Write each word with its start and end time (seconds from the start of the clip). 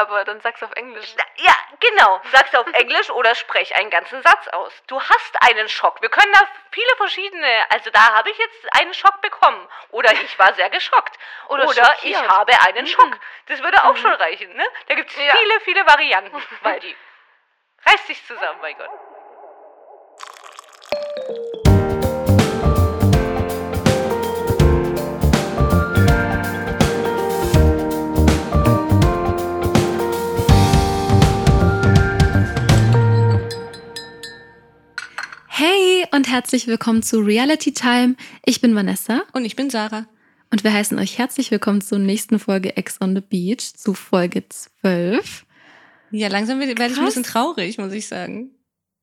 aber 0.00 0.24
dann 0.24 0.40
sag's 0.40 0.62
auf 0.62 0.72
Englisch. 0.72 1.14
Ja, 1.36 1.54
genau. 1.78 2.20
Sag's 2.32 2.54
auf 2.54 2.66
Englisch 2.72 3.10
oder 3.10 3.34
sprech 3.34 3.74
einen 3.76 3.90
ganzen 3.90 4.22
Satz 4.22 4.48
aus. 4.48 4.72
Du 4.86 5.00
hast 5.00 5.42
einen 5.42 5.68
Schock. 5.68 6.00
Wir 6.02 6.08
können 6.08 6.32
da 6.32 6.40
viele 6.70 6.96
verschiedene. 6.96 7.64
Also 7.70 7.90
da 7.90 8.14
habe 8.14 8.30
ich 8.30 8.38
jetzt 8.38 8.74
einen 8.80 8.94
Schock 8.94 9.20
bekommen. 9.20 9.68
Oder 9.90 10.12
ich 10.12 10.38
war 10.38 10.52
sehr 10.54 10.70
geschockt. 10.70 11.18
Oder 11.48 11.66
Oder, 11.68 11.94
ich 12.02 12.16
habe 12.28 12.52
einen 12.66 12.86
Schock. 12.86 13.18
Das 13.46 13.62
würde 13.62 13.84
auch 13.84 13.96
schon 13.96 14.12
reichen, 14.12 14.52
ne? 14.54 14.66
Da 14.88 14.94
gibt's 14.94 15.16
Ja. 15.16 15.34
viele, 15.36 15.60
viele 15.60 15.86
Varianten, 15.86 16.42
Waldi. 16.62 16.96
Reiß 17.86 18.06
dich 18.06 18.24
zusammen, 18.26 18.58
mein 18.60 18.76
Gott. 18.76 18.90
Herzlich 36.30 36.66
willkommen 36.66 37.02
zu 37.02 37.20
Reality 37.20 37.72
Time. 37.72 38.14
Ich 38.44 38.60
bin 38.60 38.74
Vanessa 38.74 39.22
Und 39.32 39.44
ich 39.44 39.56
bin 39.56 39.70
Sarah. 39.70 40.06
und 40.50 40.62
wir 40.64 40.72
heißen 40.72 40.98
euch 40.98 41.18
herzlich 41.18 41.50
willkommen 41.50 41.80
zur 41.80 41.98
nächsten 41.98 42.38
Folge 42.38 42.76
Ex 42.76 43.00
on 43.00 43.14
the 43.14 43.20
Beach, 43.20 43.74
zu 43.74 43.94
Folge 43.94 44.44
12. 44.48 45.44
Ja, 46.12 46.28
langsam 46.28 46.58
werde 46.60 46.72
ich 46.72 46.80
ein 46.98 47.04
bisschen 47.04 47.22
traurig, 47.24 47.78
muss 47.78 47.92
ich 47.92 48.06
sagen. 48.08 48.50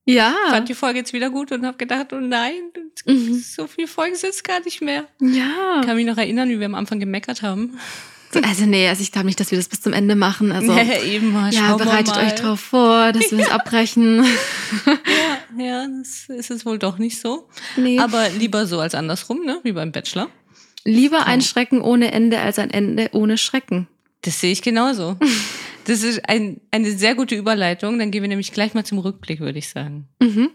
Ja. 0.05 0.34
Ich 0.45 0.52
fand 0.52 0.70
die 0.70 0.73
Folge 0.73 0.99
jetzt 0.99 1.12
wieder 1.13 1.30
gut 1.30 1.52
und 1.52 1.66
habe 1.66 1.77
gedacht, 1.77 2.13
oh 2.13 2.20
nein, 2.20 2.54
Mhm. 3.05 3.34
so 3.35 3.68
viele 3.68 3.88
Folgen 3.88 4.16
sind 4.16 4.32
es 4.32 4.44
gar 4.44 4.59
nicht 4.62 4.82
mehr. 4.82 5.05
Ja. 5.21 5.80
Ich 5.82 5.85
kann 5.88 5.96
mich 5.96 6.05
noch 6.05 6.18
erinnern, 6.18 6.49
wie 6.49 6.59
wir 6.59 6.66
am 6.66 6.76
Anfang 6.76 6.99
gemeckert 6.99 7.41
haben. 7.41 7.77
Also 8.44 8.66
nee, 8.66 8.88
also 8.88 9.02
ich 9.02 9.12
glaube 9.12 9.27
nicht, 9.27 9.40
dass 9.40 9.52
wir 9.52 9.58
das 9.58 9.70
bis 9.70 9.81
zum 9.81 9.94
Ende 9.94 10.16
machen. 10.16 10.52
Also 10.52 10.72
ja, 10.73 11.02
eben 11.02 11.31
mal. 11.31 11.54
ja, 11.54 11.76
bereitet 11.76 12.16
mal. 12.16 12.26
euch 12.26 12.35
drauf 12.35 12.59
vor, 12.59 13.12
dass 13.12 13.31
wir 13.31 13.40
es 13.40 13.49
abbrechen. 13.52 14.26
Ja, 15.57 15.65
ja, 15.65 15.88
das 15.99 16.26
ist 16.29 16.52
es 16.52 16.65
wohl 16.65 16.77
doch 16.77 16.98
nicht 16.98 17.20
so. 17.20 17.48
Nee. 17.77 17.99
Aber 17.99 18.29
lieber 18.29 18.65
so 18.65 18.79
als 18.79 18.96
andersrum, 18.96 19.46
ne? 19.46 19.60
Wie 19.63 19.71
beim 19.71 19.91
Bachelor. 19.91 20.29
Lieber 20.84 21.26
ein 21.26 21.41
Schrecken 21.41 21.82
ohne 21.82 22.12
Ende 22.12 22.40
als 22.40 22.60
ein 22.60 22.70
Ende 22.70 23.10
ohne 23.13 23.37
Schrecken. 23.37 23.87
Das 24.21 24.40
sehe 24.40 24.52
ich 24.52 24.62
genauso. 24.62 25.18
Das 25.87 26.04
ist 26.04 26.27
ein, 26.27 26.59
eine 26.70 26.91
sehr 26.91 27.15
gute 27.15 27.34
Überleitung. 27.35 27.98
Dann 27.98 28.12
gehen 28.12 28.21
wir 28.21 28.27
nämlich 28.27 28.52
gleich 28.52 28.74
mal 28.74 28.84
zum 28.84 28.98
Rückblick, 28.98 29.40
würde 29.40 29.57
ich 29.57 29.70
sagen. 29.70 30.09
Mhm. 30.20 30.49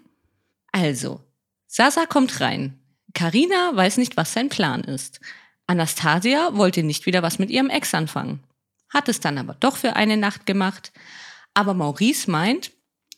Also, 0.73 1.21
Sasa 1.69 2.05
kommt 2.05 2.43
rein. 2.43 2.79
Karina 3.15 3.73
weiß 3.75 3.97
nicht, 3.97 4.19
was 4.19 4.35
sein 4.35 4.51
Plan 4.51 4.85
ist. 4.85 5.21
Anastasia 5.67 6.51
wollte 6.53 6.83
nicht 6.83 7.07
wieder 7.07 7.23
was 7.23 7.39
mit 7.39 7.51
ihrem 7.51 7.71
Ex 7.71 7.95
anfangen. 7.95 8.43
Hat 8.89 9.09
es 9.09 9.21
dann 9.21 9.39
aber 9.39 9.55
doch 9.59 9.77
für 9.77 9.97
eine 9.97 10.17
Nacht 10.17 10.47
gemacht. 10.47 10.93
Aber 11.55 11.75
Maurice 11.75 12.31
meint, 12.31 12.73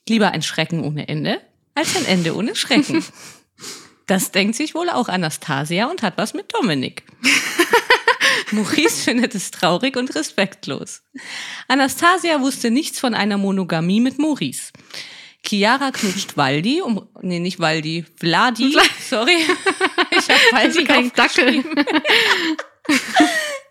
lieber 0.09 0.31
ein 0.31 0.43
Schrecken 0.43 0.85
ohne 0.85 1.09
Ende 1.09 1.41
als 1.75 1.97
ein 1.97 2.07
Ende 2.07 2.37
ohne 2.37 2.55
Schrecken. 2.57 3.05
Das 4.07 4.33
denkt 4.33 4.55
sich 4.55 4.75
wohl 4.75 4.91
auch 4.91 5.09
Anastasia 5.09 5.87
und 5.87 6.03
hat 6.03 6.19
was 6.19 6.35
mit 6.35 6.53
Dominik. 6.53 7.05
Maurice 8.51 9.03
findet 9.03 9.35
es 9.35 9.51
traurig 9.51 9.97
und 9.97 10.15
respektlos. 10.15 11.03
Anastasia 11.69 12.39
wusste 12.43 12.71
nichts 12.71 13.01
von 13.01 13.15
einer 13.15 13.39
Monogamie 13.39 14.01
mit 14.01 14.19
Maurice. 14.19 14.73
Chiara 15.47 15.91
knutscht 15.91 16.37
Waldi, 16.37 16.81
um, 16.81 17.07
nee, 17.23 17.39
nicht 17.39 17.61
Waldi, 17.61 18.05
Vladi, 18.17 18.77
sorry. 19.09 19.37
Ich 20.11 20.29
habe 20.29 20.41
Waldi 20.53 20.85
kein 20.85 21.13
Dackel. 21.13 21.65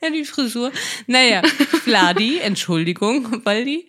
Ja, 0.01 0.09
die 0.09 0.25
Frisur. 0.25 0.71
Naja, 1.07 1.43
Vladi, 1.45 2.39
Entschuldigung, 2.39 3.45
Waldi, 3.45 3.87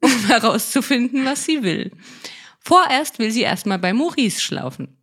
um 0.00 0.26
herauszufinden, 0.26 1.24
was 1.26 1.44
sie 1.44 1.62
will. 1.62 1.92
Vorerst 2.58 3.20
will 3.20 3.30
sie 3.30 3.42
erstmal 3.42 3.78
bei 3.78 3.92
Maurice 3.92 4.40
schlafen. 4.40 4.96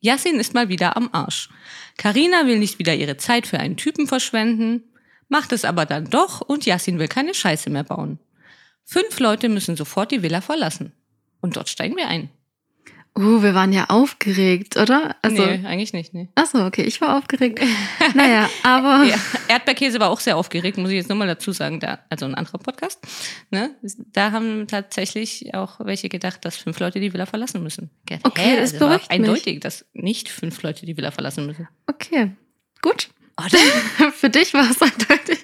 Yassin 0.00 0.40
ist 0.40 0.54
mal 0.54 0.70
wieder 0.70 0.96
am 0.96 1.10
Arsch. 1.12 1.50
Karina 1.98 2.46
will 2.46 2.58
nicht 2.58 2.80
wieder 2.80 2.96
ihre 2.96 3.16
Zeit 3.16 3.46
für 3.46 3.60
einen 3.60 3.76
Typen 3.76 4.08
verschwenden, 4.08 4.90
macht 5.28 5.52
es 5.52 5.64
aber 5.64 5.86
dann 5.86 6.10
doch 6.10 6.40
und 6.40 6.66
Yassin 6.66 6.98
will 6.98 7.08
keine 7.08 7.34
Scheiße 7.34 7.70
mehr 7.70 7.84
bauen. 7.84 8.18
Fünf 8.84 9.20
Leute 9.20 9.48
müssen 9.48 9.76
sofort 9.76 10.10
die 10.10 10.22
Villa 10.22 10.40
verlassen. 10.40 10.92
Und 11.40 11.56
dort 11.56 11.68
steigen 11.68 11.96
wir 11.96 12.08
ein. 12.08 12.30
Uh, 13.18 13.42
wir 13.42 13.54
waren 13.54 13.72
ja 13.72 13.86
aufgeregt, 13.88 14.76
oder? 14.76 15.16
Also, 15.20 15.44
nee, 15.44 15.66
eigentlich 15.66 15.92
nicht, 15.92 16.14
nee. 16.14 16.28
Achso, 16.36 16.64
okay, 16.64 16.82
ich 16.82 17.00
war 17.00 17.18
aufgeregt. 17.18 17.60
naja, 18.14 18.48
aber 18.62 19.02
Ja, 19.04 19.16
Erdbeerkäse 19.48 19.98
war 19.98 20.10
auch 20.10 20.20
sehr 20.20 20.36
aufgeregt, 20.36 20.78
muss 20.78 20.90
ich 20.90 20.96
jetzt 20.96 21.08
nochmal 21.08 21.26
dazu 21.26 21.50
sagen. 21.50 21.80
Da, 21.80 21.98
also 22.08 22.24
ein 22.26 22.36
anderer 22.36 22.58
Podcast. 22.58 23.00
Ne? 23.50 23.74
Da 24.12 24.30
haben 24.30 24.68
tatsächlich 24.68 25.52
auch 25.54 25.80
welche 25.80 26.08
gedacht, 26.08 26.44
dass 26.44 26.56
fünf 26.56 26.78
Leute 26.78 27.00
die 27.00 27.12
Villa 27.12 27.26
verlassen 27.26 27.64
müssen. 27.64 27.90
Gedacht, 28.06 28.26
Okay, 28.26 28.54
das 28.56 28.74
also 28.74 28.80
war 28.80 28.88
beruhigt 28.90 29.10
mich. 29.10 29.18
eindeutig, 29.18 29.60
dass 29.60 29.84
nicht 29.92 30.28
fünf 30.28 30.62
Leute 30.62 30.86
die 30.86 30.96
Villa 30.96 31.10
verlassen 31.10 31.46
müssen. 31.46 31.66
okay, 31.88 32.30
gut. 32.80 33.10
Oder? 33.36 33.58
Für 34.12 34.30
dich 34.30 34.54
war 34.54 34.70
es 34.70 34.80
eindeutig. 34.80 35.38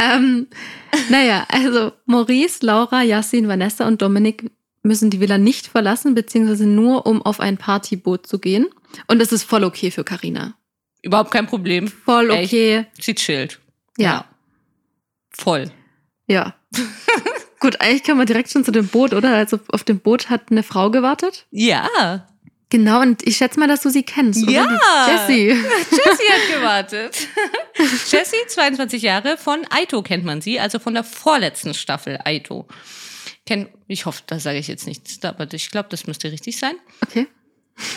Ähm, 0.00 0.48
naja, 1.10 1.46
also 1.48 1.92
Maurice, 2.06 2.64
Laura, 2.66 3.02
Yassin, 3.02 3.46
Vanessa 3.48 3.86
und 3.86 4.00
Dominik 4.02 4.50
müssen 4.82 5.10
die 5.10 5.20
Villa 5.20 5.38
nicht 5.38 5.66
verlassen, 5.66 6.14
beziehungsweise 6.14 6.66
nur, 6.66 7.06
um 7.06 7.22
auf 7.22 7.40
ein 7.40 7.56
Partyboot 7.56 8.26
zu 8.26 8.38
gehen. 8.38 8.66
Und 9.06 9.18
das 9.18 9.32
ist 9.32 9.44
voll 9.44 9.64
okay 9.64 9.90
für 9.90 10.04
Karina. 10.04 10.54
Überhaupt 11.02 11.30
kein 11.30 11.46
Problem. 11.46 11.88
Voll 11.88 12.30
Echt? 12.30 12.52
okay. 12.52 12.86
Sie 13.00 13.14
chillt. 13.14 13.60
Ja, 13.96 14.24
Voll. 15.30 15.70
ja. 16.26 16.54
Gut, 17.60 17.80
eigentlich 17.80 18.04
können 18.04 18.18
wir 18.18 18.24
direkt 18.26 18.50
schon 18.50 18.64
zu 18.64 18.70
dem 18.70 18.86
Boot, 18.88 19.12
oder? 19.12 19.34
Also 19.34 19.58
auf 19.72 19.82
dem 19.82 19.98
Boot 20.00 20.30
hat 20.30 20.50
eine 20.50 20.62
Frau 20.62 20.90
gewartet. 20.90 21.46
Ja. 21.50 22.26
Genau, 22.70 23.00
und 23.00 23.26
ich 23.26 23.36
schätze 23.38 23.58
mal, 23.58 23.66
dass 23.66 23.80
du 23.82 23.88
sie 23.90 24.02
kennst, 24.02 24.42
oder? 24.42 24.52
Ja. 24.52 25.08
Jessie. 25.08 25.48
Jessie 25.90 26.30
hat 26.30 26.54
gewartet. 26.54 27.28
Jessie, 28.10 28.36
22 28.46 29.02
Jahre, 29.02 29.38
von 29.38 29.60
Aito 29.70 30.02
kennt 30.02 30.24
man 30.24 30.40
sie, 30.40 30.60
also 30.60 30.78
von 30.78 30.94
der 30.94 31.04
vorletzten 31.04 31.72
Staffel 31.74 32.18
Aito. 32.24 32.68
Kenn, 33.48 33.66
ich 33.86 34.04
hoffe, 34.04 34.22
da 34.26 34.38
sage 34.38 34.58
ich 34.58 34.68
jetzt 34.68 34.86
nichts, 34.86 35.24
aber 35.24 35.50
ich 35.54 35.70
glaube, 35.70 35.88
das 35.88 36.06
müsste 36.06 36.30
richtig 36.30 36.58
sein. 36.58 36.74
Okay. 37.02 37.26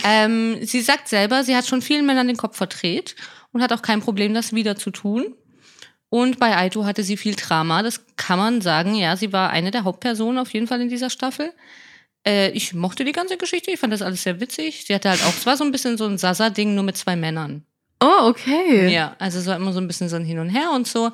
Ähm, 0.06 0.66
sie 0.66 0.80
sagt 0.80 1.10
selber, 1.10 1.44
sie 1.44 1.58
hat 1.58 1.68
schon 1.68 1.82
vielen 1.82 2.06
Männern 2.06 2.28
den 2.28 2.38
Kopf 2.38 2.56
verdreht 2.56 3.18
und 3.52 3.62
hat 3.62 3.74
auch 3.74 3.82
kein 3.82 4.00
Problem, 4.00 4.34
das 4.34 4.54
wieder 4.54 4.78
zu 4.78 4.92
tun. 4.92 5.36
Und 6.08 6.40
bei 6.40 6.56
Aito 6.56 6.86
hatte 6.86 7.04
sie 7.04 7.18
viel 7.18 7.36
Drama, 7.36 7.84
das 7.84 8.06
kann 8.16 8.40
man 8.40 8.62
sagen. 8.62 8.96
Ja, 8.96 9.18
sie 9.18 9.34
war 9.34 9.50
eine 9.50 9.72
der 9.72 9.84
Hauptpersonen 9.84 10.38
auf 10.38 10.54
jeden 10.54 10.68
Fall 10.68 10.80
in 10.80 10.88
dieser 10.88 11.10
Staffel. 11.10 11.52
Äh, 12.26 12.52
ich 12.52 12.74
mochte 12.74 13.04
die 13.04 13.12
ganze 13.12 13.36
Geschichte, 13.36 13.72
ich 13.72 13.80
fand 13.82 13.92
das 13.92 14.02
alles 14.02 14.24
sehr 14.24 14.40
witzig. 14.40 14.86
Sie 14.88 14.96
hatte 14.96 15.10
halt 15.10 15.22
auch, 15.26 15.36
es 15.38 15.46
war 15.46 15.58
so 15.58 15.66
ein 15.66 15.74
bisschen 15.74 15.98
so 15.98 16.06
ein 16.06 16.18
Sasa-Ding, 16.18 16.76
nur 16.76 16.86
mit 16.86 16.96
zwei 16.96 17.18
Männern. 17.18 17.66
Oh, 18.00 18.30
okay. 18.30 18.88
Ja, 18.88 19.18
also 19.20 19.40
es 19.40 19.48
war 19.48 19.58
immer 19.58 19.74
so 19.74 19.82
ein 19.82 19.88
bisschen 19.88 20.08
so 20.08 20.16
ein 20.16 20.24
Hin 20.24 20.40
und 20.40 20.50
Her 20.50 20.72
und 20.74 20.88
so. 20.88 21.12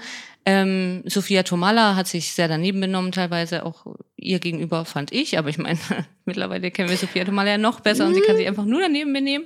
Ähm, 0.49 1.03
Sophia 1.05 1.43
Tomala 1.43 1.97
hat 1.97 2.07
sich 2.07 2.31
sehr 2.31 2.47
daneben 2.47 2.79
benommen, 2.79 3.11
teilweise 3.11 3.65
auch 3.65 3.85
ihr 4.15 4.39
gegenüber, 4.39 4.85
fand 4.85 5.11
ich. 5.11 5.37
Aber 5.37 5.49
ich 5.49 5.57
meine, 5.57 5.77
mittlerweile 6.25 6.71
kennen 6.71 6.87
wir 6.89 6.95
Sophia 6.95 7.25
Tomala 7.25 7.49
ja 7.49 7.57
noch 7.57 7.81
besser 7.81 8.07
und 8.07 8.13
sie 8.13 8.21
kann 8.21 8.37
sich 8.37 8.47
einfach 8.47 8.63
nur 8.63 8.79
daneben 8.79 9.11
benehmen. 9.11 9.45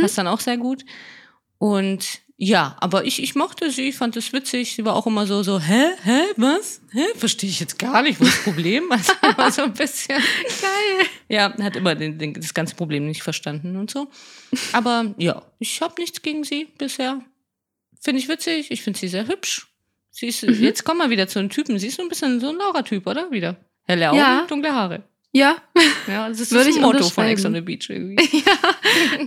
Passt 0.00 0.18
dann 0.18 0.26
auch 0.26 0.40
sehr 0.40 0.56
gut. 0.56 0.84
Und 1.58 2.22
ja, 2.36 2.76
aber 2.80 3.04
ich, 3.04 3.22
ich 3.22 3.36
mochte 3.36 3.70
sie, 3.70 3.90
ich 3.90 3.94
fand 3.94 4.16
es 4.16 4.32
witzig. 4.32 4.74
Sie 4.74 4.84
war 4.84 4.96
auch 4.96 5.06
immer 5.06 5.28
so, 5.28 5.44
so, 5.44 5.60
hä, 5.60 5.90
hä, 6.02 6.22
was? 6.36 6.80
Hä? 6.90 7.04
Verstehe 7.14 7.48
ich 7.48 7.60
jetzt 7.60 7.78
gar 7.78 8.02
nicht, 8.02 8.18
wo 8.18 8.24
ist 8.24 8.38
das 8.38 8.42
Problem? 8.42 8.90
Also 8.90 9.12
war 9.36 9.52
so 9.52 9.62
ein 9.62 9.72
bisschen. 9.74 10.18
Geil. 10.18 11.06
Ja, 11.28 11.56
hat 11.62 11.76
immer 11.76 11.94
den, 11.94 12.18
den, 12.18 12.34
das 12.34 12.52
ganze 12.52 12.74
Problem 12.74 13.06
nicht 13.06 13.22
verstanden 13.22 13.76
und 13.76 13.92
so. 13.92 14.08
Aber 14.72 15.14
ja, 15.18 15.40
ich 15.60 15.80
habe 15.80 15.94
nichts 16.00 16.20
gegen 16.20 16.42
sie 16.42 16.64
bisher. 16.78 17.20
Finde 18.00 18.20
ich 18.20 18.28
witzig, 18.28 18.72
ich 18.72 18.82
finde 18.82 18.98
sie 18.98 19.06
sehr 19.06 19.28
hübsch. 19.28 19.71
Sie 20.14 20.26
ist, 20.28 20.42
Mhm. 20.44 20.62
Jetzt 20.62 20.84
kommen 20.84 21.00
wir 21.00 21.10
wieder 21.10 21.26
zu 21.26 21.38
einem 21.38 21.48
Typen. 21.50 21.78
Sie 21.78 21.88
ist 21.88 21.96
so 21.96 22.02
ein 22.02 22.08
bisschen 22.08 22.38
so 22.38 22.50
ein 22.50 22.56
Laura-Typ, 22.56 23.06
oder? 23.06 23.30
Wieder. 23.30 23.56
Helle 23.84 24.10
Augen, 24.10 24.18
Ja. 24.18 24.44
dunkle 24.48 24.72
Haare. 24.74 25.02
Ja, 25.32 25.56
Ja, 26.06 26.28
das 26.28 26.38
ist 26.40 26.52
Würde 26.52 26.68
das 26.70 26.78
Motto 26.78 27.08
von. 27.08 27.24
Ex 27.24 27.44
on 27.46 27.54
the 27.54 27.62
Beach 27.62 27.88
irgendwie. 27.88 28.38
ja, 28.46 28.52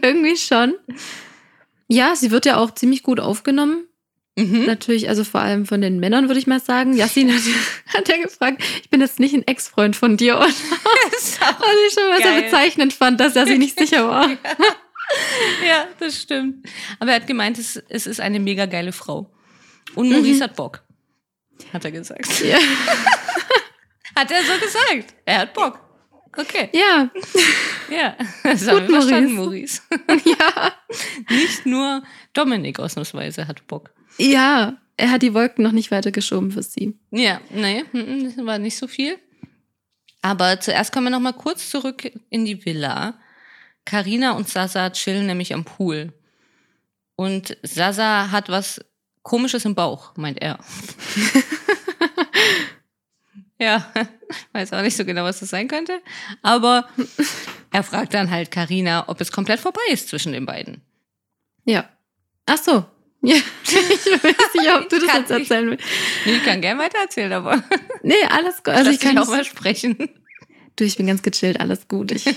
irgendwie 0.01 0.37
schon. 0.37 0.75
Ja, 1.87 2.15
sie 2.15 2.29
wird 2.31 2.45
ja 2.45 2.57
auch 2.57 2.71
ziemlich 2.71 3.01
gut 3.03 3.19
aufgenommen. 3.19 3.87
Mhm. 4.37 4.65
Natürlich, 4.65 5.07
also 5.09 5.23
vor 5.23 5.41
allem 5.41 5.65
von 5.65 5.81
den 5.81 5.99
Männern, 5.99 6.27
würde 6.27 6.39
ich 6.39 6.45
mal 6.47 6.59
sagen. 6.59 6.93
Yassin 6.93 7.33
hat, 7.33 7.41
hat 7.95 8.07
ja 8.09 8.17
gefragt, 8.21 8.61
ich 8.83 8.89
bin 8.89 9.01
jetzt 9.01 9.19
nicht 9.19 9.33
ein 9.33 9.47
Ex-Freund 9.47 9.95
von 9.95 10.17
dir, 10.17 10.35
oder? 10.37 10.45
Was 10.47 11.39
ich 11.39 11.93
schon 11.93 12.09
mal 12.09 12.19
Geil. 12.21 12.43
bezeichnend 12.43 12.93
fand, 12.93 13.19
dass 13.19 13.35
er 13.35 13.47
sich 13.47 13.57
nicht 13.57 13.79
sicher 13.79 14.07
war. 14.07 14.29
ja, 15.65 15.87
das 15.99 16.21
stimmt. 16.21 16.67
Aber 16.99 17.11
er 17.11 17.15
hat 17.17 17.27
gemeint, 17.27 17.57
es, 17.57 17.77
es 17.89 18.05
ist 18.07 18.19
eine 18.19 18.39
mega 18.39 18.65
geile 18.65 18.91
Frau. 18.91 19.31
Und 19.95 20.09
Maurice 20.09 20.43
hat 20.43 20.55
Bock. 20.55 20.83
Hat 21.73 21.85
er 21.85 21.91
gesagt. 21.91 22.27
Mhm. 22.41 22.49
Ja. 22.49 22.57
Hat 24.15 24.31
er 24.31 24.43
so 24.43 24.53
gesagt. 24.65 25.13
Er 25.25 25.39
hat 25.39 25.53
Bock. 25.53 25.79
Okay. 26.37 26.69
Ja, 26.73 27.09
Ja, 27.89 28.15
das 28.43 28.65
Gut, 28.65 28.89
verstanden, 28.89 29.33
Maurice. 29.35 29.81
ja, 30.25 30.73
Nicht 31.29 31.65
nur 31.65 32.01
Dominik 32.33 32.79
ausnahmsweise 32.79 33.47
hat 33.47 33.65
Bock. 33.67 33.91
ja. 34.17 34.77
er 34.97 35.11
hat 35.11 35.21
die 35.21 35.33
Wolken 35.33 35.63
noch 35.63 35.71
nicht 35.73 35.91
weiter 35.91 36.11
geschoben 36.11 36.51
für 36.51 36.63
sie. 36.63 36.97
Ja, 37.11 37.41
nee, 37.49 37.83
das 37.93 38.37
war 38.45 38.57
nicht 38.57 38.77
so 38.77 38.87
viel. 38.87 39.17
Aber 40.21 40.59
zuerst 40.61 40.91
kommen 40.93 41.07
wir 41.07 41.11
noch 41.11 41.19
mal 41.19 41.33
kurz 41.33 41.69
zurück 41.69 42.09
in 42.29 42.45
die 42.45 42.65
Villa. 42.65 43.19
Karina 43.85 44.31
und 44.31 44.47
Sasa 44.49 44.89
chillen 44.91 45.25
nämlich 45.27 45.53
am 45.53 45.63
Pool. 45.65 46.13
Und 47.15 47.57
Sasa 47.63 48.31
hat 48.31 48.49
was 48.49 48.79
Komisches 49.25 49.65
im 49.65 49.73
Bauch, 49.73 50.11
meint 50.17 50.39
er. 50.39 50.59
ja, 53.59 53.91
weiß 54.53 54.71
auch 54.73 54.83
nicht 54.83 54.95
so 54.95 55.03
genau, 55.03 55.23
was 55.23 55.39
das 55.39 55.49
sein 55.49 55.67
könnte. 55.67 55.99
Aber 56.43 56.87
er 57.71 57.81
fragt 57.81 58.13
dann 58.13 58.29
halt 58.29 58.51
Karina, 58.51 59.09
ob 59.09 59.19
es 59.19 59.31
komplett 59.31 59.59
vorbei 59.59 59.81
ist 59.89 60.09
zwischen 60.09 60.31
den 60.31 60.45
beiden. 60.45 60.81
Ja. 61.65 61.89
Ach 62.45 62.57
so. 62.57 62.85
Ja. 63.27 63.37
Ich 63.63 63.73
weiß 63.73 64.53
nicht, 64.53 64.71
ob 64.71 64.87
du 64.89 64.99
das 64.99 65.15
jetzt 65.15 65.31
erzählen 65.31 65.71
willst. 65.71 65.83
Nee, 66.27 66.33
ich 66.33 66.43
kann 66.45 66.61
gerne 66.61 66.79
weiter 66.79 66.99
erzählen, 66.99 67.33
aber 67.33 67.63
Nee, 68.03 68.13
alles 68.29 68.57
gut. 68.57 68.75
also 68.75 68.91
ich 68.91 68.97
ich 68.97 69.01
kann 69.01 69.17
auch 69.17 69.27
mal 69.27 69.43
sprechen. 69.43 69.97
Du, 70.75 70.83
ich 70.83 70.97
bin 70.97 71.07
ganz 71.07 71.23
gechillt, 71.23 71.59
alles 71.59 71.87
gut. 71.87 72.11
Ich, 72.11 72.27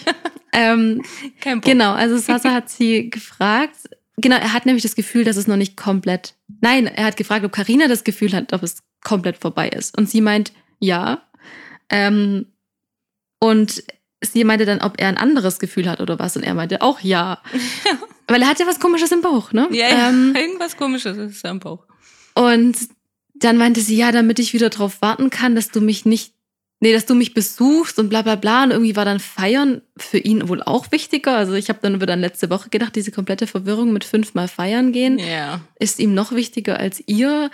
ähm, 0.54 1.02
Kein 1.42 1.60
Problem. 1.60 1.62
genau, 1.78 1.92
also 1.92 2.16
Sasa 2.16 2.52
hat 2.52 2.70
sie 2.70 3.10
gefragt. 3.10 3.76
Genau, 4.20 4.36
er 4.36 4.52
hat 4.52 4.66
nämlich 4.66 4.82
das 4.82 4.96
Gefühl, 4.96 5.24
dass 5.24 5.36
es 5.36 5.46
noch 5.46 5.56
nicht 5.56 5.76
komplett. 5.76 6.34
Nein, 6.60 6.86
er 6.86 7.04
hat 7.04 7.16
gefragt, 7.16 7.44
ob 7.44 7.52
Karina 7.52 7.86
das 7.86 8.04
Gefühl 8.04 8.32
hat, 8.32 8.52
ob 8.52 8.62
es 8.62 8.82
komplett 9.02 9.38
vorbei 9.38 9.68
ist. 9.68 9.96
Und 9.96 10.10
sie 10.10 10.20
meint, 10.20 10.52
ja. 10.80 11.22
Ähm, 11.88 12.46
und 13.38 13.84
sie 14.20 14.44
meinte 14.44 14.66
dann, 14.66 14.80
ob 14.80 15.00
er 15.00 15.08
ein 15.08 15.18
anderes 15.18 15.58
Gefühl 15.60 15.88
hat 15.88 16.00
oder 16.00 16.18
was. 16.18 16.36
Und 16.36 16.42
er 16.42 16.54
meinte 16.54 16.82
auch 16.82 17.00
ja. 17.00 17.40
Weil 18.26 18.42
er 18.42 18.48
hat 18.48 18.58
ja 18.58 18.66
was 18.66 18.80
Komisches 18.80 19.12
im 19.12 19.22
Bauch, 19.22 19.52
ne? 19.52 19.68
Ja, 19.70 19.88
ja. 19.88 20.08
Ähm, 20.10 20.34
irgendwas 20.34 20.76
komisches 20.76 21.16
ist 21.16 21.44
am 21.46 21.60
Bauch. 21.60 21.86
und 22.34 22.76
dann 23.40 23.56
meinte 23.56 23.80
sie, 23.80 23.96
ja, 23.96 24.10
damit 24.12 24.38
ich 24.38 24.52
wieder 24.52 24.68
drauf 24.68 25.00
warten 25.00 25.30
kann, 25.30 25.54
dass 25.54 25.70
du 25.70 25.80
mich 25.80 26.04
nicht, 26.04 26.34
nee, 26.80 26.92
dass 26.92 27.06
du 27.06 27.14
mich 27.14 27.34
besuchst 27.34 27.98
und 27.98 28.08
bla 28.08 28.22
bla 28.22 28.36
bla. 28.36 28.64
Und 28.64 28.70
irgendwie 28.70 28.96
war 28.96 29.04
dann 29.04 29.20
Feiern 29.20 29.82
für 29.96 30.18
ihn 30.18 30.48
wohl 30.48 30.62
auch 30.62 30.90
wichtiger. 30.92 31.36
Also 31.36 31.54
ich 31.54 31.68
habe 31.68 31.78
dann 31.82 31.94
über 31.94 32.06
dann 32.06 32.20
letzte 32.20 32.50
Woche 32.50 32.68
gedacht, 32.70 32.94
diese 32.96 33.10
komplette 33.10 33.46
Verwirrung 33.46 33.92
mit 33.92 34.04
fünfmal 34.04 34.48
feiern 34.48 34.92
gehen 34.92 35.18
Ja. 35.18 35.60
ist 35.78 35.98
ihm 35.98 36.14
noch 36.14 36.32
wichtiger 36.32 36.78
als 36.78 37.02
ihr. 37.06 37.50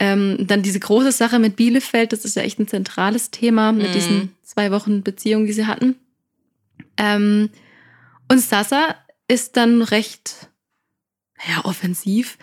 Ähm, 0.00 0.38
dann 0.40 0.62
diese 0.62 0.80
große 0.80 1.12
Sache 1.12 1.38
mit 1.38 1.54
Bielefeld, 1.54 2.12
das 2.12 2.24
ist 2.24 2.34
ja 2.34 2.42
echt 2.42 2.58
ein 2.58 2.66
zentrales 2.66 3.30
Thema 3.30 3.70
mit 3.70 3.88
Mhm. 3.88 3.92
diesen 3.92 4.34
zwei 4.42 4.72
Wochen 4.72 5.02
Beziehung, 5.04 5.46
die 5.46 5.52
sie 5.52 5.66
hatten. 5.66 5.94
Ähm, 6.96 7.50
und 8.28 8.40
Sasa 8.40 8.96
ist 9.28 9.56
dann 9.56 9.82
recht 9.82 10.48
ja, 11.48 11.64
offensiv 11.64 12.38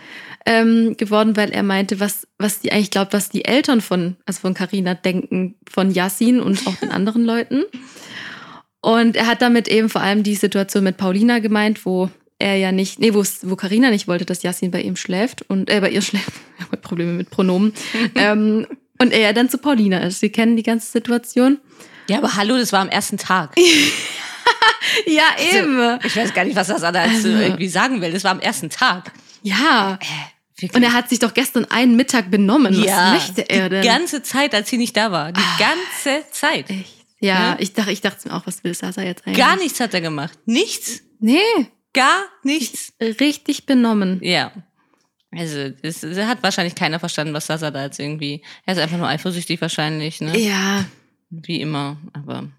ähm, 0.46 0.96
geworden, 0.98 1.36
weil 1.36 1.52
er 1.52 1.64
meinte, 1.64 2.00
was, 2.00 2.28
was 2.38 2.60
die 2.60 2.72
eigentlich 2.72 2.92
glaubt, 2.92 3.14
was 3.14 3.30
die 3.30 3.46
Eltern 3.46 3.82
von, 3.82 4.18
also 4.26 4.42
von 4.42 4.54
Carina 4.54 4.94
denken, 4.94 5.56
von 5.70 5.92
Yassin 5.92 6.40
und 6.40 6.66
auch 6.68 6.76
den 6.76 6.92
anderen 6.92 7.24
Leuten. 7.24 7.64
Und 8.82 9.16
er 9.16 9.28
hat 9.28 9.42
damit 9.42 9.68
eben 9.68 9.90
vor 9.90 10.02
allem 10.02 10.24
die 10.24 10.36
Situation 10.36 10.84
mit 10.84 10.98
Paulina 10.98 11.40
gemeint, 11.40 11.86
wo 11.86 12.10
er 12.40 12.56
ja 12.56 12.72
nicht, 12.72 13.00
nee, 13.00 13.14
wo 13.14 13.24
wo 13.44 13.56
Carina 13.56 13.92
nicht 13.92 14.08
wollte, 14.08 14.26
dass 14.26 14.42
Yassin 14.42 14.72
bei 14.72 14.82
ihm 14.82 14.96
schläft 14.96 15.44
und 15.44 15.70
äh, 15.70 15.80
bei 15.80 15.92
ihr 15.92 16.02
schläft. 16.02 16.32
Ich 16.58 16.66
habe 16.66 16.78
Probleme 16.78 17.14
mit 17.14 17.30
Pronomen. 17.30 17.74
ähm, 18.16 18.66
und 19.00 19.14
er 19.14 19.20
ja 19.20 19.34
dann 19.34 19.50
zu 19.50 19.58
Paulina 19.58 20.00
ist. 20.00 20.20
Sie 20.20 20.30
kennen 20.30 20.56
die 20.56 20.64
ganze 20.64 20.92
Situation. 20.92 21.60
Ja, 22.08 22.18
aber 22.18 22.36
hallo, 22.36 22.58
das 22.58 22.72
war 22.74 22.82
am 22.82 22.90
ersten 22.90 23.18
Tag. 23.18 23.56
Ja, 25.06 25.24
eben. 25.40 26.00
Ich 26.04 26.16
weiß 26.16 26.34
gar 26.34 26.44
nicht, 26.46 26.56
was 26.56 26.68
das 26.68 26.84
Anna 26.84 27.06
jetzt 27.06 27.26
Also- 27.26 27.30
irgendwie 27.30 27.68
sagen 27.70 28.02
will. 28.02 28.12
Das 28.12 28.24
war 28.24 28.32
am 28.32 28.40
ersten 28.40 28.70
Tag. 28.70 29.12
Ja. 29.42 29.98
Wirklich. 30.58 30.76
Und 30.76 30.84
er 30.84 30.94
hat 30.94 31.10
sich 31.10 31.20
doch 31.20 31.34
gestern 31.34 31.66
einen 31.66 31.96
Mittag 31.96 32.30
benommen. 32.30 32.74
ja, 32.84 33.14
Was 33.14 33.28
möchte 33.28 33.50
er 33.50 33.70
denn? 33.70 33.82
Die 33.82 33.88
ganze 33.88 34.22
Zeit, 34.22 34.54
als 34.54 34.70
sie 34.70 34.78
nicht 34.78 34.96
da 34.98 35.12
war. 35.12 35.32
Die 35.32 35.42
ganze 35.58 36.30
Zeit. 36.32 36.70
Echt? 36.70 36.94
Ja, 37.20 37.52
Ja. 37.52 37.56
ich 37.60 37.74
dachte, 37.74 37.92
ich 37.92 38.02
dachte 38.02 38.28
mir 38.28 38.36
auch, 38.36 38.46
was 38.46 38.64
will 38.64 38.74
Sasa 38.74 39.02
jetzt 39.02 39.26
eigentlich? 39.26 39.38
Gar 39.44 39.56
nichts 39.58 39.80
hat 39.80 39.94
er 39.94 40.02
gemacht. 40.02 40.38
Nichts. 40.46 41.02
Nee, 41.20 41.40
Gar 41.94 42.24
nichts. 42.44 42.94
richtig 43.02 43.66
benommen. 43.66 44.20
Ja. 44.24 44.52
Also, 45.32 45.70
das, 45.70 46.02
das 46.02 46.18
hat 46.18 46.44
wahrscheinlich 46.44 46.76
keiner 46.76 47.00
verstanden, 47.00 47.34
was 47.34 47.48
Sasa 47.48 47.72
da 47.72 47.84
jetzt 47.84 48.00
irgendwie. 48.00 48.44
Er 48.66 48.74
ist 48.74 48.80
einfach 48.80 48.98
nur 48.98 49.08
eifersüchtig 49.08 49.62
wahrscheinlich, 49.62 50.20
ne? 50.22 50.38
Ja, 50.38 50.86
Wie 51.30 51.62
immer. 51.62 51.98
Aber 52.14 52.50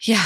ja, 0.00 0.18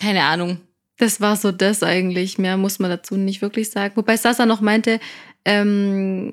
keine 0.00 0.22
Ahnung. 0.24 0.58
das 0.98 1.20
war 1.20 1.36
so 1.36 1.52
das 1.52 1.82
eigentlich. 1.82 2.38
Mehr 2.38 2.56
muss 2.56 2.78
man 2.78 2.90
dazu 2.90 3.16
nicht 3.16 3.40
wirklich 3.42 3.70
sagen. 3.70 3.94
Wobei 3.96 4.16
Sasa 4.16 4.44
noch 4.46 4.60
meinte, 4.60 5.00
ähm, 5.44 6.32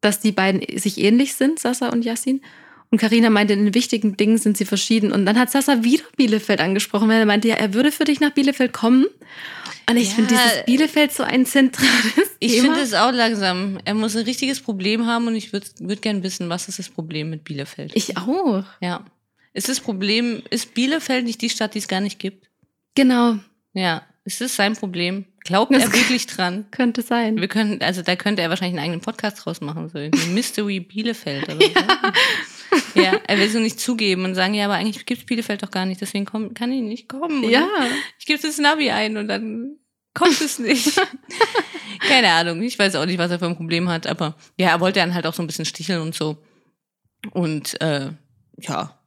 dass 0.00 0.20
die 0.20 0.32
beiden 0.32 0.62
sich 0.78 0.98
ähnlich 0.98 1.34
sind, 1.34 1.58
Sasa 1.58 1.88
und 1.88 2.04
Yassin. 2.04 2.40
Und 2.90 2.98
Karina 2.98 3.28
meinte, 3.28 3.52
in 3.52 3.64
den 3.66 3.74
wichtigen 3.74 4.16
Dingen 4.16 4.38
sind 4.38 4.56
sie 4.56 4.64
verschieden. 4.64 5.12
Und 5.12 5.26
dann 5.26 5.38
hat 5.38 5.50
Sasa 5.50 5.82
wieder 5.84 6.04
Bielefeld 6.16 6.60
angesprochen, 6.60 7.08
weil 7.08 7.18
er 7.20 7.26
meinte, 7.26 7.48
ja, 7.48 7.56
er 7.56 7.74
würde 7.74 7.92
für 7.92 8.04
dich 8.04 8.20
nach 8.20 8.30
Bielefeld 8.30 8.72
kommen. 8.72 9.04
Und 9.90 9.96
ich 9.96 10.08
Ja. 10.10 10.14
finde 10.14 10.34
dieses 10.34 10.64
Bielefeld 10.64 11.12
so 11.12 11.22
ein 11.22 11.44
zentrales 11.44 11.90
Ich 12.40 12.52
Thema. 12.52 12.64
finde 12.68 12.80
es 12.80 12.94
auch 12.94 13.12
langsam. 13.12 13.78
Er 13.84 13.94
muss 13.94 14.16
ein 14.16 14.24
richtiges 14.24 14.60
Problem 14.60 15.06
haben 15.06 15.26
und 15.26 15.34
ich 15.34 15.52
würde 15.52 15.66
würd 15.80 16.00
gern 16.02 16.22
wissen, 16.22 16.48
was 16.48 16.68
ist 16.68 16.78
das 16.78 16.88
Problem 16.88 17.30
mit 17.30 17.44
Bielefeld? 17.44 17.92
ich 17.94 18.16
auch. 18.16 18.64
ja. 18.80 19.04
Ist 19.54 19.68
das 19.68 19.80
Problem, 19.80 20.42
ist 20.50 20.72
Bielefeld 20.74 21.24
nicht 21.24 21.40
die 21.42 21.50
Stadt, 21.50 21.74
die 21.74 21.78
es 21.80 21.88
gar 21.88 22.00
nicht 22.00 22.18
gibt? 22.20 22.47
Genau, 22.94 23.36
Ja. 23.72 24.02
Ist 24.24 24.42
das 24.42 24.56
sein 24.56 24.76
Problem? 24.76 25.24
Glaubt 25.44 25.72
Das 25.74 25.84
er 25.84 25.92
wirklich 25.94 26.26
dran? 26.26 26.66
könnte 26.70 27.00
sein. 27.00 27.36
Wir 27.40 27.48
können, 27.48 27.80
also 27.80 28.02
da 28.02 28.14
könnte 28.14 28.42
er 28.42 28.50
wahrscheinlich 28.50 28.78
einen 28.78 28.84
eigenen 28.84 29.00
Podcast 29.00 29.42
draus 29.42 29.62
machen, 29.62 29.88
so 29.88 29.96
irgendwie 29.98 30.28
Mystery 30.34 30.80
Bielefeld 30.80 31.44
oder 31.48 31.56
so. 32.94 33.00
Ja, 33.00 33.18
er 33.26 33.38
will 33.38 33.46
es 33.46 33.54
nur 33.54 33.62
nicht 33.62 33.80
zugeben 33.80 34.24
und 34.26 34.34
sagen, 34.34 34.52
ja, 34.52 34.66
aber 34.66 34.74
eigentlich 34.74 35.06
gibt 35.06 35.20
es 35.22 35.26
Bielefeld 35.26 35.62
doch 35.62 35.70
gar 35.70 35.86
nicht, 35.86 36.02
deswegen 36.02 36.26
komm, 36.26 36.52
kann 36.52 36.70
ich 36.72 36.82
nicht 36.82 37.08
kommen. 37.08 37.42
Und 37.42 37.50
Ja, 37.50 37.66
Ich 38.18 38.26
gebe 38.26 38.38
das 38.42 38.58
Navi 38.58 38.90
ein 38.90 39.16
und 39.16 39.28
dann 39.28 39.78
kommt 40.12 40.38
es 40.42 40.58
nicht. 40.58 41.00
Keine 42.06 42.30
Ahnung, 42.32 42.60
ich 42.60 42.78
weiß 42.78 42.96
auch 42.96 43.06
nicht, 43.06 43.18
was 43.18 43.30
er 43.30 43.38
für 43.38 43.46
ein 43.46 43.56
Problem 43.56 43.88
hat, 43.88 44.06
aber 44.06 44.36
ja, 44.58 44.68
er 44.68 44.80
wollte 44.80 45.00
dann 45.00 45.14
halt 45.14 45.26
auch 45.26 45.32
so 45.32 45.42
ein 45.42 45.46
bisschen 45.46 45.64
sticheln 45.64 46.02
und 46.02 46.14
so. 46.14 46.36
Und 47.30 47.80
äh, 47.80 48.10
ja, 48.58 48.98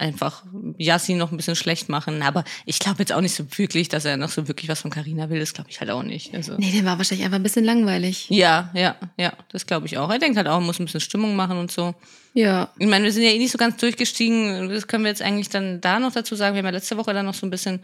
einfach 0.00 0.44
Yassin 0.78 1.18
noch 1.18 1.30
ein 1.30 1.36
bisschen 1.36 1.56
schlecht 1.56 1.88
machen. 1.88 2.22
Aber 2.22 2.44
ich 2.64 2.78
glaube 2.78 3.00
jetzt 3.00 3.12
auch 3.12 3.20
nicht 3.20 3.34
so 3.34 3.44
wirklich, 3.56 3.88
dass 3.88 4.04
er 4.04 4.16
noch 4.16 4.30
so 4.30 4.48
wirklich 4.48 4.68
was 4.68 4.80
von 4.80 4.90
Carina 4.90 5.30
will. 5.30 5.38
Das 5.38 5.52
glaube 5.52 5.70
ich 5.70 5.80
halt 5.80 5.90
auch 5.90 6.02
nicht. 6.02 6.34
Also. 6.34 6.56
nee, 6.56 6.72
der 6.72 6.84
war 6.84 6.98
wahrscheinlich 6.98 7.24
einfach 7.24 7.36
ein 7.38 7.42
bisschen 7.42 7.64
langweilig. 7.64 8.26
Ja, 8.30 8.70
ja, 8.74 8.96
ja, 9.18 9.32
das 9.50 9.66
glaube 9.66 9.86
ich 9.86 9.98
auch. 9.98 10.10
Er 10.10 10.18
denkt 10.18 10.36
halt 10.36 10.48
auch, 10.48 10.54
er 10.54 10.60
muss 10.60 10.80
ein 10.80 10.86
bisschen 10.86 11.00
Stimmung 11.00 11.36
machen 11.36 11.58
und 11.58 11.70
so. 11.70 11.94
Ja, 12.32 12.72
Ich 12.78 12.86
meine, 12.86 13.04
wir 13.04 13.12
sind 13.12 13.24
ja 13.24 13.30
eh 13.30 13.38
nicht 13.38 13.50
so 13.52 13.58
ganz 13.58 13.76
durchgestiegen. 13.76 14.68
Das 14.68 14.86
können 14.86 15.04
wir 15.04 15.10
jetzt 15.10 15.22
eigentlich 15.22 15.48
dann 15.48 15.80
da 15.80 15.98
noch 15.98 16.12
dazu 16.12 16.34
sagen. 16.34 16.54
Wir 16.54 16.60
haben 16.60 16.66
ja 16.66 16.72
letzte 16.72 16.96
Woche 16.96 17.12
dann 17.12 17.26
noch 17.26 17.34
so 17.34 17.46
ein 17.46 17.50
bisschen 17.50 17.80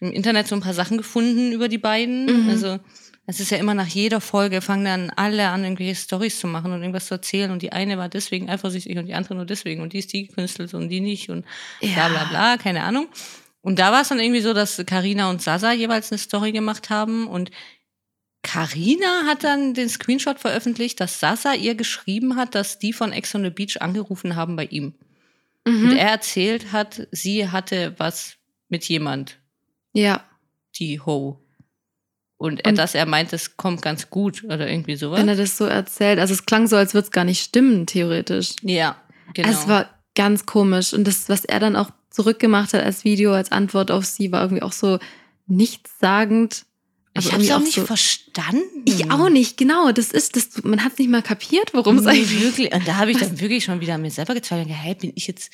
im 0.00 0.12
Internet 0.12 0.46
so 0.46 0.54
ein 0.54 0.60
paar 0.60 0.74
Sachen 0.74 0.96
gefunden 0.96 1.52
über 1.52 1.68
die 1.68 1.78
beiden. 1.78 2.44
Mhm. 2.44 2.50
Also 2.50 2.78
es 3.30 3.40
ist 3.40 3.50
ja 3.50 3.58
immer 3.58 3.74
nach 3.74 3.86
jeder 3.86 4.22
Folge 4.22 4.62
fangen 4.62 4.86
dann 4.86 5.10
alle 5.10 5.48
an, 5.48 5.62
irgendwelche 5.62 5.94
Stories 5.94 6.40
zu 6.40 6.46
machen 6.46 6.72
und 6.72 6.80
irgendwas 6.80 7.08
zu 7.08 7.14
erzählen. 7.14 7.50
Und 7.50 7.60
die 7.60 7.72
eine 7.72 7.98
war 7.98 8.08
deswegen 8.08 8.48
eifersüchtig 8.48 8.96
und 8.96 9.04
die 9.04 9.12
andere 9.12 9.34
nur 9.34 9.44
deswegen. 9.44 9.82
Und 9.82 9.92
die 9.92 9.98
ist 9.98 10.14
die 10.14 10.28
gekünstelt 10.28 10.72
und 10.72 10.88
die 10.88 11.00
nicht 11.00 11.28
und 11.28 11.44
bla 11.78 11.90
Ja. 11.90 12.08
bla 12.08 12.24
bla, 12.24 12.56
keine 12.56 12.82
Ahnung. 12.84 13.08
Und 13.60 13.78
da 13.80 13.92
war 13.92 14.00
es 14.00 14.08
dann 14.08 14.18
irgendwie 14.18 14.40
so, 14.40 14.54
dass 14.54 14.82
Karina 14.86 15.28
und 15.28 15.42
Sasa 15.42 15.72
jeweils 15.72 16.10
eine 16.10 16.18
Story 16.18 16.52
gemacht 16.52 16.88
haben 16.88 17.28
und 17.28 17.50
Karina 18.42 19.24
hat 19.26 19.44
dann 19.44 19.74
den 19.74 19.90
Screenshot 19.90 20.38
veröffentlicht, 20.38 20.98
dass 20.98 21.20
Sasa 21.20 21.52
ihr 21.52 21.74
geschrieben 21.74 22.36
hat, 22.36 22.54
dass 22.54 22.78
die 22.78 22.94
von 22.94 23.12
Ex 23.12 23.34
on 23.34 23.44
the 23.44 23.50
Beach 23.50 23.82
angerufen 23.82 24.36
haben 24.36 24.56
bei 24.56 24.64
ihm. 24.64 24.94
Und 25.66 25.82
mhm. 25.82 25.96
er 25.96 26.08
erzählt 26.08 26.72
hat, 26.72 27.08
sie 27.10 27.48
hatte 27.48 27.94
was 27.98 28.36
mit 28.70 28.88
jemand, 28.88 29.38
ja. 29.92 30.24
die 30.76 30.98
Ho. 30.98 31.44
Und, 32.38 32.64
er, 32.64 32.70
Und- 32.70 32.76
dass 32.78 32.94
er 32.94 33.04
meint, 33.04 33.32
es 33.32 33.56
kommt 33.56 33.82
ganz 33.82 34.08
gut 34.10 34.44
oder 34.44 34.68
irgendwie 34.70 34.96
sowas. 34.96 35.18
Wenn 35.20 35.28
er 35.28 35.36
das 35.36 35.56
so 35.56 35.64
erzählt. 35.64 36.18
Also 36.18 36.32
es 36.34 36.46
klang 36.46 36.66
so, 36.68 36.76
als 36.76 36.94
würde 36.94 37.04
es 37.06 37.10
gar 37.10 37.24
nicht 37.24 37.42
stimmen, 37.42 37.84
theoretisch. 37.86 38.54
Ja, 38.62 38.96
genau. 39.34 39.48
Es 39.48 39.66
war 39.68 39.90
ganz 40.14 40.46
komisch. 40.46 40.94
Und 40.94 41.04
das, 41.06 41.28
was 41.28 41.44
er 41.44 41.58
dann 41.60 41.74
auch 41.76 41.90
zurückgemacht 42.10 42.72
hat 42.74 42.82
als 42.84 43.04
Video, 43.04 43.32
als 43.32 43.50
Antwort 43.52 43.90
auf 43.90 44.04
sie, 44.06 44.30
war 44.32 44.42
irgendwie 44.42 44.62
auch 44.62 44.72
so 44.72 44.98
nichtssagend. 45.46 46.64
ich 47.14 47.24
aber 47.26 47.32
habe 47.32 47.42
irgendwie 47.44 47.52
auch 47.54 47.60
nicht 47.60 47.74
so- 47.74 47.86
verstanden. 47.86 48.82
Ich 48.84 49.10
auch 49.10 49.28
nicht, 49.28 49.56
genau. 49.56 49.90
Das 49.92 50.12
ist, 50.12 50.36
das, 50.36 50.62
man 50.62 50.84
hat 50.84 50.98
nicht 50.98 51.10
mal 51.10 51.22
kapiert, 51.22 51.74
worum 51.74 51.98
es 51.98 52.06
eigentlich 52.06 52.40
wirklich. 52.40 52.72
Und 52.72 52.86
da 52.86 52.96
habe 52.96 53.10
ich 53.10 53.18
dann 53.18 53.40
wirklich 53.40 53.64
schon 53.64 53.80
wieder 53.80 53.94
an 53.94 54.02
mir 54.02 54.10
selber 54.10 54.34
gezweifelt. 54.34 54.68
Hey, 54.70 54.94
bin 54.94 55.12
ich 55.16 55.26
jetzt 55.26 55.50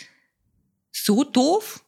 so 0.93 1.25
doof? 1.25 1.84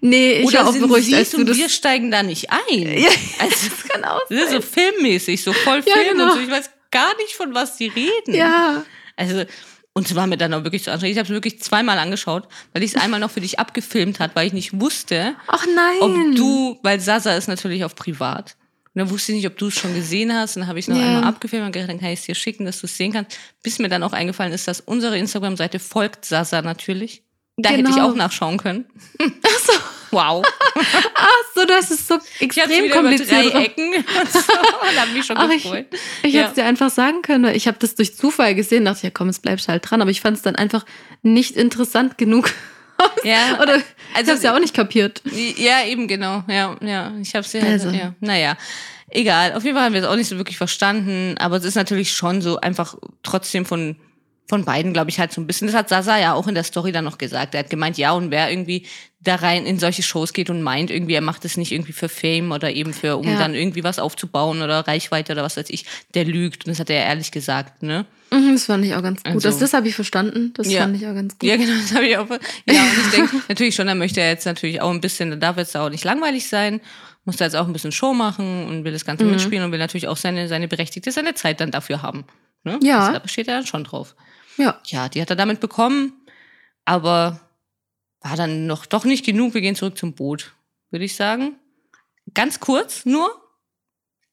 Nee, 0.00 0.32
ich 0.40 0.46
Oder 0.46 0.60
war 0.60 0.68
auch 0.68 0.76
beruhigt, 0.78 1.12
als 1.14 1.30
du 1.30 1.38
und 1.38 1.48
das. 1.48 1.56
wir 1.56 1.68
steigen 1.68 2.10
da 2.10 2.22
nicht 2.22 2.48
ein? 2.50 2.58
Ja, 2.98 3.08
Also, 3.38 3.68
das 3.68 3.88
kann 3.88 4.04
auch 4.04 4.20
ist 4.30 4.50
so 4.50 4.60
sein. 4.60 4.62
filmmäßig, 4.62 5.42
so 5.42 5.52
voll 5.52 5.82
Ja, 5.86 5.94
Film 5.94 6.16
genau. 6.18 6.24
und 6.24 6.32
so. 6.34 6.40
Ich 6.40 6.50
weiß 6.50 6.70
gar 6.90 7.16
nicht, 7.18 7.34
von 7.34 7.54
was 7.54 7.76
die 7.76 7.88
reden. 7.88 8.34
Ja. 8.34 8.84
Also, 9.16 9.44
und 9.92 10.06
es 10.06 10.14
war 10.14 10.26
mir 10.26 10.36
dann 10.36 10.52
auch 10.52 10.62
wirklich 10.64 10.82
so 10.84 10.90
anstrengend. 10.90 11.14
Ich 11.14 11.18
habe 11.18 11.26
es 11.26 11.32
wirklich 11.32 11.60
zweimal 11.62 11.98
angeschaut, 11.98 12.46
weil 12.74 12.82
ich 12.82 12.94
es 12.94 13.00
einmal 13.00 13.18
noch 13.18 13.30
für 13.30 13.40
dich 13.40 13.58
abgefilmt 13.58 14.20
hat, 14.20 14.36
weil 14.36 14.46
ich 14.46 14.52
nicht 14.52 14.78
wusste, 14.80 15.34
Ach 15.46 15.64
nein. 15.74 15.96
ob 16.00 16.36
du, 16.36 16.78
weil 16.82 17.00
Sasa 17.00 17.34
ist 17.34 17.48
natürlich 17.48 17.82
auf 17.84 17.94
privat. 17.94 18.56
dann 18.94 19.08
wusste 19.10 19.32
ich 19.32 19.36
nicht, 19.36 19.46
ob 19.46 19.56
du 19.58 19.68
es 19.68 19.74
schon 19.74 19.94
gesehen 19.94 20.34
hast. 20.34 20.56
Und 20.56 20.60
dann 20.62 20.68
habe 20.68 20.78
ich 20.78 20.88
noch 20.88 20.96
Ja. 20.96 21.02
einmal 21.06 21.24
abgefilmt 21.24 21.64
und 21.66 21.72
gedacht, 21.72 21.90
dann 21.90 21.98
kann 22.00 22.10
ich 22.10 22.20
es 22.20 22.26
dir 22.26 22.34
schicken, 22.34 22.64
dass 22.66 22.80
du 22.80 22.86
es 22.86 22.96
sehen 22.96 23.12
kannst. 23.12 23.38
Bis 23.62 23.78
mir 23.78 23.88
dann 23.88 24.02
auch 24.02 24.12
eingefallen 24.12 24.52
ist, 24.52 24.68
dass 24.68 24.80
unsere 24.80 25.16
Instagram-Seite 25.18 25.78
folgt 25.78 26.24
Sasa 26.26 26.60
natürlich. 26.62 27.22
Da 27.56 27.70
hätte 27.70 27.88
ich 27.88 27.94
Genau. 27.94 28.10
auch 28.10 28.14
nachschauen 28.14 28.58
können. 28.58 28.84
Ach 29.18 29.58
so, 29.66 29.72
Wow. 30.12 30.44
ach 31.14 31.28
so, 31.54 31.64
das 31.66 31.90
ist 31.90 32.06
so 32.06 32.18
Ich 32.38 32.42
extrem 32.56 32.84
über 32.84 32.94
drei 32.94 33.00
kompliziert. 33.02 33.54
Ecken 33.54 33.94
und 33.96 34.04
so 34.32 34.38
und 34.38 35.00
habe 35.00 35.10
mich 35.12 35.26
schon 35.26 35.36
Ach, 35.36 35.48
ich- 35.50 35.62
gefreut. 35.64 35.86
Ich 36.22 36.32
Ja. 36.32 36.40
hätte 36.42 36.48
es 36.50 36.54
dir 36.54 36.64
einfach 36.64 36.90
sagen 36.90 37.22
können. 37.22 37.52
Ich 37.54 37.66
habe 37.66 37.76
das 37.80 37.94
durch 37.96 38.14
Zufall 38.16 38.54
gesehen, 38.54 38.84
dachte, 38.84 39.02
ja 39.04 39.10
komm, 39.10 39.26
jetzt 39.28 39.42
bleibst 39.42 39.68
halt 39.68 39.90
dran. 39.90 40.00
Aber 40.02 40.10
ich 40.10 40.20
fand 40.20 40.36
es 40.36 40.42
dann 40.42 40.54
einfach 40.56 40.84
nicht 41.22 41.56
interessant 41.56 42.18
genug. 42.18 42.52
Ja, 43.24 43.58
Oder 43.62 43.76
ich 43.78 43.84
also- 44.14 44.32
es 44.32 44.42
ja 44.42 44.54
auch 44.54 44.60
nicht 44.60 44.74
kapiert. 44.74 45.22
Ja, 45.56 45.84
eben 45.84 46.06
genau. 46.08 46.44
Ja, 46.48 46.76
ja. 46.80 47.12
Ich 47.20 47.34
habe 47.34 47.46
sie 47.46 47.60
halt, 47.60 47.72
Also. 47.72 47.90
ja. 47.90 48.14
Naja. 48.20 48.56
Egal. 49.10 49.54
Auf 49.54 49.64
jeden 49.64 49.76
Fall 49.76 49.86
haben 49.86 49.92
wir 49.94 50.02
es 50.02 50.06
auch 50.06 50.16
nicht 50.16 50.28
so 50.28 50.36
wirklich 50.36 50.56
verstanden. 50.58 51.36
Aber 51.38 51.56
es 51.56 51.64
ist 51.64 51.74
natürlich 51.74 52.12
schon 52.12 52.42
so 52.42 52.60
einfach 52.60 52.94
trotzdem 53.22 53.66
von, 53.66 53.96
von 54.48 54.64
beiden, 54.64 54.92
glaube 54.92 55.10
ich, 55.10 55.18
halt 55.18 55.32
so 55.32 55.40
ein 55.40 55.46
bisschen. 55.46 55.66
Das 55.66 55.74
hat 55.76 55.88
Sasa 55.88 56.18
ja 56.18 56.34
auch 56.34 56.46
in 56.46 56.54
der 56.54 56.62
Story 56.64 56.92
dann 56.92 57.04
noch 57.04 57.18
gesagt. 57.18 57.54
Er 57.54 57.60
hat 57.60 57.70
gemeint, 57.70 57.98
ja, 57.98 58.12
und 58.12 58.30
wer 58.30 58.48
irgendwie 58.50 58.86
da 59.20 59.34
rein 59.36 59.66
in 59.66 59.78
solche 59.80 60.04
Shows 60.04 60.32
geht 60.32 60.50
und 60.50 60.62
meint, 60.62 60.90
irgendwie, 60.90 61.14
er 61.14 61.20
macht 61.20 61.44
es 61.44 61.56
nicht 61.56 61.72
irgendwie 61.72 61.92
für 61.92 62.08
Fame 62.08 62.52
oder 62.52 62.70
eben 62.72 62.92
für, 62.94 63.16
um 63.16 63.26
Ja. 63.26 63.38
dann 63.38 63.54
irgendwie 63.54 63.82
was 63.82 63.98
aufzubauen 63.98 64.62
oder 64.62 64.86
Reichweite 64.86 65.32
oder 65.32 65.42
was 65.42 65.56
weiß 65.56 65.68
ich, 65.70 65.84
der 66.14 66.24
lügt. 66.24 66.64
Und 66.64 66.70
das 66.70 66.78
hat 66.78 66.90
er 66.90 67.04
ehrlich 67.04 67.32
gesagt, 67.32 67.82
ne? 67.82 68.06
Mhm, 68.30 68.52
Das 68.54 68.66
fand 68.66 68.84
ich 68.84 68.94
auch 68.94 69.02
ganz 69.02 69.22
gut. 69.24 69.32
Also- 69.34 69.48
das 69.48 69.58
das 69.58 69.72
habe 69.72 69.88
ich 69.88 69.94
verstanden. 69.96 70.52
Das 70.54 70.70
Ja. 70.70 70.82
fand 70.82 70.96
ich 70.96 71.06
auch 71.08 71.14
ganz 71.14 71.36
gut. 71.38 71.48
Ja, 71.48 71.56
genau, 71.56 71.72
das 71.80 71.92
habe 71.94 72.06
ich 72.06 72.16
auch. 72.16 72.28
Ja, 72.30 72.82
und 72.82 72.98
ich 73.04 73.10
denke 73.12 73.36
natürlich 73.48 73.74
schon, 73.74 73.88
da 73.88 73.94
möchte 73.96 74.20
er 74.20 74.28
jetzt 74.30 74.46
natürlich 74.46 74.80
auch 74.80 74.90
ein 74.90 75.00
bisschen, 75.00 75.30
da 75.30 75.36
darf 75.36 75.56
jetzt 75.56 75.76
auch 75.76 75.90
nicht 75.90 76.04
langweilig 76.04 76.46
sein, 76.48 76.80
muss 77.24 77.36
da 77.36 77.46
jetzt 77.46 77.56
auch 77.56 77.66
ein 77.66 77.72
bisschen 77.72 77.90
Show 77.92 78.14
machen 78.14 78.66
und 78.68 78.84
will 78.84 78.92
das 78.92 79.04
Ganze 79.04 79.24
Mhm. 79.24 79.32
mitspielen 79.32 79.64
und 79.64 79.72
will 79.72 79.78
natürlich 79.80 80.06
auch 80.06 80.16
seine, 80.16 80.46
seine 80.46 80.68
berechtigte, 80.68 81.10
seine 81.10 81.34
Zeit 81.34 81.60
dann 81.60 81.72
dafür 81.72 82.02
haben. 82.02 82.24
Ne? 82.62 82.78
Ja. 82.82 83.00
Also, 83.00 83.12
da 83.14 83.18
besteht 83.20 83.48
er 83.48 83.54
dann 83.56 83.66
schon 83.66 83.82
drauf. 83.84 84.14
Ja. 84.56 84.80
Ja, 84.86 85.08
die 85.08 85.20
hat 85.20 85.30
er 85.30 85.36
damit 85.36 85.60
bekommen, 85.60 86.12
aber 86.84 87.40
war 88.20 88.36
dann 88.36 88.66
noch 88.66 88.86
doch 88.86 89.04
nicht 89.04 89.24
genug. 89.24 89.54
Wir 89.54 89.60
gehen 89.60 89.76
zurück 89.76 89.96
zum 89.98 90.14
Boot, 90.14 90.52
würde 90.90 91.04
ich 91.04 91.14
sagen. 91.14 91.56
Ganz 92.34 92.60
kurz 92.60 93.04
nur. 93.06 93.30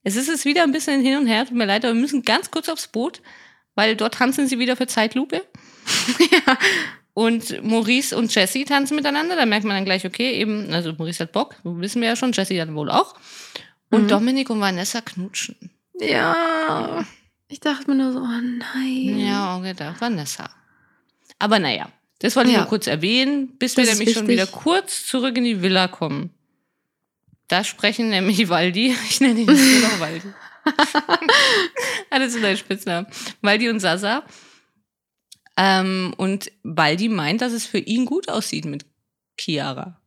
Es 0.03 0.15
ist 0.15 0.27
jetzt 0.27 0.45
wieder 0.45 0.63
ein 0.63 0.71
bisschen 0.71 1.01
hin 1.01 1.17
und 1.17 1.27
her, 1.27 1.45
tut 1.45 1.55
mir 1.55 1.65
leid, 1.65 1.85
aber 1.85 1.93
wir 1.93 2.01
müssen 2.01 2.23
ganz 2.23 2.51
kurz 2.51 2.67
aufs 2.67 2.87
Boot, 2.87 3.21
weil 3.75 3.95
dort 3.95 4.15
tanzen 4.15 4.47
sie 4.47 4.59
wieder 4.59 4.75
für 4.75 4.87
Zeitlupe. 4.87 5.45
Und 7.15 7.63
Maurice 7.63 8.17
und 8.17 8.33
Jessie 8.33 8.65
tanzen 8.65 8.95
miteinander. 8.95 9.35
Da 9.35 9.45
merkt 9.45 9.65
man 9.65 9.75
dann 9.75 9.85
gleich, 9.85 10.03
okay, 10.03 10.33
eben, 10.33 10.73
also 10.73 10.93
Maurice 10.93 11.23
hat 11.23 11.31
Bock, 11.31 11.55
wissen 11.63 12.01
wir 12.01 12.09
ja 12.09 12.15
schon, 12.15 12.31
Jessie 12.31 12.57
dann 12.57 12.73
wohl 12.73 12.89
auch. 12.89 13.13
Und 13.91 14.03
Mhm. 14.03 14.07
Dominik 14.07 14.49
und 14.49 14.59
Vanessa 14.59 15.01
knutschen. 15.01 15.69
Ja. 15.99 17.05
Ich 17.53 17.59
dachte 17.59 17.87
mir 17.87 17.95
nur 17.95 18.11
so, 18.13 18.19
oh 18.19 18.41
nein. 18.73 19.19
Ja, 19.19 19.55
auch 19.55 19.61
gedacht, 19.61 20.01
Vanessa. 20.01 20.49
Aber 21.37 21.59
naja, 21.59 21.87
das 22.17 22.35
wollte 22.35 22.49
ich 22.49 22.55
Ja. 22.55 22.61
nur 22.61 22.67
kurz 22.69 22.87
erwähnen, 22.87 23.55
bis 23.59 23.77
wir 23.77 23.83
Das 23.83 23.93
ist 23.93 23.99
nämlich 23.99 24.15
schon 24.17 24.27
wieder 24.27 24.47
kurz 24.47 25.05
zurück 25.05 25.37
in 25.37 25.43
die 25.43 25.61
Villa 25.61 25.87
kommen. 25.87 26.31
Da 27.49 27.63
sprechen 27.63 28.09
nämlich 28.09 28.49
Waldi, 28.49 28.95
ich 29.07 29.21
nenne 29.21 29.41
ihn 29.41 29.47
jetzt 29.47 29.61
nur 29.71 29.81
noch 29.81 29.99
Waldi. 29.99 30.27
Alles 32.09 32.33
in 32.35 32.41
deinen 32.41 32.57
Spitznamen. 32.57 33.05
Waldi 33.43 33.69
und 33.69 33.79
Sasa. 33.79 34.23
Ähm, 35.55 36.15
und 36.17 36.51
Waldi 36.63 37.07
meint, 37.07 37.41
dass 37.41 37.53
es 37.53 37.67
für 37.67 37.77
ihn 37.77 38.05
gut 38.07 38.29
aussieht 38.29 38.65
mit 38.65 38.83
Chiara. 39.39 40.01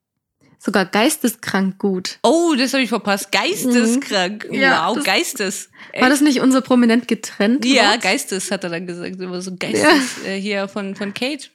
Sogar 0.59 0.85
geisteskrank 0.87 1.79
gut. 1.79 2.19
Oh, 2.23 2.55
das 2.57 2.73
habe 2.73 2.83
ich 2.83 2.89
verpasst. 2.89 3.31
Geisteskrank. 3.31 4.47
Mhm. 4.49 4.55
Ja, 4.55 4.89
wow, 4.89 4.97
das- 4.97 5.05
Geistes. 5.05 5.71
War 5.99 6.09
das 6.09 6.21
nicht 6.21 6.41
unser 6.41 6.61
prominent 6.61 7.07
getrennt? 7.09 7.65
Ja, 7.65 7.91
Wort? 7.93 8.03
Geistes 8.03 8.51
hat 8.51 8.65
er 8.65 8.71
dann 8.71 8.87
gesagt. 8.87 9.21
Immer 9.21 9.41
so 9.41 9.55
Geistes 9.57 10.25
äh, 10.25 10.41
hier 10.41 10.67
von, 10.69 10.95
von 10.97 11.15
Kate. 11.15 11.49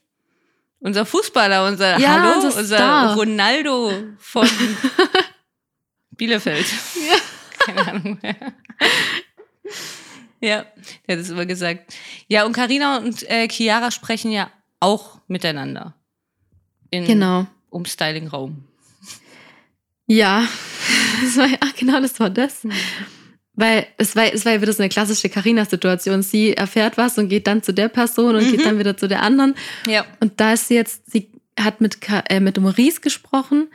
Unser 0.80 1.06
Fußballer, 1.06 1.68
unser 1.68 2.00
Ja, 2.00 2.22
Hallo, 2.22 2.46
unser 2.46 2.58
unser. 2.60 3.14
Ronaldo 3.16 3.92
von 4.18 4.48
Bielefeld. 6.12 6.66
Ja. 6.68 7.18
Keine 7.60 7.88
Ahnung 7.88 8.18
mehr. 8.22 8.36
Ja, 10.44 10.66
der 11.08 11.18
hat 11.18 11.22
es 11.24 11.30
immer 11.30 11.46
gesagt. 11.46 11.94
Ja, 12.28 12.46
und 12.46 12.54
Karina 12.54 12.98
und 12.98 13.22
äh, 13.30 13.48
Chiara 13.48 13.92
sprechen 13.92 14.32
ja 14.32 14.50
auch 14.80 15.20
miteinander. 15.28 15.94
In 16.90 17.06
Genau. 17.06 17.46
Umstyling-Raum. 17.70 18.64
Ja, 20.14 20.46
das 21.24 21.38
war, 21.38 21.48
ach 21.62 21.76
genau, 21.76 22.02
das 22.02 22.20
war 22.20 22.30
das. 22.30 22.68
Weil 23.54 23.86
es 23.98 24.16
war, 24.16 24.34
es 24.34 24.46
war 24.46 24.54
ja 24.54 24.62
wieder 24.62 24.74
so 24.74 24.82
eine 24.82 24.90
klassische 24.90 25.30
Carina-Situation. 25.30 26.22
Sie 26.24 26.54
erfährt 26.54 26.98
was 26.98 27.18
und 27.18 27.30
geht 27.30 27.48
dann 27.48 27.64
zu 27.64 27.74
der 27.74 27.90
Person 27.90 28.36
und 28.36 28.46
Mhm. 28.46 28.52
geht 28.52 28.66
dann 28.66 28.80
wieder 28.80 28.98
zu 28.98 29.08
der 29.08 29.22
anderen. 29.22 29.56
Ja. 29.88 30.06
Und 30.20 30.40
da 30.40 30.54
ist 30.54 30.68
sie 30.68 30.76
jetzt, 30.76 31.12
sie 31.12 31.30
hat 31.60 31.82
mit, 31.82 31.98
äh, 32.30 32.40
mit 32.40 32.60
Maurice 32.60 33.02
gesprochen 33.02 33.68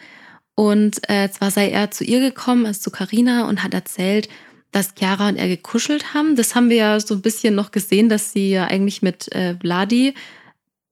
und 0.55 1.09
äh, 1.09 1.31
zwar 1.31 1.51
sei 1.51 1.71
er 1.71 1.91
zu 1.91 2.05
ihr 2.05 2.21
gekommen, 2.21 2.67
also 2.67 2.81
zu 2.81 2.91
Carina 2.91 3.47
und 3.49 3.63
hat 3.63 3.75
erzählt, 3.75 4.29
dass 4.73 4.95
Chiara 4.99 5.29
und 5.29 5.37
er 5.37 5.49
gekuschelt 5.49 6.15
haben. 6.15 6.37
Das 6.37 6.55
haben 6.55 6.69
wir 6.71 6.77
ja 6.77 7.01
so 7.01 7.15
ein 7.15 7.23
bisschen 7.23 7.55
noch 7.55 7.71
gesehen, 7.71 8.09
dass 8.09 8.33
sie 8.33 8.51
ja 8.51 8.65
eigentlich 8.65 9.03
mit 9.03 9.31
äh, 9.35 9.55
Vladi, 9.61 10.15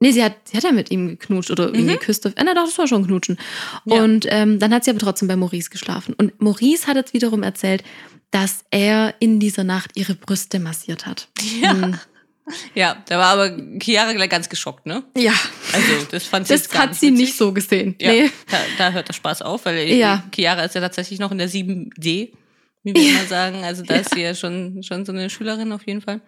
nee, 0.01 0.13
sie 0.13 0.23
hat, 0.23 0.35
sie 0.45 0.57
hat 0.57 0.65
ja 0.65 0.73
mit 0.73 0.91
ihm 0.91 1.09
geknutscht 1.09 1.51
oder 1.51 1.71
Mhm. 1.71 1.87
geküsst. 1.89 2.27
Auf, 2.27 2.33
äh, 2.37 2.43
na 2.45 2.55
doch, 2.55 2.65
das 2.67 2.79
war 2.79 2.87
schon 2.89 3.07
knutschen. 3.07 3.39
Ja. 3.85 4.03
Und 4.03 4.27
ähm, 4.29 4.59
dann 4.59 4.73
hat 4.75 4.85
sie 4.85 4.91
aber 4.91 5.01
trotzdem 5.01 5.29
bei 5.29 5.37
Maurice 5.37 5.71
geschlafen. 5.71 6.15
Und 6.15 6.41
Maurice 6.41 6.87
hat 6.87 6.97
jetzt 6.97 7.13
wiederum 7.15 7.43
erzählt, 7.43 7.83
dass 8.31 8.65
er 8.71 9.15
in 9.21 9.39
dieser 9.41 9.65
Nacht 9.65 9.93
ihre 9.95 10.15
Brüste 10.15 10.59
massiert 10.59 11.07
hat. 11.07 11.29
Ja. 11.61 11.73
Hm. 11.73 11.99
ja, 12.75 13.03
da 13.09 13.19
war 13.19 13.27
aber 13.33 13.57
Chiara 13.81 14.13
gleich 14.13 14.29
ganz 14.29 14.49
geschockt, 14.49 14.85
ne? 14.87 15.03
ja. 15.17 15.33
Also, 15.73 16.07
das 16.11 16.25
fand 16.25 16.47
sie 16.47 16.53
Das 16.55 16.69
hat 16.75 16.95
sie 16.95 17.07
witzig. 17.07 17.19
nicht 17.21 17.37
so 17.39 17.53
gesehen. 17.53 17.95
Ja, 18.01 18.11
Nee. 18.13 18.31
da, 18.51 18.59
da 18.79 18.91
hört 18.93 19.09
der 19.09 19.15
Spaß 19.15 19.41
auf, 19.43 19.65
weil 19.65 19.89
Ja. 19.89 20.25
Chiara 20.35 20.63
ist 20.65 20.75
ja 20.75 20.81
tatsächlich 20.81 21.19
noch 21.21 21.31
in 21.33 21.39
der 21.39 21.49
7D, 21.49 22.33
wie 22.83 22.95
wir 22.95 23.03
Ja. 23.03 23.11
immer 23.13 23.25
sagen. 23.29 23.65
Also 23.65 23.83
da 23.83 23.95
ist 23.97 24.13
sie 24.15 24.21
ja 24.23 24.35
schon, 24.35 24.83
schon 24.83 25.07
so 25.07 25.13
eine 25.13 25.31
Schülerin 25.31 25.73
auf 25.73 25.87
jeden 25.87 26.03
Fall. 26.03 26.21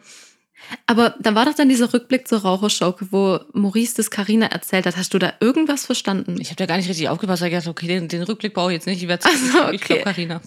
Aber 0.87 1.15
da 1.21 1.35
war 1.35 1.45
doch 1.45 1.55
dann 1.55 1.69
dieser 1.69 1.93
Rückblick 1.93 2.27
zur 2.27 2.41
Raucherschauke, 2.41 3.09
wo 3.11 3.39
Maurice 3.53 3.95
das 3.97 4.11
Carina 4.11 4.47
erzählt 4.47 4.87
hat. 4.87 4.97
Hast 4.97 5.13
du 5.15 5.19
da 5.19 5.35
irgendwas 5.41 5.87
verstanden? 5.87 6.41
Ich 6.41 6.49
habe 6.49 6.57
da 6.57 6.67
gar 6.67 6.77
nicht 6.77 6.89
richtig 6.89 7.09
aufgepasst. 7.09 7.43
Ich 7.43 7.53
dachte, 7.53 7.71
okay, 7.71 7.87
den, 7.87 8.09
den 8.09 8.23
Rückblick 8.23 8.55
brauche 8.55 8.71
ich 8.73 8.77
jetzt 8.77 8.87
nicht. 8.87 9.03
Ich, 9.03 9.09
werd's- 9.09 9.27
Ach 9.29 9.37
so, 9.37 9.71
ich 9.71 9.81
glaube, 9.81 10.03
okay. 10.03 10.13
Carina. 10.13 10.41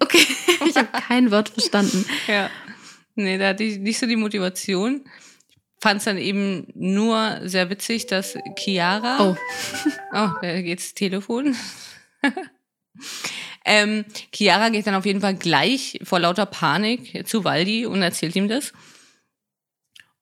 Okay, 0.00 0.26
ich 0.66 0.76
habe 0.76 0.88
kein 1.08 1.30
Wort 1.30 1.50
verstanden. 1.50 2.04
Ja. 2.26 2.50
Nee, 3.14 3.36
da 3.38 3.48
hatte 3.48 3.64
ich 3.64 3.78
nicht 3.78 3.98
so 3.98 4.06
die 4.06 4.16
Motivation. 4.16 5.02
Ich 5.50 5.58
fand 5.82 5.98
es 5.98 6.04
dann 6.04 6.16
eben 6.16 6.66
nur 6.74 7.40
sehr 7.44 7.68
witzig, 7.68 8.06
dass 8.06 8.36
Chiara. 8.58 9.18
Oh, 9.20 9.36
Oh, 10.14 10.28
da 10.40 10.60
geht's 10.62 10.94
Telefon. 10.94 11.54
ähm, 13.64 14.04
Chiara 14.34 14.68
geht 14.70 14.86
dann 14.86 14.94
auf 14.94 15.06
jeden 15.06 15.20
Fall 15.20 15.34
gleich 15.34 15.98
vor 16.02 16.20
lauter 16.20 16.46
Panik 16.46 17.26
zu 17.28 17.44
Waldi 17.44 17.86
und 17.86 18.02
erzählt 18.02 18.36
ihm 18.36 18.48
das. 18.48 18.72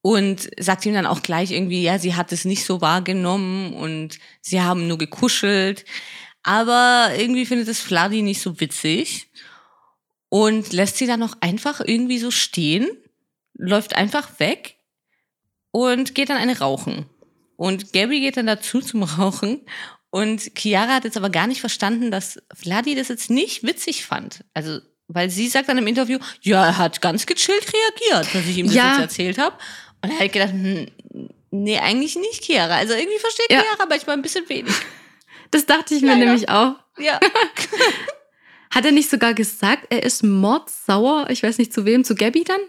Und 0.02 0.48
sagt 0.58 0.86
ihm 0.86 0.94
dann 0.94 1.06
auch 1.06 1.22
gleich 1.22 1.50
irgendwie, 1.50 1.82
ja, 1.82 1.98
sie 1.98 2.14
hat 2.14 2.32
es 2.32 2.44
nicht 2.46 2.64
so 2.64 2.80
wahrgenommen 2.80 3.74
und 3.74 4.18
sie 4.40 4.62
haben 4.62 4.86
nur 4.88 4.96
gekuschelt. 4.96 5.84
Aber 6.42 7.10
irgendwie 7.18 7.44
findet 7.44 7.68
es 7.68 7.80
Vladi 7.80 8.22
nicht 8.22 8.40
so 8.40 8.60
witzig 8.60 9.28
und 10.30 10.72
lässt 10.72 10.96
sie 10.96 11.06
dann 11.06 11.20
noch 11.20 11.36
einfach 11.40 11.80
irgendwie 11.84 12.18
so 12.18 12.30
stehen, 12.30 12.88
läuft 13.54 13.94
einfach 13.94 14.40
weg 14.40 14.76
und 15.70 16.14
geht 16.14 16.30
dann 16.30 16.38
eine 16.38 16.58
rauchen. 16.58 17.04
Und 17.56 17.92
Gabby 17.92 18.20
geht 18.20 18.38
dann 18.38 18.46
dazu 18.46 18.80
zum 18.80 19.02
Rauchen. 19.02 19.60
Und 20.08 20.52
Chiara 20.56 20.94
hat 20.94 21.04
jetzt 21.04 21.18
aber 21.18 21.28
gar 21.28 21.46
nicht 21.46 21.60
verstanden, 21.60 22.10
dass 22.10 22.40
Vladi 22.54 22.94
das 22.94 23.08
jetzt 23.08 23.28
nicht 23.28 23.62
witzig 23.64 24.06
fand. 24.06 24.44
Also, 24.54 24.78
weil 25.08 25.28
sie 25.28 25.46
sagt 25.48 25.68
dann 25.68 25.76
im 25.78 25.86
Interview, 25.86 26.18
ja, 26.40 26.64
er 26.66 26.78
hat 26.78 27.02
ganz 27.02 27.26
gechillt 27.26 27.66
reagiert, 27.72 28.34
dass 28.34 28.46
ich 28.46 28.56
ihm 28.56 28.66
das 28.66 28.74
Ja. 28.74 28.92
jetzt 28.92 29.00
erzählt 29.00 29.38
habe. 29.38 29.56
Und 30.02 30.10
er 30.10 30.18
hat 30.20 30.32
gedacht, 30.32 30.52
hm, 30.52 30.86
nee, 31.50 31.78
eigentlich 31.78 32.16
nicht 32.16 32.44
Chiara. 32.44 32.76
Also 32.76 32.94
irgendwie 32.94 33.18
versteht 33.18 33.50
Ja. 33.50 33.62
Chiara 33.62 33.86
manchmal 33.88 34.16
ein 34.16 34.22
bisschen 34.22 34.48
wenig. 34.48 34.74
das 35.50 35.66
dachte 35.66 35.94
ich 35.94 36.02
mir 36.02 36.08
Ja, 36.08 36.16
ja. 36.16 36.24
nämlich 36.24 36.48
auch. 36.48 36.74
Ja. 36.98 37.18
Hat 38.72 38.84
er 38.84 38.92
nicht 38.92 39.10
sogar 39.10 39.34
gesagt, 39.34 39.86
er 39.90 40.02
ist 40.04 40.22
mordsauer? 40.22 41.28
Ich 41.30 41.42
weiß 41.42 41.58
nicht 41.58 41.72
zu 41.72 41.84
wem, 41.84 42.04
zu 42.04 42.14
Gabby 42.14 42.44
dann? 42.44 42.60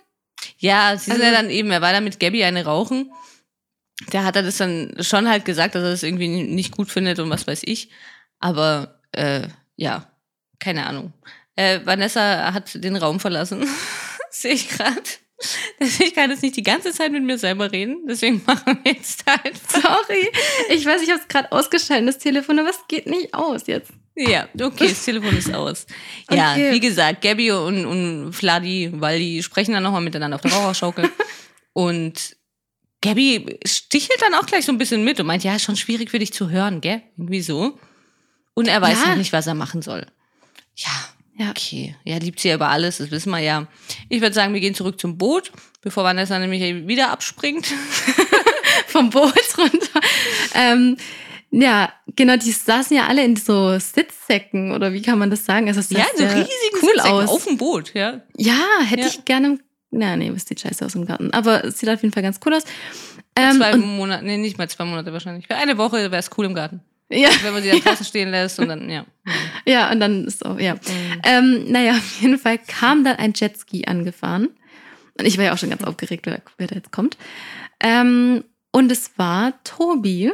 Ja, 0.58 0.98
sie 0.98 1.06
sind 1.12 1.14
Also- 1.22 1.26
ja 1.26 1.32
dann 1.32 1.50
eben, 1.50 1.70
er 1.72 1.82
war 1.82 1.94
da 1.94 2.02
mit 2.02 2.20
Gabby 2.20 2.44
eine 2.44 2.66
rauchen. 2.66 3.12
Der 4.12 4.24
hat 4.24 4.36
er 4.36 4.42
das 4.42 4.58
dann 4.58 4.96
schon 5.02 5.30
halt 5.30 5.46
gesagt, 5.46 5.76
dass 5.76 5.84
er 5.84 5.92
das 5.92 6.02
irgendwie 6.02 6.28
nicht 6.28 6.76
gut 6.76 6.90
findet 6.90 7.20
und 7.20 7.30
was 7.30 7.46
weiß 7.46 7.62
ich. 7.66 7.92
Aber 8.40 9.00
äh, 9.12 9.48
ja, 9.76 10.12
keine 10.60 10.88
Ahnung. 10.88 11.14
Äh, 11.56 11.82
Vanessa 11.86 12.52
hat 12.52 12.84
den 12.84 12.96
Raum 12.96 13.20
verlassen. 13.20 13.68
Sehe 14.32 14.54
ich 14.54 14.70
gerade. 14.70 15.02
Ich 15.80 16.14
kann 16.14 16.30
jetzt 16.30 16.44
nicht 16.44 16.56
die 16.56 16.64
ganze 16.64 16.92
Zeit 16.92 17.12
mit 17.12 17.24
mir 17.24 17.38
selber 17.38 17.72
reden, 17.72 18.06
deswegen 18.08 18.42
machen 18.46 18.80
wir 18.84 18.94
jetzt 18.94 19.24
halt. 19.28 19.54
Sorry. 19.70 20.30
Ich 20.70 20.86
weiß, 20.86 21.02
ich 21.02 21.10
habe 21.10 21.20
es 21.22 21.28
gerade 21.28 21.52
ausgeschaltet, 21.52 22.08
das 22.08 22.18
Telefon, 22.20 22.60
aber 22.60 22.70
es 22.70 22.80
geht 22.88 23.08
nicht 23.08 23.34
aus 23.34 23.68
jetzt. 23.68 23.92
Ja, 24.16 24.48
okay, 24.62 24.90
das 24.90 25.06
Telefon 25.06 25.36
ist 25.38 25.54
aus. 25.54 25.86
Ja, 26.32 26.52
Okay. 26.52 26.72
wie 26.74 26.80
gesagt, 26.80 27.22
Gabby 27.22 27.52
und, 27.52 27.86
und 27.86 28.34
Vladi, 28.34 28.92
weil 28.94 29.20
die 29.20 29.42
sprechen 29.42 29.74
dann 29.74 29.84
nochmal 29.84 30.02
miteinander 30.02 30.36
auf 30.36 30.42
der 30.42 30.52
Raucherschaukel. 30.52 31.10
und 31.74 32.36
Gabby 33.02 33.60
stichelt 33.66 34.22
dann 34.22 34.36
auch 34.36 34.46
gleich 34.46 34.66
so 34.66 34.72
ein 34.72 34.78
bisschen 34.78 35.04
mit 35.04 35.20
und 35.20 35.26
meint, 35.26 35.44
ja, 35.44 35.56
ist 35.56 35.64
schon 35.64 35.76
schwierig 35.78 36.12
für 36.12 36.20
dich 36.20 36.34
zu 36.34 36.50
hören, 36.52 36.82
gell? 36.82 37.02
Irgendwie 37.18 37.42
so. 37.42 37.80
Und 38.54 38.68
er 38.68 38.80
weiß 38.82 39.02
Ja. 39.02 39.10
noch 39.10 39.16
nicht, 39.16 39.34
was 39.34 39.48
er 39.48 39.56
machen 39.56 39.82
soll. 39.82 40.06
Ja, 40.76 40.90
Ja. 41.42 41.50
okay. 41.52 41.96
Ja, 42.04 42.18
liebt 42.18 42.40
sie 42.40 42.50
ja 42.50 42.56
über 42.56 42.70
alles, 42.70 42.98
das 42.98 43.12
wissen 43.12 43.32
wir 43.32 43.40
ja. 43.40 43.68
Ich 44.10 44.22
würde 44.22 44.34
sagen, 44.34 44.54
wir 44.54 44.60
gehen 44.62 44.76
zurück 44.76 45.00
zum 45.00 45.18
Boot, 45.18 45.52
bevor 45.82 46.04
Vanessa 46.04 46.38
nämlich 46.40 46.88
wieder 46.88 47.12
abspringt. 47.12 47.68
Vom 48.88 49.10
Boot 49.10 49.34
runter. 49.58 50.00
Ähm, 50.54 50.98
ja, 51.50 51.92
genau, 52.16 52.38
die 52.38 52.52
saßen 52.52 52.96
ja 52.96 53.08
alle 53.08 53.24
in 53.24 53.36
so 53.36 53.78
Sitzsäcken 53.80 54.72
oder 54.72 54.94
wie 54.94 55.02
kann 55.02 55.20
man 55.20 55.30
das 55.30 55.46
sagen? 55.46 55.68
Also 55.68 55.82
sah 55.82 56.00
ja, 56.00 56.06
so 56.14 56.18
sehr 56.20 56.30
riesigen 56.36 56.48
cool 56.82 56.90
Sitzsäcken 56.94 57.12
aus. 57.20 57.30
auf 57.30 57.44
dem 57.46 57.58
Boot, 57.58 57.94
ja. 57.94 58.22
Ja, 58.38 58.60
hätte 58.86 59.02
Ja. 59.02 59.08
ich 59.08 59.26
gerne. 59.26 59.60
Na, 59.92 60.16
nee, 60.16 60.30
es 60.34 60.46
sieht 60.46 60.62
scheiße 60.62 60.86
aus 60.86 60.96
im 60.96 61.06
Garten. 61.06 61.32
Aber 61.34 61.66
es 61.66 61.78
sieht 61.80 61.90
auf 61.90 62.02
jeden 62.02 62.14
Fall 62.14 62.24
ganz 62.24 62.40
cool 62.46 62.54
aus. 62.54 62.64
Ähm, 63.36 63.58
zwei 63.58 63.76
Monate, 63.76 64.24
nee, 64.26 64.38
nicht 64.38 64.58
mal 64.58 64.70
zwei 64.70 64.86
Monate 64.86 65.12
wahrscheinlich. 65.12 65.48
Für 65.48 65.56
eine 65.56 65.78
Woche 65.78 65.98
wäre 66.12 66.18
es 66.18 66.30
cool 66.38 66.46
im 66.46 66.54
Garten. 66.54 66.82
Ja, 67.12 67.30
Wenn 67.44 67.54
man 67.54 67.62
sie 67.64 67.70
dann 67.70 67.82
draußen 67.82 68.06
stehen 68.06 68.32
lässt 68.32 68.60
und 68.60 68.70
dann, 68.70 68.90
ja. 68.90 69.06
ja, 69.66 69.92
und 69.92 70.00
dann 70.00 70.26
ist 70.26 70.46
auch, 70.46 70.60
ja. 70.60 70.76
Ähm, 71.24 71.66
naja, 71.72 71.92
auf 71.94 72.22
jeden 72.22 72.38
Fall 72.38 72.58
kam 72.58 73.04
dann 73.04 73.18
ein 73.18 73.34
Jetski 73.36 73.86
angefahren. 73.86 74.50
Und 75.20 75.26
ich 75.26 75.38
war 75.38 75.46
ja 75.46 75.54
auch 75.54 75.58
schon 75.58 75.70
ganz 75.70 75.84
aufgeregt, 75.84 76.26
wer, 76.26 76.42
wer 76.58 76.68
da 76.68 76.76
jetzt 76.76 76.92
kommt. 76.92 77.18
Ähm, 77.80 78.44
und 78.72 78.92
es 78.92 79.12
war 79.18 79.62
Tobi, 79.64 80.32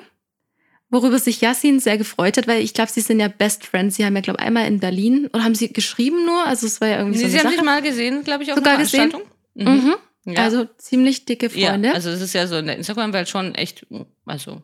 worüber 0.90 1.20
sich 1.20 1.42
Yassin 1.42 1.80
sehr 1.80 1.98
gefreut 1.98 2.38
hat, 2.38 2.48
weil 2.48 2.62
ich 2.62 2.74
glaube, 2.74 2.92
sie 2.92 3.02
sind 3.02 3.20
ja 3.20 3.28
Best 3.28 3.66
Friends. 3.66 3.96
Sie 3.96 4.06
haben 4.06 4.16
ja, 4.16 4.22
glaube 4.22 4.40
ich, 4.40 4.46
einmal 4.46 4.68
in 4.68 4.80
Berlin 4.80 5.28
oder 5.34 5.44
haben 5.44 5.56
sie 5.56 5.74
geschrieben 5.74 6.26
nur? 6.26 6.46
Also 6.46 6.68
es 6.68 6.80
war 6.80 6.88
ja 6.88 6.98
irgendwie 7.00 7.18
Nee, 7.18 7.24
so 7.26 7.30
sie 7.30 7.34
eine 7.40 7.44
haben 7.44 7.50
sich 7.50 7.58
Sache. 7.58 7.66
mal 7.66 7.82
gesehen, 7.82 8.24
glaube 8.24 8.44
ich, 8.44 8.52
auf 8.52 8.58
Sogar 8.58 8.74
einer 8.76 8.84
gesehen? 8.84 9.12
Veranstaltung. 9.12 9.32
Mhm. 9.56 9.96
Ja. 10.26 10.44
Also 10.44 10.66
ziemlich 10.78 11.26
dicke 11.26 11.50
Freunde. 11.50 11.90
Ja, 11.90 11.94
also 11.96 12.10
es 12.10 12.22
ist 12.22 12.34
ja 12.34 12.48
so 12.48 12.58
in 12.58 12.68
der 12.68 12.78
Instagram-Welt 12.78 13.30
schon 13.30 13.56
echt, 13.56 13.86
also 14.26 14.62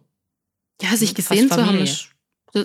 Ja, 0.83 0.95
sich 0.97 1.15
gesehen 1.15 1.49
zu 1.49 1.65
haben. 1.65 1.87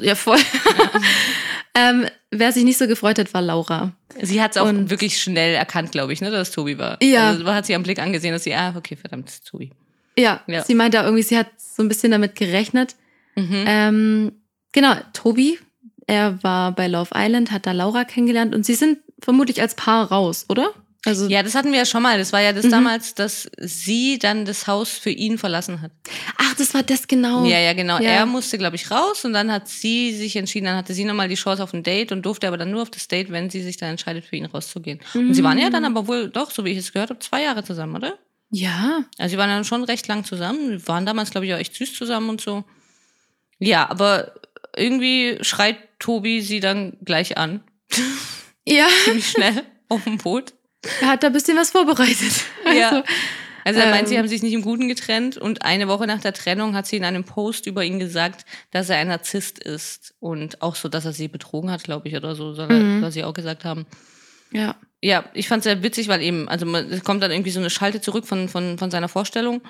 Ja, 0.03 0.15
voll. 0.15 0.39
ähm, 1.75 2.07
wer 2.31 2.53
sich 2.53 2.65
nicht 2.65 2.79
so 2.79 2.87
gefreut 2.87 3.19
hat, 3.19 3.33
war 3.35 3.43
Laura. 3.43 3.93
sie 4.23 4.43
hat 4.43 4.53
es 4.53 4.57
auch 4.57 4.67
Und- 4.69 4.91
wirklich 4.91 5.21
schnell 5.23 5.55
erkannt, 5.55 5.93
glaube 5.93 6.13
ich, 6.13 6.21
ne, 6.21 6.31
dass 6.31 6.49
es 6.49 6.55
Tobi 6.55 6.79
war. 6.79 6.99
Ja. 7.03 7.29
Also 7.29 7.45
man 7.45 7.55
hat 7.55 7.67
sie 7.67 7.75
am 7.75 7.83
Blick 7.83 7.99
angesehen, 7.99 8.33
dass 8.33 8.45
sie, 8.45 8.55
ah, 8.55 8.75
okay, 8.77 8.97
verdammt, 8.97 9.45
Tobi. 9.45 9.71
Ja, 10.19 10.43
Ja. 10.47 10.65
sie 10.65 10.75
meinte 10.75 11.01
auch 11.01 11.05
irgendwie, 11.05 11.23
sie 11.23 11.39
hat 11.39 11.47
so 11.59 11.83
ein 11.83 11.89
bisschen 11.89 12.11
damit 12.11 12.35
gerechnet. 12.35 12.97
Mhm. 13.37 13.65
Ähm, 13.67 14.33
genau, 14.73 14.95
Tobi, 15.13 15.59
er 16.07 16.43
war 16.43 16.73
bei 16.73 16.89
Love 16.89 17.11
Island, 17.15 17.53
hat 17.53 17.67
da 17.67 17.73
Laura 17.73 18.05
kennengelernt 18.05 18.55
und 18.55 18.67
sie 18.67 18.75
sind 18.75 18.99
vermutlich 19.23 19.61
als 19.61 19.75
Paar 19.75 20.11
raus, 20.11 20.47
oder? 20.49 20.73
Also, 21.05 21.29
Ja, 21.29 21.43
das 21.45 21.55
hatten 21.55 21.71
wir 21.71 21.79
ja 21.79 21.85
schon 21.87 22.03
mal. 22.03 22.19
Das 22.19 22.33
war 22.33 22.41
ja 22.41 22.53
das 22.53 22.65
Mhm. 22.67 22.71
damals, 22.71 23.15
dass 23.15 23.49
sie 23.59 24.19
dann 24.19 24.45
das 24.45 24.67
Haus 24.67 24.91
für 24.91 25.11
ihn 25.11 25.39
verlassen 25.39 25.81
hat. 25.81 25.93
ach, 26.37 26.55
das 26.57 26.75
war 26.75 26.83
das 26.83 27.07
genau. 27.07 27.45
Ja, 27.45 27.59
ja, 27.61 27.73
genau. 27.73 27.99
Ja. 27.99 28.11
Er 28.11 28.27
musste, 28.27 28.59
glaube 28.59 28.75
ich, 28.77 28.91
raus 28.91 29.25
und 29.25 29.33
dann 29.33 29.51
hat 29.53 29.69
sie 29.69 30.13
sich 30.13 30.35
entschieden, 30.37 30.67
dann 30.67 30.77
hatte 30.77 30.95
sie 30.95 31.05
nochmal 31.05 31.29
die 31.29 31.37
Chance 31.37 31.63
auf 31.63 31.73
ein 31.73 31.85
Date 31.85 32.11
und 32.11 32.23
durfte 32.27 32.49
aber 32.49 32.57
dann 32.57 32.73
nur 32.73 32.83
auf 32.83 32.91
das 32.91 33.07
Date, 33.07 33.31
wenn 33.31 33.49
sie 33.49 33.63
sich 33.63 33.77
dann 33.77 33.91
entscheidet, 33.91 34.25
für 34.25 34.35
ihn 34.37 34.47
rauszugehen. 34.47 34.99
Und 35.15 35.35
sie 35.35 35.45
waren 35.45 35.59
ja 35.59 35.71
dann 35.71 35.85
aber 35.85 36.09
wohl 36.09 36.29
doch, 36.31 36.51
so 36.51 36.65
wie 36.65 36.71
ich 36.71 36.79
es 36.79 36.93
gehört 36.93 37.11
habe, 37.11 37.21
zwei 37.21 37.43
Jahre 37.45 37.63
zusammen, 37.63 37.95
oder? 37.95 38.19
Ja, 38.51 39.05
Also 39.19 39.33
sie 39.33 39.39
waren 39.39 39.51
dann 39.51 39.65
schon 39.65 39.85
recht 39.85 40.09
lang 40.09 40.25
zusammen. 40.25 40.71
Wir 40.71 40.89
waren 40.89 41.07
damals, 41.07 41.31
glaube 41.31 41.47
ich, 41.47 41.55
auch 41.55 41.59
echt 41.59 41.75
süß 41.77 41.95
zusammen 41.95 42.29
und 42.31 42.41
so. 42.41 42.65
Ja, 43.61 43.89
aber 43.89 44.33
irgendwie 44.77 45.39
schreit 45.43 45.77
Tobi 46.01 46.41
sie 46.41 46.59
dann 46.61 46.97
gleich 47.05 47.37
an. 47.39 47.61
ja, 48.67 48.87
Ziemlich 49.05 49.29
schnell 49.29 49.65
auf 49.89 50.03
dem 50.05 50.19
Boot. 50.19 50.55
Er 51.01 51.09
hat 51.09 51.23
da 51.23 51.29
ein 51.29 51.33
bisschen 51.33 51.57
was 51.57 51.71
vorbereitet. 51.71 52.33
Ja. 52.75 52.91
Also, 52.91 53.03
Also 53.65 53.81
er 53.81 53.91
meint, 53.91 54.09
sie 54.09 54.15
Ähm. 54.15 54.21
haben 54.21 54.29
sich 54.29 54.43
nicht 54.43 54.53
im 54.55 54.63
Guten 54.63 54.89
getrennt 54.89 55.37
und 55.37 55.63
eine 55.63 55.89
Woche 55.89 56.07
nach 56.07 56.21
der 56.21 56.33
Trennung 56.33 56.75
hat 56.75 56.87
sie 56.87 56.97
in 56.97 57.05
einem 57.05 57.25
Post 57.25 57.67
über 57.67 57.85
ihn 57.85 57.99
gesagt, 57.99 58.47
dass 58.71 58.89
er 58.89 58.97
ein 58.97 59.09
Narzisst 59.09 59.59
ist 59.59 60.15
und 60.21 60.63
auch 60.63 60.75
so, 60.75 60.89
dass 60.89 61.05
er 61.05 61.13
sie 61.13 61.29
betrogen 61.29 61.71
hat, 61.71 61.83
glaube 61.85 62.09
ich, 62.09 62.17
oder 62.17 62.35
so, 62.35 62.55
soll, 62.55 62.71
er, 62.71 62.77
Mhm. 62.79 63.01
soll 63.01 63.11
sie 63.11 63.25
auch 63.25 63.35
gesagt 63.35 63.65
haben. 63.65 63.87
ja. 64.53 64.75
Ja, 65.01 65.27
ich 65.33 65.47
fand 65.47 65.61
es 65.61 65.65
sehr 65.65 65.85
witzig, 65.85 66.09
weil 66.09 66.21
eben, 66.23 66.49
also 66.49 66.67
man, 66.67 66.91
es 66.91 67.05
kommt 67.05 67.23
dann 67.23 67.31
irgendwie 67.31 67.53
so 67.53 67.61
eine 67.61 67.71
Schalte 67.71 68.01
zurück 68.01 68.27
von, 68.27 68.49
von, 68.49 68.79
von 68.79 68.91
seiner 68.91 69.07
Vorstellung 69.09 69.61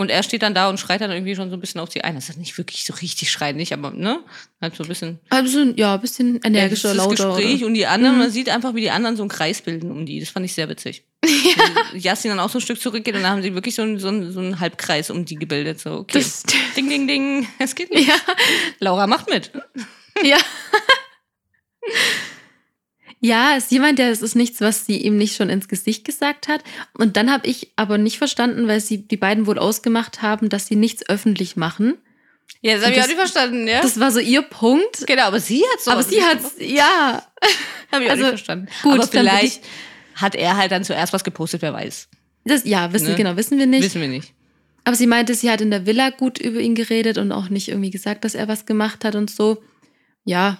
und 0.00 0.10
er 0.10 0.22
steht 0.22 0.42
dann 0.42 0.54
da 0.54 0.68
und 0.68 0.80
schreit 0.80 1.00
dann 1.00 1.10
irgendwie 1.10 1.36
schon 1.36 1.50
so 1.50 1.56
ein 1.56 1.60
bisschen 1.60 1.80
auf 1.80 1.90
sie 1.92 2.02
ein. 2.02 2.14
Das 2.14 2.28
ist 2.28 2.38
nicht 2.38 2.56
wirklich 2.58 2.84
so 2.84 2.94
richtig 2.94 3.30
schreien, 3.30 3.56
nicht, 3.56 3.72
aber 3.72 3.90
ne, 3.92 4.20
halt 4.60 4.74
so 4.74 4.82
ein 4.82 4.88
bisschen 4.88 5.20
Also, 5.28 5.62
ja, 5.76 5.94
ein 5.94 6.00
bisschen 6.00 6.40
energischer, 6.42 6.88
das 6.88 6.96
lauter. 6.96 7.28
Gespräch 7.36 7.58
oder? 7.58 7.66
und 7.66 7.74
die 7.74 7.86
anderen, 7.86 8.14
Mhm. 8.16 8.20
man 8.22 8.30
sieht 8.30 8.48
einfach, 8.48 8.74
wie 8.74 8.80
die 8.80 8.90
anderen 8.90 9.16
so 9.16 9.22
einen 9.22 9.30
Kreis 9.30 9.62
bilden 9.62 9.90
um 9.90 10.06
die. 10.06 10.18
Das 10.20 10.30
fand 10.30 10.44
ich 10.46 10.54
sehr 10.54 10.68
witzig. 10.68 11.04
Ja. 11.26 11.96
Jasmin 11.98 12.30
dann 12.36 12.40
auch 12.40 12.48
so 12.50 12.58
ein 12.58 12.62
Stück 12.62 12.80
zurückgeht 12.80 13.14
und 13.14 13.22
dann 13.22 13.30
haben 13.32 13.42
sie 13.42 13.54
wirklich 13.54 13.74
so 13.74 13.82
einen, 13.82 13.98
so 13.98 14.08
einen, 14.08 14.32
so 14.32 14.40
einen 14.40 14.58
Halbkreis 14.58 15.10
um 15.10 15.24
die 15.26 15.34
gebildet. 15.36 15.78
So, 15.80 15.92
okay. 15.98 16.18
Das, 16.18 16.42
Ding, 16.76 16.88
ding, 16.88 17.06
ding. 17.06 17.46
Es 17.58 17.74
geht 17.74 17.90
nicht. 17.94 18.08
ja, 18.08 18.14
Laura 18.78 19.06
macht 19.06 19.28
mit. 19.30 19.50
ja. 20.22 20.38
Ja, 23.20 23.54
ist 23.56 23.70
jemand, 23.70 23.98
der 23.98 24.10
es 24.10 24.22
ist 24.22 24.34
nichts, 24.34 24.60
was 24.60 24.86
sie 24.86 24.96
ihm 24.96 25.18
nicht 25.18 25.36
schon 25.36 25.50
ins 25.50 25.68
Gesicht 25.68 26.04
gesagt 26.04 26.48
hat. 26.48 26.62
Und 26.96 27.16
dann 27.16 27.30
habe 27.30 27.46
ich 27.46 27.70
aber 27.76 27.98
nicht 27.98 28.16
verstanden, 28.18 28.66
weil 28.66 28.80
sie 28.80 29.06
die 29.06 29.18
beiden 29.18 29.46
wohl 29.46 29.58
ausgemacht 29.58 30.22
haben, 30.22 30.48
dass 30.48 30.66
sie 30.66 30.76
nichts 30.76 31.06
öffentlich 31.08 31.56
machen. 31.56 31.98
Ja, 32.62 32.74
das 32.76 32.84
habe 32.84 32.94
ich 32.94 33.02
auch 33.02 33.06
nicht 33.06 33.16
verstanden, 33.16 33.68
ja. 33.68 33.80
Das 33.82 34.00
war 34.00 34.10
so 34.10 34.20
ihr 34.20 34.42
Punkt. 34.42 35.06
genau, 35.06 35.24
aber 35.24 35.40
sie 35.40 35.62
hat 35.72 35.80
so. 35.82 35.90
aber 35.90 36.02
sie 36.02 36.22
hat's, 36.22 36.54
ja. 36.58 37.22
Habe 37.92 38.04
ich 38.04 38.08
auch 38.08 38.12
also, 38.12 38.22
nicht 38.24 38.28
verstanden. 38.30 38.68
gut, 38.82 38.94
aber 38.94 39.06
vielleicht 39.08 39.64
hat 40.14 40.34
er 40.34 40.56
halt 40.56 40.70
dann 40.70 40.84
zuerst 40.84 41.12
was 41.12 41.24
gepostet, 41.24 41.62
wer 41.62 41.72
weiß. 41.72 42.08
Das, 42.44 42.64
ja, 42.64 42.92
wissen, 42.92 43.08
Ne? 43.08 43.14
genau, 43.16 43.36
wissen 43.36 43.58
wir 43.58 43.66
nicht. 43.66 43.82
Wissen 43.84 44.00
wir 44.00 44.08
nicht. 44.08 44.32
Aber 44.84 44.96
sie 44.96 45.06
meinte, 45.06 45.34
sie 45.34 45.50
hat 45.50 45.60
in 45.60 45.70
der 45.70 45.86
Villa 45.86 46.10
gut 46.10 46.38
über 46.38 46.60
ihn 46.60 46.74
geredet 46.74 47.18
und 47.18 47.32
auch 47.32 47.48
nicht 47.48 47.68
irgendwie 47.68 47.90
gesagt, 47.90 48.24
dass 48.24 48.34
er 48.34 48.48
was 48.48 48.66
gemacht 48.66 49.04
hat 49.04 49.14
und 49.14 49.30
so. 49.30 49.62
Ja. 50.24 50.58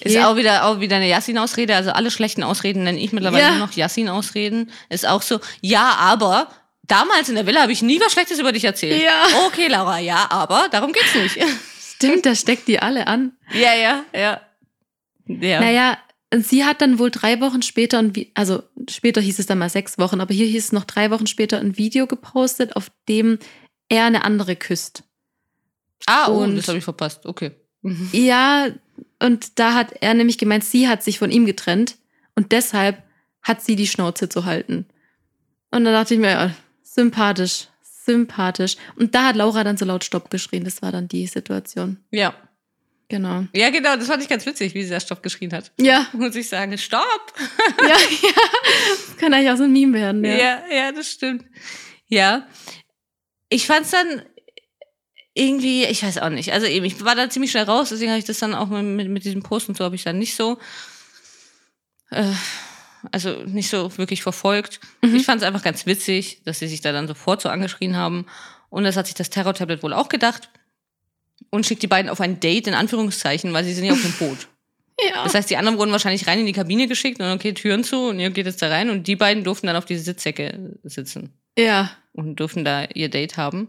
Ist 0.00 0.16
auch 0.18 0.36
wieder, 0.36 0.66
auch 0.66 0.80
wieder 0.80 0.96
eine 0.96 1.08
Yassin-Ausrede. 1.08 1.74
Also 1.74 1.90
alle 1.90 2.10
schlechten 2.10 2.42
Ausreden 2.42 2.84
nenne 2.84 2.98
ich 2.98 3.12
mittlerweile 3.12 3.42
Ja. 3.44 3.50
nur 3.56 3.66
noch 3.66 3.72
Yassin-Ausreden. 3.72 4.70
Ist 4.88 5.06
auch 5.06 5.22
so, 5.22 5.40
ja, 5.60 5.96
aber 5.98 6.48
damals 6.82 7.28
in 7.28 7.34
der 7.34 7.46
Villa 7.46 7.62
habe 7.62 7.72
ich 7.72 7.82
nie 7.82 8.00
was 8.00 8.12
Schlechtes 8.12 8.38
über 8.38 8.52
dich 8.52 8.64
erzählt. 8.64 9.02
Ja. 9.02 9.24
Okay, 9.46 9.66
Laura, 9.68 9.98
ja, 9.98 10.26
aber 10.30 10.68
darum 10.70 10.92
geht's 10.92 11.14
nicht. 11.14 11.38
Stimmt, 11.96 12.26
da 12.26 12.34
steckt 12.34 12.68
die 12.68 12.78
alle 12.80 13.06
an. 13.06 13.32
ja, 13.52 13.74
ja, 13.74 14.04
ja. 14.14 14.40
Ja. 15.28 15.60
Naja, 15.60 15.98
sie 16.32 16.64
hat 16.64 16.80
dann 16.82 16.98
wohl 17.00 17.10
drei 17.10 17.40
Wochen 17.40 17.62
später, 17.62 17.98
ein 17.98 18.12
also 18.34 18.62
später 18.88 19.20
hieß 19.20 19.38
es 19.40 19.46
dann 19.46 19.58
mal 19.58 19.70
sechs 19.70 19.98
Wochen, 19.98 20.20
aber 20.20 20.32
hier 20.34 20.46
hieß 20.46 20.66
es 20.66 20.72
noch 20.72 20.84
drei 20.84 21.10
Wochen 21.10 21.26
später 21.26 21.58
ein 21.58 21.76
Video 21.78 22.06
gepostet, 22.06 22.76
auf 22.76 22.90
dem 23.08 23.38
er 23.88 24.04
eine 24.04 24.24
andere 24.24 24.54
küsst. 24.56 25.02
ah, 26.06 26.28
oh, 26.28 26.42
und- 26.44 26.56
das 26.56 26.68
habe 26.68 26.78
ich 26.78 26.84
verpasst. 26.84 27.26
Okay. 27.26 27.52
Ja, 28.12 28.68
und 29.20 29.58
da 29.58 29.74
hat 29.74 29.94
er 30.00 30.14
nämlich 30.14 30.38
gemeint, 30.38 30.64
sie 30.64 30.88
hat 30.88 31.02
sich 31.02 31.18
von 31.18 31.30
ihm 31.30 31.46
getrennt 31.46 31.96
und 32.34 32.52
deshalb 32.52 33.02
hat 33.42 33.62
sie 33.62 33.76
die 33.76 33.86
Schnauze 33.86 34.28
zu 34.28 34.44
halten. 34.44 34.86
Und 35.70 35.84
da 35.84 35.92
dachte 35.92 36.14
ich 36.14 36.20
mir, 36.20 36.30
ja, 36.30 36.50
sympathisch, 36.82 37.68
sympathisch. 37.82 38.76
Und 38.96 39.14
da 39.14 39.26
hat 39.26 39.36
Laura 39.36 39.64
dann 39.64 39.76
so 39.76 39.84
laut 39.84 40.04
Stopp 40.04 40.30
geschrien. 40.30 40.64
Das 40.64 40.82
war 40.82 40.92
dann 40.92 41.08
die 41.08 41.26
Situation. 41.26 41.98
Ja. 42.10 42.34
Genau. 43.08 43.44
Ja, 43.54 43.70
genau, 43.70 43.94
das 43.94 44.08
fand 44.08 44.22
ich 44.22 44.28
ganz 44.28 44.44
witzig, 44.46 44.74
wie 44.74 44.82
sie 44.82 44.90
da 44.90 44.98
Stopp 44.98 45.22
geschrien 45.22 45.52
hat. 45.52 45.70
Ja, 45.80 46.08
Muss 46.12 46.34
ich 46.34 46.48
sagen, 46.48 46.76
Stopp! 46.76 47.34
ja, 47.80 47.88
ja. 47.88 48.32
Das 48.90 49.16
kann 49.16 49.32
eigentlich 49.32 49.50
auch 49.50 49.56
so 49.56 49.62
ein 49.62 49.72
Meme 49.72 49.92
werden. 49.94 50.24
Ja. 50.24 50.36
Ja, 50.36 50.62
ja, 50.68 50.92
das 50.92 51.08
stimmt. 51.08 51.44
Ja. 52.08 52.48
Ich 53.48 53.66
fand's 53.66 53.92
dann 53.92 54.22
irgendwie, 55.36 55.84
ich 55.84 56.02
weiß 56.02 56.18
auch 56.18 56.30
nicht. 56.30 56.52
Also 56.52 56.66
eben, 56.66 56.86
ich 56.86 57.04
war 57.04 57.14
da 57.14 57.28
ziemlich 57.28 57.50
schnell 57.50 57.64
raus, 57.64 57.90
deswegen 57.90 58.10
habe 58.10 58.18
ich 58.18 58.24
das 58.24 58.38
dann 58.38 58.54
auch 58.54 58.68
mit, 58.68 58.84
mit, 58.84 59.08
mit 59.08 59.24
diesem 59.24 59.42
Post 59.42 59.68
und 59.68 59.76
so 59.76 59.84
habe 59.84 59.94
ich 59.94 60.02
dann 60.02 60.18
nicht 60.18 60.34
so, 60.34 60.58
äh, 62.10 62.32
also 63.12 63.42
nicht 63.44 63.68
so 63.68 63.96
wirklich 63.98 64.22
verfolgt. 64.22 64.80
Mhm. 65.02 65.14
Ich 65.14 65.26
fand's 65.26 65.44
einfach 65.44 65.62
ganz 65.62 65.84
witzig, 65.84 66.40
dass 66.44 66.58
sie 66.58 66.68
sich 66.68 66.80
da 66.80 66.90
dann 66.92 67.06
sofort 67.06 67.42
so 67.42 67.50
angeschrien 67.50 67.96
haben. 67.96 68.26
Und 68.70 68.84
das 68.84 68.96
hat 68.96 69.06
sich 69.06 69.14
das 69.14 69.28
Terror-Tablet 69.28 69.82
wohl 69.82 69.92
auch 69.92 70.08
gedacht. 70.08 70.48
Und 71.50 71.66
schickt 71.66 71.82
die 71.82 71.86
beiden 71.86 72.10
auf 72.10 72.20
ein 72.20 72.40
Date, 72.40 72.66
in 72.66 72.74
Anführungszeichen, 72.74 73.52
weil 73.52 73.64
sie 73.64 73.74
sind 73.74 73.84
ja 73.84 73.92
auf 73.92 74.02
dem 74.02 74.12
Boot. 74.18 74.48
Ja. 74.98 75.22
Das 75.24 75.34
heißt, 75.34 75.50
die 75.50 75.58
anderen 75.58 75.78
wurden 75.78 75.92
wahrscheinlich 75.92 76.26
rein 76.26 76.40
in 76.40 76.46
die 76.46 76.54
Kabine 76.54 76.88
geschickt 76.88 77.20
und 77.20 77.30
okay, 77.30 77.52
Türen 77.52 77.84
zu 77.84 78.08
und 78.08 78.18
ihr 78.18 78.30
geht 78.30 78.46
jetzt 78.46 78.62
da 78.62 78.68
rein 78.68 78.88
und 78.88 79.06
die 79.06 79.16
beiden 79.16 79.44
durften 79.44 79.66
dann 79.66 79.76
auf 79.76 79.84
diese 79.84 80.02
Sitzsäcke 80.02 80.78
sitzen 80.82 81.34
ja. 81.58 81.90
und 82.14 82.36
durften 82.36 82.64
da 82.64 82.84
ihr 82.94 83.10
Date 83.10 83.36
haben. 83.36 83.68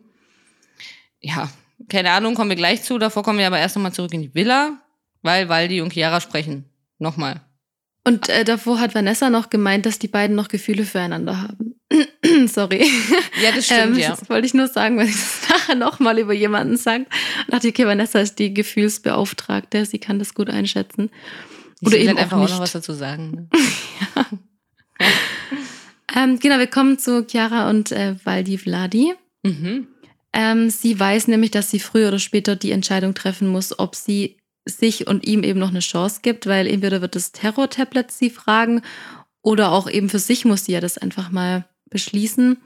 Ja, 1.28 1.50
keine 1.90 2.12
Ahnung, 2.12 2.36
kommen 2.36 2.50
wir 2.50 2.56
gleich 2.56 2.84
zu. 2.84 2.98
Davor 2.98 3.24
kommen 3.24 3.40
wir 3.40 3.48
aber 3.48 3.60
erst 3.60 3.76
nochmal 3.76 3.94
zurück 3.94 4.14
in 4.14 4.22
die 4.22 4.34
Villa, 4.34 4.78
weil 5.22 5.50
Waldi 5.50 5.82
und 5.82 5.94
Chiara 5.94 6.22
sprechen. 6.22 6.66
Nochmal. 7.00 7.42
Und 8.04 8.30
äh, 8.30 8.46
davor 8.46 8.80
hat 8.80 8.96
Vanessa 8.96 9.30
noch 9.30 9.50
gemeint, 9.50 9.86
dass 9.86 10.00
die 10.00 10.08
beiden 10.08 10.36
noch 10.36 10.48
Gefühle 10.48 10.86
füreinander 10.86 11.42
haben. 11.42 11.76
Sorry. 12.48 12.90
Ja, 13.44 13.52
das 13.54 13.66
stimmt, 13.66 13.96
ähm, 13.96 14.00
ja. 14.00 14.10
Das 14.12 14.30
wollte 14.30 14.48
ich 14.48 14.54
nur 14.54 14.68
sagen, 14.68 14.98
weil 14.98 15.08
ich 15.08 15.16
das 15.16 15.42
nachher 15.50 15.76
nochmal 15.76 16.18
über 16.18 16.34
jemanden 16.34 16.78
sage. 16.78 17.06
Und 17.46 17.54
dachte, 17.54 17.68
okay, 17.68 17.86
Vanessa 17.86 18.20
ist 18.20 18.40
die 18.40 18.54
Gefühlsbeauftragte, 18.54 19.86
sie 19.86 20.00
kann 20.00 20.20
das 20.20 20.34
gut 20.34 20.50
einschätzen. 20.50 21.10
Ich 21.82 21.88
Oder 21.88 21.98
eben 21.98 22.08
halt 22.10 22.18
auch 22.18 22.22
einfach 22.24 22.38
auch 22.38 22.42
nicht. 22.44 22.54
noch 22.54 22.62
was 22.62 22.72
dazu 22.72 22.94
sagen. 22.94 23.32
Ne? 23.32 23.50
Ähm, 26.16 26.40
genau, 26.40 26.58
wir 26.58 26.68
kommen 26.68 26.98
zu 26.98 27.28
Chiara 27.28 27.70
und 27.70 27.92
äh, 27.92 28.16
Valdi 28.24 28.58
Vladi. 28.58 29.14
Mhm. 29.44 29.88
Ähm, 30.34 30.70
sie 30.70 31.00
weiß 31.00 31.28
nämlich, 31.28 31.52
dass 31.52 31.72
sie 31.72 31.80
früher 31.80 32.10
oder 32.10 32.20
später 32.20 32.56
die 32.56 32.72
Entscheidung 32.72 33.14
treffen 33.14 33.48
muss, 33.48 33.78
ob 33.80 33.96
sie 33.96 34.38
sich 34.66 35.08
und 35.08 35.26
ihm 35.26 35.44
eben 35.44 35.60
noch 35.60 35.70
eine 35.70 35.80
Chance 35.80 36.20
gibt, 36.22 36.46
weil 36.46 36.68
entweder 36.68 37.02
wird 37.02 37.16
das 37.16 37.32
Terror-Tablet 37.32 38.12
sie 38.12 38.30
fragen 38.30 38.82
oder 39.42 39.72
auch 39.72 39.90
eben 39.90 40.10
für 40.10 40.20
sich 40.20 40.46
muss 40.46 40.66
sie 40.66 40.74
ja 40.74 40.82
das 40.82 40.98
einfach 40.98 41.32
mal 41.32 41.66
beschließen 41.90 42.58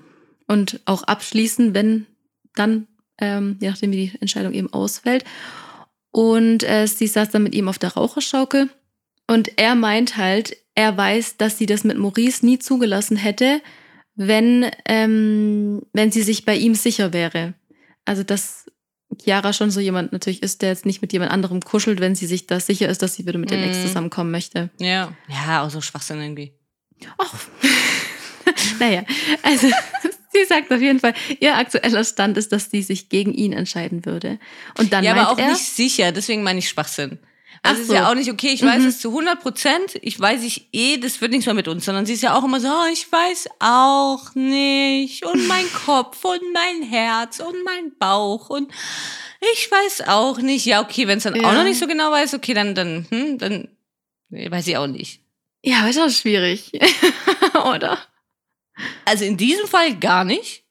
und 0.48 0.80
auch 0.86 1.04
abschließen, 1.04 1.74
wenn 1.74 2.08
dann, 2.56 2.88
ähm, 3.20 3.58
je 3.60 3.70
nachdem 3.70 3.92
wie 3.92 4.08
die 4.08 4.18
Entscheidung 4.20 4.54
eben 4.54 4.74
ausfällt. 4.74 5.24
Und 6.12 6.64
äh, 6.64 6.88
sie 6.88 7.08
saß 7.08 7.30
dann 7.30 7.44
mit 7.44 7.56
ihm 7.56 7.70
auf 7.70 7.80
der 7.80 7.94
Raucherschaukel 7.94 8.70
und 9.28 9.58
er 9.58 9.76
meint 9.76 10.18
halt, 10.18 10.58
er 10.76 10.98
weiß, 10.98 11.38
dass 11.38 11.58
sie 11.58 11.66
das 11.66 11.84
mit 11.84 11.98
Maurice 11.98 12.46
nie 12.46 12.60
zugelassen 12.60 13.16
hätte, 13.16 13.62
wenn, 14.16 14.70
ähm, 14.86 15.82
wenn 15.94 16.12
sie 16.12 16.22
sich 16.24 16.46
bei 16.46 16.56
ihm 16.56 16.76
sicher 16.76 17.14
wäre. 17.14 17.54
Also, 18.06 18.24
dass 18.24 18.66
Chiara 19.22 19.54
schon 19.54 19.72
so 19.72 19.80
jemand 19.80 20.12
natürlich 20.14 20.42
ist, 20.42 20.62
der 20.62 20.70
jetzt 20.70 20.86
nicht 20.86 21.02
mit 21.02 21.12
jemand 21.14 21.32
anderem 21.32 21.62
kuschelt, 21.62 22.00
wenn 22.00 22.16
sie 22.16 22.28
sich 22.28 22.48
da 22.48 22.60
sicher 22.60 22.88
ist, 22.90 23.02
dass 23.02 23.16
sie 23.16 23.26
wieder 23.26 23.38
mit 23.40 23.52
dem 23.52 23.62
Ex 23.64 23.78
Mhm. 23.78 23.82
zusammenkommen 23.84 24.32
möchte. 24.32 24.70
Ja. 24.80 25.14
Ja, 25.28 25.64
auch 25.64 25.70
so 25.70 25.82
Schwachsinn 25.82 26.22
irgendwie. 26.22 26.54
Ach. 27.18 27.34
naja, 28.80 29.04
also 29.44 29.68
sie 30.34 30.46
sagt 30.48 30.72
auf 30.72 30.82
jeden 30.82 31.00
Fall, 31.00 31.14
ihr 31.40 31.56
aktueller 31.58 32.04
Stand 32.04 32.38
ist, 32.38 32.52
dass 32.52 32.70
sie 32.72 32.82
sich 32.82 33.10
gegen 33.10 33.34
ihn 33.34 33.54
entscheiden 33.54 34.06
würde. 34.06 34.40
Und 34.78 34.94
dann 34.94 35.04
ja, 35.04 35.12
aber 35.14 35.32
auch 35.32 35.38
er, 35.38 35.50
nicht 35.52 35.62
sicher, 35.64 36.12
deswegen 36.12 36.44
meine 36.44 36.60
ich 36.60 36.70
Schwachsinn. 36.70 37.20
Ach 37.64 37.70
Also 37.72 37.82
es 37.82 37.88
ist 37.88 37.88
so. 37.90 37.94
ja 37.96 38.10
auch 38.10 38.16
nicht 38.16 38.32
okay, 38.32 38.50
ich 38.54 38.64
weiß 38.64 38.82
Mhm. 38.82 38.88
es 38.88 39.00
zu 39.02 39.10
100 39.10 39.40
Prozent, 39.40 39.96
ich 40.02 40.20
weiß 40.20 40.42
ich 40.44 40.68
eh, 40.74 40.98
das 40.98 41.22
wird 41.22 41.32
nichts 41.32 41.46
mehr 41.46 41.54
mit 41.56 41.68
uns, 41.68 41.86
sondern 41.86 42.06
sie 42.08 42.14
ist 42.14 42.24
ja 42.24 42.36
auch 42.36 42.44
immer 42.44 42.60
so, 42.60 42.68
oh, 42.68 42.88
ich 42.92 43.12
weiß 43.12 43.50
auch 43.60 44.34
nicht 44.36 45.26
und 45.26 45.48
mein 45.48 45.66
Kopf 45.86 46.24
und 46.26 46.42
mein 46.54 46.82
Herz 46.90 47.40
und 47.40 47.56
mein 47.64 47.96
Bauch 48.00 48.50
und 48.50 48.72
ich 49.54 49.70
weiß 49.72 50.08
auch 50.08 50.40
nicht. 50.40 50.66
Ja, 50.66 50.82
okay, 50.82 51.08
wenn 51.08 51.18
es 51.20 51.24
dann 51.24 51.34
auch 51.36 51.42
Ja. 51.42 51.54
noch 51.54 51.64
nicht 51.64 51.80
so 51.80 51.86
genau 51.88 52.12
weiß, 52.12 52.34
okay, 52.34 52.54
dann, 52.54 52.74
dann, 52.76 53.06
hm, 53.10 53.38
dann 53.38 53.68
weiß 54.30 54.66
ich 54.68 54.78
auch 54.78 54.88
nicht. 54.88 55.22
ja, 55.64 55.80
aber 55.80 55.90
ist 55.90 56.00
auch 56.00 56.10
schwierig, 56.10 56.72
oder? 57.66 58.00
Also 59.06 59.26
in 59.26 59.38
diesem 59.38 59.68
Fall 59.68 59.96
gar 60.00 60.24
nicht. 60.24 60.64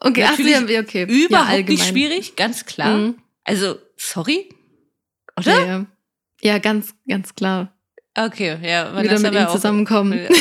Okay, 0.00 0.24
ach, 0.24 0.30
Natürlich 0.30 0.54
haben- 0.56 0.64
okay. 0.78 1.04
Überhaupt 1.04 1.50
ja, 1.52 1.62
nicht 1.62 1.84
schwierig, 1.86 2.36
ganz 2.36 2.64
klar. 2.64 2.96
Mhm. 2.96 3.18
Also, 3.44 3.76
sorry? 3.96 4.48
Oder? 5.36 5.66
Ja, 5.66 5.86
ja, 6.42 6.58
ganz, 6.58 6.94
ganz 7.08 7.34
klar. 7.34 7.72
Okay, 8.16 8.56
ja. 8.62 8.90
Wieder 8.90 8.94
Vanessa 8.94 9.22
mit 9.22 9.34
wär 9.34 9.42
ihm 9.48 9.52
zusammenkommen. 9.52 10.20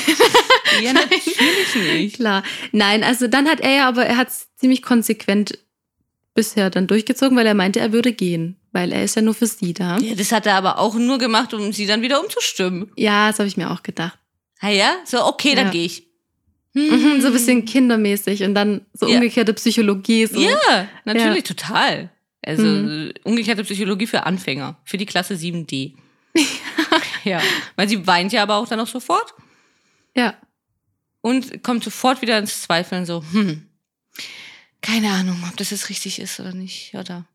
Ja, 0.82 0.94
natürlich 0.94 1.76
nicht. 1.76 2.16
Klar. 2.18 2.44
Nein, 2.72 3.04
also 3.04 3.28
dann 3.28 3.48
hat 3.48 3.62
er 3.62 3.72
ja, 3.78 3.88
aber 3.88 4.06
er 4.06 4.18
hat 4.18 4.28
es 4.28 4.48
ziemlich 4.58 4.82
konsequent 4.84 5.58
bisher 6.36 6.70
dann 6.70 6.86
durchgezogen, 6.86 7.36
weil 7.36 7.48
er 7.48 7.56
meinte, 7.56 7.80
er 7.80 7.94
würde 7.94 8.12
gehen. 8.14 8.58
Weil 8.74 8.92
er 8.92 9.04
ist 9.04 9.16
ja 9.16 9.24
nur 9.24 9.34
für 9.34 9.48
sie 9.48 9.74
da. 9.74 9.98
Ja, 9.98 10.14
das 10.14 10.32
hat 10.32 10.46
er 10.46 10.54
aber 10.56 10.78
auch 10.78 10.94
nur 10.94 11.18
gemacht, 11.18 11.54
um 11.56 11.74
sie 11.74 11.88
dann 11.88 12.02
wieder 12.04 12.22
umzustimmen. 12.22 12.92
Ja, 12.96 13.30
das 13.30 13.40
habe 13.40 13.48
ich 13.48 13.58
mir 13.58 13.72
auch 13.72 13.82
gedacht. 13.82 14.20
Ah 14.60 14.70
ja? 14.70 14.98
So, 15.06 15.26
okay, 15.26 15.56
dann 15.56 15.68
Ja. 15.68 15.72
gehe 15.72 15.86
ich. 15.86 16.06
Mhm, 16.74 17.22
so 17.22 17.28
ein 17.28 17.34
bisschen 17.34 17.66
kindermäßig 17.66 18.44
und 18.44 18.54
dann 18.54 18.82
so 18.94 19.08
Ja. 19.08 19.16
umgekehrte 19.16 19.54
Psychologie. 19.54 20.28
So. 20.28 20.40
Ja, 20.40 20.88
natürlich, 21.06 21.44
total. 21.44 22.12
Also 22.48 22.64
Mhm. 22.64 23.14
umgekehrte 23.24 23.64
Psychologie 23.64 24.08
für 24.08 24.26
Anfänger, 24.26 24.78
für 24.86 24.98
die 24.98 25.06
Klasse 25.06 25.34
7D. 25.36 25.94
ja, 27.26 27.42
weil 27.76 27.90
sie 27.90 28.08
weint 28.08 28.32
ja 28.32 28.44
aber 28.44 28.56
auch 28.56 28.68
dann 28.68 28.80
auch 28.80 28.88
sofort 28.88 29.34
ja. 30.16 30.36
und 31.22 31.62
kommt 31.64 31.84
sofort 31.84 32.22
wieder 32.22 32.38
ins 32.38 32.62
Zweifeln 32.62 33.06
so, 33.06 33.24
hm, 33.32 33.68
keine 34.82 35.12
Ahnung, 35.12 35.44
ob 35.50 35.58
das 35.58 35.72
jetzt 35.72 35.90
richtig 35.90 36.20
ist 36.20 36.40
oder 36.40 36.54
nicht, 36.54 36.94
oder? 36.94 37.26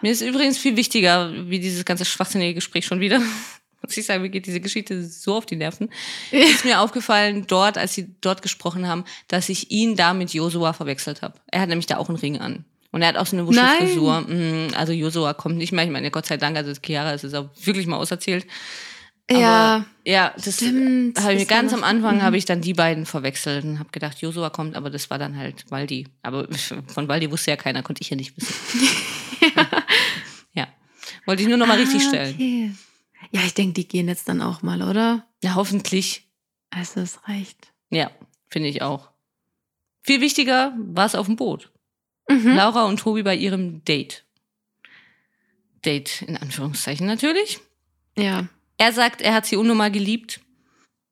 Mir 0.00 0.12
ist 0.12 0.22
übrigens 0.22 0.56
viel 0.58 0.76
wichtiger, 0.76 1.32
wie 1.50 1.58
dieses 1.58 1.84
ganze 1.84 2.04
schwachsinnige 2.04 2.54
Gespräch 2.54 2.86
schon 2.86 3.00
wieder. 3.00 3.20
Muss 3.82 3.96
ich 3.96 4.06
sagen, 4.06 4.22
mir 4.22 4.30
geht 4.30 4.46
diese 4.46 4.60
Geschichte 4.60 5.04
so 5.04 5.36
auf 5.36 5.44
die 5.46 5.56
Nerven. 5.56 5.90
ist 6.30 6.64
mir 6.64 6.80
aufgefallen, 6.80 7.46
dort, 7.46 7.76
als 7.76 7.94
sie 7.94 8.14
dort 8.20 8.42
gesprochen 8.42 8.86
haben, 8.86 9.04
dass 9.28 9.48
ich 9.48 9.70
ihn 9.70 9.96
da 9.96 10.14
mit 10.14 10.32
Josua 10.32 10.72
verwechselt 10.72 11.22
habe. 11.22 11.38
Er 11.48 11.60
hat 11.60 11.68
nämlich 11.68 11.86
da 11.86 11.98
auch 11.98 12.08
einen 12.08 12.18
Ring 12.18 12.38
an. 12.38 12.64
Und 12.96 13.02
er 13.02 13.08
hat 13.08 13.18
auch 13.18 13.26
so 13.26 13.36
eine 13.36 13.46
Wuschelfrisur. 13.46 14.22
Mm, 14.22 14.68
Also 14.74 14.94
Josua 14.94 15.34
kommt 15.34 15.56
nicht 15.58 15.70
mehr. 15.72 15.84
Ich 15.84 15.90
meine, 15.90 16.10
Gott 16.10 16.24
sei 16.24 16.38
Dank, 16.38 16.56
also 16.56 16.72
Chiara 16.82 17.12
ist 17.12 17.24
es 17.24 17.34
auch 17.34 17.50
wirklich 17.62 17.86
mal 17.86 17.96
auserzählt. 17.98 18.46
Aber, 19.28 19.38
ja, 19.38 19.86
Ja, 20.04 20.32
das 20.42 20.56
stimmt. 20.56 21.20
habe 21.20 21.34
ich 21.34 21.46
ganz 21.46 21.74
am 21.74 21.84
Anfang 21.84 22.16
Mhm. 22.16 22.22
habe 22.22 22.38
ich 22.38 22.46
dann 22.46 22.62
die 22.62 22.72
beiden 22.72 23.04
verwechselt 23.04 23.64
und 23.64 23.78
habe 23.80 23.90
gedacht, 23.90 24.18
Josua 24.22 24.48
kommt, 24.48 24.76
aber 24.76 24.88
das 24.88 25.10
war 25.10 25.18
dann 25.18 25.36
halt 25.36 25.70
Waldi. 25.70 26.08
Aber 26.22 26.48
von 26.86 27.06
Waldi 27.08 27.30
wusste 27.30 27.50
ja 27.50 27.56
keiner, 27.58 27.82
konnte 27.82 28.00
ich 28.00 28.08
ja 28.08 28.16
nicht 28.16 28.34
wissen. 28.36 28.54
ja. 30.54 30.66
Wollte 31.26 31.42
ich 31.42 31.48
nur 31.48 31.58
noch 31.58 31.66
mal 31.66 31.76
richtig 31.78 32.02
Ah, 32.04 32.08
stellen. 32.08 32.34
Okay. 32.34 32.70
Ja, 33.32 33.40
ich 33.44 33.54
denke, 33.54 33.74
die 33.74 33.88
gehen 33.88 34.08
jetzt 34.08 34.28
dann 34.28 34.40
auch 34.40 34.62
mal, 34.62 34.82
oder? 34.82 35.26
Ja, 35.42 35.54
hoffentlich. 35.54 36.26
Also 36.70 37.00
es 37.00 37.18
reicht. 37.28 37.72
Ja, 37.90 38.10
finde 38.48 38.68
ich 38.68 38.80
auch. 38.82 39.10
Viel 40.02 40.20
wichtiger 40.20 40.72
war 40.78 41.06
es 41.06 41.14
auf 41.14 41.26
dem 41.26 41.36
Boot. 41.36 41.72
Mhm. 42.28 42.56
Laura 42.56 42.84
und 42.84 42.98
Tobi 42.98 43.22
bei 43.22 43.34
ihrem 43.34 43.84
Date. 43.84 44.24
Date 45.84 46.22
in 46.22 46.36
Anführungszeichen 46.36 47.06
natürlich. 47.06 47.60
Ja. 48.18 48.48
Er 48.78 48.92
sagt, 48.92 49.22
er 49.22 49.34
hat 49.34 49.46
sie 49.46 49.56
unnormal 49.56 49.90
geliebt 49.90 50.40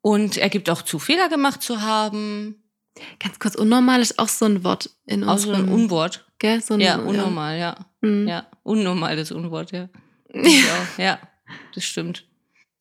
und 0.01 0.37
er 0.37 0.49
gibt 0.49 0.69
auch 0.69 0.83
zu, 0.83 0.99
Fehler 0.99 1.29
gemacht 1.29 1.63
zu 1.63 1.81
haben. 1.81 2.63
Ganz 3.21 3.39
kurz, 3.39 3.55
unnormal 3.55 4.01
ist 4.01 4.19
auch 4.19 4.29
so 4.29 4.45
ein 4.45 4.65
Wort 4.65 4.91
in 5.07 5.25
Auch 5.25 5.39
so 5.39 5.53
ein. 5.53 5.69
Unwort. 5.69 6.27
gell? 6.39 6.61
So 6.61 6.75
ein, 6.75 6.81
Ja, 6.81 6.97
unnormal, 6.97 7.59
ja. 7.59 7.77
Mhm. 8.01 8.29
Ja, 8.29 8.47
unnormal 8.63 9.17
das 9.17 9.33
Unwort, 9.33 9.73
ja. 9.73 9.89
Auch. 10.35 10.99
Ja, 10.99 11.19
das 11.75 11.85
stimmt. 11.85 12.27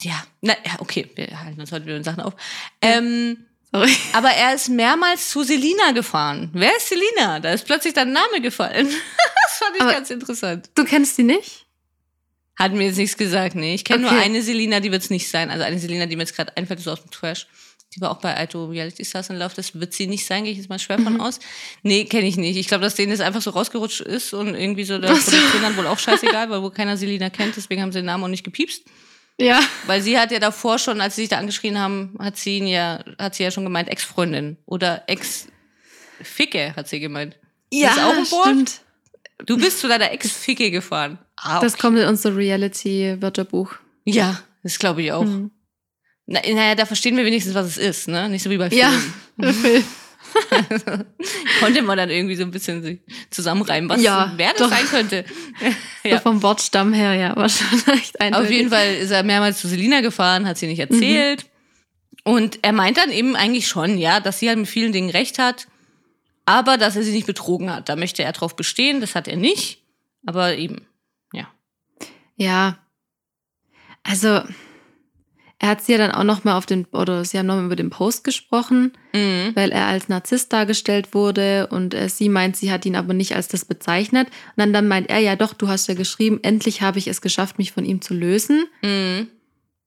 Ja, 0.02 0.24
na, 0.41 0.54
ja, 0.65 0.74
okay, 0.80 1.10
wir 1.15 1.39
halten 1.39 1.60
uns 1.62 1.72
heute 1.72 1.86
wieder 1.86 1.98
in 1.98 2.04
Sachen 2.04 2.22
auf. 2.22 2.34
Ähm. 2.82 3.46
aber 4.13 4.29
er 4.29 4.53
ist 4.55 4.69
mehrmals 4.69 5.29
zu 5.29 5.43
Selina 5.43 5.91
gefahren. 5.91 6.49
Wer 6.53 6.75
ist 6.77 6.89
Selina? 6.89 7.39
Da 7.39 7.51
ist 7.53 7.65
plötzlich 7.65 7.93
dein 7.93 8.12
Name 8.12 8.41
gefallen. 8.41 8.88
das 9.47 9.57
fand 9.57 9.75
ich 9.75 9.81
Aber- 9.81 9.93
ganz 9.93 10.09
interessant. 10.09 10.69
Du 10.75 10.83
kennst 10.86 11.17
die 11.17 11.23
nicht? 11.23 11.65
Hat 12.55 12.71
mir 12.73 12.86
jetzt 12.86 12.97
nichts 12.97 13.17
gesagt, 13.17 13.55
nee. 13.55 13.73
Ich 13.73 13.83
kenne 13.83 14.03
nur 14.03 14.12
Okay. 14.12 14.21
eine 14.21 14.43
Selina, 14.43 14.79
die 14.79 14.91
wird 14.91 15.01
es 15.01 15.09
nicht 15.09 15.27
sein. 15.29 15.49
Also 15.49 15.63
eine 15.63 15.79
Selina, 15.79 16.05
die 16.05 16.15
mir 16.15 16.21
jetzt 16.21 16.36
gerade 16.36 16.55
einfällt, 16.55 16.81
so 16.81 16.91
aus 16.91 17.01
dem 17.01 17.09
Trash. 17.09 17.47
Die 17.95 18.01
war 18.01 18.12
auch 18.12 18.19
bei 18.19 18.36
Aito 18.38 18.65
Reality 18.65 19.03
Stars 19.05 19.29
in 19.31 19.38
Love. 19.38 19.53
Das 19.55 19.79
wird 19.79 19.93
sie 19.93 20.05
nicht 20.07 20.25
sein, 20.25 20.43
gehe 20.43 20.51
ich 20.53 20.59
jetzt 20.59 20.69
mal 20.69 20.77
schwer 20.79 20.99
von 20.99 21.13
Mhm. 21.13 21.21
aus. 21.21 21.39
Nee, 21.81 22.05
kenne 22.05 22.27
ich 22.27 22.38
nicht. 22.38 22.57
Ich 22.57 22.67
glaube, 22.67 22.83
dass 22.83 22.93
denen 22.95 23.12
das 23.12 23.19
einfach 23.21 23.41
so 23.41 23.51
rausgerutscht 23.51 24.01
ist 24.01 24.33
und 24.33 24.53
irgendwie 24.55 24.83
so 24.83 24.97
der. 24.99 25.09
Produktion 25.09 25.62
dann 25.63 25.75
wohl 25.77 25.88
auch 25.88 25.97
scheißegal, 25.99 26.49
weil 26.51 26.62
wohl 26.62 26.71
keiner 26.71 26.95
Selina 26.97 27.29
kennt. 27.31 27.55
Deswegen 27.55 27.81
haben 27.81 27.91
sie 27.91 27.99
den 27.99 28.05
Namen 28.05 28.23
auch 28.23 28.27
nicht 28.29 28.43
gepiepst. 28.43 28.83
Ja. 29.39 29.60
Weil 29.88 30.02
sie 30.02 30.17
hat 30.19 30.32
ja 30.32 30.39
davor 30.39 30.78
schon, 30.80 31.02
als 31.02 31.15
sie 31.15 31.22
sich 31.24 31.30
da 31.30 31.38
angeschrien 31.38 31.80
haben, 31.80 32.15
hat 32.19 32.38
sie 32.38 32.58
ihn 32.60 32.67
ja, 32.67 33.04
hat 33.17 33.36
sie 33.36 33.43
ja 33.43 33.52
schon 33.52 33.63
gemeint, 33.63 33.89
Ex-Freundin 33.89 34.58
oder 34.65 35.04
Ex-Ficke, 35.08 36.76
hat 36.76 36.88
sie 36.88 37.00
gemeint. 37.00 37.38
Ja, 37.72 37.89
ist 37.91 38.00
auch 38.00 38.13
ein 38.17 38.32
Wort? 38.32 38.46
stimmt. 38.48 38.82
Du 39.46 39.58
bist 39.58 39.80
zu 39.80 39.88
deiner 39.88 40.12
Ex-Ficke 40.12 40.69
gefahren. 40.72 41.17
Ah, 41.36 41.60
Das 41.60 41.74
okay. 41.74 41.82
kommt 41.82 41.98
in 41.98 42.08
unser 42.08 42.36
Reality-Wörterbuch. 42.36 43.74
Ja, 44.06 44.39
das 44.62 44.78
glaube 44.80 45.02
ich 45.02 45.12
auch. 45.12 45.26
Mhm. 45.26 45.52
Na, 46.26 46.39
naja, 46.39 46.76
da 46.76 46.86
verstehen 46.86 47.17
wir 47.17 47.26
wenigstens, 47.26 47.54
was 47.56 47.65
es 47.65 47.78
ist, 47.78 48.08
ne? 48.08 48.30
Nicht 48.30 48.43
so 48.43 48.50
wie 48.50 48.58
bei 48.58 48.67
Ja. 48.69 48.93
Filmen. 49.38 49.84
Konnte 51.60 51.82
man 51.82 51.98
dann 51.98 52.10
irgendwie 52.10 52.36
so 52.36 52.43
ein 52.43 52.52
bisschen 52.52 53.00
zusammenreimen, 53.30 53.89
was 53.89 54.02
Ja, 54.02 54.34
wer 54.36 54.50
das 54.52 54.58
doch. 54.60 54.69
sein 54.69 54.86
könnte. 54.86 55.26
Ja. 56.06 56.19
vom 56.19 56.43
Wortstamm 56.43 56.91
her, 56.91 57.13
ja, 57.13 57.34
war 57.38 57.48
schon 57.48 57.80
echt 57.93 58.19
eindeutig. 58.19 58.46
Auf 58.48 58.52
jeden 58.52 58.69
Fall 58.69 58.96
ist 58.96 59.12
er 59.12 59.24
mehrmals 59.24 59.62
zu 59.62 59.69
Selina 59.69 60.02
gefahren, 60.02 60.46
hat 60.46 60.58
sie 60.58 60.67
nicht 60.67 60.80
erzählt. 60.80 61.46
Und 62.26 62.60
er 62.62 62.74
meint 62.74 62.98
dann 62.98 63.10
eben 63.10 63.36
eigentlich 63.38 63.67
schon, 63.69 63.98
ja, 63.98 64.19
dass 64.19 64.39
sie 64.39 64.50
halt 64.50 64.58
mit 64.60 64.67
vielen 64.67 64.91
Dingen 64.91 65.10
recht 65.10 65.39
hat, 65.39 65.67
aber 66.46 66.78
dass 66.78 66.98
er 66.98 67.04
sie 67.04 67.13
nicht 67.13 67.26
betrogen 67.26 67.74
hat. 67.74 67.88
Da 67.88 67.96
möchte 67.96 68.22
er 68.24 68.34
drauf 68.34 68.56
bestehen, 68.58 69.00
das 69.00 69.15
hat 69.15 69.30
er 69.30 69.38
nicht. 69.38 69.82
Aber 70.26 70.58
eben, 70.58 70.86
ja. 71.32 71.48
Ja. 72.36 72.78
Also, 74.04 74.41
er 75.63 75.69
hat 75.69 75.82
sie 75.82 75.93
ja 75.93 75.97
dann 75.97 76.12
auch 76.12 76.26
noch 76.26 76.43
mal 76.43 76.58
auf 76.58 76.65
den, 76.65 76.84
oder 76.91 77.23
sie 77.23 77.39
haben 77.39 77.45
noch 77.45 77.56
mal 77.56 77.63
über 77.65 77.78
den 77.78 77.89
Post 77.89 78.26
gesprochen, 78.26 78.91
Mhm. 79.13 79.52
weil 79.56 79.71
er 79.71 79.86
als 79.88 80.10
Narzisst 80.10 80.52
dargestellt 80.52 81.13
wurde 81.13 81.67
und 81.67 81.93
äh, 81.93 82.10
sie 82.10 82.28
meint, 82.28 82.58
sie 82.58 82.69
hat 82.69 82.86
ihn 82.86 82.97
aber 82.97 83.13
nicht 83.13 83.34
als 83.34 83.47
das 83.47 83.63
bezeichnet. 83.63 84.28
Und 84.28 84.34
dann, 84.58 84.73
dann 84.73 84.89
meint 84.89 85.10
er, 85.10 85.19
ja 85.19 85.38
doch, 85.38 85.54
du 85.54 85.69
hast 85.69 85.88
ja 85.88 85.93
geschrieben, 85.93 86.39
endlich 86.43 86.82
habe 86.82 86.99
ich 86.99 87.08
es 87.08 87.21
geschafft, 87.21 87.60
mich 87.60 87.71
von 87.71 87.86
ihm 87.86 88.02
zu 88.02 88.13
lösen. 88.13 88.65
Mhm. 88.82 89.30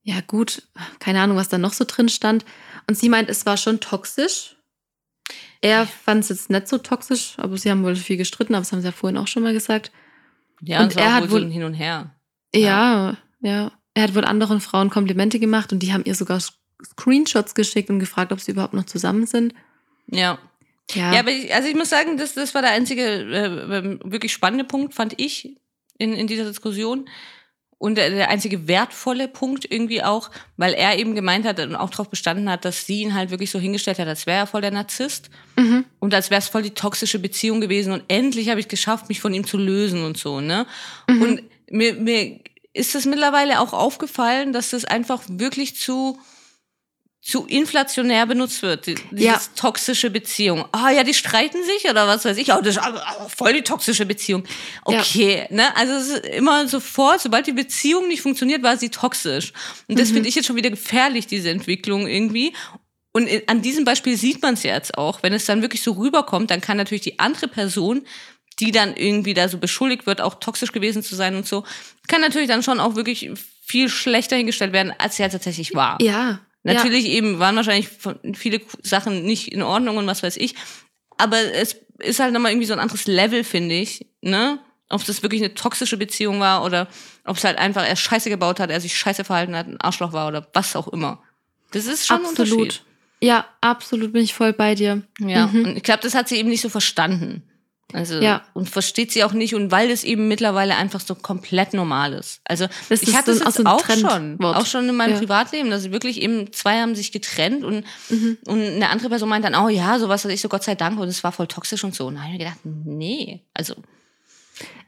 Ja 0.03 0.21
gut, 0.27 0.63
keine 0.99 1.21
Ahnung, 1.21 1.37
was 1.37 1.51
da 1.51 1.59
noch 1.59 1.75
so 1.75 1.85
drin 1.87 2.09
stand. 2.09 2.47
Und 2.89 2.97
sie 2.97 3.11
meint, 3.11 3.29
es 3.29 3.45
war 3.45 3.59
schon 3.59 3.79
toxisch. 3.81 4.57
Er 5.61 5.87
fand 5.87 6.23
es 6.23 6.31
jetzt 6.31 6.49
nicht 6.49 6.69
so 6.69 6.79
toxisch, 6.79 7.35
aber 7.37 7.59
sie 7.59 7.71
haben 7.71 7.85
wohl 7.85 7.97
viel 7.97 8.17
gestritten, 8.17 8.55
aber 8.55 8.63
das 8.63 8.73
haben 8.73 8.81
sie 8.81 8.87
ja 8.87 8.93
vorhin 8.93 9.19
auch 9.19 9.27
schon 9.27 9.43
mal 9.43 9.53
gesagt. 9.53 9.91
Ja, 10.63 10.83
Und 10.83 10.97
er 10.97 11.13
hat 11.15 11.31
wohl 11.31 11.51
Hin 11.51 11.65
und 11.65 11.75
Her. 11.75 12.15
Ja, 12.55 13.19
ja. 13.43 13.73
Er 13.97 14.03
hat 14.03 14.15
wohl 14.15 14.27
anderen 14.27 14.61
Frauen 14.61 14.91
Komplimente 14.91 15.41
gemacht 15.41 15.73
und 15.73 15.79
die 15.79 15.95
haben 15.95 16.05
ihr 16.05 16.15
sogar 16.15 16.39
Screenshots 16.85 17.55
geschickt 17.55 17.89
und 17.89 17.99
gefragt, 17.99 18.31
ob 18.31 18.41
sie 18.41 18.53
überhaupt 18.53 18.75
noch 18.75 18.85
zusammen 18.85 19.27
sind. 19.27 19.55
Ja. 20.07 20.39
Ja, 20.93 21.15
Ja, 21.15 21.21
aber 21.21 21.31
ich, 21.31 21.55
also 21.55 21.67
ich 21.67 21.75
muss 21.75 21.89
sagen, 21.89 22.19
das, 22.19 22.35
das 22.35 22.55
war 22.55 22.61
der 22.61 22.73
einzige 22.73 23.03
äh, 23.03 23.79
ähm, 23.79 24.01
wirklich 24.05 24.35
spannende 24.35 24.65
Punkt, 24.65 24.93
fand 24.93 25.19
ich 25.19 25.57
in, 25.97 26.13
in 26.13 26.27
dieser 26.27 26.45
Diskussion. 26.45 27.09
Und 27.79 27.95
der, 27.97 28.11
der 28.11 28.29
einzige 28.29 28.69
wertvolle 28.69 29.29
Punkt 29.29 29.65
irgendwie 29.71 30.03
auch, 30.03 30.31
weil 30.59 30.75
er 30.75 30.99
eben 30.99 31.15
gemeint 31.15 31.47
hat 31.47 31.59
und 31.61 31.75
auch 31.75 31.89
darauf 31.89 32.11
bestanden 32.11 32.51
hat, 32.51 32.67
dass 32.67 32.85
sie 32.85 33.01
ihn 33.01 33.15
halt 33.15 33.31
wirklich 33.31 33.51
so 33.51 33.59
hingestellt 33.59 33.99
hat, 33.99 34.09
als 34.09 34.27
wäre 34.27 34.41
er 34.41 34.47
voll 34.47 34.61
der 34.61 34.73
Narzisst 34.73 35.31
mhm. 35.57 35.87
und 36.01 36.13
als 36.13 36.29
wäre 36.31 36.41
es 36.41 36.49
voll 36.49 36.63
die 36.63 36.71
toxische 36.71 37.19
Beziehung 37.19 37.63
gewesen 37.63 37.95
und 37.95 38.03
endlich 38.09 38.51
habe 38.51 38.61
ich 38.61 38.69
geschafft, 38.69 39.09
mich 39.09 39.21
von 39.21 39.33
ihm 39.33 39.47
zu 39.47 39.57
lösen 39.57 40.05
und 40.05 40.19
so, 40.19 40.43
ne? 40.43 40.67
Mhm. 41.09 41.23
Und 41.23 41.43
mir, 41.71 41.95
mir 41.95 42.41
ist 42.77 42.95
es 42.95 43.05
mittlerweile 43.07 43.61
auch 43.61 43.73
aufgefallen, 43.73 44.53
dass 44.53 44.71
das 44.71 44.85
einfach 44.85 45.23
wirklich 45.29 45.77
zu 45.77 46.19
zu 47.23 47.45
inflationär 47.45 48.25
benutzt 48.25 48.63
wird, 48.63 48.87
die- 48.87 48.95
dieses 49.11 49.25
Ja. 49.25 49.41
toxische 49.57 50.11
Beziehung. 50.11 50.65
Ah 50.71 50.91
ja, 50.91 51.03
die 51.03 51.13
streiten 51.13 51.59
sich 51.65 51.91
oder 51.91 52.07
was 52.07 52.25
weiß 52.25 52.37
ich. 52.37 52.53
Oh, 52.53 52.61
das 52.61 52.77
ist 52.77 52.85
voll 53.37 53.53
die 53.53 53.63
toxische 53.63 54.07
Beziehung. 54.07 54.45
Ja. 54.89 55.01
Okay, 55.01 55.45
ne? 55.51 55.77
Also 55.77 55.95
es 55.95 56.07
ist 56.09 56.27
immer 56.27 56.69
sofort, 56.69 57.21
sobald 57.21 57.49
die 57.49 57.53
Beziehung 57.53 58.07
nicht 58.07 58.23
funktioniert, 58.23 58.63
war 58.63 58.77
sie 58.77 58.91
toxisch. 58.91 59.53
Und 59.89 59.99
das 59.99 60.11
Mhm. 60.11 60.15
finde 60.15 60.29
ich 60.29 60.37
jetzt 60.37 60.47
schon 60.47 60.55
wieder 60.55 60.71
gefährlich, 60.71 61.27
diese 61.27 61.51
Entwicklung 61.51 62.07
irgendwie. 62.07 62.53
Und 63.13 63.29
an 63.49 63.61
diesem 63.61 63.85
Beispiel 63.85 64.17
sieht 64.17 64.41
man 64.43 64.55
es 64.55 64.63
ja 64.63 64.75
jetzt 64.75 64.97
auch. 64.97 65.25
Wenn 65.25 65.33
es 65.33 65.47
dann 65.47 65.63
wirklich 65.63 65.83
so 65.83 65.93
rüberkommt, 65.95 66.53
dann 66.53 66.61
kann 66.61 66.77
natürlich 66.77 67.03
die 67.03 67.19
andere 67.19 67.49
Person, 67.49 68.07
die 68.59 68.71
dann 68.73 68.97
irgendwie 68.97 69.35
da 69.35 69.49
so 69.49 69.59
beschuldigt 69.59 70.07
wird, 70.07 70.21
auch 70.21 70.37
toxisch 70.41 70.73
gewesen 70.73 71.03
zu 71.03 71.15
sein 71.15 71.37
und 71.37 71.47
so, 71.47 71.65
kann 72.09 72.21
natürlich 72.21 72.49
dann 72.49 72.63
schon 72.63 72.81
auch 72.81 72.95
wirklich 72.95 73.31
viel 73.63 73.89
schlechter 73.89 74.37
hingestellt 74.37 74.73
werden, 74.73 74.93
als 74.99 75.17
sie 75.17 75.23
ja 75.23 75.29
tatsächlich 75.29 75.75
war. 75.75 75.99
ja. 76.01 76.41
Natürlich 76.63 77.05
eben 77.07 77.39
waren 77.39 77.55
wahrscheinlich 77.55 77.89
viele 78.35 78.61
Sachen 78.83 79.23
nicht 79.23 79.53
in 79.53 79.63
Ordnung 79.63 79.99
und 79.99 80.07
was 80.09 80.25
weiß 80.25 80.37
ich. 80.37 80.57
Aber 81.17 81.39
es 81.39 81.77
ist 82.01 82.19
halt 82.19 82.33
nochmal 82.33 82.51
irgendwie 82.51 82.67
so 82.67 82.73
ein 82.73 82.81
anderes 82.81 83.07
Level, 83.07 83.45
finde 83.45 83.77
ich, 83.77 84.05
ne? 84.21 84.59
Ob 84.89 85.05
das 85.05 85.23
wirklich 85.23 85.41
eine 85.45 85.55
toxische 85.55 85.97
Beziehung 85.97 86.41
war 86.41 86.65
oder 86.65 86.89
ob 87.25 87.37
es 87.37 87.45
halt 87.45 87.59
einfach 87.59 87.87
er 87.87 87.95
Scheiße 87.95 88.31
gebaut 88.31 88.59
hat, 88.59 88.71
er 88.71 88.81
sich 88.81 88.97
scheiße 88.97 89.23
verhalten 89.23 89.55
hat, 89.55 89.69
ein 89.69 89.81
Arschloch 89.81 90.13
war 90.13 90.27
oder 90.27 90.49
was 90.55 90.75
auch 90.75 90.89
immer. 90.89 91.23
Das 91.71 91.87
ist 91.87 92.05
schon 92.05 92.19
ein 92.23 92.27
absolut. 92.31 92.53
Unterschied. 92.59 92.83
Ja, 93.21 93.47
absolut 93.61 94.13
bin 94.13 94.25
ich 94.25 94.35
voll 94.35 94.53
bei 94.53 94.75
dir. 94.75 95.03
Ja, 95.21 95.47
Mhm. 95.47 95.67
und 95.67 95.77
ich 95.77 95.85
glaube, 95.85 96.03
das 96.03 96.17
hat 96.17 96.27
sie 96.29 96.35
eben 96.37 96.49
nicht 96.49 96.63
so 96.63 96.69
verstanden. 96.69 97.45
Also, 97.93 98.21
Ja. 98.21 98.43
und 98.53 98.69
versteht 98.69 99.13
sie 99.13 99.23
auch 99.23 99.33
nicht 99.33 99.55
und 99.55 99.71
weil 99.71 99.91
es 99.91 100.03
eben 100.03 100.27
mittlerweile 100.27 100.75
einfach 100.77 101.01
so 101.01 101.15
komplett 101.15 101.73
normal 101.73 102.15
ist. 102.15 102.41
Also, 102.45 102.67
Das 102.89 103.03
ich 103.03 103.15
hatte 103.15 103.31
es 103.31 103.41
ein- 103.41 103.47
auch 103.47 103.79
jetzt 103.87 104.01
so 104.01 104.07
auch 104.09 104.11
schon, 104.11 104.45
auch 104.45 104.67
schon 104.67 104.89
in 104.89 104.97
meinem 104.97 105.13
Ja. 105.13 105.19
Privatleben, 105.19 105.71
dass 105.71 105.91
wirklich 105.93 106.21
eben, 106.21 106.53
zwei 106.53 106.81
haben 106.81 106.97
sich 106.97 107.13
getrennt 107.13 107.63
und, 107.65 107.85
Mhm. 108.11 108.39
und 108.47 108.61
eine 108.61 108.89
andere 108.91 109.09
Person 109.09 109.29
meint 109.29 109.45
dann, 109.45 109.55
oh 109.55 109.69
ja, 109.69 109.99
sowas 110.01 110.25
hatte 110.25 110.35
ich 110.35 110.41
so 110.41 110.49
Gott 110.49 110.65
sei 110.65 110.75
Dank 110.75 110.99
und 110.99 111.07
es 111.09 111.23
war 111.23 111.31
voll 111.31 111.47
toxisch 111.47 111.85
und 111.85 111.95
so. 111.95 112.07
Und 112.09 112.17
da 112.17 112.23
habe 112.23 112.33
ich 112.33 112.39
mir 112.39 112.45
gedacht, 112.45 112.59
nee, 112.65 113.41
also, 113.55 113.75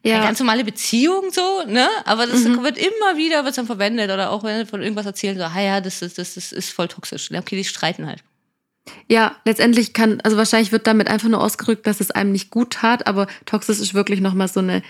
eine 0.04 0.14
Ja, 0.14 0.20
ganz 0.22 0.38
normale 0.40 0.64
Beziehung 0.64 1.30
so, 1.30 1.62
ne? 1.66 1.86
Aber 2.04 2.26
das 2.26 2.40
Mhm. 2.44 2.62
wird 2.64 2.78
immer 2.78 3.16
wieder, 3.16 3.44
wird 3.44 3.56
dann 3.58 3.66
verwendet 3.66 4.10
oder 4.10 4.30
auch 4.30 4.42
wenn 4.42 4.66
von 4.66 4.82
irgendwas 4.82 5.06
erzählt, 5.06 5.36
so, 5.38 5.44
ah 5.44 5.60
ja, 5.60 5.80
das 5.80 6.02
ist, 6.02 6.18
das 6.18 6.36
ist, 6.36 6.52
ist 6.52 6.70
voll 6.70 6.88
toxisch. 6.88 7.30
Okay, 7.32 7.56
die 7.56 7.64
streiten 7.64 8.06
halt. 8.06 8.22
Ja, 9.08 9.36
letztendlich 9.44 9.92
kann, 9.92 10.20
also 10.22 10.36
wahrscheinlich 10.36 10.72
wird 10.72 10.86
damit 10.86 11.08
einfach 11.08 11.28
nur 11.28 11.42
ausgerückt, 11.42 11.86
dass 11.86 12.00
es 12.00 12.10
einem 12.10 12.32
nicht 12.32 12.50
gut 12.50 12.72
tat, 12.74 13.06
aber 13.06 13.26
toxisch 13.46 13.78
ist 13.80 13.94
wirklich 13.94 14.20
nochmal 14.20 14.48
so 14.48 14.60
eine, 14.60 14.82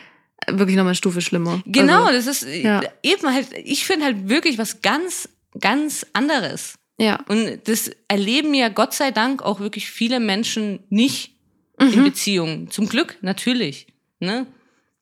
wirklich 0.49 0.77
nochmal 0.77 0.91
eine 0.91 0.95
Stufe 0.97 1.21
schlimmer. 1.21 1.63
Genau, 1.67 2.05
Also, 2.05 2.13
das 2.31 2.43
ist 2.43 2.47
ja. 2.63 2.81
eben 3.03 3.33
halt, 3.33 3.49
ich 3.65 3.85
finde 3.87 4.07
halt 4.07 4.29
wirklich 4.29 4.59
was 4.59 4.83
ganz, 4.83 5.29
ganz 5.61 6.07
anderes. 6.13 6.75
ja. 6.99 7.19
Und 7.29 7.61
das 7.69 7.91
erleben 8.09 8.55
ja 8.55 8.69
Gott 8.69 8.95
sei 8.95 9.11
Dank 9.11 9.43
auch 9.43 9.61
wirklich 9.61 9.91
viele 9.91 10.21
Menschen 10.21 10.81
nicht 10.89 11.35
in 11.81 11.91
Mhm. 12.01 12.05
Beziehungen. 12.05 12.71
Zum 12.71 12.89
Glück, 12.89 13.17
natürlich. 13.21 13.87
Ne? 14.21 14.47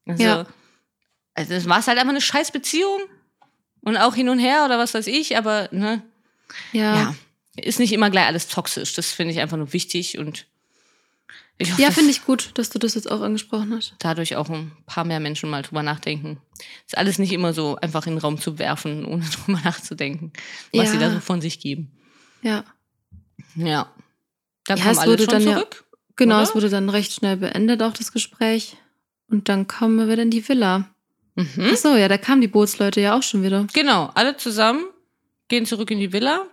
Also, 0.07 0.23
Ja. 0.23 0.47
also 1.35 1.55
das 1.55 1.67
war 1.69 1.77
halt 1.85 1.99
einfach 1.99 2.11
eine 2.11 2.21
scheiß 2.21 2.51
Beziehung. 2.53 3.01
Und 3.81 3.97
auch 3.97 4.15
hin 4.15 4.29
und 4.29 4.39
her 4.41 4.65
oder 4.65 4.79
was 4.79 4.95
weiß 4.95 5.07
ich, 5.07 5.37
aber 5.39 5.69
ne, 5.71 6.03
Ja. 6.73 6.95
ja, 6.97 7.15
ist 7.61 7.79
nicht 7.79 7.93
immer 7.93 8.11
gleich 8.11 8.27
alles 8.27 8.49
toxisch. 8.49 8.95
Das 8.95 9.13
finde 9.13 9.33
ich 9.33 9.41
einfach 9.41 9.57
nur 9.57 9.73
wichtig 9.73 10.19
und 10.19 10.47
ich 11.59 11.73
hoffe, 11.73 11.81
Ja, 11.83 11.91
finde 11.91 12.11
ich 12.11 12.25
gut, 12.25 12.51
dass 12.55 12.69
du 12.69 12.79
das 12.79 12.95
jetzt 12.95 13.11
auch 13.11 13.23
angesprochen 13.23 13.73
hast. 13.75 13.95
dadurch 13.99 14.37
auch 14.37 14.51
ein 14.51 14.73
paar 14.85 15.05
mehr 15.05 15.21
Menschen 15.21 15.49
mal 15.49 15.63
drüber 15.63 15.83
nachdenken. 15.83 16.39
Ist 16.87 16.99
alles 16.99 17.19
nicht 17.19 17.33
immer 17.33 17.55
so 17.55 17.77
einfach 17.77 18.07
in 18.07 18.15
den 18.15 18.19
Raum 18.19 18.39
zu 18.39 18.59
werfen, 18.59 19.05
ohne 19.07 19.25
drüber 19.25 19.61
nachzudenken, 19.65 20.33
was 20.73 20.87
Ja. 20.87 20.93
sie 20.93 20.99
da 20.99 21.11
so 21.11 21.21
von 21.21 21.41
sich 21.41 21.59
geben. 21.61 21.91
Ja. 22.43 22.65
Ja. 23.55 23.91
Dann 24.67 24.77
Ja, 24.79 24.85
kommen 24.85 24.93
es 24.93 24.99
alle 24.99 25.13
wurde 25.13 25.25
schon 25.25 25.33
dann 25.33 25.43
ja- 25.47 25.55
zurück. 25.55 25.85
Genau, 26.17 26.35
Oder? 26.37 26.45
es 26.45 26.55
wurde 26.55 26.71
dann 26.71 26.89
recht 26.91 27.13
schnell 27.13 27.37
beendet, 27.37 27.83
auch 27.83 27.93
das 27.93 28.11
Gespräch. 28.13 28.77
Und 29.29 29.49
dann 29.49 29.67
kamen 29.67 29.97
wir 29.97 30.09
wieder 30.11 30.23
in 30.23 30.31
die 30.31 30.47
Villa. 30.49 30.89
Mhm. 31.35 31.71
Ach 31.73 31.77
so, 31.77 31.95
ja, 31.97 32.09
da 32.09 32.17
kamen 32.17 32.41
die 32.41 32.49
Bootsleute 32.49 33.01
ja 33.03 33.17
auch 33.19 33.23
schon 33.23 33.43
wieder. 33.43 33.67
Genau, 33.75 34.11
alle 34.15 34.37
zusammen 34.39 34.85
gehen 35.49 35.67
zurück 35.67 35.91
in 35.91 36.01
die 36.01 36.13
Villa. 36.13 36.47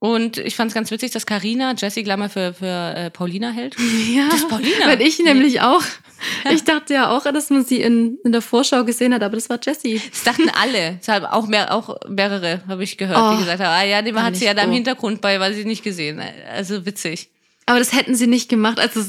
Und 0.00 0.38
ich 0.38 0.56
fand 0.56 0.70
es 0.70 0.74
ganz 0.74 0.90
witzig, 0.90 1.10
dass 1.10 1.26
Karina 1.26 1.74
Jessie 1.76 2.02
mal 2.04 2.30
für, 2.30 2.54
für 2.54 2.94
äh, 2.96 3.10
Paulina 3.10 3.50
hält. 3.50 3.76
Ja, 4.10 4.28
Das 4.30 4.40
ist 4.40 4.48
Paulina. 4.48 4.86
weil 4.86 5.02
ich 5.02 5.18
nämlich 5.18 5.60
auch, 5.60 5.82
ich 6.50 6.64
dachte 6.64 6.94
ja 6.94 7.10
auch, 7.14 7.24
dass 7.24 7.50
man 7.50 7.64
sie 7.66 7.82
in, 7.82 8.16
in 8.24 8.32
der 8.32 8.40
Vorschau 8.40 8.84
gesehen 8.84 9.12
hat, 9.12 9.22
aber 9.22 9.36
das 9.36 9.50
war 9.50 9.58
Jessie. 9.62 10.00
Das 10.10 10.24
dachten 10.24 10.48
alle. 10.58 10.96
Deshalb 11.00 11.24
auch, 11.24 11.46
mehr, 11.46 11.72
auch 11.74 11.96
mehrere, 12.08 12.62
habe 12.66 12.82
ich 12.82 12.96
gehört, 12.96 13.18
Oh, 13.18 13.32
die 13.32 13.40
gesagt 13.44 13.60
haben, 13.60 13.68
ah 13.68 13.84
ja, 13.84 14.00
die 14.00 14.14
hat 14.14 14.36
sie 14.36 14.46
ja 14.46 14.54
da 14.54 14.62
im. 14.62 14.72
Hintergrund 14.72 15.20
bei, 15.20 15.38
weil 15.38 15.52
sie 15.52 15.66
nicht 15.66 15.84
gesehen. 15.84 16.20
Also 16.50 16.86
witzig. 16.86 17.28
Aber 17.66 17.78
das 17.78 17.92
hätten 17.92 18.14
sie 18.14 18.26
nicht 18.26 18.48
gemacht. 18.48 18.80
Also, 18.80 19.00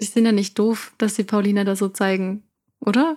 die 0.00 0.04
sind 0.04 0.26
ja 0.26 0.32
nicht 0.32 0.58
doof, 0.58 0.92
dass 0.98 1.14
sie 1.14 1.22
Paulina 1.22 1.62
da 1.62 1.76
so 1.76 1.88
zeigen, 1.88 2.42
oder? 2.80 3.14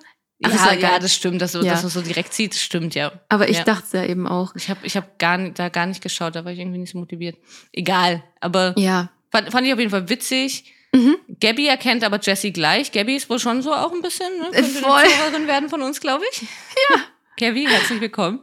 Ach, 0.54 0.72
ja, 0.74 0.78
ja 0.80 1.00
das 1.00 1.14
stimmt, 1.14 1.42
dass, 1.42 1.54
du- 1.54 1.60
Ja. 1.62 1.74
dass 1.74 1.84
man 1.84 1.92
so 1.92 2.02
direkt 2.02 2.34
sieht, 2.34 2.54
das 2.54 2.62
stimmt, 2.62 2.96
ja. 2.96 3.12
Aber 3.30 3.50
ich 3.50 3.58
Ja. 3.58 3.64
dachte 3.64 3.84
es 3.86 3.92
ja 3.94 4.06
eben 4.06 4.28
auch. 4.28 4.56
Ich 4.56 4.70
habe 4.70 4.80
ich 4.84 4.96
hab 4.98 5.18
gar, 5.20 5.38
da 5.50 5.70
gar 5.70 5.86
nicht 5.86 6.02
geschaut, 6.02 6.36
da 6.36 6.46
war 6.46 6.52
ich 6.52 6.60
irgendwie 6.60 6.78
nicht 6.80 6.92
so 6.92 6.98
motiviert. 6.98 7.38
Egal, 7.72 8.24
aber 8.42 8.74
Ja. 8.78 9.10
fand, 9.32 9.52
fand 9.52 9.66
ich 9.68 9.74
auf 9.74 9.80
jeden 9.80 9.92
Fall 9.92 10.10
witzig. 10.10 10.72
Mhm. 10.94 11.18
Gabby 11.42 11.68
erkennt 11.68 12.04
aber 12.04 12.20
Jessie 12.22 12.54
gleich. 12.54 12.92
Gabby 12.92 13.16
ist 13.16 13.30
wohl 13.30 13.40
schon 13.40 13.62
so 13.62 13.74
auch 13.74 13.92
ein 13.92 14.02
bisschen, 14.02 14.32
ne? 14.40 14.50
Könnte 14.52 14.80
voll. 14.80 14.92
eine 15.00 15.10
Zuhörerin 15.10 15.48
werden 15.48 15.70
von 15.70 15.82
uns, 15.82 16.00
glaube 16.00 16.24
ich. 16.32 16.42
Ja. 16.90 17.02
Gabby, 17.38 17.68
herzlich 17.68 18.00
willkommen. 18.00 18.40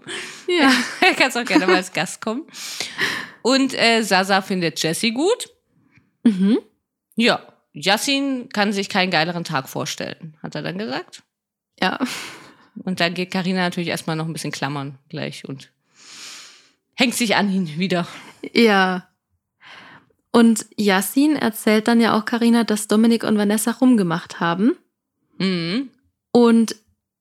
Ja. 0.47 0.71
Kannst 1.17 1.39
auch 1.39 1.45
gerne 1.47 1.67
mal 1.67 1.77
als 1.77 1.93
Gast 1.95 2.21
kommen. 2.21 2.45
Und 3.41 3.73
äh, 3.73 4.03
Sasa 4.03 4.43
findet 4.43 4.83
Jessie 4.83 5.13
gut. 5.13 5.49
Mhm. 6.25 6.59
Ja, 7.17 7.41
Yassin 7.73 8.51
kann 8.51 8.73
sich 8.75 8.91
keinen 8.91 9.11
geileren 9.11 9.45
Tag 9.45 9.69
vorstellen, 9.71 10.37
hat 10.43 10.55
er 10.55 10.61
dann 10.63 10.77
gesagt. 10.77 11.23
Ja. 11.81 11.99
Und 12.85 13.01
dann 13.01 13.15
geht 13.15 13.31
Karina 13.31 13.61
natürlich 13.61 13.91
erstmal 13.91 14.17
noch 14.17 14.27
ein 14.27 14.33
bisschen 14.33 14.53
klammern 14.53 14.99
gleich 15.09 15.47
und 15.47 15.71
hängt 16.95 17.15
sich 17.15 17.37
an 17.37 17.53
ihn 17.53 17.79
wieder. 17.79 18.07
Ja. 18.53 19.09
Und 20.31 20.67
Yassin 20.77 21.37
erzählt 21.37 21.89
dann 21.89 22.01
ja 22.01 22.17
auch 22.17 22.25
Karina, 22.25 22.65
dass 22.65 22.89
Dominik 22.89 23.25
und 23.25 23.37
Vanessa 23.37 23.73
rumgemacht 23.73 24.41
haben. 24.41 24.77
Mhm. 25.39 25.91
Und 26.33 26.77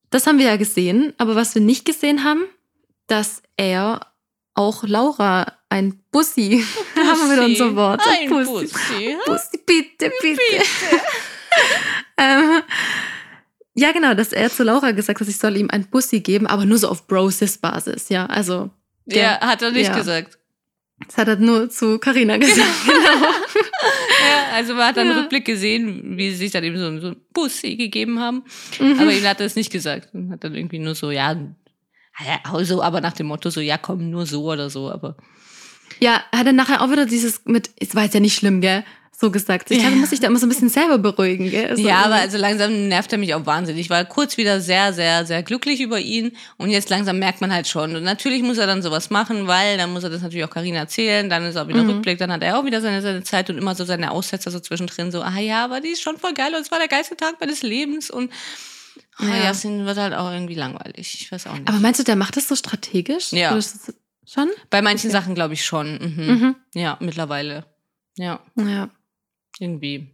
das 0.09 0.27
haben 0.27 0.39
wir 0.39 0.45
ja 0.45 0.57
gesehen, 0.57 1.13
aber 1.17 1.35
was 1.35 1.55
wir 1.55 1.61
nicht 1.61 1.85
gesehen 1.85 2.23
haben, 2.23 2.43
dass 3.07 3.43
er 3.57 4.07
auch 4.53 4.83
Laura 4.83 5.57
ein 5.69 6.01
Bussi, 6.11 6.65
da 6.95 7.01
haben 7.05 7.29
wir 7.29 7.33
wieder 7.33 7.45
unser 7.45 7.75
Wort. 7.75 8.01
Ein 8.05 8.29
Bussi. 8.29 8.67
Bussi. 8.67 9.17
Bussi, 9.25 9.57
bitte, 9.65 10.11
bitte. 10.21 10.41
ähm, 12.17 12.61
ja, 13.75 13.91
genau, 13.91 14.13
dass 14.13 14.33
er 14.33 14.49
zu 14.49 14.63
Laura 14.63 14.91
gesagt 14.91 15.19
hat, 15.21 15.27
ich 15.27 15.37
soll 15.37 15.57
ihm 15.57 15.69
ein 15.69 15.85
Bussi 15.89 16.19
geben, 16.19 16.47
aber 16.47 16.65
nur 16.65 16.77
so 16.77 16.89
auf 16.89 17.07
Bro-Sis-Basis, 17.07 18.09
ja. 18.09 18.25
Also, 18.25 18.69
Ja, 19.05 19.39
hat 19.41 19.61
er 19.61 19.71
nicht 19.71 19.87
Ja. 19.87 19.95
gesagt. 19.97 20.37
das 21.07 21.17
hat 21.17 21.27
er 21.27 21.35
nur 21.37 21.69
zu 21.69 21.97
Carina 21.99 22.37
gesagt. 22.37 22.57
genau. 22.85 23.25
Ja, 23.25 24.53
also 24.55 24.73
man 24.75 24.85
hat 24.87 24.97
dann 24.97 25.07
Ja. 25.07 25.13
einen 25.13 25.21
Rückblick 25.21 25.45
gesehen, 25.45 26.17
wie 26.17 26.29
sie 26.31 26.35
sich 26.37 26.51
dann 26.51 26.63
eben 26.63 26.77
so, 26.77 26.99
so 26.99 27.07
ein 27.09 27.21
Bussi 27.33 27.75
gegeben 27.75 28.19
haben. 28.19 28.43
Mhm. 28.79 28.99
Aber 28.99 29.11
ihm 29.11 29.25
hat 29.25 29.39
er 29.39 29.45
es 29.47 29.55
nicht 29.55 29.71
gesagt. 29.71 30.13
Und 30.13 30.31
hat 30.31 30.43
dann 30.43 30.53
irgendwie 30.55 30.79
nur 30.79 30.93
so, 30.95 31.09
ja, 31.11 31.35
ja, 32.25 32.63
so, 32.65 32.83
aber 32.83 33.01
nach 33.01 33.13
dem 33.13 33.27
Motto 33.27 33.49
so, 33.49 33.61
ja, 33.61 33.77
komm, 33.77 34.09
nur 34.11 34.25
so 34.27 34.43
oder 34.43 34.69
so. 34.69 34.91
Aber 34.91 35.17
Ja, 35.99 36.21
hat 36.31 36.45
er 36.45 36.53
nachher 36.53 36.81
auch 36.81 36.91
wieder 36.91 37.05
dieses 37.05 37.45
mit, 37.45 37.71
es 37.79 37.95
war 37.95 38.03
jetzt 38.03 38.13
ja 38.13 38.19
nicht 38.19 38.35
schlimm, 38.35 38.61
gell? 38.61 38.83
So 39.21 39.31
gesagt. 39.31 39.71
Ich 39.71 39.79
glaube, 39.79 39.93
Ja. 39.93 39.99
muss 40.01 40.09
sich 40.09 40.19
da 40.19 40.27
immer 40.27 40.39
so 40.39 40.45
ein 40.45 40.49
bisschen 40.49 40.67
selber 40.69 40.97
beruhigen. 40.97 41.49
Gell? 41.49 41.69
Also 41.69 41.81
ja, 41.87 41.99
aber 42.05 42.15
also 42.15 42.37
langsam 42.37 42.87
nervt 42.89 43.11
er 43.13 43.17
mich 43.19 43.33
auch 43.35 43.45
wahnsinnig. 43.45 43.81
Ich 43.81 43.89
war 43.89 44.03
kurz 44.03 44.35
wieder 44.37 44.59
sehr, 44.59 44.91
sehr, 44.93 45.25
sehr 45.25 45.43
glücklich 45.43 45.79
über 45.79 45.99
ihn 45.99 46.35
und 46.57 46.71
jetzt 46.71 46.89
langsam 46.89 47.19
merkt 47.19 47.39
man 47.39 47.53
halt 47.53 47.67
schon. 47.67 47.95
Und 47.95 48.03
natürlich 48.03 48.41
muss 48.41 48.57
er 48.57 48.67
dann 48.67 48.81
sowas 48.81 49.09
machen, 49.11 49.47
weil 49.47 49.77
dann 49.77 49.93
muss 49.93 50.03
er 50.03 50.09
das 50.09 50.21
natürlich 50.21 50.43
auch 50.45 50.49
Karina 50.49 50.79
erzählen, 50.79 51.29
dann 51.29 51.45
ist 51.45 51.55
auch 51.55 51.67
wieder 51.67 51.87
Rückblick, 51.87 52.17
dann 52.17 52.31
hat 52.31 52.41
er 52.43 52.57
auch 52.59 52.65
wieder 52.65 52.81
seine, 52.81 53.01
seine 53.01 53.23
Zeit 53.23 53.49
und 53.49 53.57
immer 53.57 53.75
so 53.75 53.85
seine 53.85 54.11
Aussetzer 54.11 54.51
so 54.51 54.59
zwischendrin, 54.59 55.11
so, 55.11 55.21
ah 55.21 55.39
ja, 55.39 55.63
aber 55.63 55.79
die 55.79 55.89
ist 55.89 56.01
schon 56.01 56.17
voll 56.17 56.33
geil 56.33 56.53
und 56.55 56.61
es 56.61 56.71
war 56.71 56.79
der 56.79 56.87
geilste 56.89 57.15
Tag 57.15 57.35
meines 57.39 57.61
Lebens 57.61 58.09
und 58.09 58.31
oh, 59.19 59.23
Ja. 59.25 59.35
ja. 59.35 59.43
Yasin 59.45 59.85
wird 59.85 59.97
halt 59.97 60.13
auch 60.15 60.31
irgendwie 60.31 60.55
langweilig. 60.55 61.13
Ich 61.21 61.31
weiß 61.31 61.47
auch 61.47 61.53
nicht. 61.53 61.67
aber 61.69 61.77
meinst 61.79 61.99
du, 61.99 62.03
der 62.03 62.15
macht 62.15 62.35
das 62.37 62.47
so 62.47 62.55
strategisch? 62.55 63.31
Ja. 63.31 63.57
Schon? 64.27 64.49
Bei 64.69 64.81
manchen 64.81 65.11
Sachen 65.11 65.35
glaube 65.35 65.53
ich 65.55 65.65
schon. 65.65 65.93
Mhm. 66.15 66.25
Mhm. 66.33 66.55
Ja, 66.73 66.97
mittlerweile. 67.01 67.65
Ja, 68.17 68.39
Ja. 68.55 68.89
Irgendwie. 69.61 70.07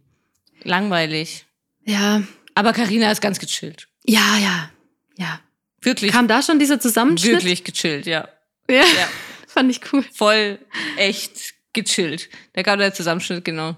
Langweilig. 0.62 1.46
Ja. 1.84 2.22
Aber 2.54 2.72
Karina 2.72 3.10
ist 3.10 3.20
ganz 3.20 3.38
gechillt. 3.38 3.88
Ja, 4.04 4.36
ja. 4.38 4.70
Ja. 5.16 5.40
Wirklich, 5.80 6.12
Kam 6.12 6.28
da 6.28 6.42
schon 6.42 6.58
dieser 6.58 6.80
Zusammenschnitt? 6.80 7.32
wirklich 7.34 7.64
gechillt, 7.64 8.06
ja. 8.06 8.28
Ja. 8.68 8.82
Ja. 8.82 9.08
Fand 9.46 9.70
ich 9.70 9.80
cool. 9.92 10.04
Voll 10.14 10.58
echt 10.96 11.54
gechillt. 11.72 12.28
Da 12.52 12.62
kam 12.62 12.78
der 12.78 12.92
Zusammenschnitt, 12.94 13.44
genau. 13.44 13.76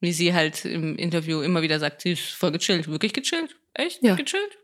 Wie 0.00 0.12
sie 0.12 0.34
halt 0.34 0.64
im 0.64 0.96
Interview 0.96 1.40
immer 1.40 1.62
wieder 1.62 1.78
sagt, 1.78 2.02
sie 2.02 2.12
ist 2.12 2.30
voll 2.30 2.52
gechillt. 2.52 2.88
Wirklich 2.88 3.12
gechillt? 3.12 3.54
Echt? 3.74 4.02
Ja. 4.02 4.14
Gechillt? 4.14 4.58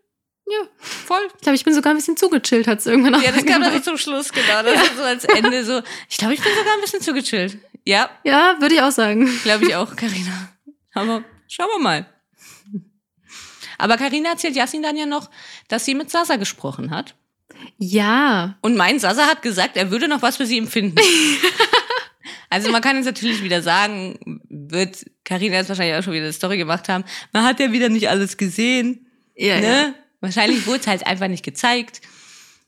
Ja. 0.47 0.69
Voll. 0.79 1.21
Ich 1.37 1.41
glaube, 1.43 1.57
ich 1.57 1.65
bin 1.65 1.73
sogar 1.75 1.93
ein 1.93 1.97
bisschen 1.97 2.17
zugechillt, 2.17 2.67
hat 2.67 2.81
es 2.81 2.87
irgendwann 2.87 3.15
auch 3.15 3.23
Ja, 3.23 3.33
das 3.33 3.45
kam 3.47 3.63
dann 3.63 3.73
so 3.75 3.81
zum 3.81 3.97
Schluss, 3.99 4.33
genau. 4.33 4.63
Das 4.63 4.83
ist 4.83 4.97
so 4.97 5.03
als 5.03 5.25
Ende 5.25 5.65
so. 5.65 5.83
Ich 6.11 6.17
glaube, 6.19 6.35
ich 6.35 6.43
bin 6.43 6.53
sogar 6.55 6.75
ein 6.75 6.81
bisschen 6.81 7.01
zu 7.01 7.15
gechillt. 7.15 7.59
Ja, 7.85 8.11
Ja, 8.25 8.57
würde 8.61 8.75
ich 8.75 8.83
auch 8.83 8.93
sagen. 8.93 9.29
glaube 9.43 9.67
ich 9.67 9.75
auch, 9.75 9.95
Karina. 9.97 10.49
Aber 10.95 11.25
schauen 11.49 11.69
wir 11.77 11.83
mal. 11.83 12.07
Aber 13.79 13.97
Karina 13.97 14.31
erzählt 14.31 14.55
Yassin 14.55 14.83
dann 14.83 14.97
ja 14.97 15.07
noch, 15.07 15.29
dass 15.69 15.85
sie 15.85 15.95
mit 15.95 16.11
Sasa 16.11 16.37
gesprochen 16.37 16.91
hat. 16.91 17.17
Ja. 17.79 18.57
Und 18.61 18.77
mein 18.77 18.99
Sasa 18.99 19.27
hat 19.27 19.43
gesagt, 19.43 19.77
er 19.77 19.91
würde 19.91 20.09
noch 20.09 20.23
was 20.23 20.37
für 20.37 20.47
sie 20.47 20.59
empfinden. 20.59 21.01
also 22.51 22.71
man 22.71 22.81
kann 22.83 22.97
jetzt 22.97 23.07
natürlich 23.07 23.43
wieder 23.43 23.63
sagen, 23.63 24.41
wird 24.49 25.05
Karina 25.25 25.57
jetzt 25.57 25.69
wahrscheinlich 25.69 25.97
auch 25.97 26.03
schon 26.03 26.13
wieder 26.13 26.25
eine 26.25 26.33
Story 26.33 26.59
gemacht 26.59 26.89
haben. 26.89 27.05
Man 27.33 27.45
hat 27.45 27.59
ja 27.61 27.73
wieder 27.73 27.89
nicht 27.89 28.09
alles 28.09 28.37
gesehen. 28.37 29.07
Ja, 29.37 29.61
ne? 29.61 29.95
Wahrscheinlich 30.21 30.67
wurde 30.67 30.81
es 30.81 30.87
halt 30.87 31.07
einfach 31.07 31.29
nicht 31.29 31.45
gezeigt, 31.45 32.01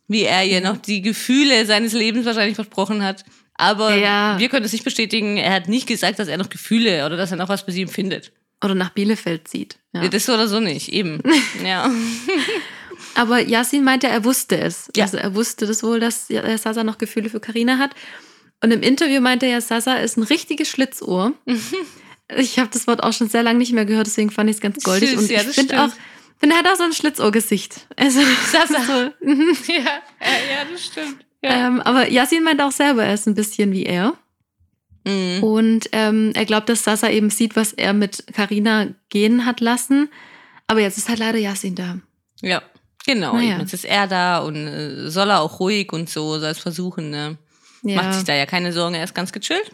wie 0.09 0.23
er 0.23 0.45
ihr 0.45 0.61
noch 0.61 0.77
die 0.79 1.03
Gefühle 1.03 1.65
seines 1.67 1.93
Lebens 1.93 2.27
wahrscheinlich 2.27 2.57
versprochen 2.57 3.05
hat. 3.05 3.25
Aber 3.57 3.95
Ja. 3.95 4.37
wir 4.39 4.49
können 4.49 4.65
es 4.65 4.73
nicht 4.73 4.85
bestätigen, 4.85 5.37
er 5.37 5.53
hat 5.53 5.69
nicht 5.69 5.87
gesagt, 5.87 6.19
dass 6.19 6.29
er 6.29 6.37
noch 6.39 6.51
Gefühle 6.51 7.07
oder 7.07 7.17
dass 7.17 7.31
er 7.31 7.37
noch 7.37 7.49
was 7.49 7.63
für 7.63 7.73
sie 7.73 7.83
empfindet. 7.83 8.33
Oder 8.63 8.75
nach 8.75 8.91
Bielefeld 8.91 9.47
zieht. 9.49 9.77
Ja. 9.93 10.09
Das 10.09 10.27
so 10.27 10.35
oder 10.35 10.49
so 10.49 10.61
nicht, 10.61 10.93
eben. 10.93 11.21
ja. 11.65 11.91
Aber 13.15 13.39
Yasin 13.41 13.85
meinte, 13.85 14.09
er 14.09 14.25
wusste 14.25 14.59
es. 14.59 14.91
Ja. 14.97 15.05
Also 15.05 15.19
er 15.19 15.35
wusste 15.35 15.67
das 15.67 15.83
wohl, 15.83 16.01
dass 16.01 16.27
Sasa 16.29 16.83
noch 16.83 16.99
Gefühle 16.99 17.29
für 17.31 17.41
Karina 17.41 17.79
hat. 17.79 17.91
Und 18.63 18.73
im 18.73 18.83
Interview 18.83 19.21
meinte 19.21 19.47
er, 19.47 19.61
Sasa 19.61 19.97
ist 19.97 20.17
ein 20.17 20.23
richtiges 20.25 20.69
Schlitzohr. 20.69 21.33
ich 22.37 22.59
habe 22.59 22.71
das 22.73 22.87
Wort 22.87 23.03
auch 23.03 23.13
schon 23.13 23.29
sehr 23.29 23.43
lange 23.43 23.59
nicht 23.59 23.73
mehr 23.73 23.85
gehört, 23.85 24.07
deswegen 24.07 24.31
fand 24.31 24.51
ich 24.51 24.57
es 24.57 24.63
ganz 24.63 24.83
goldig. 24.83 25.11
Süß, 25.11 25.19
Und 25.19 25.31
ja, 25.31 25.43
ich 25.43 25.49
finde 25.55 25.81
auch, 25.83 25.91
finde, 26.39 26.57
er 26.57 26.59
hat 26.61 26.67
auch 26.73 26.77
so 26.77 26.85
ein 26.85 26.93
Schlitzohrgesicht. 26.93 27.87
Also, 27.97 28.21
Sasa. 28.51 28.83
so, 28.87 28.93
ja, 28.93 29.79
ja, 29.79 29.83
ja, 29.83 30.65
das 30.73 30.85
stimmt. 30.87 31.25
Ja. 31.45 31.67
ähm, 31.69 31.81
aber 31.83 32.09
Yasin 32.11 32.43
meint 32.43 32.61
auch 32.63 32.73
selber, 32.73 33.05
er 33.05 33.15
ist 33.15 33.27
ein 33.27 33.35
bisschen 33.35 33.71
wie 33.73 33.85
er. 33.85 34.15
Mhm. 35.07 35.43
Und 35.43 35.89
ähm, 35.93 36.33
er 36.35 36.47
glaubt, 36.47 36.69
dass 36.71 36.85
Sasa 36.85 37.09
eben 37.11 37.29
sieht, 37.31 37.57
was 37.57 37.73
er 37.75 37.93
mit 37.93 38.25
Karina 38.33 38.89
gehen 39.11 39.45
hat 39.45 39.61
lassen. 39.61 40.09
Aber 40.67 40.81
jetzt 40.81 40.97
ist 40.97 41.09
halt 41.11 41.19
leider 41.19 41.39
Yasin 41.39 41.75
da. 41.75 41.99
Ja, 42.41 42.63
genau. 43.05 43.35
Naja. 43.35 43.59
Jetzt 43.59 43.75
ist 43.75 43.85
er 43.85 44.07
da 44.07 44.39
und 44.39 44.57
äh, 44.57 45.11
soll 45.11 45.29
er 45.31 45.41
auch 45.41 45.61
ruhig 45.61 45.93
und 45.93 46.09
so, 46.09 46.39
soll 46.39 46.49
es 46.51 46.59
versuchen. 46.59 47.11
Ne? 47.11 47.37
Ja. 47.83 47.97
Macht 48.03 48.15
sich 48.15 48.25
da 48.25 48.35
ja 48.35 48.47
keine 48.47 48.73
Sorgen, 48.73 48.95
er 48.95 49.05
ist 49.05 49.15
ganz 49.15 49.31
gechillt. 49.31 49.71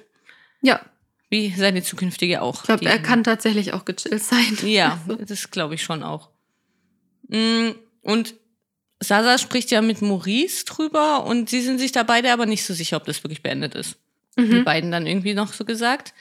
ja, 0.63 0.81
Wie 1.29 1.55
seine 1.57 1.85
zukünftige 1.85 2.43
auch. 2.43 2.57
ich 2.57 2.63
glaube, 2.65 2.87
er 2.87 2.99
kann 2.99 3.23
tatsächlich 3.23 3.73
auch 3.73 3.85
gechillt 3.85 4.25
sein. 4.25 4.59
Ja, 4.65 4.99
das 5.29 5.53
glaube 5.53 5.77
ich 5.77 5.83
schon 5.85 6.03
auch. 6.03 6.31
Mm, 7.29 7.71
Und 8.03 8.35
Sasa 9.03 9.39
spricht 9.39 9.71
ja 9.71 9.81
mit 9.83 10.03
Maurice 10.03 10.65
drüber 10.67 11.25
und 11.25 11.49
sie 11.49 11.63
sind 11.63 11.79
sich 11.79 11.93
da 11.93 12.03
beide 12.03 12.33
aber 12.33 12.47
nicht 12.47 12.65
so 12.65 12.75
sicher, 12.75 12.97
ob 12.99 13.05
das 13.07 13.23
wirklich 13.25 13.43
beendet 13.43 13.75
ist. 13.75 13.97
Die 14.39 14.43
Mhm. 14.43 14.65
beiden 14.65 14.91
dann 14.91 15.07
irgendwie 15.07 15.35
noch 15.35 15.53
so 15.53 15.65
gesagt. 15.65 16.15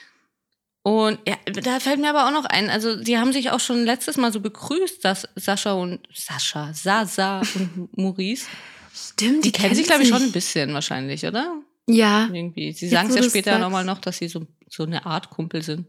Und 0.82 1.20
ja, 1.28 1.36
da 1.62 1.80
fällt 1.80 2.00
mir 2.00 2.10
aber 2.10 2.26
auch 2.28 2.32
noch 2.32 2.46
ein, 2.46 2.70
also 2.70 2.96
die 2.96 3.18
haben 3.18 3.34
sich 3.34 3.52
auch 3.52 3.60
schon 3.60 3.84
letztes 3.84 4.16
Mal 4.18 4.32
so 4.32 4.40
begrüßt, 4.40 5.04
dass 5.04 5.28
Sascha 5.36 5.74
und 5.74 6.00
Sascha, 6.14 6.74
Sasa 6.74 7.42
und 7.56 7.98
Maurice. 7.98 8.48
Stimmt, 8.96 9.44
Die 9.46 9.52
kennen 9.52 9.76
sich, 9.76 9.86
glaube 9.86 10.04
ich, 10.04 10.10
schon 10.10 10.24
ein 10.24 10.32
bisschen 10.32 10.74
wahrscheinlich, 10.74 11.26
oder? 11.26 11.62
Ja, 11.88 12.30
Irgendwie. 12.32 12.72
Sie 12.72 12.88
sagen 12.88 13.10
es 13.10 13.16
ja 13.16 13.24
später 13.24 13.60
nochmal 13.60 13.84
noch, 13.84 14.00
dass 14.00 14.18
sie 14.20 14.28
so, 14.30 14.48
so 14.70 14.84
eine 14.84 15.06
Art 15.06 15.30
Kumpel 15.30 15.62
sind. 15.64 15.86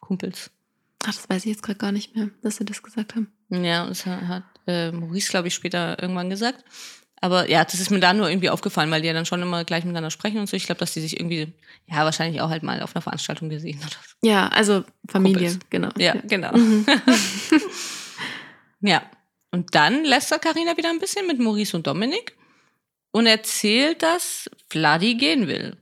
Kumpels. 0.00 0.50
ach, 1.04 1.14
das 1.14 1.28
weiß 1.30 1.44
ich 1.46 1.52
jetzt 1.52 1.62
gerade 1.62 1.78
gar 1.78 1.92
nicht 1.92 2.14
mehr, 2.16 2.30
dass 2.42 2.56
sie 2.56 2.64
das 2.64 2.82
gesagt 2.82 3.14
haben. 3.14 3.32
Ja, 3.50 3.86
das 3.86 4.04
hat 4.04 4.42
äh, 4.66 4.90
Maurice, 4.92 5.30
glaube 5.30 5.48
ich, 5.48 5.54
später 5.54 6.00
irgendwann 6.00 6.30
gesagt. 6.30 6.64
Aber 7.20 7.48
ja, 7.48 7.64
das 7.64 7.80
ist 7.80 7.90
mir 7.90 8.00
da 8.00 8.12
nur 8.12 8.28
irgendwie 8.28 8.50
aufgefallen, 8.50 8.90
weil 8.90 9.00
die 9.00 9.06
ja 9.06 9.14
dann 9.14 9.24
schon 9.24 9.40
immer 9.40 9.64
gleich 9.64 9.84
miteinander 9.84 10.10
sprechen 10.10 10.38
und 10.40 10.48
so. 10.48 10.56
Ich 10.56 10.66
glaube, 10.66 10.78
dass 10.80 10.92
die 10.92 11.00
sich 11.00 11.18
irgendwie, 11.18 11.52
ja, 11.86 12.04
wahrscheinlich 12.04 12.42
auch 12.42 12.50
halt 12.50 12.62
mal 12.62 12.82
auf 12.82 12.94
einer 12.94 13.02
Veranstaltung 13.02 13.48
gesehen 13.48 13.78
oder 13.78 13.88
so. 13.88 14.28
Ja, 14.28 14.48
also 14.48 14.84
Familie, 15.08 15.48
Kumpels. 15.50 15.70
genau. 15.70 15.88
Ja, 15.96 16.14
genau. 16.28 16.54
Mhm. 16.56 16.84
Ja. 18.80 19.02
Und 19.50 19.74
dann 19.74 20.04
lässt 20.04 20.32
er 20.32 20.38
Carina 20.38 20.76
wieder 20.76 20.90
ein 20.90 20.98
bisschen 20.98 21.26
mit 21.26 21.38
Maurice 21.38 21.76
und 21.76 21.86
Dominik 21.86 22.36
und 23.12 23.26
erzählt, 23.26 24.02
dass 24.02 24.50
Vladi 24.68 25.14
gehen 25.14 25.46
will. 25.46 25.76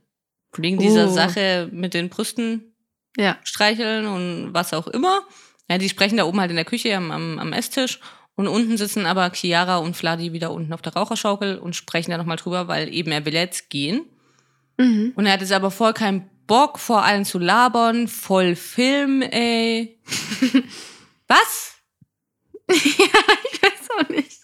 Wegen 0.55 0.77
dieser 0.77 1.09
Oh. 1.09 1.13
Sache 1.13 1.67
mit 1.71 1.93
den 1.95 2.09
Brüsten 2.09 2.75
ja. 3.17 3.37
streicheln 3.43 4.05
und 4.05 4.53
was 4.53 4.73
auch 4.73 4.87
immer. 4.87 5.21
Ja, 5.69 5.79
die 5.79 5.89
sprechen 5.89 6.17
da 6.17 6.25
oben 6.25 6.39
halt 6.39 6.51
in 6.51 6.55
der 6.55 6.65
Küche 6.65 6.95
am, 6.95 7.09
am, 7.11 7.39
am 7.39 7.51
Esstisch 7.53 7.99
und 8.35 8.47
unten 8.47 8.77
sitzen 8.77 9.05
aber 9.05 9.31
Chiara 9.33 9.77
und 9.77 9.95
Vladi 9.95 10.33
wieder 10.33 10.51
unten 10.51 10.73
auf 10.73 10.81
der 10.81 10.93
Raucherschaukel 10.93 11.57
und 11.57 11.75
sprechen 11.75 12.11
da 12.11 12.17
nochmal 12.17 12.37
drüber, 12.37 12.67
weil 12.67 12.93
eben 12.93 13.11
er 13.11 13.25
will 13.25 13.33
jetzt 13.33 13.69
gehen. 13.69 14.05
Mhm. 14.77 15.13
Und 15.15 15.25
er 15.25 15.33
hat 15.33 15.41
jetzt 15.41 15.51
aber 15.51 15.71
voll 15.71 15.93
keinen 15.93 16.29
Bock, 16.47 16.79
vor 16.79 17.03
allen 17.03 17.25
zu 17.25 17.39
labern, 17.39 18.07
voll 18.07 18.55
Film, 18.55 19.21
ey. 19.21 19.99
was? 21.27 21.75
ich 22.67 22.99
weiß 22.99 23.89
auch 23.99 24.09
nicht. 24.09 24.39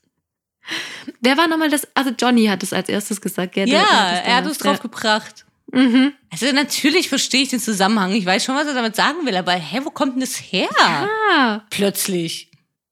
Wer 1.22 1.38
war 1.38 1.48
nochmal 1.48 1.70
das? 1.70 1.88
Also 1.96 2.12
Johnny 2.12 2.46
hat 2.46 2.64
es 2.64 2.74
als 2.74 2.90
erstes 2.90 3.20
gesagt, 3.20 3.54
gell? 3.54 3.68
Ja, 3.68 3.82
er 4.24 4.36
hat 4.36 4.46
uns 4.46 4.60
drauf 4.60 4.82
gebracht. 4.82 5.46
Ja. 5.74 5.82
Mhm. 5.82 6.14
Also 6.32 6.52
natürlich 6.54 7.10
verstehe 7.10 7.44
ich 7.44 7.50
den 7.50 7.60
Zusammenhang. 7.60 8.12
Ich 8.14 8.26
weiß 8.26 8.44
schon, 8.44 8.56
was 8.56 8.68
er 8.68 8.74
damit 8.74 8.96
sagen 8.96 9.26
will, 9.26 9.36
aber 9.36 9.54
hä, 9.54 9.82
wo 9.84 9.92
kommt 9.92 10.14
denn 10.14 10.22
das 10.22 10.36
her? 10.36 10.70
Ah, 10.80 11.62
Plötzlich. 11.70 12.49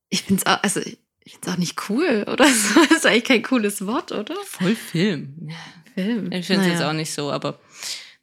Ich 0.10 0.24
find's 0.24 0.46
auch, 0.46 0.62
also 0.64 0.80
ich 0.80 0.98
find's 1.34 1.48
auch 1.48 1.58
nicht 1.58 1.90
cool, 1.90 2.26
oder 2.32 2.46
so. 2.48 2.80
Das 2.90 3.00
ist 3.00 3.06
eigentlich 3.06 3.24
kein 3.26 3.44
cooles 3.44 3.86
Wort, 3.86 4.12
oder? 4.12 4.36
Voll 4.46 4.76
Film. 4.76 5.50
Film. 5.96 6.32
Ich 6.32 6.46
finde 6.48 6.62
es 6.62 6.68
Naja. 6.68 6.74
jetzt 6.80 6.84
auch 6.84 6.94
nicht 6.94 7.12
so, 7.14 7.32
aber 7.32 7.60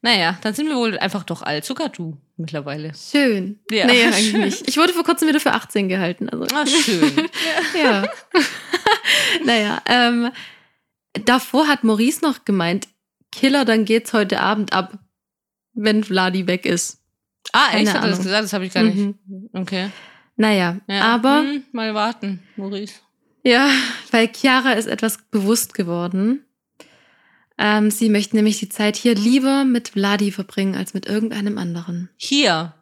naja, 0.03 0.39
dann 0.43 0.53
sind 0.55 0.69
wir 0.69 0.77
wohl 0.77 0.99
einfach 0.99 1.25
doch 1.25 1.41
alt, 1.43 1.65
sogar 1.65 1.89
du 1.89 2.19
mittlerweile. 2.37 2.93
Schön. 2.95 3.61
Ja, 3.71 3.87
nee, 3.87 4.05
eigentlich 4.05 4.31
schön. 4.31 4.41
nicht. 4.43 4.69
Ich 4.69 4.77
wurde 4.77 4.93
vor 4.93 5.03
kurzem 5.05 5.29
wieder 5.29 5.41
für 5.41 5.53
18 5.53 5.89
gehalten. 5.89 6.29
Also. 6.29 6.45
Ah, 6.55 6.67
schön. 6.67 7.29
Ja. 7.75 8.07
naja, 9.45 9.83
ähm, 9.87 10.31
davor 11.25 11.69
hat 11.69 11.85
Maurice 11.85 12.21
noch 12.23 12.45
gemeint, 12.45 12.89
Killer, 13.33 13.65
dann 13.65 13.85
geht's 13.85 14.13
heute 14.13 14.41
Abend 14.41 14.73
ab, 14.73 14.99
wenn 15.73 16.05
Vladi 16.05 16.47
weg 16.47 16.67
ist. 16.67 17.01
ah, 17.53 17.69
echt? 17.73 17.87
Keine 17.87 17.93
Hat 17.95 18.05
er 18.05 18.11
das 18.11 18.19
gesagt? 18.19 18.45
Das 18.45 18.53
habe 18.53 18.67
ich 18.67 18.73
gar 18.75 18.83
nicht. 18.85 18.97
Mhm. 18.97 19.49
Okay. 19.55 19.91
Naja, 20.37 20.79
Ja. 20.89 21.01
aber 21.03 21.41
Hm, 21.43 21.65
mal 21.73 21.95
warten, 21.95 22.43
Maurice. 22.57 22.95
ja, 23.45 23.71
bei 24.11 24.27
Chiara 24.29 24.73
ist 24.73 24.87
etwas 24.87 25.19
bewusst 25.31 25.75
geworden. 25.75 26.45
Ähm, 27.57 27.91
sie 27.93 28.09
möchte 28.09 28.35
nämlich 28.35 28.59
die 28.59 28.69
Zeit 28.69 28.97
hier 28.97 29.15
lieber 29.15 29.65
mit 29.65 29.91
Vladi 29.91 30.33
verbringen 30.33 30.75
als 30.75 30.93
mit 30.93 31.07
irgendeinem 31.07 31.57
anderen. 31.57 32.11
Hier 32.17 32.75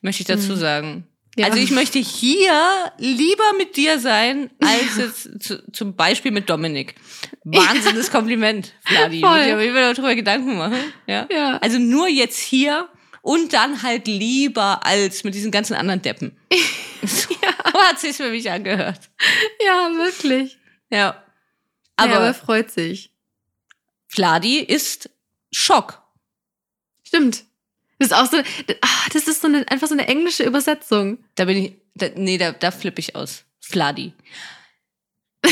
möchte 0.00 0.22
ich 0.22 0.28
dazu 0.28 0.52
Mhm. 0.52 0.56
sagen. 0.56 1.06
Ja. 1.36 1.46
Also 1.46 1.58
ich 1.58 1.70
möchte 1.72 1.98
hier 1.98 2.52
lieber 2.98 3.52
mit 3.58 3.76
dir 3.76 3.98
sein, 3.98 4.50
als 4.60 4.96
jetzt 4.98 5.42
zu, 5.42 5.64
zum 5.72 5.96
Beispiel 5.96 6.30
mit 6.30 6.48
Dominik. 6.50 6.94
Wahnsinniges 7.42 8.10
Kompliment, 8.12 8.74
Vladi. 8.82 9.20
Voll. 9.22 9.54
Muss 9.54 9.62
ich 9.62 9.68
immer 9.70 9.92
darüber 9.94 10.14
Gedanken 10.14 10.56
machen. 10.58 10.76
Ja. 11.08 11.26
Ja. 11.32 11.56
Also 11.56 11.78
nur 11.78 12.06
jetzt 12.06 12.38
hier 12.38 12.86
und 13.22 13.52
dann 13.52 13.82
halt 13.82 14.06
lieber 14.06 14.84
als 14.84 15.24
mit 15.24 15.34
diesen 15.34 15.50
ganzen 15.50 15.74
anderen 15.74 16.02
Deppen. 16.02 16.36
So 17.04 17.34
hat 17.74 17.98
sich's 17.98 18.18
für 18.18 18.30
mich 18.30 18.48
angehört. 18.48 19.10
Ja, 19.66 19.90
wirklich. 19.96 20.56
Ja. 20.88 21.20
Aber, 21.96 22.10
ja, 22.10 22.16
aber 22.16 22.26
er 22.26 22.34
freut 22.34 22.70
sich. 22.70 23.10
Vladi 24.06 24.58
ist 24.60 25.10
Schock. 25.50 26.00
Stimmt. 27.02 27.44
Das 27.98 28.08
ist 28.08 28.14
auch 28.14 28.30
so, 28.30 28.36
ah, 28.38 29.08
das 29.12 29.26
ist 29.26 29.40
so 29.40 29.48
eine, 29.48 29.68
einfach 29.68 29.88
so 29.88 29.94
eine 29.94 30.06
englische 30.06 30.44
Übersetzung. 30.44 31.24
Da 31.34 31.44
bin 31.44 31.56
ich, 31.56 31.72
da, 31.94 32.08
nee, 32.14 32.38
da, 32.38 32.52
da 32.52 32.70
flippe 32.70 33.00
ich 33.00 33.16
aus. 33.16 33.44
Fladi. 33.58 34.12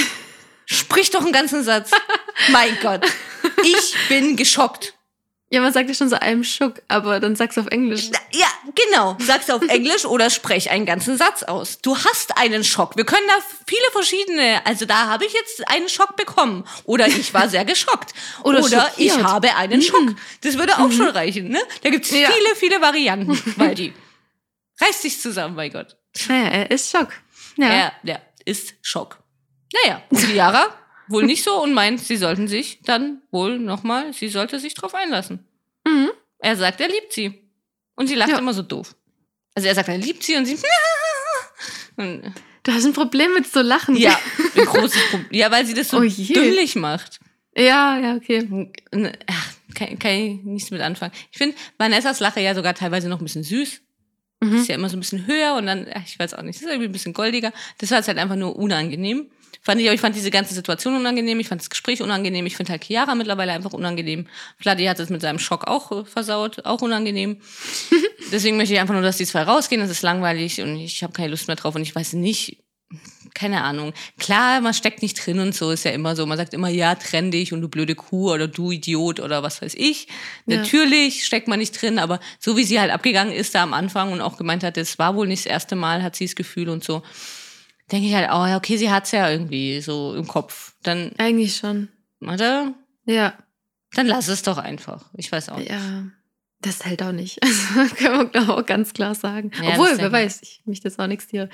Sprich 0.67 1.11
doch 1.11 1.23
einen 1.23 1.33
ganzen 1.33 1.65
Satz. 1.65 1.91
mein 2.53 2.79
Gott. 2.81 3.05
Ich 3.65 3.97
bin 4.09 4.37
geschockt. 4.37 4.95
Ja, 5.53 5.61
man 5.61 5.73
sagt 5.73 5.89
ja 5.89 5.95
schon 5.97 6.09
so 6.09 6.15
einem 6.15 6.45
Schuck, 6.45 6.81
aber 6.87 7.19
dann 7.19 7.35
sagst 7.35 7.57
du 7.57 7.63
auf 7.63 7.67
Englisch. 7.67 8.11
Ja, 8.33 8.47
genau. 8.87 9.17
Sag's 9.19 9.51
auf 9.51 9.61
Englisch 9.69 10.05
oder 10.05 10.31
sprech 10.31 10.71
einen 10.71 10.87
ganzen 10.87 11.17
Satz 11.17 11.43
aus. 11.43 11.81
Du 11.81 11.97
hast 11.97 12.37
einen 12.39 12.63
Schock. 12.63 12.97
Wir 12.97 13.05
können 13.05 13.27
da 13.27 13.35
viele 13.67 13.83
verschiedene, 13.91 14.65
also 14.65 14.87
da 14.87 15.09
habe 15.09 15.25
ich 15.27 15.33
jetzt 15.33 15.67
einen 15.69 15.89
Schock 15.89 16.15
bekommen. 16.15 16.65
Oder 16.85 17.09
ich 17.09 17.35
war 17.35 17.49
sehr 17.49 17.65
geschockt. 17.65 18.13
Oder 18.45 18.61
oder 18.63 18.93
ich 18.97 19.13
habe 19.21 19.53
einen 19.57 19.83
Schock. 19.83 20.15
Das 20.43 20.57
würde 20.57 20.79
auch 20.79 20.93
schon 20.93 21.09
reichen, 21.09 21.49
ne? 21.49 21.61
Da 21.83 21.91
gibt's 21.91 22.11
Ja. 22.13 22.31
viele, 22.31 22.55
viele 22.55 22.81
Varianten, 22.81 23.37
Waldi. 23.59 23.93
Reiß 24.81 25.01
dich 25.03 25.21
zusammen, 25.21 25.57
mein 25.57 25.73
Gott. 25.73 25.97
Naja, 26.29 26.49
er 26.49 26.71
ist 26.71 26.91
Schock. 26.93 27.09
Ja. 27.57 27.67
Er, 27.69 27.93
der 28.05 28.23
ist 28.45 28.75
Schock. 28.83 29.19
Naja, 29.73 30.01
und 30.11 30.23
die 30.29 30.35
Yara 30.35 30.73
wohl 31.11 31.25
nicht 31.25 31.45
so 31.45 31.63
und 31.63 31.75
meint, 31.75 32.01
sie 32.01 32.17
sollten 32.17 32.49
sich 32.49 32.81
dann 32.83 33.23
wohl 33.31 33.59
nochmal, 33.59 34.13
sie 34.13 34.29
sollte 34.29 34.59
sich 34.59 34.75
drauf 34.75 34.95
einlassen. 34.95 35.47
Mhm. 35.87 36.11
Er 36.39 36.57
sagt, 36.57 36.81
er 36.81 36.89
liebt 36.89 37.13
sie. 37.13 37.43
Und 37.97 38.07
sie 38.07 38.15
lacht 38.15 38.31
Ja. 38.31 38.39
immer 38.39 38.55
so 38.55 38.63
doof. 38.63 38.95
Also 39.55 39.69
er 39.69 39.75
sagt, 39.75 39.89
er 39.89 39.99
liebt 39.99 40.23
sie 40.23 40.37
und 40.37 40.47
sie. 40.47 40.57
Und, 41.97 42.23
Du 42.63 42.73
hast 42.73 42.85
ein 42.85 42.93
Problem 42.93 43.33
mit 43.33 43.51
so 43.51 43.61
Lachen. 43.63 43.97
ja, 43.97 44.19
ein 44.57 44.65
großes 44.67 45.01
Problem. 45.11 45.29
Ja, 45.33 45.51
weil 45.51 45.65
sie 45.65 45.73
das 45.75 45.89
so 45.89 45.97
Oh 45.99 46.01
dümmlich 46.03 46.77
macht. 46.77 47.19
Ja, 47.57 47.99
ja, 47.99 48.15
okay. 48.17 48.71
Ach, 49.27 49.53
kann, 49.75 49.99
kann 49.99 50.11
ich 50.13 50.43
nichts 50.45 50.71
mit 50.71 50.83
anfangen. 50.83 51.13
Ich 51.33 51.39
finde 51.39 51.57
Vanessas 51.79 52.21
Lache 52.21 52.41
ja 52.41 52.55
sogar 52.55 52.75
teilweise 52.75 53.09
noch 53.09 53.19
ein 53.21 53.25
bisschen 53.25 53.45
süß. 53.45 53.81
Mhm. 54.41 54.57
Ist 54.57 54.69
ja 54.69 54.75
immer 54.75 54.91
so 54.91 54.97
ein 54.97 55.01
bisschen 55.01 55.27
höher 55.27 55.55
und 55.55 55.67
dann, 55.67 55.87
ach, 55.95 56.03
ich 56.07 56.19
weiß 56.19 56.35
auch 56.35 56.43
nicht, 56.43 56.57
das 56.57 56.63
ist 56.63 56.69
irgendwie 56.69 56.89
ein 56.89 56.93
bisschen 56.93 57.15
goldiger. 57.15 57.51
Das 57.79 57.91
war 57.91 57.99
jetzt 57.99 58.09
halt 58.09 58.19
einfach 58.19 58.37
nur 58.37 58.55
unangenehm. 58.57 59.31
Fand 59.63 59.81
ich, 59.81 59.87
aber 59.87 59.95
ich 59.95 60.01
fand 60.01 60.17
diese 60.17 60.31
ganze 60.31 60.55
Situation 60.55 60.97
unangenehm, 60.97 61.39
ich 61.39 61.49
fand 61.49 61.61
das 61.61 61.69
Gespräch 61.69 62.01
unangenehm, 62.01 62.47
ich 62.47 62.57
finde 62.57 62.73
halt 62.73 62.85
Chiara 62.85 63.15
mittlerweile 63.15 63.53
einfach 63.53 63.73
unangenehm. 63.73 64.27
Vladi 64.59 64.85
hat 64.87 64.99
es 64.99 65.11
mit 65.11 65.21
seinem 65.21 65.39
Schock 65.39 65.67
auch 65.67 65.93
äh, 65.93 66.05
versaut, 66.05 66.65
auch 66.65 66.81
unangenehm. 66.81 67.37
Deswegen 68.33 68.57
möchte 68.57 68.75
ich 68.75 68.81
einfach 68.81 68.95
nur, 68.95 69.03
dass 69.03 69.19
die 69.19 69.27
zwei 69.27 69.43
rausgehen, 69.43 69.81
das 69.83 69.91
ist 69.91 70.03
langweilig 70.03 70.63
und 70.63 70.77
ich 70.77 71.03
habe 71.03 71.13
keine 71.13 71.29
Lust 71.29 71.47
mehr 71.47 71.57
drauf 71.57 71.75
und 71.75 71.83
ich 71.83 71.95
weiß 71.95 72.15
nicht, 72.15 72.59
keine 73.35 73.63
Ahnung. 73.63 73.93
Klar, 74.19 74.61
man 74.61 74.75
steckt 74.75 75.03
nicht 75.03 75.25
drin 75.25 75.39
und 75.39 75.55
so, 75.55 75.71
ist 75.71 75.85
ja 75.85 75.93
immer 75.93 76.17
so. 76.17 76.27
Man 76.27 76.37
sagt 76.37 76.55
immer, 76.55 76.69
ja, 76.69 76.95
trenn 76.97 77.31
dich 77.31 77.53
und 77.53 77.61
du 77.61 77.69
blöde 77.69 77.95
Kuh 77.95 78.33
oder 78.33 78.49
du 78.49 78.73
Idiot 78.73 79.21
oder 79.21 79.43
was 79.43 79.63
weiß 79.63 79.75
ich. 79.75 80.09
Ja. 80.47 80.57
Natürlich 80.57 81.25
steckt 81.25 81.47
man 81.47 81.61
nicht 81.61 81.81
drin, 81.81 81.99
aber 81.99 82.19
so 82.39 82.57
wie 82.57 82.65
sie 82.65 82.81
halt 82.81 82.91
abgegangen 82.91 83.33
ist 83.33 83.55
da 83.55 83.63
am 83.63 83.75
Anfang 83.75 84.13
und 84.13 84.21
auch 84.21 84.37
gemeint 84.37 84.65
hat, 84.65 84.77
es 84.77 84.99
war 84.99 85.15
wohl 85.15 85.29
nicht 85.29 85.45
das 85.45 85.53
erste 85.53 85.77
Mal, 85.77 86.03
hat 86.03 86.17
sie 86.17 86.27
das 86.27 86.35
Gefühl 86.35 86.69
und 86.69 86.83
so, 86.83 87.03
denke 87.93 88.09
ich 88.09 88.15
halt, 88.15 88.29
oh 88.31 88.47
ja, 88.47 88.57
okay, 88.57 88.77
sie 88.77 88.91
hat's 88.91 89.13
ja 89.13 89.31
irgendwie 89.31 89.81
so 89.81 90.15
im 90.15 90.27
Kopf. 90.27 90.75
Dann, 90.83 91.13
Eigentlich 91.19 91.57
schon. 91.57 91.89
oder? 92.21 92.75
Ja. 93.05 93.35
Dann 93.95 94.07
lass 94.07 94.29
es 94.29 94.43
doch 94.43 94.59
einfach. 94.59 95.05
Ich 95.15 95.31
weiß 95.31 95.49
auch. 95.51 95.59
nicht. 95.59 95.71
Ja. 95.71 96.05
Das 96.61 96.85
hält 96.85 97.03
auch 97.03 97.13
nicht. 97.13 97.39
Also 97.73 97.95
können 97.95 98.19
wir, 98.19 98.25
glaube 98.27 98.45
ich, 98.45 98.49
auch 98.49 98.67
ganz 98.67 98.93
klar 98.93 99.15
sagen. 99.15 99.51
Ja, 99.63 99.71
Obwohl, 99.71 99.97
wer 99.97 100.13
weiß, 100.13 100.43
ich 100.43 100.63
mich 100.67 100.81
das 100.81 100.99
auch 100.99 101.07
nichts 101.07 101.27
hier. 101.31 101.49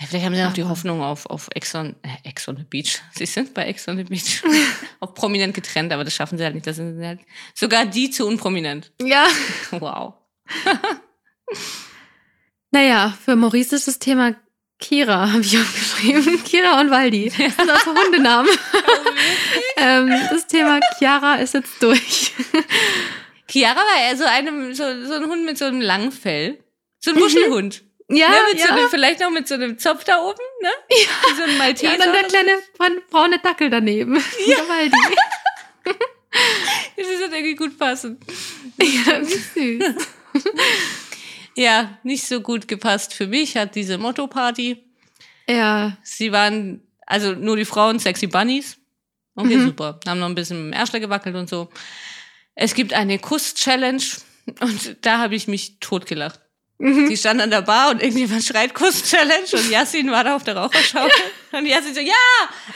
Ja, 0.00 0.06
vielleicht 0.06 0.26
haben 0.26 0.34
sie 0.34 0.42
noch 0.42 0.52
die 0.52 0.64
Hoffnung 0.64 1.02
auf, 1.02 1.26
auf 1.26 1.48
Ex, 1.54 1.74
on, 1.74 1.96
äh, 2.02 2.28
Ex 2.28 2.46
on 2.46 2.56
the 2.56 2.62
Beach. 2.62 3.00
Sie 3.14 3.26
sind 3.26 3.52
bei 3.52 3.66
Ex 3.66 3.88
on 3.88 3.96
the 3.96 4.04
Beach. 4.04 4.44
auf 5.00 5.14
prominent 5.14 5.54
getrennt, 5.54 5.92
aber 5.92 6.04
das 6.04 6.14
schaffen 6.14 6.38
sie 6.38 6.44
halt 6.44 6.54
nicht. 6.54 6.66
Das 6.68 6.76
sind 6.76 7.04
halt 7.04 7.20
sogar 7.54 7.84
die 7.84 8.10
zu 8.10 8.26
unprominent. 8.26 8.92
Ja. 9.02 9.26
Wow. 9.72 10.14
Naja, 12.70 13.16
für 13.24 13.34
Maurice 13.34 13.74
ist 13.74 13.88
das 13.88 13.98
Thema 13.98 14.36
Kira, 14.80 15.32
habe 15.32 15.42
ich 15.42 15.58
aufgeschrieben. 15.58 16.42
Kira 16.44 16.80
und 16.80 16.90
Waldi. 16.90 17.32
Das 17.36 17.56
sind 17.56 17.70
also 17.70 17.94
Hundenamen. 17.94 18.50
ähm, 19.76 20.12
das 20.30 20.46
Thema 20.46 20.80
Chiara 20.98 21.36
ist 21.36 21.54
jetzt 21.54 21.82
durch. 21.82 22.32
Chiara 23.50 23.76
war 23.76 24.02
eher 24.02 24.16
so, 24.16 24.24
einem, 24.24 24.74
so, 24.74 24.84
so 25.04 25.14
ein 25.14 25.26
Hund 25.26 25.44
mit 25.44 25.58
so 25.58 25.64
einem 25.64 25.80
langen 25.80 26.12
Fell. 26.12 26.58
So 27.00 27.12
ein 27.12 27.20
Wuschelhund. 27.20 27.82
Ja, 28.10 28.30
ne, 28.30 28.36
mit 28.52 28.60
ja. 28.60 28.68
so 28.68 28.72
einem, 28.72 28.88
vielleicht 28.88 29.20
noch 29.20 29.30
mit 29.30 29.46
so 29.46 29.54
einem 29.54 29.78
Zopf 29.78 30.04
da 30.04 30.22
oben, 30.22 30.40
ne? 30.62 30.70
Ja. 30.90 31.36
So 31.36 31.42
ein 31.42 31.58
Malteser. 31.58 31.88
ja, 31.88 31.92
und 31.92 32.00
dann 32.00 32.12
der 32.12 32.22
kleine 32.24 32.52
bra- 32.78 33.02
braune 33.10 33.38
Dackel 33.38 33.68
daneben. 33.68 34.16
Ja. 34.46 34.56
Der 34.56 34.68
Waldi. 34.68 34.96
Das 36.96 37.06
wird 37.06 37.32
irgendwie 37.32 37.54
gut 37.54 37.78
passen. 37.78 38.18
Ja, 38.78 39.20
wie 39.20 39.78
süß. 39.78 39.94
Ja, 41.58 41.98
nicht 42.04 42.24
so 42.24 42.40
gut 42.40 42.68
gepasst 42.68 43.12
für 43.14 43.26
mich 43.26 43.56
hat 43.56 43.74
diese 43.74 43.98
Motto-Party. 43.98 44.84
Ja, 45.48 45.96
Sie 46.04 46.30
waren, 46.30 46.82
also 47.04 47.32
nur 47.32 47.56
die 47.56 47.64
Frauen, 47.64 47.98
sexy 47.98 48.28
Bunnies. 48.28 48.76
Okay, 49.34 49.56
Mhm. 49.56 49.66
super. 49.66 49.98
Haben 50.06 50.20
noch 50.20 50.28
ein 50.28 50.34
bisschen 50.36 50.58
im 50.68 50.72
Ärschler 50.72 51.00
gewackelt 51.00 51.34
und 51.34 51.48
so. 51.48 51.68
Es 52.54 52.74
gibt 52.74 52.92
eine 52.92 53.18
Kuss-Challenge 53.18 54.02
und 54.60 54.98
da 55.04 55.18
habe 55.18 55.34
ich 55.34 55.48
mich 55.48 55.80
totgelacht. 55.80 56.40
Mhm. 56.78 57.08
Die 57.08 57.16
stand 57.16 57.40
an 57.40 57.50
der 57.50 57.62
Bar 57.62 57.90
und 57.90 58.02
irgendjemand 58.02 58.44
schreit 58.44 58.72
Kuss-Challenge 58.74 59.48
und 59.52 59.68
Yassin 59.70 60.10
war 60.12 60.22
da 60.22 60.36
auf 60.36 60.44
der 60.44 60.56
Raucherschaukel. 60.56 61.10
Und 61.52 61.66
Yassin 61.66 61.92
so, 61.94 62.00
ja, 62.00 62.12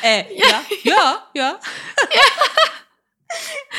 äh, 0.03 0.25
ja, 0.35 0.63
ja, 0.83 1.27
ja. 1.35 1.61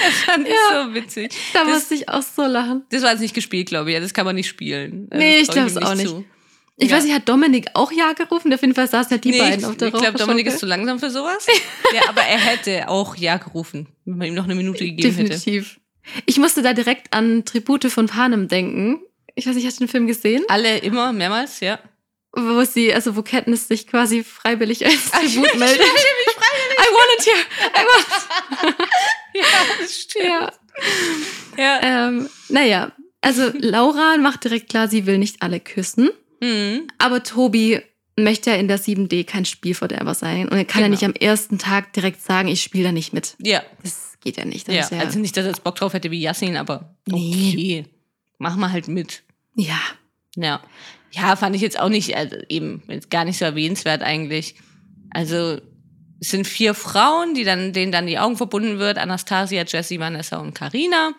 Das 0.02 0.14
fand 0.26 0.48
ich 0.48 0.54
Ja. 0.72 0.86
so 0.86 0.94
witzig. 0.94 1.32
da 1.54 1.64
Das- 1.64 1.70
musste 1.74 1.96
ich 1.96 2.10
auch 2.10 2.22
so 2.24 2.44
lachen. 2.46 2.84
Das 2.90 3.04
war 3.04 3.12
jetzt 3.12 3.20
nicht 3.22 3.34
gespielt, 3.36 3.68
glaube 3.68 3.92
ich. 3.92 4.00
Das 4.00 4.14
kann 4.14 4.26
man 4.26 4.36
nicht 4.36 4.48
spielen. 4.48 5.08
Also 5.12 5.24
Nee, 5.24 5.34
das 5.34 5.42
ich 5.42 5.48
trau 5.48 5.54
glaub's 5.66 5.76
ihm 5.76 5.84
auch 5.84 5.96
nicht. 5.96 6.08
zu. 6.10 6.26
Ich 6.78 6.90
Ja. 6.90 6.98
weiß 6.98 7.04
nicht, 7.04 7.14
hat 7.14 7.30
Dominik 7.30 7.68
auch 7.76 7.92
Ja 7.92 8.14
gerufen? 8.14 8.52
Auf 8.52 8.62
jeden 8.62 8.74
Fall 8.74 8.88
saßen 8.90 9.12
ja 9.12 9.18
die 9.20 9.30
nee, 9.32 9.38
beiden 9.40 9.60
ich, 9.60 9.66
auf 9.66 9.78
der 9.78 9.90
ich 9.90 9.94
glaube, 9.94 10.18
Dominik 10.18 10.48
ist 10.48 10.58
zu 10.60 10.66
langsam 10.66 10.98
für 11.00 11.12
sowas. 11.12 11.46
ja, 11.94 12.02
aber 12.10 12.22
er 12.22 12.40
hätte 12.40 12.90
auch 12.90 13.16
Ja 13.16 13.38
gerufen, 13.38 13.88
wenn 14.06 14.18
man 14.18 14.28
ihm 14.28 14.34
noch 14.34 14.46
eine 14.46 14.56
Minute 14.56 14.84
gegeben 14.84 15.14
hätte. 15.16 15.30
Definitiv. 15.30 15.80
Ich 16.26 16.38
musste 16.38 16.62
da 16.64 16.74
direkt 16.74 17.14
an 17.14 17.46
Tribute 17.46 17.86
von 17.92 18.08
Panem 18.08 18.48
denken. 18.48 19.00
Ich 19.36 19.46
weiß 19.48 19.56
nicht, 19.56 19.66
hast 19.68 19.80
du 19.80 19.86
den 19.86 19.90
Film 19.92 20.08
gesehen? 20.08 20.44
Alle 20.48 20.80
immer, 20.80 21.14
mehrmals, 21.14 21.60
ja. 21.60 21.80
Wo 22.36 22.64
sie, 22.64 22.92
also 22.94 23.16
wo 23.16 23.22
Katniss 23.22 23.68
sich 23.68 23.86
quasi 23.86 24.24
freiwillig 24.24 24.84
als 24.86 24.96
ich 25.24 25.36
Tribut 25.36 25.56
meldet. 25.60 25.86
I 26.84 26.90
volunteer! 26.92 27.40
I 27.76 27.84
want 27.86 28.78
Ja, 29.34 29.46
das 29.82 30.00
stimmt. 30.00 30.26
ja. 30.26 30.52
Ja. 31.58 32.08
ähm, 32.08 32.30
naja, 32.50 32.92
also 33.22 33.50
Laura 33.58 34.18
macht 34.18 34.44
direkt 34.44 34.70
klar, 34.70 34.88
sie 34.88 35.06
will 35.06 35.18
nicht 35.18 35.42
alle 35.42 35.60
küssen. 35.60 36.10
Mhm. 36.42 36.88
Aber 36.98 37.24
Tobi 37.24 37.82
möchte 38.18 38.52
ja 38.52 38.58
in 38.58 38.68
der 38.68 38.80
7D 38.80 39.24
kein 39.26 39.46
Spielverderber 39.46 40.14
sein. 40.14 40.48
Und 40.50 40.58
er 40.58 40.66
kann 40.66 40.82
ja 40.82 40.88
Genau. 40.88 40.96
nicht 41.00 41.06
am 41.06 41.14
ersten 41.14 41.58
Tag 41.58 41.94
direkt 41.94 42.22
sagen, 42.22 42.48
ich 42.48 42.62
spiele 42.62 42.86
da 42.86 42.92
nicht 42.92 43.14
mit. 43.14 43.36
Ja, 43.40 43.64
Das 43.82 44.14
geht 44.22 44.38
ja 44.38 44.46
nicht. 44.46 44.68
Ja. 44.68 44.88
ja, 44.90 45.00
Also 45.00 45.20
nicht, 45.20 45.36
dass 45.38 45.46
er 45.46 45.52
jetzt 45.52 45.64
Bock 45.64 45.76
drauf 45.76 45.94
hätte 45.94 46.12
wie 46.12 46.20
Yassin, 46.22 46.58
aber 46.58 46.96
okay. 47.12 47.86
Mach 48.38 48.56
mal 48.56 48.72
halt 48.72 48.88
mit. 48.88 49.24
ja. 49.56 49.80
Ja. 50.36 50.62
Ja, 51.12 51.36
fand 51.36 51.56
ich 51.56 51.62
jetzt 51.62 51.80
auch 51.80 51.90
nicht, 51.90 52.16
also 52.18 52.36
eben 52.50 52.82
jetzt 52.88 53.12
gar 53.12 53.24
nicht 53.24 53.38
so 53.38 53.46
erwähnenswert 53.46 54.02
eigentlich. 54.02 54.56
Also 55.12 55.62
es 56.24 56.30
sind 56.30 56.48
vier 56.48 56.74
Frauen, 56.74 57.34
die 57.34 57.44
dann, 57.44 57.74
denen 57.74 57.92
dann 57.92 58.08
die 58.08 58.18
Augen 58.18 58.38
verbunden 58.38 58.80
wird. 58.80 58.98
Anastasia, 58.98 59.64
Jessie, 59.68 60.00
Vanessa 60.00 60.38
und 60.38 60.54
Karina. 60.54 61.14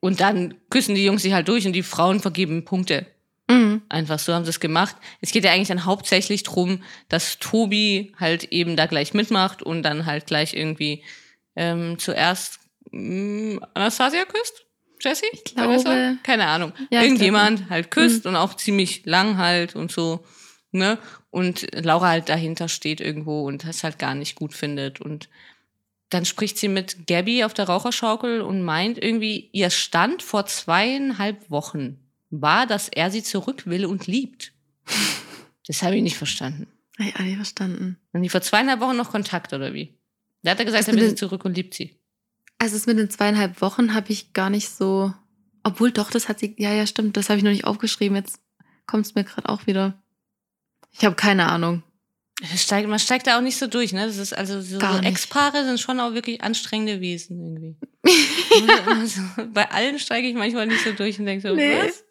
Und 0.00 0.18
dann 0.20 0.54
küssen 0.68 0.96
die 0.96 1.04
Jungs 1.04 1.22
sich 1.22 1.32
halt 1.32 1.46
durch 1.46 1.64
und 1.64 1.74
die 1.74 1.84
Frauen 1.84 2.18
vergeben 2.18 2.64
Punkte. 2.64 3.06
Mhm. 3.48 3.82
Einfach 3.88 4.18
so 4.18 4.34
haben 4.34 4.44
sie 4.44 4.50
es 4.50 4.58
gemacht. 4.58 4.96
Es 5.20 5.30
geht 5.30 5.44
ja 5.44 5.52
eigentlich 5.52 5.68
dann 5.68 5.84
hauptsächlich 5.84 6.42
drum, 6.42 6.82
dass 7.08 7.38
Tobi 7.38 8.12
halt 8.18 8.44
eben 8.52 8.74
da 8.74 8.86
gleich 8.86 9.14
mitmacht 9.14 9.62
und 9.62 9.84
dann 9.84 10.06
halt 10.06 10.26
gleich 10.26 10.54
irgendwie 10.54 11.04
ähm, 11.54 12.00
zuerst 12.00 12.58
mh, 12.90 13.64
Anastasia 13.74 14.24
küsst? 14.24 14.64
Jessie? 15.00 15.26
Ich 15.32 15.44
glaube- 15.44 15.68
Vanessa? 15.84 16.16
Keine 16.24 16.46
Ahnung. 16.48 16.72
Ja, 16.90 17.02
Irgendjemand 17.02 17.70
halt 17.70 17.92
küsst 17.92 18.26
und 18.26 18.34
auch 18.34 18.54
ziemlich 18.54 19.02
lang 19.04 19.36
halt 19.36 19.76
und 19.76 19.92
so. 19.92 20.24
Ne? 20.72 20.98
Und 21.30 21.66
Laura 21.74 22.08
halt 22.08 22.28
dahinter 22.28 22.68
steht 22.68 23.00
irgendwo 23.00 23.46
und 23.46 23.64
das 23.64 23.84
halt 23.84 23.98
gar 23.98 24.14
nicht 24.14 24.34
gut 24.34 24.54
findet. 24.54 25.00
Und 25.00 25.28
dann 26.08 26.24
spricht 26.24 26.58
sie 26.58 26.68
mit 26.68 27.06
Gabby 27.06 27.44
auf 27.44 27.54
der 27.54 27.66
Raucherschaukel 27.66 28.40
und 28.40 28.62
meint 28.62 29.02
irgendwie, 29.02 29.50
ihr 29.52 29.70
Stand 29.70 30.22
vor 30.22 30.46
zweieinhalb 30.46 31.50
Wochen 31.50 31.98
war, 32.30 32.66
dass 32.66 32.88
er 32.88 33.10
sie 33.10 33.22
zurück 33.22 33.66
will 33.66 33.84
und 33.84 34.06
liebt. 34.06 34.52
Das 35.66 35.82
habe 35.82 35.96
ich 35.96 36.02
nicht 36.02 36.16
verstanden. 36.16 36.66
Hab 36.98 37.06
ich 37.06 37.16
auch 37.16 37.20
nicht 37.20 37.36
verstanden. 37.36 37.98
Und 38.12 38.22
die 38.22 38.28
vor 38.28 38.40
zweieinhalb 38.40 38.80
Wochen 38.80 38.96
noch 38.96 39.10
Kontakt, 39.10 39.52
oder 39.52 39.74
wie? 39.74 39.94
Da 40.42 40.52
hat 40.52 40.58
er 40.58 40.64
gesagt, 40.64 40.88
er 40.88 40.94
will 40.94 41.08
sie 41.08 41.14
zurück 41.14 41.44
und 41.44 41.56
liebt 41.56 41.74
sie. 41.74 41.96
Also 42.58 42.76
es 42.76 42.86
mit 42.86 42.98
den 42.98 43.10
zweieinhalb 43.10 43.60
Wochen 43.60 43.94
habe 43.94 44.12
ich 44.12 44.32
gar 44.32 44.50
nicht 44.50 44.70
so. 44.70 45.12
Obwohl 45.62 45.92
doch, 45.92 46.10
das 46.10 46.28
hat 46.28 46.40
sie. 46.40 46.54
Ja, 46.58 46.72
ja, 46.72 46.86
stimmt. 46.86 47.16
Das 47.16 47.28
habe 47.28 47.38
ich 47.38 47.44
noch 47.44 47.50
nicht 47.50 47.64
aufgeschrieben. 47.64 48.16
Jetzt 48.16 48.40
kommt 48.86 49.06
es 49.06 49.14
mir 49.14 49.24
gerade 49.24 49.48
auch 49.48 49.66
wieder. 49.66 50.01
Ich 50.92 51.04
habe 51.04 51.14
keine 51.16 51.48
Ahnung. 51.48 51.82
Steigt, 52.56 52.88
man 52.88 52.98
steigt 52.98 53.26
da 53.28 53.36
auch 53.38 53.40
nicht 53.42 53.56
so 53.56 53.68
durch, 53.68 53.92
ne? 53.92 54.06
Das 54.06 54.16
ist 54.16 54.32
also 54.36 54.60
so, 54.60 54.80
so. 54.80 54.86
Ex-Paare 55.02 55.64
sind 55.64 55.78
schon 55.80 56.00
auch 56.00 56.12
wirklich 56.12 56.42
anstrengende 56.42 57.00
Wesen 57.00 57.38
irgendwie. 57.40 57.76
Bei 59.54 59.70
allen 59.70 59.98
steige 60.00 60.26
ich 60.26 60.34
manchmal 60.34 60.66
nicht 60.66 60.82
so 60.82 60.92
durch 60.92 61.18
und 61.20 61.26
denke 61.26 61.48
so, 61.48 61.54
Nee. 61.54 61.76
was? 61.78 62.04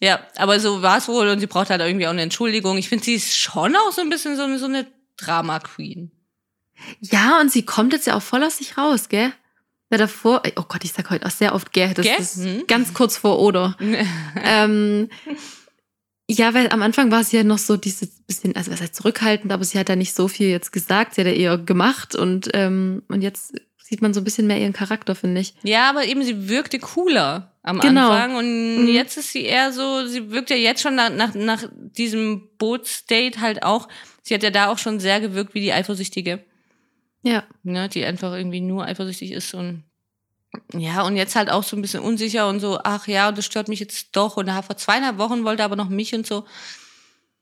Ja, 0.00 0.20
aber 0.36 0.60
so 0.60 0.82
war 0.82 0.98
es 0.98 1.08
wohl 1.08 1.28
und 1.28 1.40
sie 1.40 1.46
braucht 1.46 1.70
halt 1.70 1.80
irgendwie 1.80 2.06
auch 2.06 2.10
eine 2.12 2.22
Entschuldigung. 2.22 2.76
Ich 2.78 2.88
finde, 2.88 3.04
sie 3.04 3.14
ist 3.14 3.36
schon 3.36 3.74
auch 3.74 3.92
so 3.92 4.00
ein 4.00 4.10
bisschen 4.10 4.36
so 4.36 4.42
eine, 4.42 4.58
so 4.58 4.66
eine 4.66 4.86
Drama-Queen. 5.16 6.12
Ja, 7.00 7.40
und 7.40 7.50
sie 7.52 7.64
kommt 7.64 7.92
jetzt 7.92 8.06
ja 8.06 8.16
auch 8.16 8.22
voll 8.22 8.42
aus 8.44 8.58
sich 8.58 8.76
raus, 8.76 9.08
gell? 9.08 9.32
Ja, 9.90 9.98
davor, 9.98 10.42
oh 10.56 10.62
Gott, 10.68 10.84
ich 10.84 10.92
sag 10.92 11.10
heute 11.10 11.26
auch 11.26 11.30
sehr 11.30 11.54
oft 11.54 11.72
gell, 11.72 11.94
das 11.94 12.06
Gell? 12.06 12.16
ist 12.18 12.36
Hm. 12.36 12.64
ganz 12.66 12.94
kurz 12.94 13.16
vor 13.16 13.38
oder. 13.40 13.76
ähm, 14.42 15.08
ja, 16.38 16.54
weil 16.54 16.68
am 16.70 16.82
Anfang 16.82 17.10
war 17.10 17.22
sie 17.24 17.36
ja 17.36 17.44
noch 17.44 17.58
so 17.58 17.76
dieses 17.76 18.08
bisschen, 18.26 18.54
also 18.56 18.70
was 18.70 18.80
heißt 18.80 18.94
zurückhaltend, 18.94 19.52
aber 19.52 19.64
sie 19.64 19.78
hat 19.78 19.88
ja 19.88 19.96
nicht 19.96 20.14
so 20.14 20.28
viel 20.28 20.48
jetzt 20.48 20.72
gesagt, 20.72 21.14
sie 21.14 21.20
hat 21.22 21.28
ja 21.28 21.34
eher 21.34 21.58
gemacht 21.58 22.14
und, 22.14 22.50
ähm, 22.54 23.02
und 23.08 23.22
jetzt 23.22 23.52
sieht 23.78 24.00
man 24.02 24.14
so 24.14 24.20
ein 24.20 24.24
bisschen 24.24 24.46
mehr 24.46 24.58
ihren 24.60 24.72
Charakter, 24.72 25.14
finde 25.14 25.40
ich. 25.40 25.54
Ja, 25.64 25.90
aber 25.90 26.04
eben 26.06 26.22
sie 26.22 26.48
wirkte 26.48 26.78
cooler 26.78 27.52
am 27.62 27.78
Genau. 27.80 28.10
Anfang 28.10 28.36
und 28.36 28.82
Mhm. 28.82 28.88
jetzt 28.88 29.16
ist 29.18 29.32
sie 29.32 29.42
eher 29.42 29.72
so, 29.72 30.06
sie 30.06 30.30
wirkt 30.30 30.50
ja 30.50 30.56
jetzt 30.56 30.80
schon 30.82 30.94
nach, 30.94 31.10
nach, 31.10 31.34
nach 31.34 31.64
diesem 31.72 32.48
Bootsdate 32.58 33.40
halt 33.40 33.62
auch, 33.62 33.88
sie 34.22 34.34
hat 34.34 34.42
ja 34.42 34.50
da 34.50 34.68
auch 34.68 34.78
schon 34.78 34.98
sehr 35.00 35.20
gewirkt 35.20 35.54
wie 35.54 35.60
die 35.60 35.72
Eifersüchtige, 35.72 36.44
Ja. 37.22 37.44
ne, 37.62 37.88
die 37.88 38.04
einfach 38.04 38.32
irgendwie 38.34 38.60
nur 38.60 38.84
eifersüchtig 38.86 39.32
ist 39.32 39.54
und 39.54 39.84
ja, 40.74 41.02
und 41.02 41.16
jetzt 41.16 41.36
halt 41.36 41.50
auch 41.50 41.62
so 41.62 41.76
ein 41.76 41.82
bisschen 41.82 42.02
unsicher 42.02 42.48
und 42.48 42.60
so, 42.60 42.78
ach 42.82 43.06
ja, 43.06 43.28
und 43.28 43.38
das 43.38 43.44
stört 43.46 43.68
mich 43.68 43.80
jetzt 43.80 44.14
doch 44.16 44.36
und 44.36 44.50
vor 44.50 44.76
zweieinhalb 44.76 45.18
Wochen 45.18 45.44
wollte 45.44 45.62
er 45.62 45.66
aber 45.66 45.76
noch 45.76 45.88
mich 45.88 46.14
und 46.14 46.26
so. 46.26 46.44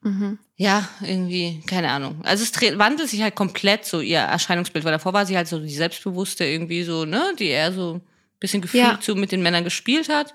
Mhm. 0.02 0.38
Ja, 0.56 0.88
irgendwie, 1.02 1.62
keine 1.66 1.90
Ahnung. 1.90 2.20
Also 2.24 2.42
es 2.42 2.78
wandelt 2.78 3.08
sich 3.08 3.22
halt 3.22 3.34
komplett 3.34 3.84
so 3.84 4.00
ihr 4.00 4.18
Erscheinungsbild, 4.18 4.84
weil 4.84 4.92
davor 4.92 5.12
war 5.12 5.26
sie 5.26 5.36
halt 5.36 5.48
so 5.48 5.58
die 5.58 5.74
Selbstbewusste 5.74 6.44
irgendwie 6.44 6.84
so, 6.84 7.04
ne, 7.04 7.34
die 7.38 7.48
eher 7.48 7.72
so 7.72 7.94
ein 7.94 8.02
bisschen 8.38 8.62
gefühlt 8.62 8.82
Ja. 8.84 8.98
so 9.02 9.14
mit 9.14 9.32
den 9.32 9.42
Männern 9.42 9.64
gespielt 9.64 10.08
hat. 10.08 10.34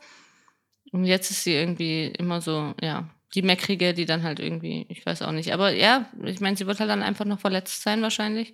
Und 0.92 1.06
jetzt 1.06 1.32
ist 1.32 1.44
sie 1.44 1.54
irgendwie 1.54 2.08
immer 2.08 2.42
so, 2.42 2.74
ja, 2.82 3.10
die 3.34 3.42
Meckrige, 3.42 3.94
die 3.94 4.06
dann 4.06 4.24
halt 4.24 4.40
irgendwie, 4.40 4.86
ich 4.90 5.06
weiß 5.06 5.24
auch 5.24 5.32
nicht. 5.32 5.54
Aber 5.54 5.74
ja, 5.74 6.10
ich 6.24 6.40
meine, 6.40 6.56
sie 6.56 6.68
wird 6.68 6.80
halt 6.80 6.90
dann 6.90 7.04
einfach 7.04 7.26
noch 7.26 7.40
verletzt 7.40 7.82
sein 7.82 8.02
wahrscheinlich. 8.02 8.54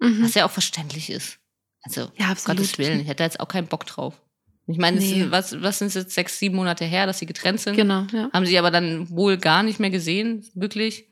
Mhm. 0.00 0.22
Was 0.22 0.34
ja 0.34 0.44
auch 0.44 0.50
verständlich 0.50 1.10
ist. 1.10 1.38
Also, 1.82 2.10
Ja, 2.16 2.26
absolut. 2.28 2.58
Gottes 2.58 2.78
Willen, 2.78 3.00
ich 3.00 3.06
hätte 3.06 3.16
da 3.18 3.24
jetzt 3.24 3.40
auch 3.40 3.48
keinen 3.48 3.66
Bock 3.68 3.86
drauf. 3.86 4.20
Ich 4.66 4.76
meine, 4.78 4.98
es 4.98 5.04
Nee. 5.04 5.20
sind- 5.20 5.30
was, 5.30 5.60
was 5.62 5.78
sind 5.78 5.88
es 5.88 5.94
jetzt 5.94 6.14
sechs, 6.14 6.38
sieben 6.38 6.56
Monate 6.56 6.84
her, 6.84 7.06
dass 7.06 7.18
sie 7.18 7.26
getrennt 7.26 7.60
sind? 7.60 7.76
Genau, 7.76 8.06
ja. 8.12 8.28
Haben 8.32 8.44
sie 8.46 8.58
aber 8.58 8.70
dann 8.70 9.08
wohl 9.10 9.38
gar 9.38 9.62
nicht 9.62 9.80
mehr 9.80 9.90
gesehen, 9.90 10.44
wirklich. 10.54 11.06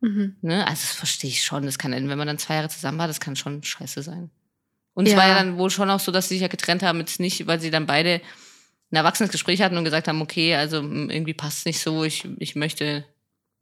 Mhm. 0.00 0.36
Ne? 0.42 0.60
Also 0.66 0.82
das 0.82 0.92
verstehe 0.92 1.30
ich 1.30 1.42
schon. 1.42 1.64
Das 1.64 1.78
kann, 1.78 1.92
wenn 1.92 2.18
man 2.18 2.26
dann 2.26 2.38
zwei 2.38 2.56
Jahre 2.56 2.68
zusammen 2.68 2.98
war, 2.98 3.06
das 3.06 3.20
kann 3.20 3.36
schon 3.36 3.62
scheiße 3.62 4.02
sein. 4.02 4.30
Und 4.94 5.06
es 5.06 5.12
Ja. 5.12 5.18
war 5.18 5.28
ja 5.28 5.34
dann 5.36 5.56
wohl 5.56 5.70
schon 5.70 5.88
auch 5.88 6.00
so, 6.00 6.12
dass 6.12 6.28
sie 6.28 6.34
sich 6.34 6.42
ja 6.42 6.48
getrennt 6.48 6.82
haben, 6.82 6.98
jetzt 6.98 7.18
nicht, 7.20 7.46
weil 7.46 7.60
sie 7.60 7.70
dann 7.70 7.86
beide 7.86 8.20
ein 8.90 8.96
erwachsenes 8.96 9.30
Gespräch 9.30 9.62
hatten 9.62 9.78
und 9.78 9.84
gesagt 9.84 10.06
haben, 10.08 10.20
okay, 10.20 10.54
also 10.56 10.76
irgendwie 10.82 11.32
passt 11.32 11.60
es 11.60 11.64
nicht 11.64 11.78
so, 11.80 12.04
ich, 12.04 12.28
ich 12.38 12.56
möchte 12.56 13.06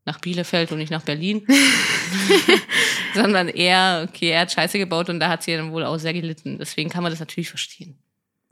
nach 0.05 0.21
Bielefeld 0.21 0.73
und 0.73 0.79
nicht 0.79 0.91
nach 0.91 1.03
Berlin. 1.03 1.47
Sondern 3.15 3.49
eher, 3.49 4.07
okay, 4.09 4.31
er 4.31 4.41
hat 4.43 4.53
Scheiße 4.53 4.79
gebaut 4.79 5.09
und 5.09 5.21
da 5.21 5.29
hat 5.29 5.43
sie 5.43 5.55
dann 5.55 5.73
wohl 5.73 5.85
auch 5.85 5.99
sehr 5.99 6.13
gelitten. 6.13 6.59
Deswegen 6.59 6.91
kann 6.91 7.03
man 7.03 7.13
das 7.13 7.21
natürlich 7.21 7.49
verstehen. 7.49 7.99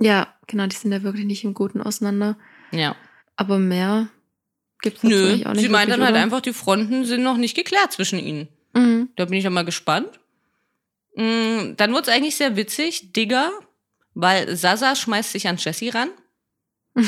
Ja, 0.00 0.34
genau, 0.46 0.66
die 0.66 0.76
sind 0.76 0.92
ja 0.92 1.02
wirklich 1.02 1.26
nicht 1.26 1.44
im 1.44 1.54
Guten 1.54 1.80
auseinander. 1.82 2.36
Ja. 2.70 2.94
Aber 3.36 3.58
mehr 3.58 4.08
gibt's 4.82 5.00
dazu 5.02 5.14
Nö, 5.14 5.28
eigentlich 5.28 5.46
auch 5.46 5.52
nicht. 5.52 5.62
sie 5.62 5.68
meint 5.68 5.90
dann 5.90 6.02
halt 6.02 6.12
oder? 6.12 6.22
einfach, 6.22 6.40
die 6.40 6.52
Fronten 6.52 7.04
sind 7.04 7.22
noch 7.22 7.36
nicht 7.36 7.56
geklärt 7.56 7.92
zwischen 7.92 8.18
ihnen. 8.18 8.48
Mhm. 8.74 9.08
Da 9.16 9.24
bin 9.24 9.38
ich 9.38 9.44
ja 9.44 9.50
mal 9.50 9.64
gespannt. 9.64 10.20
Mm, 11.16 11.74
Dann 11.76 11.92
wurde 11.92 12.02
es 12.02 12.08
eigentlich 12.08 12.36
sehr 12.36 12.54
witzig, 12.56 13.12
Digger, 13.12 13.50
weil 14.14 14.54
Sasa 14.56 14.94
schmeißt 14.94 15.32
sich 15.32 15.48
an 15.48 15.56
Jessie 15.56 15.88
ran. 15.88 16.10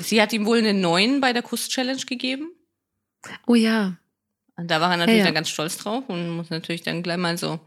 Sie 0.00 0.20
hat 0.20 0.32
ihm 0.32 0.46
wohl 0.46 0.58
einen 0.58 0.80
neuen 0.80 1.20
bei 1.20 1.32
der 1.32 1.42
Kuss-Challenge 1.42 2.02
gegeben. 2.06 2.50
Oh 3.46 3.54
ja. 3.54 3.96
Und 4.56 4.70
da 4.70 4.80
war 4.80 4.90
er 4.90 4.96
natürlich 4.98 5.18
Ja, 5.18 5.24
ja. 5.24 5.24
dann 5.26 5.34
ganz 5.34 5.48
stolz 5.48 5.78
drauf 5.78 6.04
und 6.08 6.28
muss 6.30 6.50
natürlich 6.50 6.82
dann 6.82 7.02
gleich 7.02 7.16
mal 7.16 7.36
so 7.38 7.58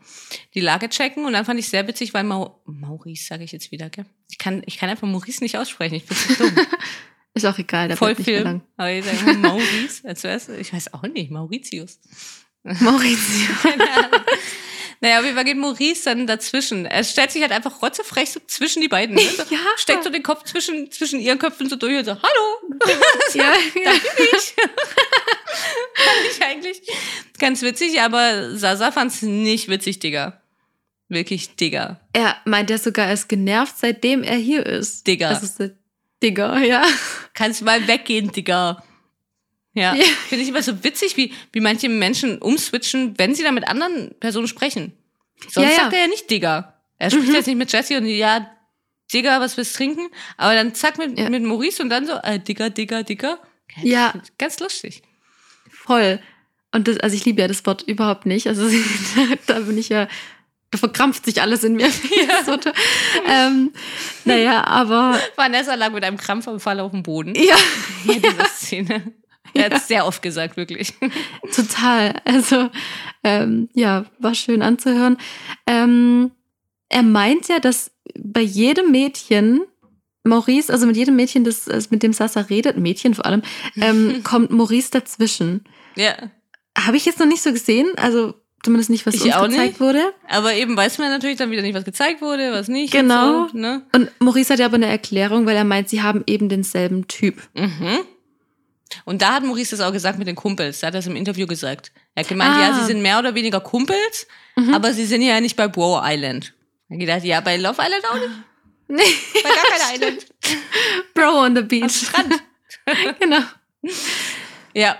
die 0.54 0.60
Lage 0.60 0.88
checken. 0.90 1.26
Und 1.26 1.34
dann 1.34 1.44
fand 1.44 1.60
ich 1.60 1.68
sehr 1.68 1.88
witzig, 1.88 2.14
weil 2.14 2.24
Mau 2.24 2.62
Maurice, 2.66 3.26
sage 3.26 3.44
ich 3.44 3.52
jetzt 3.52 3.72
wieder, 3.72 3.90
gell? 3.90 4.06
Ich 4.30 4.38
kann, 4.38 4.62
ich 4.66 4.78
kann 4.78 4.90
einfach 4.90 5.08
Maurice 5.08 5.44
nicht 5.44 5.58
aussprechen. 5.58 5.96
Ich 5.96 6.06
bin 6.06 6.16
so 6.16 6.44
dumm. 6.44 6.56
Ist 7.34 7.46
auch 7.46 7.58
egal, 7.58 7.90
der 7.90 7.98
Voll 7.98 8.16
bleibt 8.16 8.20
nicht 8.28 8.30
mehr 8.30 8.42
Film. 8.44 8.62
Aber 8.78 8.92
ich 8.92 9.04
sage 9.04 9.38
Maurice. 9.38 10.08
Als 10.08 10.24
wär's, 10.24 10.48
ich 10.48 10.72
weiß 10.72 10.94
auch 10.94 11.02
nicht, 11.04 11.32
Mauritius. 11.32 12.00
Maurizio. 12.64 13.54
Naja, 15.02 15.22
Fall 15.22 15.44
geht 15.44 15.58
Maurice 15.58 16.06
dann 16.06 16.28
dazwischen. 16.28 16.86
Er 16.86 17.04
stellt 17.04 17.32
sich 17.32 17.42
halt 17.42 17.52
einfach 17.52 17.82
rotzefrech 17.82 18.32
so 18.32 18.40
zwischen 18.48 18.82
die 18.82 18.88
beiden. 18.88 19.16
Ne? 19.16 19.22
So, 19.22 19.44
Ja. 19.50 19.60
Steckt 19.78 20.04
so 20.04 20.10
den 20.10 20.24
Kopf 20.24 20.44
zwischen, 20.44 20.92
zwischen 20.92 21.20
ihren 21.20 21.40
Köpfen 21.40 21.70
so 21.70 21.76
durch 21.76 21.98
und 21.98 22.06
so, 22.06 22.12
hallo, 22.12 22.80
ja, 23.34 23.44
ja. 23.84 23.92
fand 25.96 26.32
ich 26.32 26.44
eigentlich 26.44 26.82
ganz 27.40 27.62
witzig, 27.62 28.02
aber 28.02 28.56
Sasa 28.56 28.92
fand's 28.92 29.22
nicht 29.22 29.68
witzig, 29.70 30.00
Digga. 30.00 30.42
Wirklich 31.08 31.56
Digga. 31.56 32.00
Er 32.14 32.38
meint 32.46 32.70
ja 32.70 32.78
sogar, 32.78 33.08
er 33.08 33.14
ist 33.14 33.30
genervt, 33.30 33.76
seitdem 33.78 34.24
er 34.24 34.38
hier 34.38 34.66
ist. 34.66 35.06
Digga. 35.06 35.30
Das 35.30 35.44
ist 35.44 35.60
der 35.60 35.72
Digger, 36.24 36.58
ja. 36.60 36.84
Kannst 37.34 37.62
mal 37.62 37.88
weggehen, 37.88 38.32
Digga. 38.32 38.84
Ja, 39.76 39.94
Ja. 39.94 40.04
finde 40.30 40.44
ich 40.44 40.50
immer 40.50 40.64
so 40.64 40.84
witzig, 40.84 41.16
wie, 41.18 41.34
wie 41.52 41.60
manche 41.60 41.88
Menschen 41.90 42.40
umswitchen, 42.40 43.14
wenn 43.18 43.36
sie 43.36 43.44
dann 43.44 43.54
mit 43.56 43.68
anderen 43.68 44.16
Personen 44.20 44.48
sprechen. 44.48 44.94
Sonst 45.50 45.58
Ja, 45.68 45.72
ja. 45.72 45.76
sagt 45.82 45.94
er 45.94 46.00
ja 46.02 46.08
nicht 46.08 46.30
Digga. 46.32 46.74
Er 46.98 47.12
spricht 47.12 47.28
Mhm. 47.28 47.36
jetzt 47.36 47.46
nicht 47.48 47.58
mit 47.58 47.72
Jessie 47.72 47.98
und 47.98 48.06
ja, 48.08 48.50
Digga, 49.14 49.40
was 49.42 49.58
willst 49.58 49.76
du 49.76 49.78
trinken? 49.78 50.08
Aber 50.38 50.56
dann 50.56 50.74
zack 50.74 50.98
mit, 50.98 51.20
Ja. 51.20 51.30
mit 51.30 51.44
Maurice 51.44 51.84
und 51.84 51.90
dann 51.90 52.08
so, 52.08 52.14
äh, 52.24 52.40
Digga, 52.40 52.70
Digga, 52.70 53.04
Digga. 53.04 53.38
Ja. 53.84 54.14
Ganz 54.40 54.60
lustig. 54.60 55.04
Voll. 55.70 56.20
Und 56.72 56.88
das, 56.88 56.98
also 57.02 57.16
ich 57.16 57.26
liebe 57.26 57.42
ja 57.42 57.48
das 57.48 57.66
Wort 57.66 57.84
überhaupt 57.84 58.26
nicht. 58.26 58.48
Also 58.48 58.68
da, 59.48 59.60
bin 59.60 59.78
ich 59.78 59.90
ja, 59.90 60.08
da 60.72 60.78
verkrampft 60.78 61.26
sich 61.26 61.42
alles 61.42 61.64
in 61.66 61.74
mir. 61.76 61.90
toll. 62.46 62.60
ähm, 63.28 63.74
naja, 64.24 64.64
aber 64.66 65.20
Vanessa 65.36 65.76
lag 65.76 65.92
mit 65.92 66.04
einem 66.04 66.18
Krampfanfall 66.18 66.80
auf 66.80 66.92
dem 66.92 67.04
Boden. 67.04 67.36
ja, 67.36 67.56
Ja, 68.06 68.14
diese 68.16 68.46
Szene. 68.56 69.14
Er 69.56 69.66
hat 69.66 69.74
es 69.74 69.88
sehr 69.88 70.06
oft 70.06 70.22
gesagt, 70.22 70.58
wirklich. 70.58 70.94
total. 71.56 72.22
Also 72.26 72.70
ähm, 73.24 73.70
ja, 73.74 74.06
war 74.20 74.36
schön 74.36 74.62
anzuhören. 74.62 75.18
Ähm, 75.66 76.32
er 76.90 77.04
meint 77.04 77.48
ja, 77.48 77.60
dass 77.60 77.92
bei 78.20 78.42
jedem 78.42 78.92
Mädchen 78.92 79.62
Maurice, 80.24 80.72
also 80.72 80.86
mit 80.88 80.98
jedem 80.98 81.16
Mädchen, 81.16 81.44
das 81.44 81.66
das 81.66 81.92
mit 81.92 82.04
dem 82.04 82.14
Sasa 82.14 82.42
redet, 82.42 82.78
Mädchen 82.78 83.14
vor 83.14 83.26
allem, 83.26 83.42
ähm, 83.78 84.22
kommt 84.24 84.52
Maurice 84.52 84.92
dazwischen. 84.92 85.64
Ja. 85.96 86.16
Habe 86.78 86.98
ich 86.98 87.06
jetzt 87.06 87.20
noch 87.20 87.28
nicht 87.28 87.42
so 87.42 87.52
gesehen, 87.52 87.88
also 87.96 88.34
zumindest 88.64 88.90
nicht, 88.90 89.06
was 89.06 89.16
Ich 89.16 89.24
uns 89.24 89.34
auch 89.36 89.48
gezeigt 89.48 89.68
nicht. 89.68 89.80
wurde. 89.80 90.14
Aber 90.28 90.54
eben 90.54 90.76
weiß 90.76 90.98
man 90.98 91.10
natürlich 91.10 91.38
dann 91.38 91.52
wieder 91.52 91.62
nicht, 91.62 91.76
was 91.76 91.86
gezeigt 91.86 92.22
wurde, 92.22 92.52
was 92.52 92.68
nicht. 92.68 92.92
Genau. 92.92 93.44
Und 93.44 93.52
so, 93.52 93.58
ne? 93.58 93.84
Und 93.94 94.12
Maurice 94.20 94.52
hat 94.54 94.60
ja 94.60 94.66
aber 94.66 94.76
eine 94.76 94.88
Erklärung, 94.88 95.46
weil 95.46 95.56
er 95.56 95.64
meint, 95.64 95.90
sie 95.90 96.02
haben 96.02 96.24
eben 96.28 96.50
denselben 96.50 97.08
Typ. 97.08 97.42
Mhm. 97.56 98.00
Und 99.04 99.22
da 99.22 99.34
hat 99.34 99.44
Maurice 99.44 99.76
das 99.76 99.86
auch 99.86 99.92
gesagt 99.92 100.18
mit 100.20 100.28
den 100.28 100.36
Kumpels. 100.36 100.80
Da 100.80 100.88
hat 100.88 100.94
er 100.96 101.00
es 101.00 101.08
im 101.08 101.16
Interview 101.16 101.48
gesagt. 101.48 101.92
Er 102.14 102.24
hat 102.24 102.30
gemeint, 102.30 102.56
Ah. 102.56 102.62
ja, 102.70 102.74
sie 102.80 102.86
sind 102.86 103.02
mehr 103.02 103.20
oder 103.20 103.34
weniger 103.36 103.60
Kumpels, 103.60 104.28
Mhm. 104.56 104.74
aber 104.74 104.94
sie 104.94 105.06
sind 105.06 105.22
ja 105.22 105.40
nicht 105.42 105.56
bei 105.56 105.68
Bro 105.68 106.02
Island. 106.04 106.54
Er 106.90 106.94
hat 106.96 107.00
gedacht, 107.00 107.24
ja, 107.24 107.42
bei 107.42 107.58
Love 107.58 107.82
Island 107.82 108.06
auch 108.10 108.16
nicht. 108.16 108.30
Nee, 108.88 109.02
Bei 109.42 109.50
gar 109.50 109.64
keiner 109.80 109.96
Island. 109.96 110.26
Bro 111.16 111.40
on 111.44 111.56
the 111.56 111.62
Am 111.62 111.68
beach. 111.68 111.92
Strand. 112.06 112.34
genau. 113.20 113.40
Ja. 114.76 114.96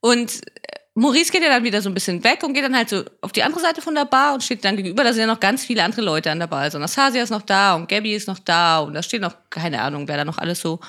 Und 0.00 0.34
äh, 0.34 0.78
Maurice 0.94 1.32
geht 1.32 1.42
ja 1.42 1.48
dann 1.48 1.64
wieder 1.64 1.80
so 1.80 1.88
ein 1.88 1.94
bisschen 1.94 2.22
weg 2.22 2.42
und 2.42 2.52
geht 2.52 2.64
dann 2.64 2.76
halt 2.76 2.90
so 2.90 3.02
auf 3.22 3.32
die 3.32 3.42
andere 3.42 3.60
Seite 3.62 3.80
von 3.80 3.94
der 3.94 4.04
Bar 4.04 4.34
und 4.34 4.42
steht 4.42 4.62
dann 4.64 4.76
gegenüber. 4.76 5.04
Da 5.04 5.12
sind 5.14 5.22
ja 5.22 5.26
noch 5.26 5.40
ganz 5.40 5.64
viele 5.64 5.82
andere 5.82 6.02
Leute 6.02 6.30
an 6.30 6.38
der 6.38 6.46
Bar. 6.48 6.60
Also 6.60 6.76
Anastasia 6.76 7.22
ist 7.22 7.30
noch 7.30 7.40
da 7.42 7.74
und 7.74 7.88
Gabby 7.88 8.14
ist 8.14 8.28
noch 8.28 8.38
da 8.38 8.80
und 8.80 8.92
da 8.94 9.02
steht 9.02 9.22
noch, 9.22 9.34
keine 9.48 9.80
Ahnung, 9.80 10.06
wer 10.06 10.18
da 10.18 10.24
noch 10.26 10.36
alles 10.38 10.60
so 10.60 10.80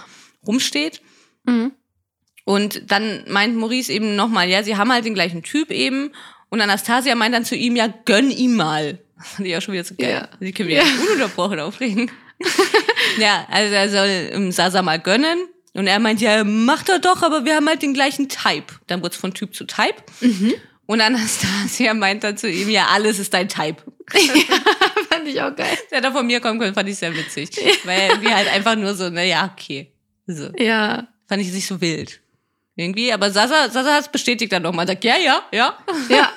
rumsteht. 0.46 1.02
Mhm. 1.46 1.72
Und 2.46 2.92
dann 2.92 3.24
meint 3.28 3.58
Maurice 3.58 3.92
eben 3.92 4.16
nochmal, 4.16 4.48
ja, 4.48 4.64
sie 4.64 4.78
haben 4.78 4.92
halt 4.92 5.04
den 5.04 5.16
gleichen 5.16 5.44
Typ 5.44 5.72
eben. 5.72 6.12
Und 6.50 6.62
Anastasia 6.62 7.16
meint 7.16 7.36
dann 7.36 7.44
zu 7.44 7.56
ihm, 7.56 7.76
ja, 7.76 7.94
gönn 8.06 8.32
ihm 8.32 8.56
mal. 8.56 9.00
Fand 9.18 9.48
ich 9.48 9.58
auch 9.58 9.62
schon 9.62 9.74
wieder 9.74 9.84
so 9.84 9.96
geil. 9.96 10.12
Ja. 10.12 10.30
Sie 10.40 10.54
können 10.54 10.70
mich 10.70 10.78
ja. 10.78 10.84
ununterbrochen 11.08 11.60
aufregen. 11.60 12.12
ja, 13.20 13.48
also 13.50 13.74
er 13.74 13.90
soll 13.90 14.30
ähm, 14.32 14.52
Sasa 14.52 14.82
mal 14.82 15.00
gönnen. 15.00 15.40
Und 15.74 15.88
er 15.88 16.00
meint, 16.00 16.22
ja, 16.22 16.44
macht 16.46 16.88
er 16.88 17.00
doch, 17.00 17.22
aber 17.22 17.44
wir 17.44 17.56
haben 17.56 17.68
halt 17.68 17.82
den 17.82 17.94
gleichen 17.94 18.30
Type. 18.30 18.76
Dann 18.88 19.04
wird's 19.04 19.18
von 19.18 19.34
Typ 19.34 19.54
zu 19.54 19.66
Type. 19.66 19.96
Und 20.86 21.02
Anastasia 21.02 21.94
meint 21.94 22.24
dann 22.24 22.38
zu 22.38 22.50
ihm, 22.50 22.70
ja, 22.70 22.88
alles 22.94 23.20
ist 23.20 23.34
dein 23.34 23.50
Type. 23.50 23.84
Fand 25.10 25.28
ich 25.28 25.42
auch 25.42 25.54
geil. 25.54 25.78
Der 25.92 26.00
da 26.00 26.12
von 26.12 26.26
mir 26.26 26.40
kommen 26.40 26.60
können, 26.60 26.76
fand 26.76 26.88
ich 26.88 26.98
sehr 26.98 27.14
witzig. 27.14 27.50
Weil 27.84 28.10
irgendwie 28.10 28.34
halt 28.34 28.48
einfach 28.48 28.76
nur 28.76 28.94
so, 28.94 29.10
na 29.10 29.24
ja, 29.24 29.52
okay. 29.52 29.92
So. 30.28 30.52
Ja. 30.58 31.08
Fand 31.28 31.42
ich 31.42 31.52
nicht 31.52 31.68
so 31.68 31.82
wild. 31.82 32.22
Irgendwie, 32.76 33.14
aber 33.14 33.32
Sasa, 33.32 33.70
Sasa 33.70 33.94
hat 33.94 34.02
es 34.02 34.12
bestätigt 34.12 34.52
dann 34.52 34.64
nochmal. 34.64 34.88
Sagt, 34.88 35.04
ja, 35.04 35.16
ja, 35.18 35.44
ja. 35.52 35.78
Ja. 36.10 36.34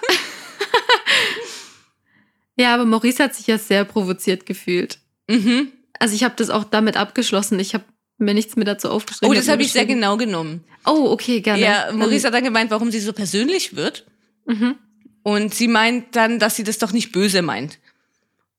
ja, 2.57 2.75
aber 2.75 2.85
Maurice 2.85 3.25
hat 3.25 3.35
sich 3.35 3.47
ja 3.49 3.59
sehr 3.59 3.85
provoziert 3.85 4.47
gefühlt. 4.47 4.99
Mhm. 5.29 5.73
Also 5.99 6.15
ich 6.15 6.23
habe 6.23 6.35
das 6.37 6.51
auch 6.51 6.65
damit 6.65 6.97
abgeschlossen. 6.97 7.59
Ich 7.59 7.75
habe 7.75 7.85
mir 8.19 8.35
nichts 8.35 8.55
mehr 8.57 8.65
dazu 8.65 8.89
aufgeschrieben. 8.89 9.31
Oh, 9.31 9.35
das 9.35 9.49
hab 9.49 9.55
habe 9.55 9.63
ich 9.63 9.73
sehr 9.73 9.87
genau 9.87 10.17
genommen. 10.17 10.65
Oh, 10.87 11.11
okay, 11.11 11.41
gerne. 11.41 11.63
Ja, 11.63 11.93
Maurice 11.93 12.27
hat 12.27 12.35
dann 12.35 12.45
gemeint, 12.45 12.71
warum 12.71 12.91
sie 12.91 13.01
so 13.01 13.13
persönlich 13.13 13.75
wird. 13.75 14.07
Mhm. 14.47 14.77
Und 15.25 15.55
sie 15.55 15.69
meint 15.69 16.15
dann, 16.15 16.39
dass 16.39 16.57
sie 16.57 16.65
das 16.65 16.79
doch 16.79 16.93
nicht 16.93 17.13
böse 17.13 17.43
meint. 17.43 17.79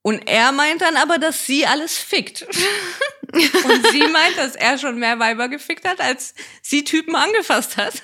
Und 0.01 0.27
er 0.27 0.51
meint 0.51 0.81
dann 0.81 0.97
aber, 0.97 1.17
dass 1.17 1.45
sie 1.45 1.65
alles 1.65 1.97
fickt. 1.97 2.45
Und 3.31 3.87
sie 3.91 4.07
meint, 4.07 4.37
dass 4.37 4.55
er 4.55 4.77
schon 4.77 4.97
mehr 4.97 5.19
Weiber 5.19 5.49
gefickt 5.49 5.87
hat, 5.87 6.01
als 6.01 6.33
sie 6.61 6.83
Typen 6.83 7.15
angefasst 7.15 7.77
hat. 7.77 8.01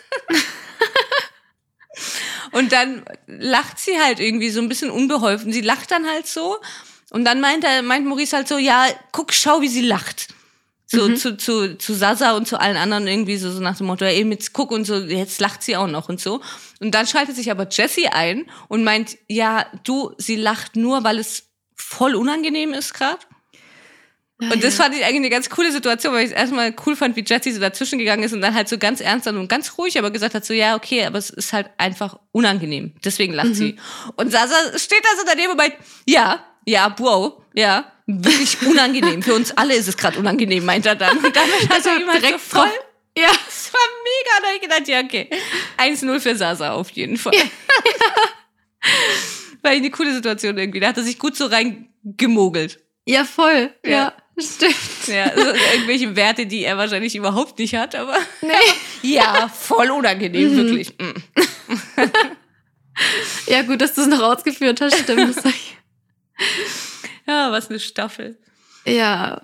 Und 2.51 2.71
dann 2.71 3.03
lacht 3.27 3.79
sie 3.79 3.99
halt 3.99 4.19
irgendwie 4.19 4.49
so 4.49 4.61
ein 4.61 4.69
bisschen 4.69 4.91
unbeholfen. 4.91 5.51
Sie 5.51 5.61
lacht 5.61 5.91
dann 5.91 6.07
halt 6.07 6.27
so. 6.27 6.57
Und 7.09 7.25
dann 7.25 7.41
meint 7.41 7.63
er, 7.63 7.81
meint 7.81 8.05
Maurice 8.05 8.35
halt 8.35 8.47
so, 8.47 8.57
ja, 8.57 8.87
guck, 9.11 9.33
schau, 9.33 9.61
wie 9.61 9.67
sie 9.67 9.81
lacht. 9.81 10.27
So 10.87 11.13
zu, 11.15 11.35
zu, 11.35 11.77
zu 11.77 11.93
Sasa 11.93 12.37
und 12.37 12.47
zu 12.47 12.59
allen 12.59 12.77
anderen 12.77 13.07
irgendwie 13.07 13.37
so, 13.37 13.51
so 13.51 13.59
nach 13.59 13.77
dem 13.77 13.87
Motto, 13.87 14.05
ey, 14.05 14.23
jetzt 14.29 14.53
guck 14.53 14.71
und 14.71 14.85
so, 14.85 14.95
jetzt 14.95 15.41
lacht 15.41 15.63
sie 15.63 15.75
auch 15.75 15.87
noch 15.87 16.09
und 16.09 16.21
so. 16.21 16.41
Und 16.79 16.91
dann 16.91 17.07
schaltet 17.07 17.35
sich 17.35 17.49
aber 17.49 17.67
Jessie 17.69 18.07
ein 18.07 18.45
und 18.67 18.83
meint, 18.83 19.17
ja, 19.27 19.65
du, 19.83 20.13
sie 20.17 20.35
lacht 20.35 20.75
nur, 20.75 21.03
weil 21.03 21.17
es 21.17 21.47
voll 21.75 22.15
unangenehm 22.15 22.71
ist 22.71 22.93
gerade. 22.93 23.19
Ja, 24.47 24.53
Und 24.53 24.63
das 24.63 24.77
ja. 24.77 24.83
fand 24.83 24.95
ich 24.95 25.03
eigentlich 25.03 25.15
eine 25.17 25.29
ganz 25.29 25.49
coole 25.49 25.71
Situation, 25.71 26.13
weil 26.13 26.25
ich 26.25 26.31
es 26.31 26.35
erstmal 26.37 26.73
cool 26.85 26.95
fand, 26.95 27.15
wie 27.15 27.23
Jessie 27.25 27.51
so 27.51 27.59
dazwischen 27.59 27.99
gegangen 27.99 28.23
ist 28.23 28.33
und 28.33 28.41
dann 28.41 28.53
halt 28.53 28.67
so 28.69 28.77
ganz 28.77 29.01
ernst 29.01 29.27
und 29.27 29.47
ganz 29.47 29.77
ruhig, 29.77 29.97
aber 29.97 30.11
gesagt 30.11 30.33
hat 30.35 30.45
so, 30.45 30.53
ja, 30.53 30.75
okay, 30.75 31.05
aber 31.05 31.17
es 31.17 31.29
ist 31.29 31.53
halt 31.53 31.69
einfach 31.77 32.17
unangenehm. 32.31 32.93
Deswegen 33.03 33.33
lacht 33.33 33.49
Mhm. 33.49 33.53
sie. 33.55 33.75
Und 34.15 34.31
Sasa 34.31 34.55
steht 34.77 35.03
da 35.03 35.09
so 35.19 35.23
daneben 35.27 35.51
und 35.51 35.57
meint, 35.57 35.73
ja, 36.05 36.43
ja, 36.65 36.95
wow, 36.97 37.41
ja, 37.53 37.91
wirklich 38.07 38.61
unangenehm. 38.67 39.21
Für 39.23 39.33
uns 39.35 39.51
alle 39.57 39.75
ist 39.75 39.87
es 39.87 39.97
gerade 39.97 40.17
unangenehm, 40.19 40.65
meint 40.65 40.85
er 40.85 40.95
dann. 40.95 41.17
Und 41.17 41.35
damit 41.35 41.69
hat 41.69 41.85
er 41.85 41.91
halt 42.07 42.21
direkt 42.23 42.39
so 42.41 42.57
voll, 42.59 42.69
Ja. 43.17 43.29
das 43.45 43.71
war 43.73 43.81
mega, 44.03 44.41
da 44.41 44.47
hab 44.47 44.55
ich 44.55 44.61
gedacht, 44.61 44.87
ja, 44.87 44.99
okay. 45.01 45.29
1-0 45.77 46.19
für 46.19 46.35
Sasa 46.35 46.71
auf 46.73 46.89
jeden 46.91 47.17
Fall. 47.17 47.33
War 49.61 49.71
eine 49.71 49.89
coole 49.89 50.13
Situation 50.13 50.57
irgendwie. 50.57 50.79
Da 50.79 50.87
hat 50.89 50.97
er 50.97 51.03
sich 51.03 51.17
gut 51.17 51.35
so 51.35 51.45
reingemogelt. 51.47 52.79
Ja, 53.07 53.23
voll. 53.25 53.73
Ja, 53.83 53.91
Ja. 53.91 54.13
stimmt. 54.55 55.07
Ja, 55.07 55.25
also 55.25 55.41
irgendwelche 55.73 56.15
Werte, 56.15 56.45
die 56.45 56.63
er 56.63 56.77
wahrscheinlich 56.77 57.15
überhaupt 57.15 57.57
nicht 57.59 57.75
hat, 57.75 57.95
aber 57.95 58.17
Nee. 58.41 58.53
ja, 59.13 59.47
voll 59.47 59.89
unangenehm, 59.91 60.51
Mhm. 60.53 60.57
wirklich. 60.57 60.93
Mm. 60.97 61.13
Ja, 63.47 63.61
gut, 63.63 63.81
dass 63.81 63.93
du 63.93 64.01
es 64.01 64.07
noch 64.07 64.21
ausgeführt 64.21 64.79
hast, 64.79 64.97
stimmt. 64.99 65.35
Ja, 67.27 67.51
was 67.51 67.69
eine 67.69 67.79
Staffel. 67.79 68.37
ja. 68.85 69.41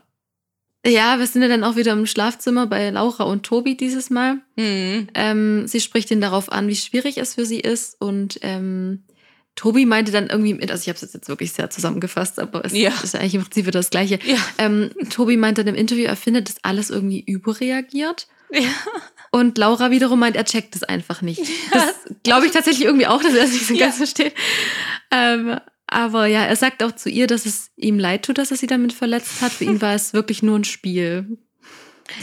Ja, 0.83 1.19
wir 1.19 1.27
sind 1.27 1.43
ja 1.43 1.47
dann 1.47 1.63
auch 1.63 1.75
wieder 1.75 1.91
im 1.91 2.07
Schlafzimmer 2.07 2.65
bei 2.65 2.89
Laura 2.89 3.25
und 3.25 3.43
Tobi 3.43 3.77
dieses 3.77 4.09
Mal. 4.09 4.37
Mhm. 4.55 5.09
Ähm, 5.13 5.67
sie 5.67 5.79
spricht 5.79 6.09
ihn 6.09 6.21
darauf 6.21 6.51
an, 6.51 6.67
wie 6.67 6.75
schwierig 6.75 7.19
es 7.19 7.35
für 7.35 7.45
sie 7.45 7.59
ist. 7.59 8.01
Und 8.01 8.39
ähm, 8.41 9.03
Tobi 9.55 9.85
meinte 9.85 10.11
dann 10.11 10.27
irgendwie, 10.27 10.53
also 10.69 10.81
ich 10.81 10.87
habe 10.89 11.05
es 11.05 11.13
jetzt 11.13 11.27
wirklich 11.27 11.51
sehr 11.51 11.69
zusammengefasst, 11.69 12.39
aber 12.39 12.63
es 12.65 12.73
Ja. 12.73 12.91
ist 13.03 13.15
eigentlich 13.15 13.35
im 13.35 13.41
Prinzip 13.43 13.65
wieder 13.67 13.79
das 13.79 13.89
Gleiche. 13.89 14.19
Ja. 14.25 14.37
Ähm, 14.57 14.91
Tobi 15.09 15.37
meinte 15.37 15.63
dann 15.63 15.75
im 15.75 15.79
Interview, 15.79 16.05
er 16.05 16.15
findet, 16.15 16.47
dass 16.49 16.55
alles 16.63 16.89
irgendwie 16.89 17.19
überreagiert. 17.21 18.27
ja. 18.51 18.69
Und 19.33 19.57
Laura 19.57 19.91
wiederum 19.91 20.19
meint, 20.19 20.35
er 20.35 20.43
checkt 20.43 20.75
es 20.75 20.83
einfach 20.83 21.21
nicht. 21.21 21.41
Das 21.71 21.85
glaube 22.23 22.47
ich 22.47 22.51
tatsächlich 22.51 22.83
irgendwie 22.85 23.07
auch, 23.07 23.21
dass 23.23 23.33
er 23.33 23.45
es 23.45 23.53
nicht 23.53 23.65
so 23.67 23.77
ganz 23.77 23.95
versteht. 23.97 24.33
Ähm, 25.09 25.57
aber 25.87 26.25
ja, 26.25 26.43
er 26.45 26.55
sagt 26.57 26.83
auch 26.83 26.91
zu 26.93 27.09
ihr, 27.09 27.27
dass 27.27 27.45
es 27.45 27.69
ihm 27.77 27.97
leid 27.99 28.25
tut, 28.25 28.37
dass 28.37 28.51
er 28.51 28.57
sie 28.57 28.67
damit 28.67 28.91
verletzt 28.93 29.41
hat. 29.41 29.51
Für 29.53 29.63
ihn 29.65 29.81
war 29.81 29.93
es 29.95 30.13
wirklich 30.13 30.43
nur 30.43 30.57
ein 30.59 30.63
Spiel. 30.65 31.37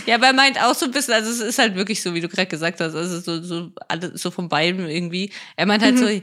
Ja, 0.07 0.17
aber 0.17 0.27
er 0.27 0.33
meint 0.35 0.61
auch 0.63 0.75
so 0.75 0.85
ein 0.87 0.91
bisschen, 0.93 1.15
also 1.15 1.31
es 1.31 1.41
ist 1.41 1.59
halt 1.59 1.77
wirklich 1.77 2.03
so, 2.03 2.13
wie 2.15 2.21
du 2.21 2.29
gerade 2.29 2.47
gesagt 2.49 2.79
hast, 2.81 2.95
also 2.95 3.21
so, 3.21 3.43
so, 3.43 3.73
so 4.15 4.31
von 4.31 4.49
beiden 4.51 4.87
irgendwie. 4.89 5.33
Er 5.57 5.65
meint 5.65 5.83
halt 5.83 5.95
Mhm. 5.95 5.99
so, 5.99 6.23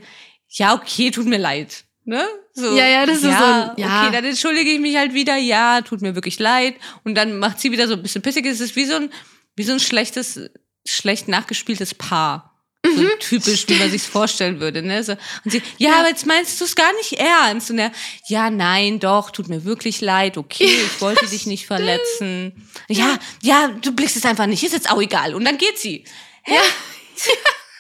ja, 0.58 0.74
okay, 0.74 1.12
tut 1.12 1.26
mir 1.26 1.38
leid. 1.40 1.84
Ne? 2.04 2.24
So, 2.54 2.76
Ja, 2.76 2.88
ja, 2.88 3.06
das 3.06 3.18
ist 3.18 3.24
so 3.24 3.28
ein- 3.30 3.72
ja. 3.78 4.04
Okay, 4.04 4.12
dann 4.14 4.26
entschuldige 4.26 4.70
ich 4.70 4.80
mich 4.80 4.96
halt 4.96 5.14
wieder, 5.14 5.36
ja, 5.38 5.82
tut 5.82 6.02
mir 6.02 6.14
wirklich 6.16 6.38
leid. 6.40 6.76
Und 7.04 7.16
dann 7.16 7.40
macht 7.40 7.60
sie 7.60 7.72
wieder 7.72 7.88
so 7.88 7.94
ein 7.94 8.02
bisschen 8.04 8.22
pissig. 8.22 8.46
Es 8.46 8.60
ist 8.60 8.76
wie 8.76 8.86
so 8.86 8.96
ein, 8.96 9.12
wie 9.56 9.64
so 9.64 9.74
ein 9.74 9.80
schlechtes, 9.80 10.40
schlecht 10.88 11.28
nachgespieltes 11.28 11.96
Paar. 11.96 12.52
So 12.86 13.02
Mhm. 13.02 13.10
typisch, 13.20 13.68
wie 13.68 13.74
man 13.80 13.90
sich's 13.90 14.06
vorstellen 14.06 14.60
würde. 14.60 14.84
Ne? 14.84 15.04
So, 15.04 15.14
und 15.44 15.50
sie, 15.52 15.64
ja, 15.80 15.96
aber 16.00 16.10
jetzt 16.10 16.28
meinst 16.28 16.62
du 16.62 16.66
es 16.66 16.76
gar 16.76 16.94
nicht 16.98 17.14
ernst. 17.14 17.72
Und 17.72 17.80
er, 17.80 17.92
ja, 18.30 18.52
nein, 18.52 19.00
doch, 19.00 19.32
tut 19.32 19.48
mir 19.50 19.66
wirklich 19.66 20.02
leid, 20.02 20.38
okay, 20.38 20.66
ich 20.86 21.02
wollte 21.02 21.26
dich 21.26 21.48
nicht 21.48 21.66
verletzen. 21.66 22.70
Ja, 22.88 23.18
ja, 23.42 23.70
du 23.82 23.92
blickst 23.94 24.16
es 24.18 24.26
einfach 24.26 24.46
nicht, 24.46 24.64
ist 24.64 24.74
jetzt 24.74 24.92
auch 24.92 25.02
egal. 25.02 25.34
Und 25.34 25.44
dann 25.46 25.58
geht 25.58 25.80
sie. 25.80 26.06
Ja. 26.48 26.62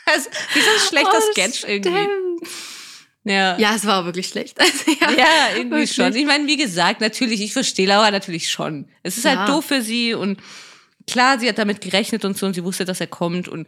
Also, 0.07 0.30
wie 0.55 0.61
so 0.61 0.69
ein 0.69 0.80
schlechter 0.89 1.17
Oh, 1.19 1.32
Sketch 1.32 1.63
irgendwie. 1.67 1.89
stimmt. 1.89 2.24
Ja. 3.26 3.57
Ja, 3.57 3.73
es 3.76 3.86
war 3.86 4.05
wirklich 4.05 4.28
schlecht. 4.28 4.57
Also, 4.61 4.91
ja. 5.01 5.11
Ja, 5.11 5.57
irgendwie 5.57 5.71
Wirklich. 5.78 5.93
schon. 5.95 6.15
Ich 6.15 6.26
meine, 6.26 6.47
wie 6.47 6.57
gesagt, 6.57 7.01
natürlich, 7.01 7.41
ich 7.41 7.53
verstehe 7.53 7.88
Laura 7.88 8.11
natürlich 8.11 8.49
schon. 8.49 8.88
Es 9.03 9.17
ist 9.17 9.23
Ja. 9.26 9.36
halt 9.39 9.49
doof 9.49 9.65
für 9.65 9.82
sie 9.82 10.13
und 10.13 10.39
klar, 11.07 11.39
sie 11.39 11.49
hat 11.49 11.57
damit 11.57 11.82
gerechnet 11.82 12.23
und 12.23 12.38
so 12.38 12.45
und 12.45 12.53
sie 12.53 12.63
wusste, 12.63 12.86
dass 12.86 13.01
er 13.01 13.07
kommt 13.07 13.47
und 13.47 13.67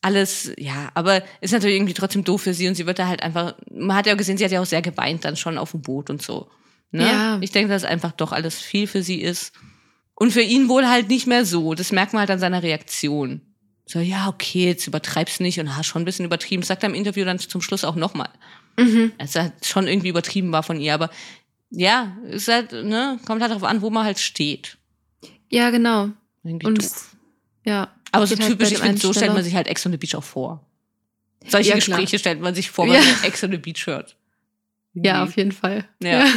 alles, 0.00 0.52
ja, 0.58 0.88
aber 0.94 1.22
ist 1.40 1.52
natürlich 1.52 1.76
irgendwie 1.76 1.94
trotzdem 1.94 2.24
doof 2.24 2.42
für 2.42 2.54
sie 2.54 2.66
und 2.68 2.74
sie 2.74 2.86
wird 2.86 2.98
da 2.98 3.06
halt 3.06 3.22
einfach, 3.22 3.54
man 3.70 3.96
hat 3.96 4.06
ja 4.06 4.14
gesehen, 4.14 4.36
sie 4.38 4.44
hat 4.44 4.50
ja 4.52 4.60
auch 4.60 4.66
sehr 4.66 4.82
geweint 4.82 5.24
dann 5.24 5.36
schon 5.36 5.58
auf 5.58 5.72
dem 5.72 5.82
Boot 5.82 6.10
und 6.10 6.22
so. 6.22 6.50
Ne? 6.90 7.04
Ja. 7.06 7.38
Ich 7.40 7.52
denke, 7.52 7.72
dass 7.72 7.84
einfach 7.84 8.12
doch 8.12 8.32
alles 8.32 8.60
viel 8.60 8.86
für 8.86 9.02
sie 9.02 9.20
ist. 9.20 9.52
Und 10.14 10.32
für 10.32 10.42
ihn 10.42 10.68
wohl 10.68 10.88
halt 10.88 11.08
nicht 11.08 11.26
mehr 11.26 11.44
so. 11.44 11.74
Das 11.74 11.90
merkt 11.90 12.12
man 12.12 12.20
halt 12.20 12.30
an 12.30 12.38
seiner 12.38 12.62
Reaktion. 12.62 13.40
So, 13.86 13.98
ja, 13.98 14.28
okay, 14.28 14.66
jetzt 14.66 14.86
übertreib's 14.86 15.40
nicht 15.40 15.58
und 15.58 15.74
hast 15.76 15.86
schon 15.86 16.02
ein 16.02 16.04
bisschen 16.04 16.24
übertrieben. 16.26 16.62
Sagt 16.62 16.82
er 16.82 16.88
im 16.90 16.94
Interview 16.94 17.24
dann 17.24 17.38
zum 17.38 17.60
Schluss 17.62 17.82
auch 17.84 17.96
nochmal. 17.96 18.28
Mhm. 18.78 19.12
Es 19.18 19.34
halt 19.36 19.52
schon 19.64 19.86
irgendwie 19.86 20.08
übertrieben 20.08 20.52
war 20.52 20.62
von 20.62 20.80
ihr, 20.80 20.94
aber 20.94 21.10
ja, 21.70 22.16
ist 22.28 22.48
halt, 22.48 22.72
ne, 22.72 23.18
kommt 23.26 23.40
halt 23.40 23.50
darauf 23.50 23.64
an, 23.64 23.80
wo 23.82 23.90
man 23.90 24.04
halt 24.04 24.18
steht. 24.18 24.76
ja, 25.50 25.70
genau. 25.70 26.10
Irgendwie 26.44 26.66
Und 26.66 26.82
doof. 26.82 27.14
ja. 27.64 27.88
Aber 28.10 28.26
so 28.26 28.36
halt 28.36 28.46
typisch, 28.48 28.68
bei 28.70 28.74
ich 28.74 28.80
finde, 28.80 29.00
so 29.00 29.12
stellt 29.12 29.32
man 29.32 29.42
sich 29.44 29.54
halt 29.54 29.68
Ex 29.68 29.86
on 29.86 29.92
the 29.92 29.98
Beach 29.98 30.14
auch 30.16 30.24
vor. 30.24 30.66
Solche 31.46 31.70
Ja, 31.70 31.78
klar. 31.78 31.98
Gespräche 31.98 32.18
stellt 32.18 32.40
man 32.40 32.54
sich 32.54 32.70
vor, 32.70 32.86
wenn 32.86 32.94
Ja. 32.94 33.00
man 33.00 33.24
Ex 33.24 33.42
on 33.44 33.50
the 33.52 33.56
Beach 33.58 33.86
hört. 33.86 34.16
Ja, 34.94 35.22
auf 35.22 35.36
jeden 35.36 35.52
Fall. 35.52 35.84
Ja. 36.02 36.26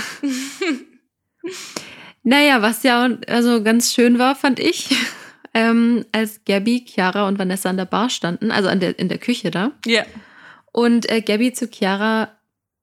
Naja, 2.24 2.62
was 2.62 2.82
ja 2.84 3.08
also 3.28 3.62
ganz 3.62 3.94
schön 3.94 4.18
war, 4.18 4.36
fand 4.36 4.60
ich, 4.60 4.90
ähm, 5.54 6.06
als 6.12 6.42
Gabby, 6.46 6.84
Chiara 6.88 7.28
und 7.28 7.38
Vanessa 7.38 7.70
an 7.70 7.78
der 7.78 7.86
Bar 7.86 8.10
standen, 8.10 8.52
also 8.52 8.68
an 8.68 8.80
der, 8.80 8.98
in 8.98 9.10
der 9.10 9.20
Küche 9.20 9.52
da. 9.52 9.72
Ja. 9.86 10.06
Und 10.76 11.10
äh, 11.10 11.22
Gabby 11.22 11.54
zu 11.54 11.68
Chiara 11.70 12.32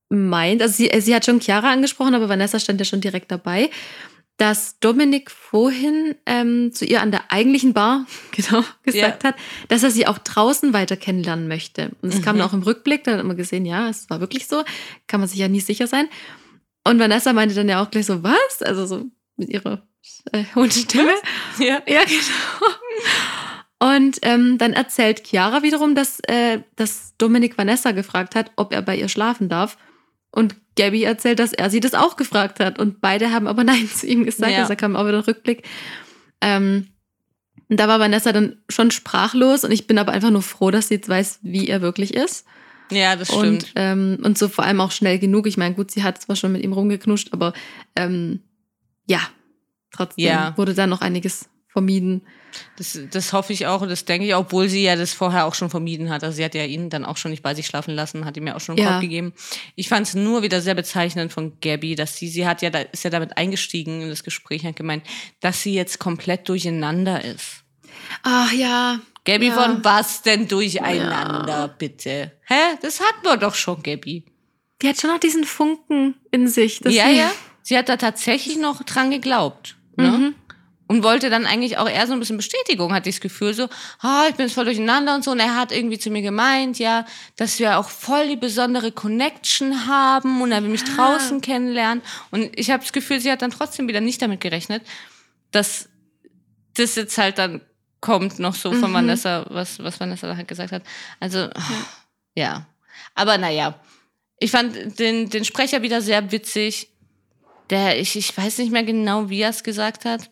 meint, 0.08 0.62
also 0.62 0.72
sie, 0.74 0.88
äh, 0.90 1.00
sie 1.02 1.14
hat 1.14 1.26
schon 1.26 1.40
Chiara 1.40 1.70
angesprochen, 1.70 2.14
aber 2.14 2.26
Vanessa 2.30 2.58
stand 2.58 2.80
ja 2.80 2.86
schon 2.86 3.02
direkt 3.02 3.30
dabei, 3.30 3.68
dass 4.38 4.78
Dominik 4.80 5.30
vorhin 5.30 6.14
ähm, 6.24 6.72
zu 6.72 6.86
ihr 6.86 7.02
an 7.02 7.10
der 7.10 7.30
eigentlichen 7.30 7.74
Bar 7.74 8.06
genau 8.32 8.64
gesagt 8.82 9.24
hat, 9.24 9.34
dass 9.68 9.82
er 9.82 9.90
sie 9.90 10.06
auch 10.06 10.16
draußen 10.16 10.72
weiter 10.72 10.96
kennenlernen 10.96 11.48
möchte. 11.48 11.90
Und 12.00 12.14
das 12.14 12.22
kam 12.22 12.36
Mhm. 12.36 12.38
dann 12.40 12.48
auch 12.48 12.54
im 12.54 12.62
Rückblick, 12.62 13.04
da 13.04 13.18
hat 13.18 13.24
man 13.26 13.36
gesehen, 13.36 13.66
ja, 13.66 13.90
es 13.90 14.08
war 14.08 14.20
wirklich 14.20 14.46
so, 14.46 14.64
kann 15.06 15.20
man 15.20 15.28
sich 15.28 15.38
ja 15.38 15.48
nie 15.48 15.60
sicher 15.60 15.86
sein. 15.86 16.08
Und 16.88 16.98
Vanessa 16.98 17.34
meinte 17.34 17.54
dann 17.54 17.68
ja 17.68 17.82
auch 17.82 17.90
gleich 17.90 18.06
so, 18.06 18.22
was? 18.22 18.62
Also 18.62 18.86
so 18.86 19.04
mit 19.36 19.50
ihrer 19.50 19.86
äh, 20.32 20.44
hohen 20.54 20.70
Stimme. 20.70 21.12
Ja. 21.58 21.82
Ja, 21.86 22.04
genau. 22.06 22.72
Und 23.82 24.18
ähm, 24.22 24.58
dann 24.58 24.74
erzählt 24.74 25.26
Chiara 25.26 25.62
wiederum, 25.64 25.96
dass, 25.96 26.20
äh, 26.28 26.60
dass 26.76 27.14
Dominik 27.18 27.58
Vanessa 27.58 27.90
gefragt 27.90 28.36
hat, 28.36 28.52
ob 28.54 28.72
er 28.72 28.80
bei 28.82 28.96
ihr 28.96 29.08
schlafen 29.08 29.48
darf. 29.48 29.76
Und 30.30 30.54
Gabby 30.76 31.02
erzählt, 31.02 31.40
dass 31.40 31.52
er 31.52 31.68
sie 31.68 31.80
das 31.80 31.94
auch 31.94 32.16
gefragt 32.16 32.60
hat. 32.60 32.78
Und 32.78 33.00
beide 33.00 33.32
haben 33.32 33.48
aber 33.48 33.64
Nein 33.72 33.88
zu 33.88 34.06
ihm 34.06 34.24
gesagt. 34.24 34.52
Ja. 34.52 34.58
Also 34.58 34.68
da 34.68 34.76
kam 34.76 34.94
auch 34.94 35.06
wieder 35.06 35.18
ein 35.18 35.24
Rückblick. 35.24 35.66
Ähm, 36.40 36.88
und 37.68 37.80
da 37.80 37.88
war 37.88 37.98
Vanessa 37.98 38.32
dann 38.32 38.58
schon 38.68 38.92
sprachlos. 38.92 39.64
Und 39.64 39.72
ich 39.72 39.88
bin 39.88 39.98
aber 39.98 40.12
einfach 40.12 40.30
nur 40.30 40.42
froh, 40.42 40.70
dass 40.70 40.86
sie 40.88 40.94
jetzt 40.94 41.08
weiß, 41.08 41.40
wie 41.42 41.66
er 41.68 41.82
wirklich 41.82 42.14
ist. 42.14 42.46
Ja, 42.92 43.16
das 43.16 43.30
Und, 43.30 43.62
stimmt. 43.62 43.72
ähm, 43.74 44.18
und 44.22 44.38
so 44.38 44.48
vor 44.48 44.64
allem 44.64 44.80
auch 44.80 44.92
schnell 44.92 45.18
genug. 45.18 45.46
Ich 45.48 45.56
meine, 45.56 45.74
gut, 45.74 45.90
sie 45.90 46.04
hat 46.04 46.20
zwar 46.22 46.36
schon 46.36 46.52
mit 46.52 46.62
ihm 46.62 46.72
rumgeknuscht, 46.72 47.32
aber 47.32 47.52
ähm, 47.96 48.42
ja, 49.06 49.20
trotzdem 49.90 50.26
Ja. 50.26 50.56
wurde 50.56 50.74
da 50.74 50.86
noch 50.86 51.00
einiges 51.00 51.48
vermieden. 51.72 52.22
Das, 52.76 52.98
das 53.10 53.32
hoffe 53.32 53.52
ich 53.54 53.66
auch 53.66 53.80
und 53.80 53.88
das 53.88 54.04
denke 54.04 54.26
ich, 54.26 54.34
obwohl 54.34 54.68
sie 54.68 54.82
ja 54.82 54.94
das 54.94 55.14
vorher 55.14 55.46
auch 55.46 55.54
schon 55.54 55.70
vermieden 55.70 56.10
hat. 56.10 56.22
Also 56.22 56.36
sie 56.36 56.44
hat 56.44 56.54
ja 56.54 56.64
ihn 56.64 56.90
dann 56.90 57.04
auch 57.06 57.16
schon 57.16 57.30
nicht 57.30 57.42
bei 57.42 57.54
sich 57.54 57.66
schlafen 57.66 57.94
lassen, 57.94 58.26
hat 58.26 58.36
ihm 58.36 58.46
ja 58.46 58.54
auch 58.54 58.60
schon 58.60 58.76
einen 58.76 58.84
Ja. 58.84 58.90
Korb 58.92 59.00
gegeben. 59.00 59.32
Ich 59.74 59.88
fand 59.88 60.06
es 60.06 60.14
nur 60.14 60.42
wieder 60.42 60.60
sehr 60.60 60.74
bezeichnend 60.74 61.32
von 61.32 61.58
Gabby, 61.62 61.94
dass 61.94 62.16
sie, 62.16 62.28
sie 62.28 62.46
hat 62.46 62.60
ja, 62.60 62.68
da 62.68 62.80
ist 62.80 63.04
ja 63.04 63.10
damit 63.10 63.38
eingestiegen 63.38 64.02
in 64.02 64.08
das 64.10 64.22
Gespräch, 64.22 64.64
hat 64.66 64.76
gemeint, 64.76 65.02
dass 65.40 65.62
sie 65.62 65.72
jetzt 65.74 65.98
komplett 65.98 66.46
durcheinander 66.48 67.24
ist. 67.24 67.62
Ach 68.22 68.52
ja. 68.52 69.00
Gabby, 69.24 69.46
Ja. 69.46 69.54
von 69.54 69.82
was 69.84 70.20
denn 70.22 70.46
durcheinander, 70.48 71.46
Ja. 71.58 71.66
bitte? 71.68 72.32
Hä? 72.46 72.76
Das 72.82 73.00
hatten 73.00 73.24
wir 73.24 73.36
doch 73.38 73.54
schon, 73.54 73.82
Gabby. 73.82 74.24
Die 74.82 74.88
hat 74.88 75.00
schon 75.00 75.10
noch 75.10 75.20
diesen 75.20 75.44
Funken 75.44 76.16
in 76.32 76.48
sich. 76.48 76.80
ja, 76.84 77.08
ja. 77.08 77.30
Sie 77.62 77.78
hat 77.78 77.88
da 77.88 77.96
tatsächlich 77.96 78.58
noch 78.58 78.82
dran 78.82 79.10
geglaubt. 79.12 79.76
Ne? 79.96 80.08
Mhm. 80.10 80.34
Und 80.92 81.02
wollte 81.02 81.30
dann 81.30 81.46
eigentlich 81.46 81.78
auch 81.78 81.88
eher 81.88 82.06
so 82.06 82.12
ein 82.12 82.18
bisschen 82.18 82.36
Bestätigung, 82.36 82.92
hatte 82.92 83.08
ich 83.08 83.14
das 83.14 83.22
Gefühl, 83.22 83.54
so, 83.54 83.70
ah, 84.00 84.26
ich 84.28 84.34
bin 84.34 84.44
jetzt 84.44 84.54
voll 84.54 84.66
durcheinander 84.66 85.14
und 85.14 85.24
so. 85.24 85.30
Und 85.30 85.40
er 85.40 85.56
hat 85.56 85.72
irgendwie 85.72 85.98
zu 85.98 86.10
mir 86.10 86.20
gemeint, 86.20 86.78
ja, 86.78 87.06
dass 87.36 87.58
wir 87.58 87.78
auch 87.78 87.88
voll 87.88 88.28
die 88.28 88.36
besondere 88.36 88.92
Connection 88.92 89.86
haben 89.86 90.42
und 90.42 90.52
er 90.52 90.62
will 90.62 90.68
mich 90.68 90.84
draußen 90.84 91.40
kennenlernen. 91.40 92.02
Und 92.30 92.50
ich 92.58 92.70
habe 92.70 92.82
das 92.82 92.92
Gefühl, 92.92 93.20
sie 93.20 93.32
hat 93.32 93.40
dann 93.40 93.50
trotzdem 93.52 93.88
wieder 93.88 94.02
nicht 94.02 94.20
damit 94.20 94.42
gerechnet, 94.42 94.82
dass 95.50 95.88
das 96.74 96.94
jetzt 96.96 97.16
halt 97.16 97.38
dann 97.38 97.62
kommt 98.02 98.38
noch 98.38 98.54
so 98.54 98.72
von 98.72 98.90
Mhm. 98.90 98.94
Vanessa, 98.94 99.46
was, 99.48 99.78
was 99.78 99.98
Vanessa 99.98 100.26
da 100.26 100.36
halt 100.36 100.48
gesagt 100.48 100.72
hat. 100.72 100.82
Also, 101.20 101.48
ja. 102.34 102.66
Aber 103.14 103.38
naja, 103.38 103.80
ich 104.38 104.50
fand 104.50 104.98
den, 104.98 105.30
den 105.30 105.46
Sprecher 105.46 105.80
wieder 105.80 106.02
sehr 106.02 106.32
witzig. 106.32 106.90
Der, 107.70 107.98
ich, 107.98 108.14
ich 108.14 108.36
weiß 108.36 108.58
nicht 108.58 108.72
mehr 108.72 108.82
genau, 108.84 109.30
wie 109.30 109.40
er 109.40 109.48
es 109.48 109.64
gesagt 109.64 110.04
hat. 110.04 110.28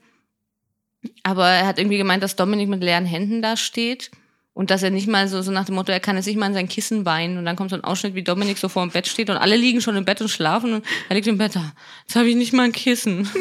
Aber 1.22 1.48
er 1.48 1.66
hat 1.66 1.78
irgendwie 1.78 1.98
gemeint, 1.98 2.22
dass 2.22 2.36
Dominik 2.36 2.68
mit 2.68 2.82
leeren 2.82 3.06
Händen 3.06 3.42
da 3.42 3.56
steht. 3.56 4.10
Und 4.52 4.70
dass 4.70 4.82
er 4.82 4.90
nicht 4.90 5.06
mal 5.06 5.28
so, 5.28 5.40
so 5.42 5.52
nach 5.52 5.64
dem 5.64 5.76
Motto, 5.76 5.92
er 5.92 6.00
kann 6.00 6.16
jetzt 6.16 6.26
nicht 6.26 6.36
mal 6.36 6.46
in 6.46 6.54
sein 6.54 6.68
Kissen 6.68 7.06
weinen. 7.06 7.38
Und 7.38 7.44
dann 7.46 7.56
kommt 7.56 7.70
so 7.70 7.76
ein 7.76 7.84
Ausschnitt, 7.84 8.14
wie 8.14 8.22
Dominik 8.22 8.58
so 8.58 8.68
vor 8.68 8.82
dem 8.82 8.90
Bett 8.90 9.06
steht 9.06 9.30
und 9.30 9.36
alle 9.36 9.56
liegen 9.56 9.80
schon 9.80 9.96
im 9.96 10.04
Bett 10.04 10.20
und 10.20 10.28
schlafen. 10.28 10.74
Und 10.74 10.86
er 11.08 11.14
liegt 11.16 11.28
im 11.28 11.38
Bett 11.38 11.54
da. 11.56 11.72
Jetzt 12.06 12.16
habe 12.16 12.28
ich 12.28 12.36
nicht 12.36 12.52
mal 12.52 12.64
ein 12.64 12.72
Kissen. 12.72 13.30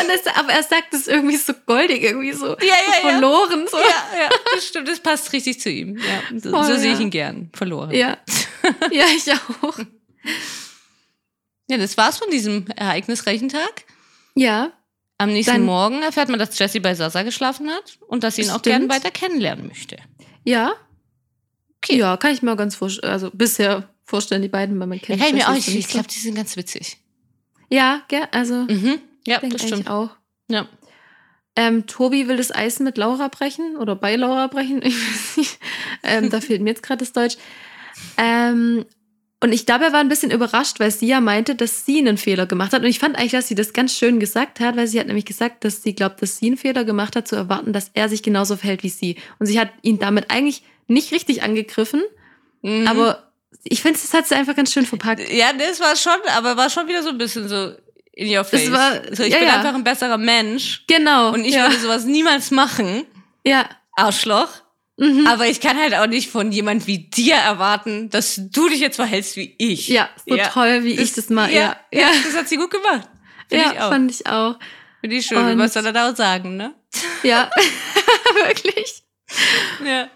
Und 0.00 0.08
das, 0.08 0.26
aber 0.34 0.52
er 0.52 0.62
sagt 0.62 0.94
es 0.94 1.06
irgendwie 1.06 1.36
so 1.36 1.52
goldig, 1.66 2.02
irgendwie 2.02 2.32
so 2.32 2.46
Ja, 2.46 2.56
ja, 2.60 2.74
ja. 3.02 3.10
verloren. 3.10 3.66
So. 3.70 3.78
ja, 3.78 3.84
ja, 4.22 4.28
das 4.54 4.66
stimmt. 4.66 4.88
Das 4.88 5.00
passt 5.00 5.32
richtig 5.32 5.60
zu 5.60 5.70
ihm. 5.70 5.96
Ja, 5.98 6.38
so, 6.38 6.50
Voll, 6.50 6.64
so 6.64 6.76
sehe 6.76 6.94
ich 6.94 7.00
ihn 7.00 7.10
gern. 7.10 7.50
Verloren. 7.52 7.90
Ja. 7.90 8.18
ja, 8.90 9.04
ich 9.14 9.30
auch. 9.32 9.78
Ja, 11.68 11.78
das 11.78 11.96
war's 11.96 12.18
von 12.18 12.30
diesem 12.30 12.66
ereignisreichen 12.76 13.48
Tag. 13.48 13.84
Ja, 14.34 14.72
Am 15.18 15.32
nächsten 15.32 15.52
Dann- 15.54 15.64
Morgen 15.64 16.02
erfährt 16.02 16.28
man, 16.28 16.38
dass 16.38 16.58
Jessie 16.58 16.80
bei 16.80 16.94
Sasa 16.94 17.22
geschlafen 17.22 17.70
hat 17.70 17.98
und 18.08 18.24
dass 18.24 18.36
sie 18.36 18.42
ihn 18.42 18.50
auch 18.50 18.58
Stimmt. 18.58 18.64
gern 18.64 18.88
weiter 18.88 19.10
kennenlernen 19.10 19.68
möchte. 19.68 19.96
ja. 20.44 20.72
Okay. 21.84 21.96
Ja, 21.98 22.16
kann 22.16 22.32
ich 22.32 22.42
mir 22.42 22.52
auch 22.52 22.56
ganz 22.56 22.76
vorstellen, 22.76 23.12
also 23.12 23.28
bisher 23.32 23.88
vorstellen, 24.04 24.40
die 24.40 24.46
beiden, 24.48 24.78
weil 24.78 24.86
man 24.86 24.98
Ja, 24.98 25.04
kennt 25.04 25.18
kann 25.20 25.28
ich 25.30 25.34
mir 25.34 25.48
auch 25.48 25.52
nicht. 25.54 25.66
Ich 25.66 25.88
glaube, 25.88 26.06
die 26.06 26.18
sind 26.20 26.36
ganz 26.36 26.56
witzig. 26.56 26.98
Ja, 27.70 28.02
gell, 28.06 28.28
also 28.30 28.54
Mhm. 28.68 29.00
Ja, 29.26 29.40
das 29.40 29.62
ich 29.62 29.66
stimmt. 29.68 29.90
auch. 29.90 30.10
Ja. 30.48 30.68
Ähm, 31.56 31.88
Tobi 31.88 32.28
will 32.28 32.36
das 32.36 32.54
Eis 32.54 32.78
mit 32.78 32.98
Laura 32.98 33.26
brechen 33.26 33.76
oder 33.76 33.96
bei 33.96 34.14
Laura 34.14 34.46
brechen. 34.46 34.80
Ich 34.84 34.94
weiß 34.94 35.36
nicht. 35.38 35.58
Ähm, 36.04 36.30
da 36.30 36.40
fehlt 36.40 36.62
mir 36.62 36.70
jetzt 36.70 36.84
gerade 36.84 37.00
das 37.00 37.12
Deutsch. 37.12 37.36
Ähm, 38.16 38.84
und 39.42 39.52
ich 39.52 39.66
glaube, 39.66 39.84
er 39.86 39.92
war 39.92 40.00
ein 40.00 40.08
bisschen 40.08 40.30
überrascht, 40.30 40.78
weil 40.80 40.90
sie 40.90 41.08
ja 41.08 41.20
meinte, 41.20 41.54
dass 41.54 41.84
sie 41.84 41.98
einen 41.98 42.16
Fehler 42.16 42.46
gemacht 42.46 42.72
hat. 42.72 42.82
Und 42.82 42.88
ich 42.88 42.98
fand 42.98 43.16
eigentlich, 43.16 43.32
dass 43.32 43.48
sie 43.48 43.54
das 43.54 43.72
ganz 43.72 43.92
schön 43.96 44.20
gesagt 44.20 44.60
hat, 44.60 44.76
weil 44.76 44.86
sie 44.86 45.00
hat 45.00 45.06
nämlich 45.08 45.24
gesagt, 45.26 45.64
dass 45.64 45.82
sie 45.82 45.94
glaubt, 45.94 46.22
dass 46.22 46.38
sie 46.38 46.46
einen 46.46 46.56
Fehler 46.56 46.84
gemacht 46.84 47.16
hat, 47.16 47.26
zu 47.28 47.36
erwarten, 47.36 47.72
dass 47.72 47.90
er 47.94 48.08
sich 48.08 48.22
genauso 48.22 48.56
verhält 48.56 48.82
wie 48.84 48.88
sie. 48.88 49.16
Und 49.38 49.46
sie 49.46 49.58
hat 49.60 49.70
ihn 49.82 49.98
damit 49.98 50.30
eigentlich 50.30 50.62
nicht 50.86 51.12
richtig 51.12 51.42
angegriffen, 51.42 52.02
Mhm. 52.62 52.86
aber 52.86 53.32
ich 53.64 53.82
finde, 53.82 53.98
das 54.00 54.14
hat 54.14 54.26
sie 54.28 54.34
einfach 54.36 54.54
ganz 54.56 54.72
schön 54.72 54.86
verpackt. 54.86 55.28
Ja, 55.32 55.52
das 55.52 55.80
war 55.80 55.96
schon, 55.96 56.12
aber 56.36 56.56
war 56.56 56.70
schon 56.70 56.86
wieder 56.88 57.02
so 57.02 57.08
ein 57.10 57.18
bisschen 57.18 57.48
so 57.48 57.72
in 58.12 58.28
your 58.36 58.44
face. 58.44 58.70
war- 58.70 59.00
so, 59.14 59.22
ich 59.24 59.32
ja, 59.32 59.38
bin 59.38 59.48
ja. 59.48 59.54
einfach 59.56 59.74
ein 59.74 59.84
besserer 59.84 60.18
Mensch 60.18 60.84
Genau. 60.86 61.32
und 61.32 61.44
ich 61.44 61.54
ja. 61.54 61.62
würde 61.66 61.78
sowas 61.80 62.04
niemals 62.04 62.50
machen. 62.52 63.04
Ja. 63.44 63.68
Arschloch. 63.96 64.48
Mhm. 64.98 65.26
Aber 65.26 65.46
ich 65.48 65.60
kann 65.60 65.78
halt 65.78 65.94
auch 65.94 66.06
nicht 66.06 66.30
von 66.30 66.52
jemand 66.52 66.86
wie 66.86 66.98
dir 67.08 67.34
erwarten, 67.36 68.10
dass 68.10 68.38
du 68.50 68.68
dich 68.68 68.80
jetzt 68.80 68.96
verhältst 68.96 69.36
wie 69.36 69.54
ich. 69.58 69.88
Ja, 69.88 70.08
so 70.26 70.36
Ja. 70.36 70.48
toll, 70.48 70.84
wie 70.84 70.92
ich 71.00 71.12
das 71.14 71.30
mal. 71.30 71.50
Ja, 71.50 71.76
Ja, 71.90 72.00
ja, 72.00 72.08
das 72.24 72.36
hat 72.36 72.48
sie 72.48 72.56
gut 72.56 72.70
gemacht. 72.70 73.08
Finde 73.48 73.64
ja, 73.64 73.72
ich 73.72 73.78
fand 73.78 74.10
ich 74.10 74.26
auch. 74.26 74.58
Finde 75.00 75.16
ich 75.16 75.26
schön. 75.26 75.38
Und- 75.38 75.58
Was 75.58 75.72
soll 75.74 75.86
er 75.86 75.92
da 75.92 76.10
auch 76.10 76.16
sagen, 76.16 76.56
ne? 76.56 76.74
Ja, 77.22 77.50
wirklich. 78.46 79.02
Ja. 79.84 80.08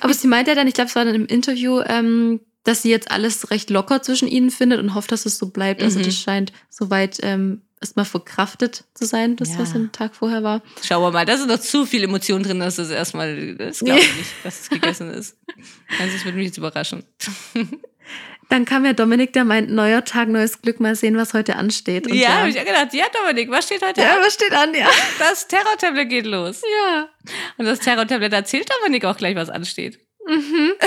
Aber 0.00 0.14
sie 0.14 0.26
meinte 0.28 0.50
ja 0.50 0.54
dann, 0.54 0.68
ich 0.68 0.74
glaube, 0.74 0.88
es 0.88 0.94
war 0.96 1.04
dann 1.04 1.14
im 1.14 1.26
Interview, 1.26 1.80
ähm, 1.86 2.40
dass 2.64 2.82
sie 2.82 2.90
jetzt 2.90 3.10
alles 3.10 3.50
recht 3.50 3.70
locker 3.70 4.02
zwischen 4.02 4.28
ihnen 4.28 4.50
findet 4.50 4.78
und 4.78 4.94
hofft, 4.94 5.10
dass 5.12 5.26
es 5.26 5.38
so 5.38 5.48
bleibt. 5.50 5.82
Also 5.82 5.98
Mhm. 5.98 6.04
das 6.04 6.14
scheint 6.16 6.52
soweit 6.70 7.18
ähm, 7.22 7.62
erstmal 7.82 8.04
verkraftet 8.06 8.84
zu 8.94 9.04
sein, 9.04 9.36
das, 9.36 9.50
Ja. 9.50 9.58
was 9.58 9.74
am 9.74 9.92
Tag 9.92 10.14
vorher 10.14 10.42
war. 10.42 10.62
Schauen 10.82 11.02
wir 11.02 11.10
mal, 11.10 11.26
da 11.26 11.36
sind 11.36 11.48
noch 11.48 11.60
zu 11.60 11.84
viele 11.84 12.04
Emotionen 12.04 12.44
drin, 12.44 12.60
dass 12.60 12.76
das 12.76 12.90
erstmal, 12.90 13.54
das 13.56 13.80
glaube 13.80 14.00
ich 14.00 14.16
nicht, 14.16 14.30
dass 14.44 14.60
es 14.62 14.70
gegessen 14.70 15.10
ist. 15.10 15.36
Also 16.00 16.16
es 16.16 16.24
würde 16.24 16.38
mich 16.38 16.46
jetzt 16.46 16.58
überraschen. 16.58 17.04
Dann 18.48 18.66
kam 18.66 18.84
ja 18.84 18.92
Dominik, 18.92 19.32
der 19.32 19.44
meint, 19.44 19.70
neuer 19.70 20.04
Tag, 20.04 20.28
neues 20.28 20.60
Glück, 20.60 20.78
mal 20.78 20.94
sehen, 20.94 21.16
was 21.16 21.32
heute 21.32 21.56
ansteht. 21.56 22.06
Und 22.06 22.14
ja, 22.14 22.20
ja, 22.22 22.34
habe 22.40 22.50
ich 22.50 22.54
ja 22.54 22.64
gedacht, 22.64 22.92
ja 22.92 23.06
Dominik, 23.12 23.50
was 23.50 23.64
steht 23.64 23.82
heute 23.82 24.02
ja, 24.02 24.16
an? 24.16 24.22
was 24.22 24.34
steht 24.34 24.52
an? 24.52 24.74
Ja. 24.74 24.88
Das 25.18 25.48
Terror-Tablet 25.48 26.08
geht 26.10 26.26
los. 26.26 26.60
ja. 26.84 27.08
Und 27.56 27.64
das 27.64 27.78
Terror-Tablet 27.78 28.32
erzählt 28.32 28.68
Dominik 28.78 29.06
auch 29.06 29.16
gleich, 29.16 29.36
was 29.36 29.48
ansteht. 29.48 30.00
Mhm. 30.26 30.72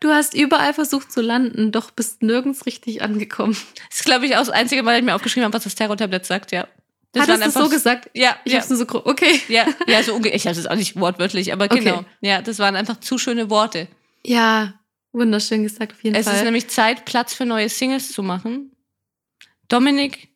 Du 0.00 0.10
hast 0.10 0.34
überall 0.34 0.74
versucht 0.74 1.12
zu 1.12 1.20
landen, 1.20 1.70
doch 1.70 1.92
bist 1.92 2.22
nirgends 2.22 2.66
richtig 2.66 3.02
angekommen. 3.02 3.56
Das 3.88 4.00
ist, 4.00 4.04
glaube 4.04 4.26
ich, 4.26 4.34
auch 4.34 4.40
das 4.40 4.50
einzige 4.50 4.82
Mal, 4.82 4.92
dass 4.92 4.98
ich 4.98 5.04
mir 5.04 5.14
aufgeschrieben 5.14 5.44
habe, 5.44 5.54
was 5.54 5.62
das 5.62 5.76
Terror-Tablet 5.76 6.26
sagt, 6.26 6.50
ja. 6.50 6.66
Das 7.12 7.28
Hattest 7.28 7.44
du 7.44 7.48
es 7.48 7.54
so 7.54 7.68
gesagt? 7.68 8.10
Ja, 8.14 8.36
Ich 8.44 8.52
ja. 8.52 8.58
hab's 8.58 8.68
nur 8.68 8.78
so, 8.78 8.86
gro- 8.86 9.02
okay. 9.04 9.40
Ja, 9.48 9.64
ja, 9.86 10.02
so 10.02 10.18
ich 10.24 10.46
habe 10.48 10.58
es 10.58 10.66
auch 10.66 10.74
nicht 10.74 10.96
wortwörtlich, 10.96 11.52
aber 11.52 11.66
Okay. 11.66 11.78
genau. 11.80 12.04
Ja, 12.20 12.42
das 12.42 12.58
waren 12.58 12.74
einfach 12.74 12.98
zu 12.98 13.16
schöne 13.16 13.48
Worte. 13.48 13.86
Ja, 14.24 14.74
wunderschön 15.12 15.62
gesagt, 15.62 15.92
auf 15.92 16.02
jeden 16.02 16.16
Es 16.16 16.26
Fall. 16.26 16.34
ist 16.36 16.42
nämlich 16.44 16.66
Zeit, 16.68 17.04
Platz 17.04 17.32
für 17.34 17.44
neue 17.46 17.68
Singles 17.68 18.10
zu 18.10 18.24
machen. 18.24 18.72
Dominik, 19.68 20.30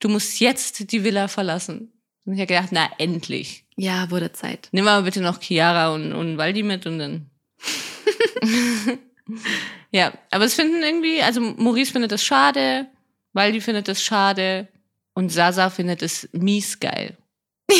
du 0.00 0.08
musst 0.08 0.40
jetzt 0.40 0.90
die 0.92 1.04
Villa 1.04 1.28
verlassen. 1.28 1.92
Und 2.24 2.32
ich 2.34 2.40
habe 2.40 2.46
gedacht, 2.48 2.70
na 2.72 2.90
endlich. 2.98 3.63
Ja, 3.76 4.10
wurde 4.10 4.32
Zeit. 4.32 4.68
Nimm 4.72 4.84
mal 4.84 5.02
bitte 5.02 5.20
noch 5.20 5.40
Chiara 5.40 5.92
und, 5.94 6.12
und 6.12 6.38
Waldi 6.38 6.62
mit 6.62 6.86
und 6.86 6.98
dann. 6.98 7.30
ja, 9.90 10.12
aber 10.30 10.44
es 10.44 10.54
finden 10.54 10.82
irgendwie, 10.82 11.22
also 11.22 11.40
Maurice 11.40 11.92
findet 11.92 12.12
es 12.12 12.24
schade, 12.24 12.86
Waldi 13.32 13.60
findet 13.60 13.88
es 13.88 14.02
schade 14.02 14.68
und 15.14 15.30
Sasa 15.30 15.70
findet 15.70 16.02
es 16.02 16.28
mies 16.32 16.78
geil. 16.78 17.16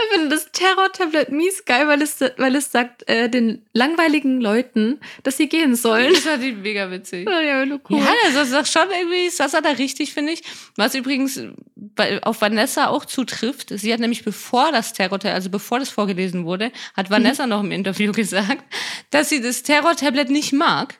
Ich 0.00 0.14
finde 0.14 0.28
das 0.28 0.52
Terror-Tablet 0.52 1.30
mies 1.30 1.64
geil, 1.64 1.88
weil 1.88 2.00
es, 2.02 2.20
weil 2.36 2.54
es 2.54 2.70
sagt 2.70 3.08
äh, 3.08 3.28
den 3.28 3.66
langweiligen 3.72 4.40
Leuten, 4.40 5.00
dass 5.24 5.36
sie 5.36 5.48
gehen 5.48 5.74
sollen. 5.74 6.12
Das 6.12 6.40
ich 6.40 6.54
mega 6.54 6.88
witzig. 6.90 7.28
Ja, 7.28 7.40
ja, 7.40 7.66
nur 7.66 7.80
cool. 7.90 7.98
Ja, 7.98 8.14
das 8.32 8.48
ist 8.48 8.54
doch 8.54 8.66
schon 8.66 8.88
irgendwie 8.96 9.28
Sasa 9.28 9.60
da 9.60 9.70
richtig, 9.70 10.14
finde 10.14 10.32
ich. 10.32 10.42
Was 10.76 10.94
übrigens 10.94 11.40
bei, 11.74 12.22
auf 12.22 12.40
Vanessa 12.40 12.86
auch 12.86 13.06
zutrifft. 13.06 13.70
Sie 13.70 13.92
hat 13.92 13.98
nämlich 13.98 14.24
bevor 14.24 14.70
das 14.70 14.92
Terror, 14.92 15.18
also 15.24 15.50
bevor 15.50 15.80
das 15.80 15.90
vorgelesen 15.90 16.44
wurde, 16.44 16.70
hat 16.94 17.10
Vanessa 17.10 17.48
noch 17.48 17.64
im 17.64 17.72
Interview 17.72 18.12
gesagt, 18.18 18.62
dass 19.10 19.28
sie 19.28 19.40
das 19.40 19.64
Terror-Tablet 19.64 20.30
nicht 20.30 20.52
mag. 20.52 20.94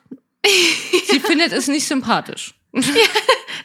sie 1.07 1.19
findet 1.21 1.53
es 1.53 1.67
nicht 1.67 1.87
sympathisch. 1.87 2.58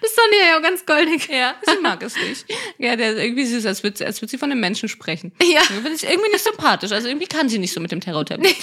Das 0.00 0.12
fand 0.12 0.28
ich 0.32 0.46
ja 0.46 0.58
auch 0.58 0.62
ganz 0.62 0.84
goldig. 0.84 1.28
Ja, 1.32 1.54
sie 1.62 1.80
mag 1.80 2.02
es 2.02 2.14
nicht. 2.16 2.44
Ja, 2.78 2.94
der 2.96 3.12
ist 3.12 3.22
irgendwie 3.22 3.46
süß, 3.46 3.64
als 3.64 3.82
würde, 3.82 4.04
als 4.04 4.20
würde 4.20 4.30
sie 4.30 4.38
von 4.38 4.50
einem 4.50 4.60
Menschen 4.60 4.88
sprechen. 4.88 5.32
Ja, 5.42 5.62
Das 5.82 5.92
ist 5.92 6.04
irgendwie 6.04 6.30
nicht 6.30 6.44
sympathisch. 6.44 6.92
Also 6.92 7.08
irgendwie 7.08 7.26
kann 7.26 7.48
sie 7.48 7.58
nicht 7.58 7.72
so 7.72 7.80
mit 7.80 7.90
dem 7.90 8.00
Terror-Tablet. 8.00 8.54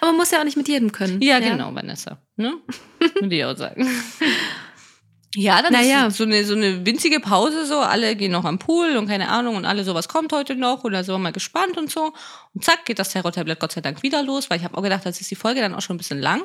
aber 0.00 0.10
man 0.10 0.16
muss 0.16 0.30
ja 0.32 0.40
auch 0.40 0.44
nicht 0.44 0.56
mit 0.56 0.66
jedem 0.66 0.90
können. 0.90 1.20
Ja, 1.22 1.38
genau, 1.38 1.72
Vanessa. 1.74 2.18
Ne? 2.36 2.54
Würde 3.20 3.36
ich 3.36 3.44
auch 3.44 3.56
sagen. 3.56 3.88
Ja, 5.36 5.60
dann 5.62 5.74
Naja. 5.74 6.06
ist 6.06 6.16
so 6.16 6.24
eine, 6.24 6.42
so 6.44 6.54
eine 6.54 6.84
winzige 6.86 7.20
Pause, 7.20 7.66
so 7.66 7.78
alle 7.78 8.16
gehen 8.16 8.32
noch 8.32 8.44
am 8.46 8.58
Pool 8.58 8.96
und 8.96 9.06
keine 9.06 9.28
Ahnung 9.28 9.54
und 9.56 9.66
alle 9.66 9.84
so, 9.84 9.94
was 9.94 10.08
kommt 10.08 10.32
heute 10.32 10.56
noch 10.56 10.82
oder 10.84 11.04
so, 11.04 11.16
mal 11.18 11.32
gespannt 11.32 11.76
und 11.76 11.90
so. 11.90 12.14
Und 12.54 12.64
zack, 12.64 12.86
geht 12.86 12.98
das 12.98 13.10
Terror-Tablet 13.10 13.60
Gott 13.60 13.72
sei 13.72 13.82
Dank 13.82 14.02
wieder 14.02 14.22
los, 14.22 14.48
weil 14.50 14.58
ich 14.58 14.64
habe 14.64 14.76
auch 14.76 14.82
gedacht, 14.82 15.04
das 15.04 15.20
ist 15.20 15.30
die 15.30 15.36
Folge 15.36 15.60
dann 15.60 15.74
auch 15.74 15.82
schon 15.82 15.94
ein 15.96 15.98
bisschen 15.98 16.20
lang. 16.20 16.42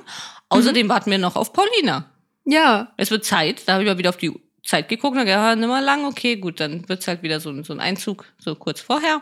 Außerdem 0.49 0.89
warten 0.89 1.09
wir 1.09 1.17
noch 1.17 1.35
auf 1.37 1.53
Paulina. 1.53 2.09
Ja, 2.45 2.93
Es 2.97 3.09
wird 3.11 3.25
Zeit, 3.25 3.63
da 3.67 3.73
habe 3.73 3.83
ich 3.83 3.89
mal 3.89 3.97
wieder 3.97 4.09
auf 4.09 4.17
die 4.17 4.33
Zeit 4.65 4.89
geguckt 4.89 5.13
und 5.17 5.25
gedacht, 5.25 5.35
ja, 5.37 5.55
nimm 5.55 5.69
mal 5.69 5.83
lang, 5.83 6.05
okay, 6.05 6.35
gut, 6.37 6.59
dann 6.59 6.87
wird's 6.89 7.07
halt 7.07 7.21
wieder 7.23 7.39
so, 7.39 7.49
ein- 7.49 7.63
so 7.63 7.73
ein 7.73 7.79
Einzug, 7.79 8.25
so 8.37 8.55
kurz 8.55 8.81
vorher. 8.81 9.21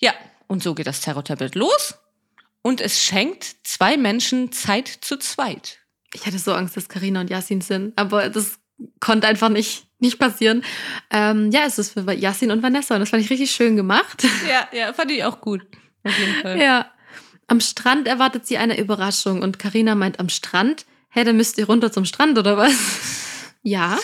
Ja, 0.00 0.12
und 0.46 0.62
so 0.62 0.74
geht 0.74 0.86
das 0.86 1.00
Terror-Tablet 1.00 1.54
los 1.54 1.94
und 2.62 2.80
es 2.80 3.02
schenkt 3.02 3.44
zwei 3.64 3.96
Menschen 3.96 4.52
Zeit 4.52 4.88
zu 4.88 5.16
zweit. 5.18 5.78
ich 6.14 6.26
hatte 6.26 6.38
so 6.38 6.52
Angst, 6.54 6.76
dass 6.76 6.88
Karina 6.88 7.20
und 7.22 7.30
Yasin 7.30 7.60
sind, 7.60 7.92
aber 7.98 8.28
das 8.30 8.58
konnte 9.00 9.26
einfach 9.26 9.48
nicht, 9.48 9.86
nicht 9.98 10.18
passieren. 10.18 10.62
Ähm, 11.10 11.50
ja, 11.50 11.62
es 11.66 11.78
ist 11.78 11.92
für 11.92 12.12
Yasin 12.12 12.50
und 12.52 12.62
Vanessa 12.62 12.94
und 12.94 13.00
das 13.00 13.10
fand 13.10 13.22
ich 13.22 13.30
richtig 13.30 13.50
schön 13.50 13.76
gemacht. 13.76 14.24
Ja, 14.48 14.68
ja, 14.72 14.92
fand 14.92 15.10
ich 15.10 15.24
auch 15.24 15.40
gut. 15.40 15.62
Auf 16.04 16.16
jeden 16.18 16.34
Fall. 16.42 16.60
Ja. 16.60 16.90
Am 17.48 17.60
Strand 17.60 18.06
erwartet 18.08 18.46
sie 18.46 18.58
eine 18.58 18.78
Überraschung 18.78 19.42
und 19.42 19.58
Karina 19.58 19.94
meint 19.94 20.18
am 20.20 20.28
Strand, 20.28 20.86
hä, 21.14 21.24
dann 21.24 21.36
müsst 21.36 21.56
ihr 21.58 21.66
runter 21.66 21.90
zum 21.90 22.04
Strand 22.04 22.38
oder 22.38 22.56
was? 22.56 22.72
Ja, 23.62 23.98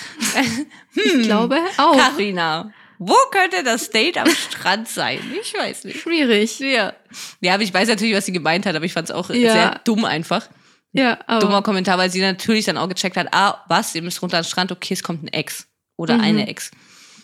ich 0.94 1.22
glaube 1.22 1.58
auch. 1.76 1.96
Carina, 1.96 2.72
wo 2.98 3.14
könnte 3.30 3.62
das 3.62 3.90
Date 3.90 4.16
am 4.18 4.28
Strand 4.30 4.88
sein? 4.88 5.18
Ich 5.42 5.52
weiß 5.54 5.84
nicht. 5.84 6.00
Schwierig. 6.00 6.58
Ja. 6.60 6.94
Ja, 7.40 7.54
aber 7.54 7.62
ich 7.62 7.72
weiß 7.74 7.88
natürlich, 7.88 8.14
was 8.16 8.26
sie 8.26 8.32
gemeint 8.32 8.64
hat, 8.66 8.74
aber 8.74 8.84
ich 8.84 8.92
fand 8.92 9.08
es 9.10 9.14
auch 9.14 9.28
Ja. 9.30 9.52
sehr 9.52 9.80
dumm 9.84 10.04
einfach. 10.04 10.48
Ja, 10.92 11.18
aber 11.26 11.40
Dummer 11.40 11.62
Kommentar, 11.62 11.98
weil 11.98 12.10
sie 12.10 12.20
natürlich 12.20 12.64
dann 12.64 12.76
auch 12.76 12.88
gecheckt 12.88 13.16
hat, 13.16 13.28
ah, 13.32 13.62
was, 13.68 13.94
ihr 13.94 14.02
müsst 14.02 14.20
runter 14.22 14.38
an 14.38 14.42
den 14.42 14.48
Strand, 14.48 14.72
okay, 14.72 14.94
es 14.94 15.02
kommt 15.02 15.22
ein 15.22 15.28
Ex 15.28 15.66
oder 15.96 16.14
Mhm. 16.16 16.20
eine 16.20 16.48
Ex. 16.48 16.70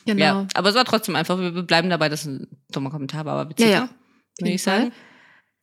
Genau. 0.07 0.23
Ja, 0.25 0.47
aber 0.55 0.69
es 0.69 0.75
war 0.77 0.85
trotzdem 0.85 1.17
einfach, 1.17 1.39
wir 1.39 1.51
bleiben 1.63 1.91
dabei, 1.91 2.09
dass 2.09 2.21
es 2.21 2.27
ein 2.27 2.47
dummer 2.71 2.91
Kommentar 2.91 3.25
war, 3.25 3.39
aber 3.41 3.51
witziger, 3.51 3.69
Ja, 3.69 3.77
ja. 3.77 3.89
würde 4.39 4.53
ich 4.53 4.63
sagen. 4.63 4.93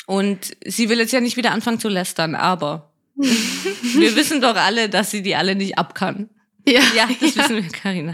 Und 0.06 0.58
sie 0.66 0.90
will 0.90 0.98
jetzt 1.00 1.14
ja 1.14 1.22
nicht 1.22 1.38
wieder 1.38 1.52
anfangen 1.52 1.80
zu 1.80 1.88
lästern, 1.88 2.36
aber 2.36 2.92
wir 3.16 4.16
wissen 4.16 4.42
doch 4.42 4.56
alle, 4.56 4.90
dass 4.90 5.12
sie 5.12 5.22
die 5.22 5.36
alle 5.36 5.56
nicht 5.56 5.78
ab 5.78 5.96
kann. 5.96 6.30
Ja, 6.68 6.82
Ja, 6.96 7.08
das 7.20 7.36
wissen 7.36 7.56
wir, 7.58 7.70
Karina. 7.70 8.14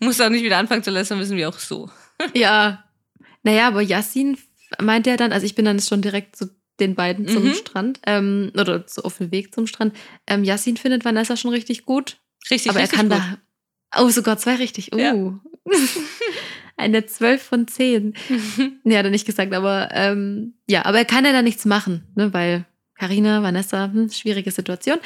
Muss 0.00 0.20
auch 0.20 0.28
nicht 0.30 0.42
wieder 0.44 0.58
anfangen 0.58 0.82
zu 0.82 0.90
lästern, 0.90 1.18
wissen 1.20 1.36
wir 1.36 1.48
auch 1.48 1.58
so. 1.58 1.90
Ja. 2.34 2.84
Naja, 3.42 3.66
aber 3.68 3.82
Yassin 3.82 4.38
meinte 4.80 5.10
ja 5.10 5.16
dann, 5.16 5.32
also 5.32 5.44
ich 5.44 5.54
bin 5.56 5.64
dann 5.64 5.80
schon 5.80 6.02
direkt 6.02 6.36
zu 6.36 6.50
den 6.80 6.94
beiden 6.94 7.26
zum 7.28 7.44
Mhm. 7.44 7.54
Strand, 7.54 8.00
ähm, 8.06 8.52
oder 8.58 8.84
so 8.86 9.02
auf 9.02 9.18
dem 9.18 9.30
Weg 9.32 9.54
zum 9.54 9.66
Strand. 9.66 9.94
Ähm, 10.26 10.44
Yassin 10.44 10.76
findet 10.76 11.04
Vanessa 11.04 11.36
schon 11.36 11.50
richtig 11.50 11.84
gut, 11.84 12.18
Richtig, 12.50 12.70
aber 12.70 12.78
er 12.80 12.84
richtig 12.84 12.98
kann 12.98 13.08
gut. 13.08 13.18
da. 13.18 14.02
Oh, 14.02 14.08
sogar 14.08 14.38
zwei 14.38 14.54
richtig. 14.56 14.92
Uh. 14.94 14.98
Ja. 14.98 15.40
Eine 16.76 17.04
12 17.06 17.42
von 17.42 17.68
10. 17.68 18.14
Nee, 18.84 18.96
hat 18.96 19.04
er 19.04 19.10
nicht 19.10 19.26
gesagt, 19.26 19.52
aber 19.52 19.90
ähm, 19.92 20.54
ja, 20.66 20.84
aber 20.86 20.98
er 20.98 21.04
kann 21.04 21.24
ja 21.24 21.32
da 21.32 21.42
nichts 21.42 21.64
machen, 21.66 22.04
ne, 22.16 22.32
weil 22.32 22.64
Karina, 22.94 23.42
Vanessa, 23.42 23.90
hm, 23.92 24.10
schwierige 24.10 24.50
Situation. 24.50 24.98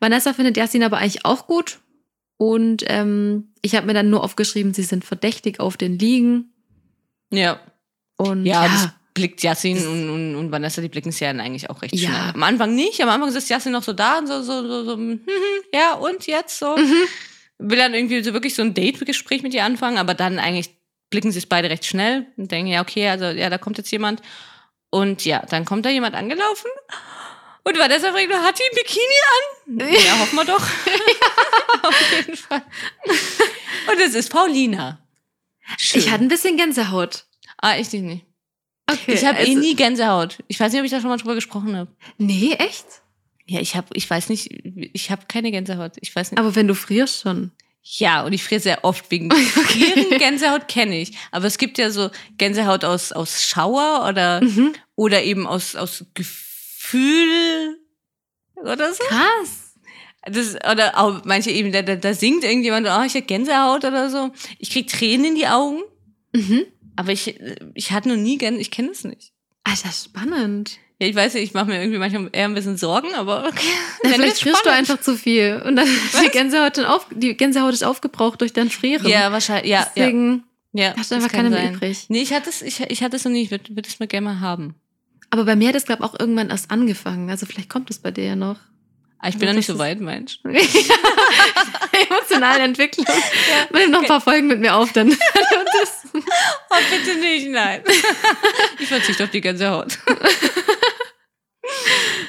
Vanessa 0.00 0.32
findet 0.32 0.56
Yassin 0.56 0.82
aber 0.82 0.98
eigentlich 0.98 1.24
auch 1.24 1.46
gut. 1.46 1.78
Und 2.38 2.84
ähm, 2.88 3.52
ich 3.62 3.74
habe 3.74 3.86
mir 3.86 3.94
dann 3.94 4.10
nur 4.10 4.22
aufgeschrieben, 4.22 4.74
sie 4.74 4.82
sind 4.82 5.04
verdächtig 5.04 5.58
auf 5.60 5.76
den 5.76 5.98
Liegen. 5.98 6.52
Ja. 7.32 7.60
Und 8.16 8.44
Ja, 8.44 8.64
ja, 8.64 8.68
das 8.68 8.88
blickt 9.14 9.42
Yassin 9.42 9.78
und, 9.86 10.10
und, 10.10 10.36
und 10.36 10.52
Vanessa, 10.52 10.82
die 10.82 10.88
blicken 10.88 11.08
es 11.08 11.20
ja 11.20 11.30
eigentlich 11.30 11.70
auch 11.70 11.80
recht 11.80 11.94
Ja. 11.94 12.10
schnell. 12.10 12.32
Am 12.34 12.42
Anfang 12.42 12.74
nicht, 12.74 13.00
am 13.02 13.08
Anfang 13.08 13.34
ist 13.34 13.48
Yassin 13.48 13.72
noch 13.72 13.82
so 13.82 13.94
da 13.94 14.18
und 14.18 14.26
so, 14.26 14.42
so, 14.42 14.66
so, 14.66 14.84
so 14.84 14.92
hm, 14.94 15.20
hm, 15.24 15.62
ja, 15.72 15.94
und 15.94 16.26
jetzt 16.26 16.58
so. 16.58 16.76
Mhm. 16.76 16.92
Will 17.58 17.78
dann 17.78 17.94
irgendwie 17.94 18.22
so 18.22 18.34
wirklich 18.34 18.54
so 18.54 18.60
ein 18.60 18.74
Date-Gespräch 18.74 19.42
mit 19.42 19.54
ihr 19.54 19.64
anfangen, 19.64 19.96
aber 19.96 20.12
dann 20.12 20.38
eigentlich 20.38 20.70
blicken 21.08 21.32
sie 21.32 21.38
es 21.38 21.46
beide 21.46 21.70
recht 21.70 21.86
schnell 21.86 22.26
und 22.36 22.50
denken, 22.50 22.70
ja, 22.70 22.82
okay, 22.82 23.08
also 23.08 23.26
ja, 23.26 23.48
da 23.48 23.56
kommt 23.56 23.78
jetzt 23.78 23.90
jemand. 23.90 24.20
Und 24.90 25.24
ja, 25.24 25.44
dann 25.48 25.64
kommt 25.64 25.86
da 25.86 25.90
jemand 25.90 26.14
angelaufen. 26.14 26.70
Und 27.66 27.78
Vanessa 27.80 28.12
fragt, 28.12 28.32
hat 28.32 28.58
die 28.58 28.62
ein 28.62 28.76
Bikini 28.76 29.88
an? 29.88 30.04
Ja, 30.06 30.18
hoffen 30.20 30.36
wir 30.36 30.44
doch. 30.44 30.60
Auf 31.82 32.12
jeden 32.16 32.36
Fall. 32.36 32.62
Und 33.90 34.00
es 34.00 34.14
ist 34.14 34.30
Paulina. 34.30 35.00
Schön. 35.76 36.00
ich 36.00 36.10
hatte 36.12 36.22
ein 36.22 36.28
bisschen 36.28 36.56
Gänsehaut. 36.56 37.24
ah, 37.60 37.76
ich 37.76 37.90
nicht. 37.92 38.24
Okay. 38.88 39.14
Ich 39.14 39.24
habe 39.24 39.38
eh 39.38 39.48
also- 39.48 39.58
nie 39.58 39.74
Gänsehaut. 39.74 40.38
Ich 40.46 40.60
weiß 40.60 40.70
nicht, 40.72 40.78
ob 40.80 40.84
ich 40.84 40.92
da 40.92 41.00
schon 41.00 41.10
mal 41.10 41.16
drüber 41.16 41.34
gesprochen 41.34 41.76
habe. 41.76 41.90
Nee, 42.18 42.52
echt? 42.52 42.86
Ja, 43.46 43.58
ich 43.60 43.74
habe, 43.74 43.88
ich 43.94 44.08
weiß 44.08 44.28
nicht, 44.28 44.48
ich 44.94 45.10
habe 45.10 45.24
keine 45.26 45.50
Gänsehaut. 45.50 45.94
Ich 46.00 46.14
weiß 46.14 46.30
nicht. 46.30 46.38
Aber 46.38 46.54
wenn 46.54 46.68
du 46.68 46.74
frierst 46.76 47.22
schon. 47.22 47.50
Ja, 47.82 48.22
und 48.24 48.32
ich 48.32 48.44
friere 48.44 48.60
sehr 48.60 48.84
oft 48.84 49.10
wegen 49.10 49.30
frieren. 49.32 50.18
Gänsehaut 50.18 50.68
kenne 50.68 51.00
ich. 51.00 51.16
Aber 51.32 51.46
es 51.46 51.58
gibt 51.58 51.78
ja 51.78 51.90
so 51.90 52.10
Gänsehaut 52.38 52.84
aus, 52.84 53.10
aus 53.10 53.42
Schauer 53.44 54.06
oder, 54.08 54.40
Mhm. 54.40 54.72
oder 54.94 55.24
eben 55.24 55.48
aus, 55.48 55.74
aus 55.74 56.04
Gefühl 56.14 56.45
oder 58.56 58.92
so. 58.92 59.04
Krass. 59.04 59.74
Das, 60.28 60.56
oder 60.70 60.98
auch 60.98 61.24
manche 61.24 61.50
eben, 61.50 61.70
da, 61.70 61.82
da, 61.82 62.14
singt 62.14 62.42
irgendjemand, 62.42 62.86
oh, 62.88 63.02
ich 63.06 63.14
hab 63.14 63.26
Gänsehaut 63.28 63.84
oder 63.84 64.10
so. 64.10 64.30
Ich 64.58 64.70
krieg 64.70 64.88
Tränen 64.88 65.26
in 65.26 65.34
die 65.36 65.46
Augen, 65.46 65.82
Mhm. 66.34 66.64
aber 66.96 67.12
ich, 67.12 67.38
ich 67.74 67.92
hatte 67.92 68.08
noch 68.08 68.16
nie 68.16 68.36
Gänsehaut, 68.36 68.60
ich 68.60 68.70
kenne 68.70 68.90
es 68.90 69.04
nicht. 69.04 69.32
Alter, 69.62 69.90
spannend. 69.92 70.78
Ja, 70.98 71.06
ich 71.06 71.14
weiß 71.14 71.34
nicht, 71.34 71.44
ich 71.44 71.54
mache 71.54 71.66
mir 71.66 71.78
irgendwie 71.80 71.98
manchmal 71.98 72.30
eher 72.32 72.46
ein 72.46 72.54
bisschen 72.54 72.76
Sorgen, 72.78 73.14
aber 73.14 73.46
okay. 73.46 73.66
Na, 74.02 74.10
vielleicht 74.10 74.40
frierst 74.40 74.64
du 74.64 74.70
einfach 74.70 75.00
zu 75.00 75.16
viel. 75.16 75.62
Und 75.64 75.76
dann 75.76 75.86
ist 75.86 76.22
die 76.24 76.30
Gänsehaut, 76.30 76.78
dann 76.78 76.86
auf, 76.86 77.06
die 77.10 77.36
Gänsehaut 77.36 77.74
ist 77.74 77.84
aufgebraucht 77.84 78.40
durch 78.40 78.52
dein 78.52 78.70
Frieren. 78.70 79.06
Ja, 79.06 79.30
wahrscheinlich, 79.30 79.70
ja, 79.70 79.86
Deswegen 79.94 80.44
ja. 80.72 80.94
hast 80.96 81.10
du 81.10 81.16
einfach 81.16 81.30
keine 81.30 81.50
mehr 81.50 81.70
übrig. 81.72 82.06
Nee, 82.08 82.22
ich 82.22 82.32
hatte 82.32 82.48
es, 82.48 82.62
ich, 82.62 82.80
ich 82.80 83.02
hatte 83.02 83.16
es 83.16 83.24
noch 83.24 83.32
nicht, 83.32 83.44
ich 83.44 83.50
würde 83.50 83.76
würd 83.76 83.86
es 83.86 83.98
mir 84.00 84.06
gerne 84.06 84.24
mal 84.24 84.40
haben. 84.40 84.74
Aber 85.36 85.44
bei 85.44 85.54
mir 85.54 85.68
hat 85.68 85.74
es, 85.74 85.84
glaube 85.84 86.02
ich, 86.02 86.08
auch 86.10 86.18
irgendwann 86.18 86.48
erst 86.48 86.70
angefangen. 86.70 87.28
Also 87.28 87.44
vielleicht 87.44 87.68
kommt 87.68 87.90
es 87.90 87.98
bei 87.98 88.10
dir 88.10 88.24
ja 88.24 88.36
noch. 88.36 88.56
Aber 89.18 89.28
ich 89.28 89.34
bin 89.34 89.42
Ja, 89.48 89.52
noch 89.52 89.56
nicht 89.58 89.66
so 89.66 89.78
weit, 89.78 90.00
Mensch. 90.00 90.38
Emotionale 92.08 92.62
Entwicklung. 92.64 93.04
Nimm 93.70 93.90
noch 93.90 94.00
ein 94.00 94.06
paar 94.08 94.22
Folgen 94.22 94.46
mit 94.46 94.60
mir 94.60 94.74
auf, 94.74 94.92
dann. 94.94 95.14
Oh, 96.70 96.76
bitte 96.90 97.18
nicht, 97.20 97.48
nein. 97.50 97.82
Ich 98.78 98.88
verzichte 98.88 99.24
auf 99.24 99.30
die 99.30 99.42
ganze 99.42 99.68
Haut. 99.68 99.98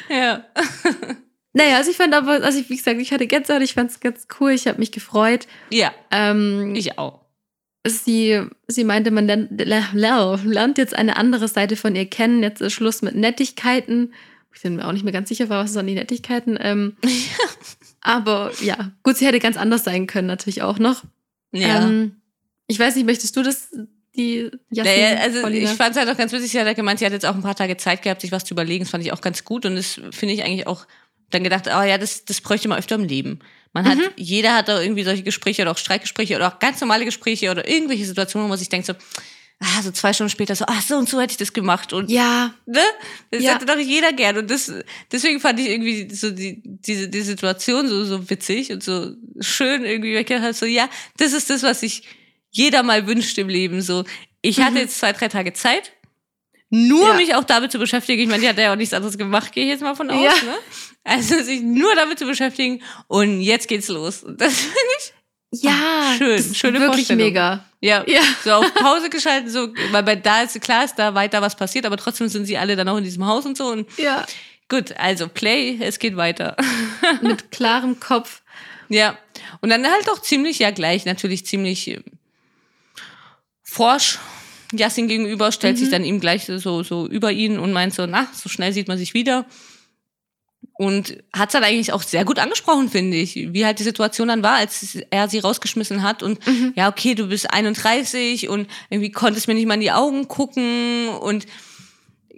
ja. 0.09 0.43
naja, 1.53 1.77
also 1.77 1.91
ich 1.91 1.95
fand 1.97 2.13
aber, 2.13 2.43
also 2.43 2.59
ich, 2.59 2.69
wie 2.69 2.75
gesagt, 2.75 2.99
ich 2.99 3.13
hatte 3.13 3.27
Gänsehaut, 3.27 3.61
ich 3.61 3.73
fand 3.73 3.91
es 3.91 4.01
ganz 4.01 4.27
cool, 4.41 4.51
ich 4.51 4.67
habe 4.67 4.79
mich 4.79 4.91
gefreut. 4.91 5.47
Ja, 5.69 5.93
Ähm, 6.11 6.75
ich 6.75 6.97
auch. 6.99 7.21
Sie, 7.85 8.41
sie 8.67 8.83
meinte, 8.83 9.11
man 9.11 9.27
lernt, 9.27 10.77
jetzt 10.77 10.95
eine 10.95 11.17
andere 11.17 11.47
Seite 11.47 11.75
von 11.75 11.95
ihr 11.95 12.05
kennen. 12.05 12.43
Jetzt 12.43 12.61
ist 12.61 12.73
Schluss 12.73 13.01
mit 13.01 13.15
Nettigkeiten. 13.15 14.13
Ich 14.53 14.61
bin 14.63 14.75
mir 14.75 14.87
auch 14.87 14.91
nicht 14.91 15.03
mehr 15.03 15.13
ganz 15.13 15.29
sicher, 15.29 15.49
was 15.49 15.73
sind 15.73 15.87
die 15.87 15.93
Nettigkeiten. 15.93 16.57
Ähm, 16.59 16.97
aber 18.01 18.51
ja, 18.61 18.91
gut, 19.03 19.17
sie 19.17 19.27
hätte 19.27 19.39
ganz 19.39 19.57
anders 19.57 19.83
sein 19.83 20.07
können, 20.07 20.27
natürlich 20.27 20.61
auch 20.63 20.79
noch. 20.79 21.03
Ja. 21.51 21.85
Ähm, 21.85 22.17
ich 22.67 22.79
weiß 22.79 22.95
nicht, 22.95 23.05
möchtest 23.05 23.35
du 23.35 23.43
das, 23.43 23.69
die 24.15 24.49
Jasmin, 24.69 24.95
naja, 24.95 25.17
also 25.21 25.41
Paulina? 25.41 25.71
ich 25.71 25.77
fand 25.77 25.91
es 25.91 25.97
halt 25.97 26.09
auch 26.09 26.17
ganz 26.17 26.31
witzig, 26.31 26.51
sie 26.51 26.59
hat 26.59 26.75
gemeint, 26.75 26.99
sie 26.99 27.05
hat 27.05 27.13
jetzt 27.13 27.25
auch 27.25 27.35
ein 27.35 27.43
paar 27.43 27.55
Tage 27.55 27.77
Zeit 27.77 28.01
gehabt, 28.01 28.21
sich 28.21 28.31
was 28.31 28.45
zu 28.45 28.53
überlegen. 28.53 28.83
Das 28.83 28.91
fand 28.91 29.05
ich 29.05 29.13
auch 29.13 29.21
ganz 29.21 29.45
gut 29.45 29.65
und 29.65 29.75
das 29.75 30.01
finde 30.11 30.33
ich 30.33 30.43
eigentlich 30.43 30.67
auch 30.67 30.87
dann 31.29 31.43
gedacht, 31.43 31.67
oh 31.67 31.83
ja, 31.83 31.97
das, 31.97 32.25
das 32.25 32.41
bräuchte 32.41 32.67
man 32.67 32.79
öfter 32.79 32.95
im 32.95 33.03
Leben. 33.03 33.39
Man 33.73 33.85
hat, 33.87 33.97
Mhm. 33.97 34.09
jeder 34.15 34.55
hat 34.55 34.67
da 34.67 34.81
irgendwie 34.81 35.03
solche 35.03 35.23
Gespräche 35.23 35.61
oder 35.61 35.71
auch 35.71 35.77
Streitgespräche 35.77 36.35
oder 36.35 36.47
auch 36.53 36.59
ganz 36.59 36.79
normale 36.81 37.05
Gespräche 37.05 37.51
oder 37.51 37.67
irgendwelche 37.67 38.05
Situationen, 38.05 38.45
wo 38.45 38.49
man 38.49 38.57
sich 38.57 38.69
denkt 38.69 38.87
so, 38.87 38.93
ah, 39.59 39.81
so 39.81 39.91
zwei 39.91 40.13
Stunden 40.13 40.29
später 40.29 40.55
so, 40.55 40.65
ah, 40.67 40.81
so 40.87 40.95
und 40.97 41.09
so 41.09 41.19
hätte 41.19 41.31
ich 41.31 41.37
das 41.37 41.51
gemacht 41.53 41.91
und 41.93 42.09
ja, 42.11 42.53
ne? 42.65 42.79
Das 43.31 43.43
Ja. 43.43 43.53
hätte 43.55 43.65
doch 43.65 43.77
jeder 43.77 44.13
gern. 44.13 44.37
Und 44.37 44.49
das, 44.51 44.71
deswegen 45.11 45.39
fand 45.39 45.59
ich 45.59 45.67
irgendwie 45.69 46.13
so 46.13 46.29
die, 46.31 46.61
diese, 46.63 47.09
die 47.09 47.21
Situation 47.21 47.87
so, 47.87 48.03
so 48.05 48.29
witzig 48.29 48.71
und 48.71 48.83
so 48.83 49.15
schön 49.39 49.83
irgendwie. 49.85 50.13
weil 50.13 50.21
Ich 50.21 50.27
gedacht 50.27 50.43
habe, 50.43 50.53
so, 50.53 50.65
ja, 50.65 50.89
das 51.17 51.33
ist 51.33 51.49
das, 51.49 51.63
was 51.63 51.79
sich 51.81 52.03
jeder 52.51 52.83
mal 52.83 53.05
wünscht 53.07 53.37
im 53.37 53.49
Leben. 53.49 53.81
So, 53.81 54.03
ich 54.41 54.59
hatte 54.61 54.71
Mhm. 54.73 54.77
jetzt 54.77 54.99
zwei, 54.99 55.11
drei 55.11 55.27
Tage 55.27 55.53
Zeit. 55.53 55.91
Nur 56.69 57.07
Ja. 57.09 57.13
mich 57.13 57.33
auch 57.35 57.43
damit 57.45 57.71
zu 57.71 57.79
beschäftigen. 57.79 58.21
Ich 58.23 58.27
meine, 58.27 58.41
die 58.41 58.49
hat 58.49 58.57
ja 58.57 58.71
auch 58.73 58.75
nichts 58.75 58.93
anderes 58.93 59.17
gemacht, 59.17 59.51
gehe 59.53 59.63
ich 59.63 59.69
jetzt 59.69 59.81
mal 59.81 59.95
von 59.95 60.09
aus. 60.09 60.21
Ja. 60.21 60.31
Ne? 60.31 60.55
Also 61.03 61.41
sich 61.41 61.61
nur 61.61 61.95
damit 61.95 62.19
zu 62.19 62.25
beschäftigen 62.25 62.81
und 63.07 63.39
jetzt 63.41 63.67
geht's 63.69 63.87
los. 63.87 64.23
Und 64.23 64.41
das 64.41 64.53
finde 64.59 64.75
ich 64.99 65.13
ja, 65.63 66.13
schön, 66.17 66.35
das 66.35 66.47
ist 66.47 66.57
schöne 66.57 66.81
wirklich 66.81 67.07
Vorstellung. 67.07 67.23
mega. 67.27 67.63
ja, 67.79 68.03
Ja. 68.05 68.19
so 68.43 68.51
auf 68.51 68.73
Pause 68.73 69.09
geschaltet, 69.09 69.49
so, 69.49 69.69
weil 69.91 70.03
bei 70.03 70.17
da 70.17 70.41
ist 70.41 70.59
klar, 70.59 70.83
ist 70.83 70.95
da 70.95 71.15
weiter 71.15 71.41
was 71.41 71.55
passiert, 71.55 71.85
aber 71.85 71.95
trotzdem 71.95 72.27
sind 72.27 72.45
sie 72.45 72.57
alle 72.57 72.75
dann 72.75 72.89
auch 72.89 72.97
in 72.97 73.05
diesem 73.05 73.25
Haus 73.25 73.45
und 73.45 73.55
so. 73.55 73.67
Und 73.67 73.87
Ja, 73.97 74.25
gut, 74.67 74.97
also 74.97 75.29
Play, 75.29 75.77
es 75.79 75.99
geht 75.99 76.17
weiter. 76.17 76.57
mit 77.21 77.49
klarem 77.51 77.97
Kopf. 78.01 78.41
ja. 78.89 79.17
Und 79.61 79.69
dann 79.69 79.87
halt 79.89 80.09
auch 80.09 80.21
ziemlich, 80.21 80.59
ja 80.59 80.71
gleich, 80.71 81.05
natürlich 81.05 81.45
ziemlich 81.45 81.87
ähm, 81.87 82.03
forsch. 83.63 84.19
Yassin 84.73 85.07
gegenüber 85.07 85.51
stellt 85.51 85.75
Mhm. 85.77 85.79
sich 85.79 85.89
dann 85.89 86.03
ihm 86.03 86.19
gleich 86.19 86.45
so, 86.45 86.83
so 86.83 87.07
über 87.07 87.31
ihn 87.31 87.57
und 87.59 87.71
meint 87.73 87.93
so, 87.93 88.05
na, 88.05 88.27
so 88.33 88.49
schnell 88.49 88.73
sieht 88.73 88.87
man 88.87 88.97
sich 88.97 89.13
wieder. 89.13 89.45
Und 90.79 91.17
hat 91.33 91.49
es 91.49 91.53
dann 91.53 91.63
eigentlich 91.63 91.91
auch 91.91 92.03
sehr 92.03 92.23
gut 92.23 92.37
angesprochen, 92.37 92.89
finde 92.89 93.17
ich, 93.17 93.35
wie 93.35 93.65
halt 93.65 93.79
die 93.79 93.83
Situation 93.83 94.27
dann 94.27 94.43
war, 94.43 94.55
als 94.57 94.95
er 95.09 95.27
sie 95.27 95.39
rausgeschmissen 95.39 96.03
hat 96.03 96.21
und 96.21 96.45
Mhm. 96.45 96.73
ja, 96.75 96.87
okay, 96.89 97.15
du 97.15 97.27
bist 97.27 97.51
31 97.51 98.47
und 98.49 98.67
irgendwie 98.89 99.11
konntest 99.11 99.47
mir 99.47 99.55
nicht 99.55 99.65
mal 99.65 99.73
in 99.75 99.81
die 99.81 99.91
Augen 99.91 100.27
gucken 100.27 101.07
und 101.09 101.47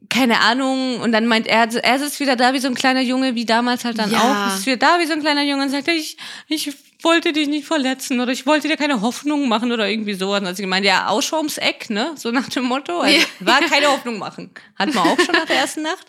keine 0.09 0.39
Ahnung. 0.41 1.01
Und 1.01 1.11
dann 1.11 1.27
meint 1.27 1.47
er, 1.47 1.67
er 1.83 1.99
sitzt 1.99 2.19
wieder 2.19 2.35
da 2.35 2.53
wie 2.53 2.59
so 2.59 2.67
ein 2.67 2.75
kleiner 2.75 3.01
Junge, 3.01 3.35
wie 3.35 3.45
damals 3.45 3.83
halt 3.85 3.99
dann 3.99 4.11
Ja. 4.11 4.19
auch. 4.47 4.51
Sitzt 4.53 4.65
wieder 4.67 4.77
da 4.77 4.99
wie 4.99 5.05
so 5.05 5.13
ein 5.13 5.19
kleiner 5.21 5.43
Junge 5.43 5.63
und 5.63 5.69
sagt, 5.69 5.87
ich, 5.89 6.17
ich 6.47 6.71
wollte 7.01 7.31
dich 7.33 7.47
nicht 7.47 7.65
verletzen 7.65 8.19
oder 8.19 8.31
ich 8.31 8.45
wollte 8.45 8.67
dir 8.67 8.77
keine 8.77 9.01
Hoffnung 9.01 9.47
machen 9.47 9.71
oder 9.71 9.87
irgendwie 9.89 10.13
so. 10.15 10.35
Und 10.35 10.45
hat 10.47 10.55
sie 10.57 10.63
gemeint, 10.63 10.85
ja, 10.85 11.07
Ausschau 11.07 11.37
ums 11.37 11.57
Eck, 11.57 11.89
ne? 11.89 12.11
So 12.15 12.31
nach 12.31 12.49
dem 12.49 12.65
Motto. 12.65 12.99
Also, 12.99 13.17
Ja. 13.17 13.23
war 13.39 13.61
keine 13.61 13.87
Hoffnung 13.87 14.17
machen. 14.19 14.51
Hat 14.75 14.93
man 14.93 15.07
auch 15.07 15.19
schon 15.19 15.33
nach 15.33 15.45
der 15.45 15.57
ersten 15.57 15.81
Nacht, 15.83 16.05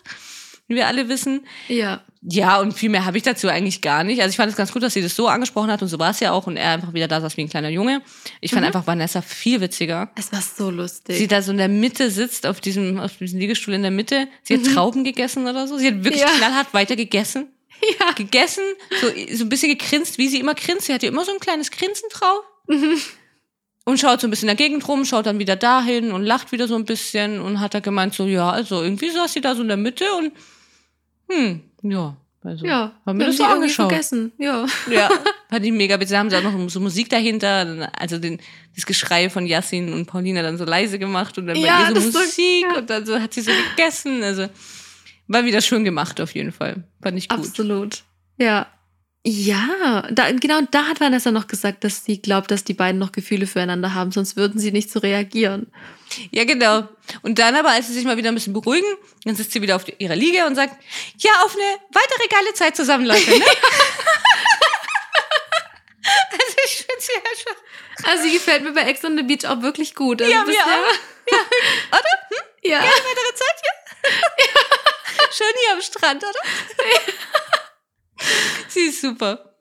wie 0.67 0.75
wir 0.75 0.87
alle 0.87 1.07
wissen. 1.09 1.45
Ja. 1.67 2.01
Ja, 2.23 2.59
und 2.59 2.73
viel 2.73 2.89
mehr 2.89 3.05
habe 3.05 3.17
ich 3.17 3.23
dazu 3.23 3.47
eigentlich 3.47 3.81
gar 3.81 4.03
nicht. 4.03 4.21
Also 4.21 4.29
ich 4.29 4.37
fand 4.37 4.51
es 4.51 4.55
ganz 4.55 4.71
gut, 4.71 4.83
dass 4.83 4.93
sie 4.93 5.01
das 5.01 5.15
so 5.15 5.27
angesprochen 5.27 5.71
hat 5.71 5.81
und 5.81 5.87
so 5.87 5.97
war 5.97 6.11
es 6.11 6.19
ja 6.19 6.33
auch 6.33 6.45
und 6.45 6.55
er 6.55 6.73
einfach 6.73 6.93
wieder 6.93 7.07
da 7.07 7.19
saß 7.19 7.35
wie 7.35 7.41
ein 7.41 7.49
kleiner 7.49 7.69
Junge. 7.69 8.03
Ich 8.41 8.51
fand 8.51 8.61
Mhm. 8.61 8.67
einfach 8.67 8.85
Vanessa 8.85 9.23
viel 9.23 9.59
witziger. 9.59 10.11
Es 10.15 10.31
war 10.31 10.39
so 10.41 10.69
lustig. 10.69 11.17
Sie 11.17 11.27
da 11.27 11.41
so 11.41 11.51
in 11.51 11.57
der 11.57 11.67
Mitte 11.67 12.11
sitzt, 12.11 12.45
auf 12.45 12.61
diesem, 12.61 12.99
auf 12.99 13.17
diesem 13.17 13.39
Liegestuhl 13.39 13.73
in 13.73 13.81
der 13.81 13.89
Mitte. 13.89 14.27
Sie 14.43 14.53
hat 14.53 14.65
Trauben 14.65 15.03
gegessen 15.03 15.47
oder 15.47 15.65
so. 15.67 15.77
Sie 15.79 15.87
hat 15.87 16.03
wirklich 16.03 16.21
Mhm. 16.21 16.27
Ja. 16.29 16.37
knallhart 16.37 16.73
weiter 16.75 16.95
gegessen. 16.95 17.47
Ja. 17.99 18.11
Gegessen, 18.13 18.63
so, 19.01 19.07
so 19.35 19.43
ein 19.45 19.49
bisschen 19.49 19.69
gegrinst, 19.77 20.17
wie 20.17 20.27
sie 20.29 20.39
immer 20.39 20.55
grinst. 20.55 20.85
Sie 20.87 20.93
hat 20.93 21.03
ja 21.03 21.09
immer 21.09 21.25
so 21.25 21.31
ein 21.31 21.39
kleines 21.39 21.71
Grinsen 21.71 22.09
drauf. 22.11 22.43
Mhm. 22.67 22.97
Und 23.85 23.99
schaut 23.99 24.21
so 24.21 24.27
ein 24.27 24.29
bisschen 24.29 24.47
in 24.47 24.55
der 24.55 24.63
Gegend 24.67 24.87
rum, 24.87 25.05
schaut 25.05 25.25
dann 25.25 25.39
wieder 25.39 25.55
dahin 25.55 26.11
und 26.11 26.23
lacht 26.23 26.51
wieder 26.51 26.67
so 26.67 26.75
ein 26.75 26.85
bisschen 26.85 27.41
und 27.41 27.59
hat 27.59 27.73
da 27.73 27.79
gemeint 27.79 28.13
so, 28.13 28.25
ja, 28.27 28.49
also 28.51 28.83
irgendwie 28.83 29.09
saß 29.09 29.33
sie 29.33 29.41
da 29.41 29.55
so 29.55 29.63
in 29.63 29.69
der 29.69 29.77
Mitte 29.77 30.05
und, 30.13 30.31
hm, 31.29 31.61
ja, 31.83 32.15
also, 32.43 32.65
Ja. 32.65 32.93
haben 33.05 33.19
wir 33.19 33.25
das 33.27 33.37
so 33.37 33.43
angeschaut. 33.43 33.89
vergessen. 33.89 34.31
Ja. 34.37 34.65
Ja, 34.89 35.09
fand 35.49 35.65
ich 35.65 35.71
mega. 35.71 35.97
Da 35.97 36.17
haben 36.19 36.29
sie 36.29 36.37
auch 36.37 36.43
noch 36.43 36.69
so 36.69 36.79
Musik 36.79 37.09
dahinter, 37.09 37.91
also 37.99 38.19
den, 38.19 38.39
das 38.75 38.85
Geschrei 38.85 39.29
von 39.31 39.45
Yassin 39.47 39.93
und 39.93 40.05
Paulina 40.05 40.41
dann 40.43 40.57
so 40.59 40.65
leise 40.65 40.97
gemacht 40.99 41.37
und 41.39 41.47
dann 41.47 41.55
Ja, 41.57 41.81
bei 41.83 41.89
ihr 41.89 42.01
so 42.01 42.07
ist 42.07 42.13
so- 42.13 42.19
Musik 42.19 42.63
ja. 42.71 42.77
und 42.77 42.89
dann 42.89 43.05
so 43.05 43.19
hat 43.19 43.33
sie 43.33 43.41
so 43.41 43.51
gegessen. 43.75 44.21
Also 44.23 44.47
war 45.31 45.45
wieder 45.45 45.61
schön 45.61 45.83
gemacht 45.83 46.19
auf 46.19 46.35
jeden 46.35 46.51
Fall. 46.51 46.83
Fand 47.01 47.17
ich 47.17 47.29
gut. 47.29 47.39
Absolut. 47.39 48.03
Ja. 48.37 48.67
Ja, 49.23 50.07
da, 50.09 50.31
genau 50.31 50.61
da 50.71 50.87
hat 50.87 50.99
Vanessa 50.99 51.29
noch 51.29 51.45
gesagt, 51.45 51.83
dass 51.83 52.05
sie 52.05 52.19
glaubt, 52.23 52.49
dass 52.49 52.63
die 52.63 52.73
beiden 52.73 52.97
noch 52.97 53.11
Gefühle 53.11 53.45
füreinander 53.45 53.93
haben, 53.93 54.11
sonst 54.11 54.35
würden 54.35 54.59
sie 54.59 54.71
nicht 54.71 54.89
so 54.89 54.97
reagieren. 54.99 55.71
Ja, 56.31 56.43
genau. 56.43 56.89
Und 57.21 57.37
dann 57.37 57.55
aber, 57.55 57.69
als 57.69 57.85
sie 57.87 57.93
sich 57.93 58.03
mal 58.03 58.17
wieder 58.17 58.29
ein 58.29 58.35
bisschen 58.35 58.53
beruhigen, 58.53 58.87
dann 59.23 59.35
sitzt 59.35 59.51
sie 59.51 59.61
wieder 59.61 59.75
auf 59.75 59.85
ihrer 59.99 60.15
Liege 60.15 60.47
und 60.47 60.55
sagt, 60.55 60.75
ja, 61.19 61.29
auf 61.45 61.53
eine 61.53 61.79
weitere 61.91 62.27
geile 62.29 62.53
Zeit 62.55 62.75
zusammen, 62.75 63.05
Leute. 63.05 63.29
Ne? 63.29 63.35
also 66.31 66.55
ich 66.65 66.77
finde 66.77 67.01
sie 67.01 67.13
ja 67.13 67.21
schon. 67.43 67.53
Also 68.09 68.23
sie 68.23 68.33
gefällt 68.33 68.63
mir 68.63 68.73
bei 68.73 68.81
Ex 68.81 69.05
on 69.05 69.17
the 69.17 69.23
Beach 69.23 69.45
auch 69.45 69.61
wirklich 69.61 69.93
gut. 69.93 70.23
Also 70.23 70.33
Ja, 70.33 70.43
mir 70.43 70.53
auch. 70.53 70.95
Oder? 71.91 72.09
Hm? 72.29 72.37
Ja. 72.63 72.79
Weitere 72.79 73.35
Zeit, 73.35 73.61
ja? 73.63 73.71
Schön 75.31 75.47
hier 75.65 75.75
am 75.75 75.81
Strand, 75.81 76.23
oder? 76.23 76.39
sie 78.67 78.81
ist 78.81 79.01
super. 79.01 79.55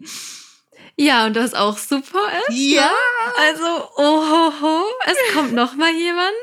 ja, 0.97 1.27
und 1.27 1.35
das 1.37 1.55
auch 1.55 1.79
super 1.79 2.19
ist. 2.49 2.57
Ja. 2.59 2.91
Also, 3.39 3.65
ohoho, 3.97 4.83
es 5.07 5.35
kommt 5.35 5.53
noch 5.55 5.75
mal 5.77 5.93
jemand. 5.93 6.35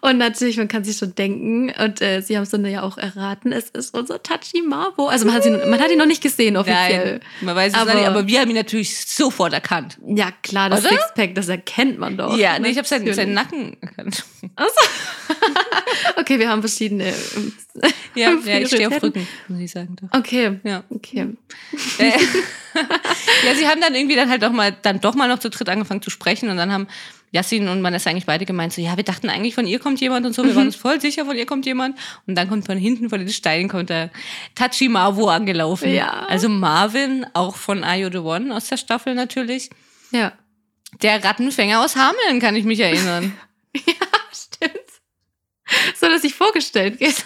Und 0.00 0.18
natürlich, 0.18 0.56
man 0.58 0.68
kann 0.68 0.84
sich 0.84 0.96
schon 0.98 1.14
denken, 1.14 1.72
und 1.82 2.00
äh, 2.00 2.20
sie 2.20 2.36
haben 2.36 2.42
es 2.44 2.50
dann 2.50 2.64
ja 2.66 2.82
auch 2.82 2.98
erraten, 2.98 3.52
es 3.52 3.70
ist 3.70 3.94
unser 3.96 4.22
Tachi 4.22 4.62
Marvo. 4.62 5.08
Also 5.08 5.24
man 5.26 5.34
hat, 5.34 5.42
sie, 5.42 5.50
man 5.50 5.80
hat 5.80 5.90
ihn 5.90 5.98
noch 5.98 6.06
nicht 6.06 6.22
gesehen 6.22 6.56
offiziell. 6.56 7.18
Nein, 7.18 7.20
man 7.40 7.56
weiß 7.56 7.72
es 7.72 7.78
Aber- 7.78 7.94
nicht, 7.94 8.06
aber 8.06 8.26
wir 8.26 8.40
haben 8.40 8.50
ihn 8.50 8.56
natürlich 8.56 9.06
sofort 9.06 9.52
erkannt. 9.52 9.98
Ja, 10.06 10.30
klar, 10.42 10.68
das 10.70 10.80
Oder? 10.80 10.90
Sixpack, 10.90 11.34
das 11.34 11.48
erkennt 11.48 11.98
man 11.98 12.16
doch. 12.16 12.36
ja, 12.36 12.58
nee, 12.58 12.68
ich 12.70 12.78
habe 12.78 12.86
seinen, 12.86 13.12
seinen 13.14 13.34
Nacken 13.34 13.76
erkannt. 13.82 14.24
Achso. 14.56 14.80
okay, 16.20 16.38
wir 16.38 16.48
haben 16.48 16.60
verschiedene. 16.60 17.08
ähm, 17.36 17.52
Ja, 18.14 18.32
ja 18.44 18.58
ich 18.58 18.68
stehe 18.68 18.88
auf. 18.88 19.02
Rücken, 19.02 19.26
muss 19.48 19.60
ich 19.60 19.70
sagen. 19.70 19.96
Doch. 20.00 20.18
Okay, 20.18 20.58
Ja. 20.64 20.84
okay. 20.90 21.28
Äh, 21.98 22.12
ja, 23.46 23.54
sie 23.54 23.66
haben 23.66 23.80
dann 23.80 23.94
irgendwie 23.94 24.14
dann 24.16 24.30
halt 24.30 24.42
doch 24.42 24.52
mal, 24.52 24.72
dann 24.82 25.00
doch 25.00 25.14
mal 25.14 25.28
noch 25.28 25.38
zu 25.40 25.50
dritt 25.50 25.68
angefangen 25.68 26.02
zu 26.02 26.10
sprechen 26.10 26.48
und 26.50 26.56
dann 26.56 26.72
haben 26.72 26.86
Yassin 27.32 27.68
und 27.68 27.82
Vanessa 27.82 28.10
eigentlich 28.10 28.26
beide 28.26 28.44
gemeint 28.46 28.72
so, 28.72 28.80
ja, 28.80 28.96
wir 28.96 29.04
dachten 29.04 29.28
eigentlich 29.28 29.54
von 29.54 29.66
ihr 29.66 29.78
kommt 29.80 30.00
jemand 30.00 30.24
und 30.26 30.34
so, 30.34 30.44
wir 30.44 30.54
waren 30.54 30.66
uns 30.66 30.76
voll 30.76 31.00
sicher, 31.00 31.24
von 31.24 31.36
ihr 31.36 31.46
kommt 31.46 31.66
jemand 31.66 31.98
und 32.26 32.36
dann 32.36 32.48
kommt 32.48 32.66
von 32.66 32.78
hinten 32.78 33.08
von 33.10 33.18
den 33.18 33.28
Steinen 33.28 33.68
kommt 33.68 33.90
der 33.90 34.10
Tachi 34.54 34.88
Marvo 34.88 35.28
angelaufen. 35.28 35.92
Ja. 35.92 36.26
Also 36.28 36.48
Marvin, 36.48 37.26
auch 37.34 37.56
von 37.56 37.82
Are 37.84 37.96
You 37.98 38.08
The 38.10 38.18
One 38.18 38.54
aus 38.54 38.68
der 38.68 38.76
Staffel 38.76 39.14
natürlich. 39.14 39.70
Ja. 40.12 40.32
Der 41.02 41.22
Rattenfänger 41.22 41.84
aus 41.84 41.96
Hameln, 41.96 42.40
kann 42.40 42.56
ich 42.56 42.64
mich 42.64 42.80
erinnern. 42.80 43.32
Ja. 43.74 43.82
So 45.98 46.06
hat 46.06 46.12
er 46.12 46.18
sich 46.20 46.34
vorgestellt. 46.34 46.98
gell? 46.98 47.12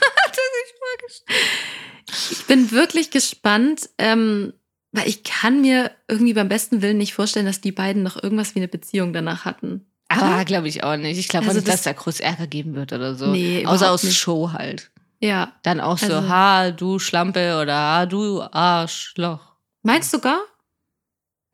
Ich 2.31 2.47
bin 2.47 2.71
wirklich 2.71 3.11
gespannt, 3.11 3.89
ähm, 3.99 4.53
weil 4.93 5.09
ich 5.09 5.25
kann 5.25 5.61
mir 5.63 5.91
irgendwie 6.09 6.35
beim 6.35 6.49
besten 6.49 6.83
Willen 6.83 6.99
nicht 6.99 7.15
vorstellen, 7.15 7.47
dass 7.47 7.61
die 7.61 7.73
beiden 7.73 8.03
noch 8.03 8.23
irgendwas 8.23 8.55
wie 8.55 8.61
eine 8.61 8.69
Beziehung 8.69 9.13
danach 9.13 9.45
hatten. 9.45 9.87
Aber 10.09 10.45
glaube 10.45 10.69
ich 10.69 10.85
auch 10.85 10.97
nicht. 10.97 11.19
Ich 11.19 11.29
glaube 11.29 11.47
Also 11.47 11.59
nicht, 11.59 11.67
dass 11.69 11.83
das- 11.83 11.85
da 11.85 11.93
groß 12.01 12.21
Ärger 12.21 12.47
geben 12.47 12.75
wird 12.75 12.93
oder 12.93 13.15
so. 13.15 13.27
Nee, 13.29 13.65
Außer 13.67 13.91
aus 13.91 14.05
nicht. 14.05 14.17
Show 14.19 14.53
halt. 14.53 14.91
Ja. 15.21 15.55
Dann 15.63 15.81
auch 15.81 15.99
so, 15.99 16.07
Also- 16.15 16.29
ha, 16.29 16.71
du 16.71 16.99
Schlampe 16.99 17.59
oder 17.61 17.75
ha, 17.75 18.07
du 18.07 18.43
Arschloch. 18.43 19.55
Meinst 19.83 20.13
du 20.13 20.21
gar? 20.21 20.41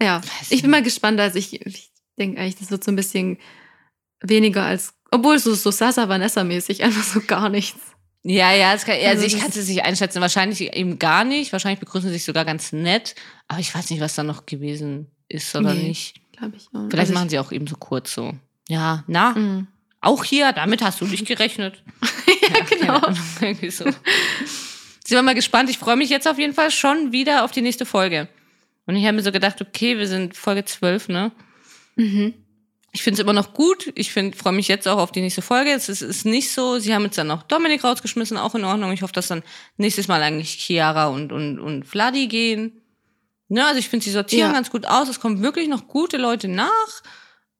Ja. 0.02 0.20
Ich 0.50 0.62
bin 0.62 0.70
mal 0.70 0.82
gespannt. 0.82 1.20
Also 1.20 1.38
ich, 1.38 1.64
ich 1.64 1.90
denke 2.18 2.40
eigentlich, 2.40 2.56
das 2.56 2.70
wird 2.70 2.84
so 2.84 2.90
ein 2.90 2.96
bisschen 2.96 3.38
weniger 4.20 4.64
als, 4.64 4.92
obwohl 5.10 5.38
so, 5.38 5.54
so 5.54 5.70
Sasa 5.70 6.08
Vanessa-mäßig, 6.08 6.82
einfach 6.82 7.02
so 7.04 7.20
gar 7.20 7.48
nichts. 7.48 7.78
Ja, 8.22 8.52
ja, 8.52 8.76
kann, 8.76 8.94
also 8.96 9.06
Also 9.08 9.24
ich 9.24 9.32
das- 9.32 9.40
kann 9.42 9.50
es 9.54 9.68
nicht 9.68 9.82
einschätzen. 9.82 10.20
Wahrscheinlich 10.20 10.60
eben 10.74 10.98
gar 10.98 11.24
nicht. 11.24 11.52
Wahrscheinlich 11.52 11.80
begrüßen 11.80 12.08
sie 12.10 12.14
sich 12.14 12.24
sogar 12.24 12.44
ganz 12.44 12.72
nett. 12.72 13.14
Aber 13.48 13.60
ich 13.60 13.74
weiß 13.74 13.88
nicht, 13.90 14.00
was 14.00 14.14
da 14.14 14.22
noch 14.22 14.44
gewesen 14.46 15.10
ist 15.28 15.54
oder 15.56 15.72
Nee. 15.74 15.88
nicht. 15.88 16.20
Glaube 16.36 16.56
ich 16.56 16.66
auch. 16.74 16.86
Vielleicht 16.90 16.94
Also 17.10 17.12
machen 17.14 17.28
sie 17.30 17.38
auch 17.38 17.50
eben 17.52 17.66
so 17.66 17.76
kurz 17.76 18.12
so. 18.12 18.34
Ja, 18.68 19.04
na, 19.06 19.30
Mm. 19.32 19.66
auch 20.02 20.22
hier, 20.24 20.52
damit 20.52 20.82
hast 20.82 21.00
du 21.00 21.06
nicht 21.06 21.26
gerechnet. 21.26 21.82
ja, 22.42 22.60
genau. 22.78 22.98
Ahnung, 22.98 23.18
irgendwie 23.40 23.70
so. 23.70 23.84
Sind 23.84 23.96
wir 25.16 25.22
mal 25.22 25.34
gespannt. 25.34 25.70
Ich 25.70 25.78
freue 25.78 25.96
mich 25.96 26.10
jetzt 26.10 26.28
auf 26.28 26.38
jeden 26.38 26.54
Fall 26.54 26.70
schon 26.70 27.12
wieder 27.12 27.44
auf 27.44 27.50
die 27.52 27.62
nächste 27.62 27.86
Folge. 27.86 28.28
Und 28.86 28.96
ich 28.96 29.04
habe 29.06 29.16
mir 29.16 29.22
so 29.22 29.32
gedacht, 29.32 29.60
okay, 29.62 29.96
wir 29.98 30.06
sind 30.08 30.36
Folge 30.36 30.64
12, 30.64 31.08
ne? 31.08 31.32
Mhm. 31.96 32.34
Ich 32.92 33.02
finde 33.02 33.14
es 33.14 33.20
immer 33.22 33.32
noch 33.32 33.54
gut. 33.54 33.92
Ich 33.94 34.12
freue 34.12 34.52
mich 34.52 34.66
jetzt 34.68 34.88
auch 34.88 34.98
auf 34.98 35.12
die 35.12 35.20
nächste 35.20 35.42
Folge. 35.42 35.70
Es 35.70 35.88
ist, 35.88 36.02
ist 36.02 36.26
nicht 36.26 36.50
so, 36.50 36.78
sie 36.80 36.92
haben 36.94 37.04
jetzt 37.04 37.18
dann 37.18 37.28
noch 37.28 37.44
Dominik 37.44 37.84
rausgeschmissen, 37.84 38.36
auch 38.36 38.54
in 38.56 38.64
Ordnung. 38.64 38.92
Ich 38.92 39.02
hoffe, 39.02 39.12
dass 39.12 39.28
dann 39.28 39.42
nächstes 39.76 40.08
Mal 40.08 40.20
eigentlich 40.22 40.50
Chiara 40.54 41.06
und, 41.06 41.30
und, 41.32 41.60
und 41.60 41.84
Vladi 41.84 42.26
gehen. 42.26 42.80
Ne, 43.48 43.64
also 43.64 43.78
ich 43.78 43.88
finde, 43.88 44.04
sie 44.04 44.10
sortieren 44.10 44.50
Ja. 44.50 44.54
ganz 44.54 44.70
gut 44.70 44.86
aus. 44.86 45.08
Es 45.08 45.20
kommen 45.20 45.42
wirklich 45.42 45.68
noch 45.68 45.86
gute 45.88 46.16
Leute 46.16 46.48
nach. 46.48 46.68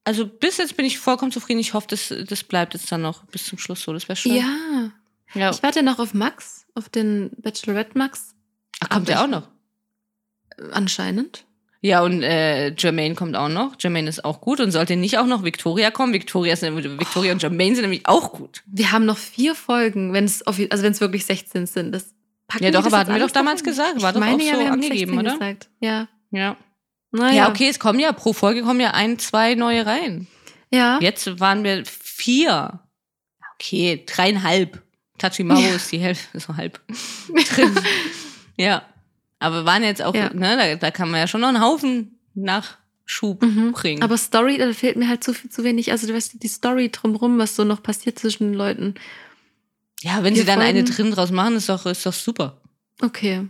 Also 0.03 0.25
bis 0.25 0.57
jetzt 0.57 0.75
bin 0.75 0.85
ich 0.85 0.99
vollkommen 0.99 1.31
zufrieden. 1.31 1.59
Ich 1.59 1.73
hoffe, 1.73 1.87
das, 1.89 2.13
das 2.27 2.43
bleibt 2.43 2.73
jetzt 2.73 2.91
dann 2.91 3.01
noch 3.01 3.23
bis 3.25 3.45
zum 3.45 3.57
Schluss 3.57 3.83
so. 3.83 3.93
Das 3.93 4.07
wäre 4.09 4.15
schön. 4.17 4.35
Ja. 4.35 4.91
ja. 5.33 5.51
Ich 5.51 5.63
warte 5.63 5.83
noch 5.83 5.99
auf 5.99 6.13
Max, 6.13 6.65
auf 6.75 6.89
den 6.89 7.29
Bachelorette 7.37 7.97
Max. 7.97 8.35
Ach, 8.81 8.89
kommt 8.89 9.07
der 9.07 9.21
auch 9.23 9.27
noch? 9.27 9.47
Anscheinend. 10.71 11.45
Ja, 11.83 12.01
und 12.03 12.21
äh, 12.21 12.73
Jermaine 12.77 13.15
kommt 13.15 13.35
auch 13.35 13.49
noch. 13.49 13.73
Jermaine 13.79 14.07
ist 14.07 14.23
auch 14.23 14.39
gut. 14.39 14.59
Und 14.59 14.71
sollte 14.71 14.95
nicht 14.95 15.17
auch 15.17 15.25
noch 15.25 15.43
Victoria 15.43 15.89
kommen? 15.89 16.13
Victoria, 16.13 16.53
ist, 16.53 16.61
Victoria 16.61 17.31
und 17.33 17.41
Jermaine 17.41 17.73
sind 17.75 17.81
nämlich 17.83 18.05
auch 18.05 18.33
gut. 18.33 18.61
Wir 18.67 18.91
haben 18.91 19.05
noch 19.05 19.17
vier 19.17 19.55
Folgen, 19.55 20.13
wenn 20.13 20.25
es 20.25 20.43
also 20.43 20.61
wenn 20.83 20.91
es 20.91 21.01
wirklich 21.01 21.25
16 21.25 21.65
sind. 21.65 21.91
Das 21.91 22.13
packen 22.47 22.65
Ja, 22.65 22.71
doch, 22.71 22.85
aber 22.85 22.99
hatten 22.99 23.13
wir 23.13 23.19
doch 23.19 23.31
damals 23.31 23.61
rein? 23.61 23.65
gesagt. 23.65 24.01
War 24.01 24.09
Ich 24.11 24.13
doch 24.13 24.19
meine 24.19 24.35
auch 24.43 24.45
ja, 24.45 24.53
so 24.53 24.59
wir 24.59 24.65
haben 24.67 24.73
angegeben, 24.73 25.13
16 25.15 25.19
oder? 25.19 25.31
Gesagt. 25.33 25.69
Ja. 25.79 26.07
Ja. 26.29 26.55
Naja. 27.13 27.33
Ja, 27.35 27.49
okay, 27.49 27.67
es 27.67 27.79
kommen 27.79 27.99
ja 27.99 28.11
pro 28.13 28.31
Folge 28.33 28.61
kommen 28.61 28.79
ja 28.79 28.91
ein, 28.91 29.17
zwei 29.17 29.55
neue 29.55 29.85
rein. 29.85 30.27
Ja. 30.69 30.99
Jetzt 31.01 31.39
waren 31.39 31.63
wir 31.63 31.83
vier. 31.85 32.79
Okay, 33.55 34.03
dreieinhalb. 34.05 34.81
Tachimaro 35.17 35.59
Ja. 35.59 35.75
ist 35.75 35.91
die 35.91 35.97
Hälfte, 35.99 36.39
so 36.39 36.55
halb 36.55 36.79
drin. 37.55 37.75
ja. 38.57 38.83
Aber 39.41 39.65
waren 39.65 39.83
jetzt 39.83 40.01
auch, 40.01 40.13
Ja. 40.15 40.31
ne, 40.33 40.55
da, 40.57 40.75
da 40.75 40.91
kann 40.91 41.09
man 41.11 41.19
ja 41.19 41.27
schon 41.27 41.41
noch 41.41 41.49
einen 41.49 41.61
Haufen 41.61 42.19
Nachschub 42.35 43.41
Mhm. 43.41 43.71
bringen. 43.73 44.03
Aber 44.03 44.17
Story, 44.17 44.57
da 44.57 44.71
fehlt 44.71 44.95
mir 44.97 45.09
halt 45.09 45.23
zu, 45.23 45.33
viel- 45.33 45.49
zu 45.49 45.63
wenig. 45.63 45.91
Also, 45.91 46.07
du 46.07 46.13
weißt, 46.13 46.41
die 46.41 46.47
Story 46.47 46.89
drumrum, 46.91 47.37
was 47.39 47.55
so 47.55 47.63
noch 47.63 47.81
passiert 47.83 48.19
zwischen 48.19 48.51
den 48.51 48.53
Leuten. 48.53 48.95
ja, 50.03 50.23
wenn 50.23 50.33
wir 50.35 50.41
sie 50.41 50.47
dann 50.47 50.61
eine 50.61 50.83
drin 50.83 51.11
draus 51.11 51.29
machen, 51.31 51.55
ist 51.55 51.69
doch, 51.69 51.85
ist 51.85 52.05
doch 52.05 52.13
super, 52.13 52.57
Okay. 53.01 53.47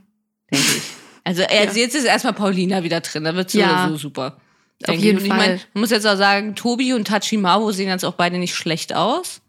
denke 0.52 0.66
ich. 0.78 0.82
Also, 1.24 1.44
also 1.44 1.78
jetzt 1.80 1.94
ist 1.96 2.06
erstmal 2.06 2.34
Paulina 2.34 2.82
wieder 2.84 3.00
drin, 3.00 3.24
da 3.26 3.36
wird 3.36 3.52
so 3.52 3.60
Ja. 3.60 3.88
so 3.90 3.96
super. 3.96 4.38
Auf 4.88 4.96
jeden 4.96 5.18
ich. 5.20 5.24
Und 5.24 5.26
ich 5.26 5.30
meine, 5.30 5.58
Fall. 5.60 5.68
man 5.76 5.82
muss 5.82 5.92
jetzt 5.92 6.08
auch 6.08 6.18
sagen, 6.18 6.56
Tobi 6.56 6.94
und 6.94 7.06
Tachi 7.08 7.38
Marvo 7.38 7.72
sehen 7.72 7.90
jetzt 7.90 8.04
auch 8.04 8.16
beide 8.16 8.40
nicht 8.40 8.56
schlecht 8.56 8.96
aus. 8.96 9.40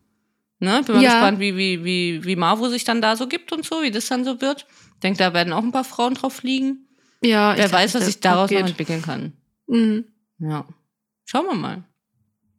Ne? 0.59 0.81
Ich 0.81 0.87
bin 0.87 0.97
mal 0.97 1.03
Ja. 1.03 1.13
gespannt, 1.13 1.41
wie, 1.41 1.57
wie, 1.57 1.83
wie, 1.83 2.25
wie 2.25 2.37
Marvo 2.37 2.69
sich 2.69 2.85
dann 2.85 3.01
da 3.01 3.17
so 3.17 3.27
gibt 3.27 3.53
und 3.53 3.65
so, 3.65 3.81
wie 3.83 3.91
das 3.91 4.07
dann 4.07 4.23
so 4.27 4.43
wird. 4.43 4.67
Ich 5.03 5.09
denke, 5.09 5.19
da 5.19 5.35
werden 5.35 5.53
auch 5.53 5.65
ein 5.65 5.73
paar 5.73 5.83
Frauen 5.83 6.15
drauf 6.15 6.35
fliegen. 6.35 6.87
Ja, 7.25 7.57
Wer 7.57 7.73
weiß, 7.73 7.95
was 7.95 8.05
sich 8.07 8.21
daraus 8.21 8.53
noch 8.53 8.61
entwickeln 8.61 9.03
kann. 9.03 9.33
Mhm. 9.67 10.05
Ja. 10.39 10.65
Schauen 11.25 11.47
wir 11.47 11.55
mal. 11.57 11.83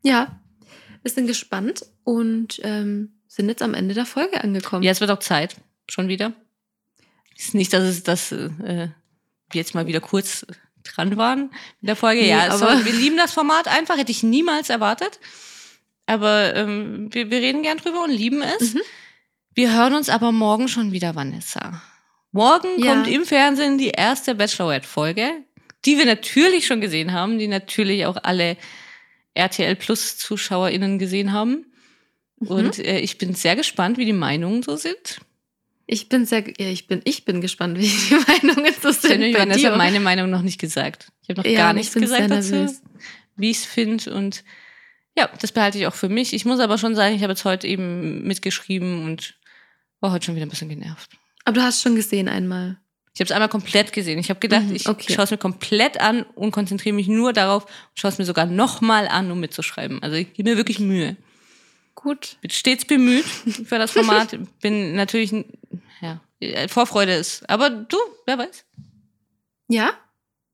Ja, 0.03 0.41
wir 1.03 1.09
sind 1.09 1.27
gespannt 1.27 1.85
und 2.03 2.59
ähm, 2.63 3.13
sind 3.27 3.47
jetzt 3.47 3.61
am 3.61 3.73
Ende 3.73 3.93
der 3.93 4.05
Folge 4.05 4.43
angekommen. 4.43 4.83
Ja, 4.83 4.91
es 4.91 4.99
wird 4.99 5.09
auch 5.11 5.19
Zeit. 5.19 5.55
Schon 5.89 6.09
wieder. 6.09 6.33
Ist 7.37 7.53
nicht, 7.55 7.71
dass 7.71 7.83
es 7.83 8.03
das 8.03 8.33
äh, 8.33 8.49
wir 8.59 8.91
jetzt 9.53 9.73
mal 9.73 9.87
wieder 9.87 10.01
kurz 10.01 10.45
dran 10.83 11.15
waren 11.15 11.49
in 11.79 11.85
der 11.87 11.95
Folge. 11.95 12.23
Nee, 12.23 12.29
ja, 12.29 12.49
aber- 12.51 12.71
aber 12.71 12.83
wir 12.85 12.91
lieben 12.93 13.15
das 13.15 13.31
Format 13.31 13.69
einfach, 13.69 13.95
hätte 13.97 14.11
ich 14.11 14.21
niemals 14.21 14.69
erwartet. 14.69 15.17
Aber 16.07 16.53
ähm, 16.57 17.07
wir, 17.13 17.31
wir 17.31 17.37
reden 17.39 17.63
gern 17.63 17.77
drüber 17.77 18.03
und 18.03 18.11
lieben 18.11 18.41
es. 18.41 18.73
Mhm. 18.73 18.81
Wir 19.55 19.73
hören 19.73 19.93
uns 19.93 20.09
aber 20.09 20.33
morgen 20.33 20.67
schon 20.67 20.91
wieder, 20.91 21.15
Vanessa. 21.15 21.81
Morgen 22.33 22.67
Ja. 22.83 22.93
kommt 22.95 23.07
im 23.07 23.25
Fernsehen 23.25 23.77
die 23.77 23.89
erste 23.89 24.35
Bachelorette-Folge, 24.35 25.31
die 25.85 25.97
wir 25.97 26.05
natürlich 26.05 26.65
schon 26.67 26.81
gesehen 26.81 27.13
haben, 27.13 27.37
die 27.39 27.47
natürlich 27.47 28.05
auch 28.05 28.17
alle 28.23 28.57
RTL 29.35 29.75
Plus 29.75 30.17
ZuschauerInnen 30.17 30.99
gesehen 30.99 31.31
haben. 31.31 31.65
Mhm. 32.39 32.47
Und 32.47 32.79
äh, 32.79 32.99
ich 32.99 33.17
bin 33.17 33.33
sehr 33.35 33.55
gespannt, 33.55 33.97
wie 33.97 34.05
die 34.05 34.13
Meinungen 34.13 34.63
so 34.63 34.75
sind. 34.75 35.19
Ich 35.85 36.09
bin 36.09 36.25
sehr, 36.25 36.43
ja, 36.57 36.67
ich 36.67 36.87
bin, 36.87 37.01
ich 37.03 37.23
bin 37.25 37.39
gespannt, 37.41 37.77
wie 37.77 37.87
die 37.87 38.15
Meinungen 38.27 38.73
so 38.81 38.89
Ich 38.89 38.95
habe 38.97 39.07
sind. 39.07 39.33
bei 39.33 39.39
Vanessa 39.39 39.69
dir. 39.69 39.75
meine 39.77 39.99
Meinung 39.99 40.29
noch 40.29 40.41
nicht 40.41 40.59
gesagt. 40.59 41.11
Ich 41.21 41.29
habe 41.29 41.41
noch 41.41 41.45
Ja, 41.45 41.59
gar 41.59 41.73
nichts 41.73 41.95
ich 41.95 42.01
gesagt 42.01 42.31
dazu, 42.31 42.55
nervös. 42.55 42.81
wie 43.35 43.51
ich 43.51 43.57
es 43.57 43.65
finde. 43.65 44.11
Und 44.13 44.43
ja, 45.15 45.29
das 45.39 45.51
behalte 45.51 45.77
ich 45.77 45.85
auch 45.85 45.93
für 45.93 46.09
mich. 46.09 46.33
Ich 46.33 46.45
muss 46.45 46.59
aber 46.59 46.79
schon 46.79 46.95
sagen, 46.95 47.13
ich 47.15 47.21
habe 47.21 47.33
jetzt 47.33 47.45
heute 47.45 47.67
eben 47.67 48.23
mitgeschrieben 48.23 49.03
und 49.05 49.35
war 49.99 50.11
heute 50.11 50.25
schon 50.25 50.35
wieder 50.35 50.47
ein 50.47 50.49
bisschen 50.49 50.69
genervt. 50.69 51.11
Aber 51.45 51.55
du 51.55 51.61
hast 51.63 51.81
schon 51.81 51.95
gesehen 51.95 52.27
einmal. 52.27 52.77
Ich 53.13 53.19
habe 53.19 53.25
es 53.25 53.31
einmal 53.31 53.49
komplett 53.49 53.93
gesehen. 53.93 54.17
Ich 54.17 54.29
habe 54.29 54.39
gedacht, 54.39 54.63
Mhm, 54.63 54.75
ich 54.75 54.89
okay. 54.89 55.13
schaue 55.13 55.25
es 55.25 55.31
mir 55.31 55.37
komplett 55.37 55.99
an 56.01 56.23
und 56.35 56.51
konzentriere 56.51 56.95
mich 56.95 57.07
nur 57.07 57.31
darauf 57.33 57.65
und 57.65 57.71
schaue 57.99 58.09
es 58.11 58.17
mir 58.17 58.25
sogar 58.25 58.45
nochmal 58.47 59.07
an, 59.07 59.29
um 59.31 59.39
mitzuschreiben. 59.39 60.01
Also 60.01 60.15
ich 60.15 60.33
gebe 60.33 60.49
mir 60.49 60.57
wirklich 60.57 60.79
Mühe. 60.79 61.15
Gut. 61.95 62.37
Bin 62.41 62.49
stets 62.49 62.85
bemüht 62.85 63.25
für 63.25 63.77
das 63.77 63.91
Format. 63.91 64.35
Bin 64.61 64.95
natürlich, 64.95 65.31
ja, 66.01 66.21
äh, 66.39 66.67
Vorfreude 66.67 67.13
ist. 67.13 67.47
Aber 67.49 67.69
du, 67.69 67.97
wer 68.25 68.39
weiß. 68.39 68.65
Ja? 69.67 69.91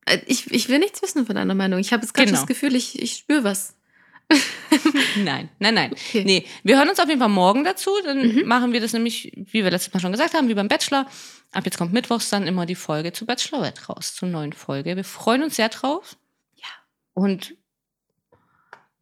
Äh, 0.06 0.20
Ich, 0.26 0.52
ich 0.52 0.68
will 0.68 0.80
nichts 0.80 1.02
wissen 1.02 1.26
von 1.26 1.36
deiner 1.36 1.56
Meinung. 1.56 1.80
Ich 1.80 1.94
habe 1.94 2.04
jetzt 2.04 2.14
gerade 2.14 2.28
Genau. 2.28 2.40
das 2.42 2.48
Gefühl, 2.48 2.76
ich, 2.76 3.02
ich 3.02 3.14
spüre 3.16 3.46
was. 3.46 3.74
Nein, 5.18 5.50
nein, 5.60 5.74
nein. 5.74 5.92
Okay. 5.92 6.24
Nee, 6.24 6.46
wir 6.64 6.78
hören 6.78 6.88
uns 6.90 7.00
auf 7.00 7.08
jeden 7.10 7.20
Fall 7.20 7.30
morgen 7.30 7.64
dazu. 7.64 7.90
Dann 8.06 8.36
Mhm. 8.36 8.48
machen 8.48 8.72
wir 8.74 8.80
das 8.80 8.94
nämlich, 8.94 9.32
wie 9.36 9.64
wir 9.64 9.72
letztes 9.72 9.94
Mal 9.94 10.00
schon 10.00 10.12
gesagt 10.12 10.34
haben, 10.36 10.48
wie 10.48 10.54
beim 10.54 10.68
Bachelor. 10.68 11.08
Ab 11.52 11.66
jetzt 11.66 11.78
kommt 11.80 11.94
mittwochs 11.94 12.30
dann 12.30 12.46
immer 12.46 12.66
die 12.68 12.76
Folge 12.76 13.12
zu 13.12 13.26
Bachelorette 13.26 13.88
raus, 13.88 14.14
zur 14.16 14.30
neuen 14.30 14.54
Folge. 14.54 14.96
Wir 14.96 15.04
freuen 15.04 15.42
uns 15.44 15.56
sehr 15.56 15.70
drauf. 15.70 16.16
Ja. 16.56 16.68
Und 17.16 17.56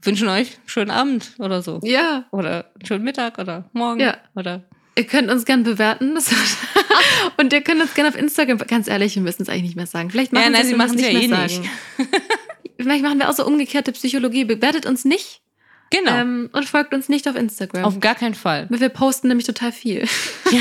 wünschen 0.01 0.29
euch 0.29 0.55
einen 0.57 0.67
schönen 0.69 0.91
Abend 0.91 1.31
oder 1.39 1.61
so. 1.61 1.81
Ja. 1.83 2.25
Oder 2.31 2.71
einen 2.75 2.85
schönen 2.85 3.03
Mittag 3.03 3.37
oder 3.37 3.69
morgen. 3.73 3.99
Ja. 3.99 4.17
Oder 4.35 4.63
Ihr 4.95 5.05
könnt 5.05 5.29
uns 5.29 5.45
gern 5.45 5.63
bewerten. 5.63 6.17
Und 7.37 7.53
ihr 7.53 7.61
könnt 7.61 7.81
uns 7.81 7.93
gerne 7.93 8.09
auf 8.09 8.15
Instagram, 8.15 8.57
ganz 8.59 8.87
ehrlich, 8.87 9.13
wir 9.15 9.21
müssen 9.21 9.43
es 9.43 9.49
eigentlich 9.49 9.63
nicht 9.63 9.75
mehr 9.75 9.85
sagen. 9.85 10.09
Vielleicht 10.09 10.33
machen 10.33 10.43
Ja, 10.45 10.49
nein, 10.49 10.65
sie 10.65 10.75
wir 10.75 10.85
es 10.85 10.93
ja 10.99 11.09
eh 11.09 11.27
mehr 11.27 11.43
nicht. 11.43 11.55
sagen. 11.57 11.69
Vielleicht 12.79 13.03
machen 13.03 13.19
wir 13.19 13.29
auch 13.29 13.33
so 13.33 13.45
umgekehrte 13.45 13.91
Psychologie. 13.91 14.45
Bewertet 14.45 14.85
uns 14.85 15.05
nicht 15.05 15.41
genau. 15.89 16.11
ähm, 16.11 16.49
und 16.53 16.65
folgt 16.65 16.93
uns 16.93 17.09
nicht 17.09 17.27
auf 17.27 17.35
Instagram. 17.35 17.83
auf 17.85 17.99
gar 17.99 18.15
keinen 18.15 18.35
Fall. 18.35 18.67
Weil 18.69 18.79
wir 18.79 18.89
posten 18.89 19.27
nämlich 19.27 19.47
total 19.47 19.71
viel. 19.71 20.07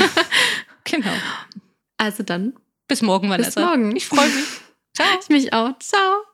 Genau. 0.89 1.11
Also 1.97 2.23
dann, 2.23 2.53
Bis 2.87 3.01
morgen, 3.01 3.29
Vanessa. 3.29 3.59
morgen. 3.59 3.93
Ich 3.95 4.07
freue 4.07 4.29
mich. 4.29 4.45
Ciao. 4.93 5.07
ich 5.21 5.29
mich 5.29 5.53
auch. 5.53 5.77
Ciao. 5.79 6.26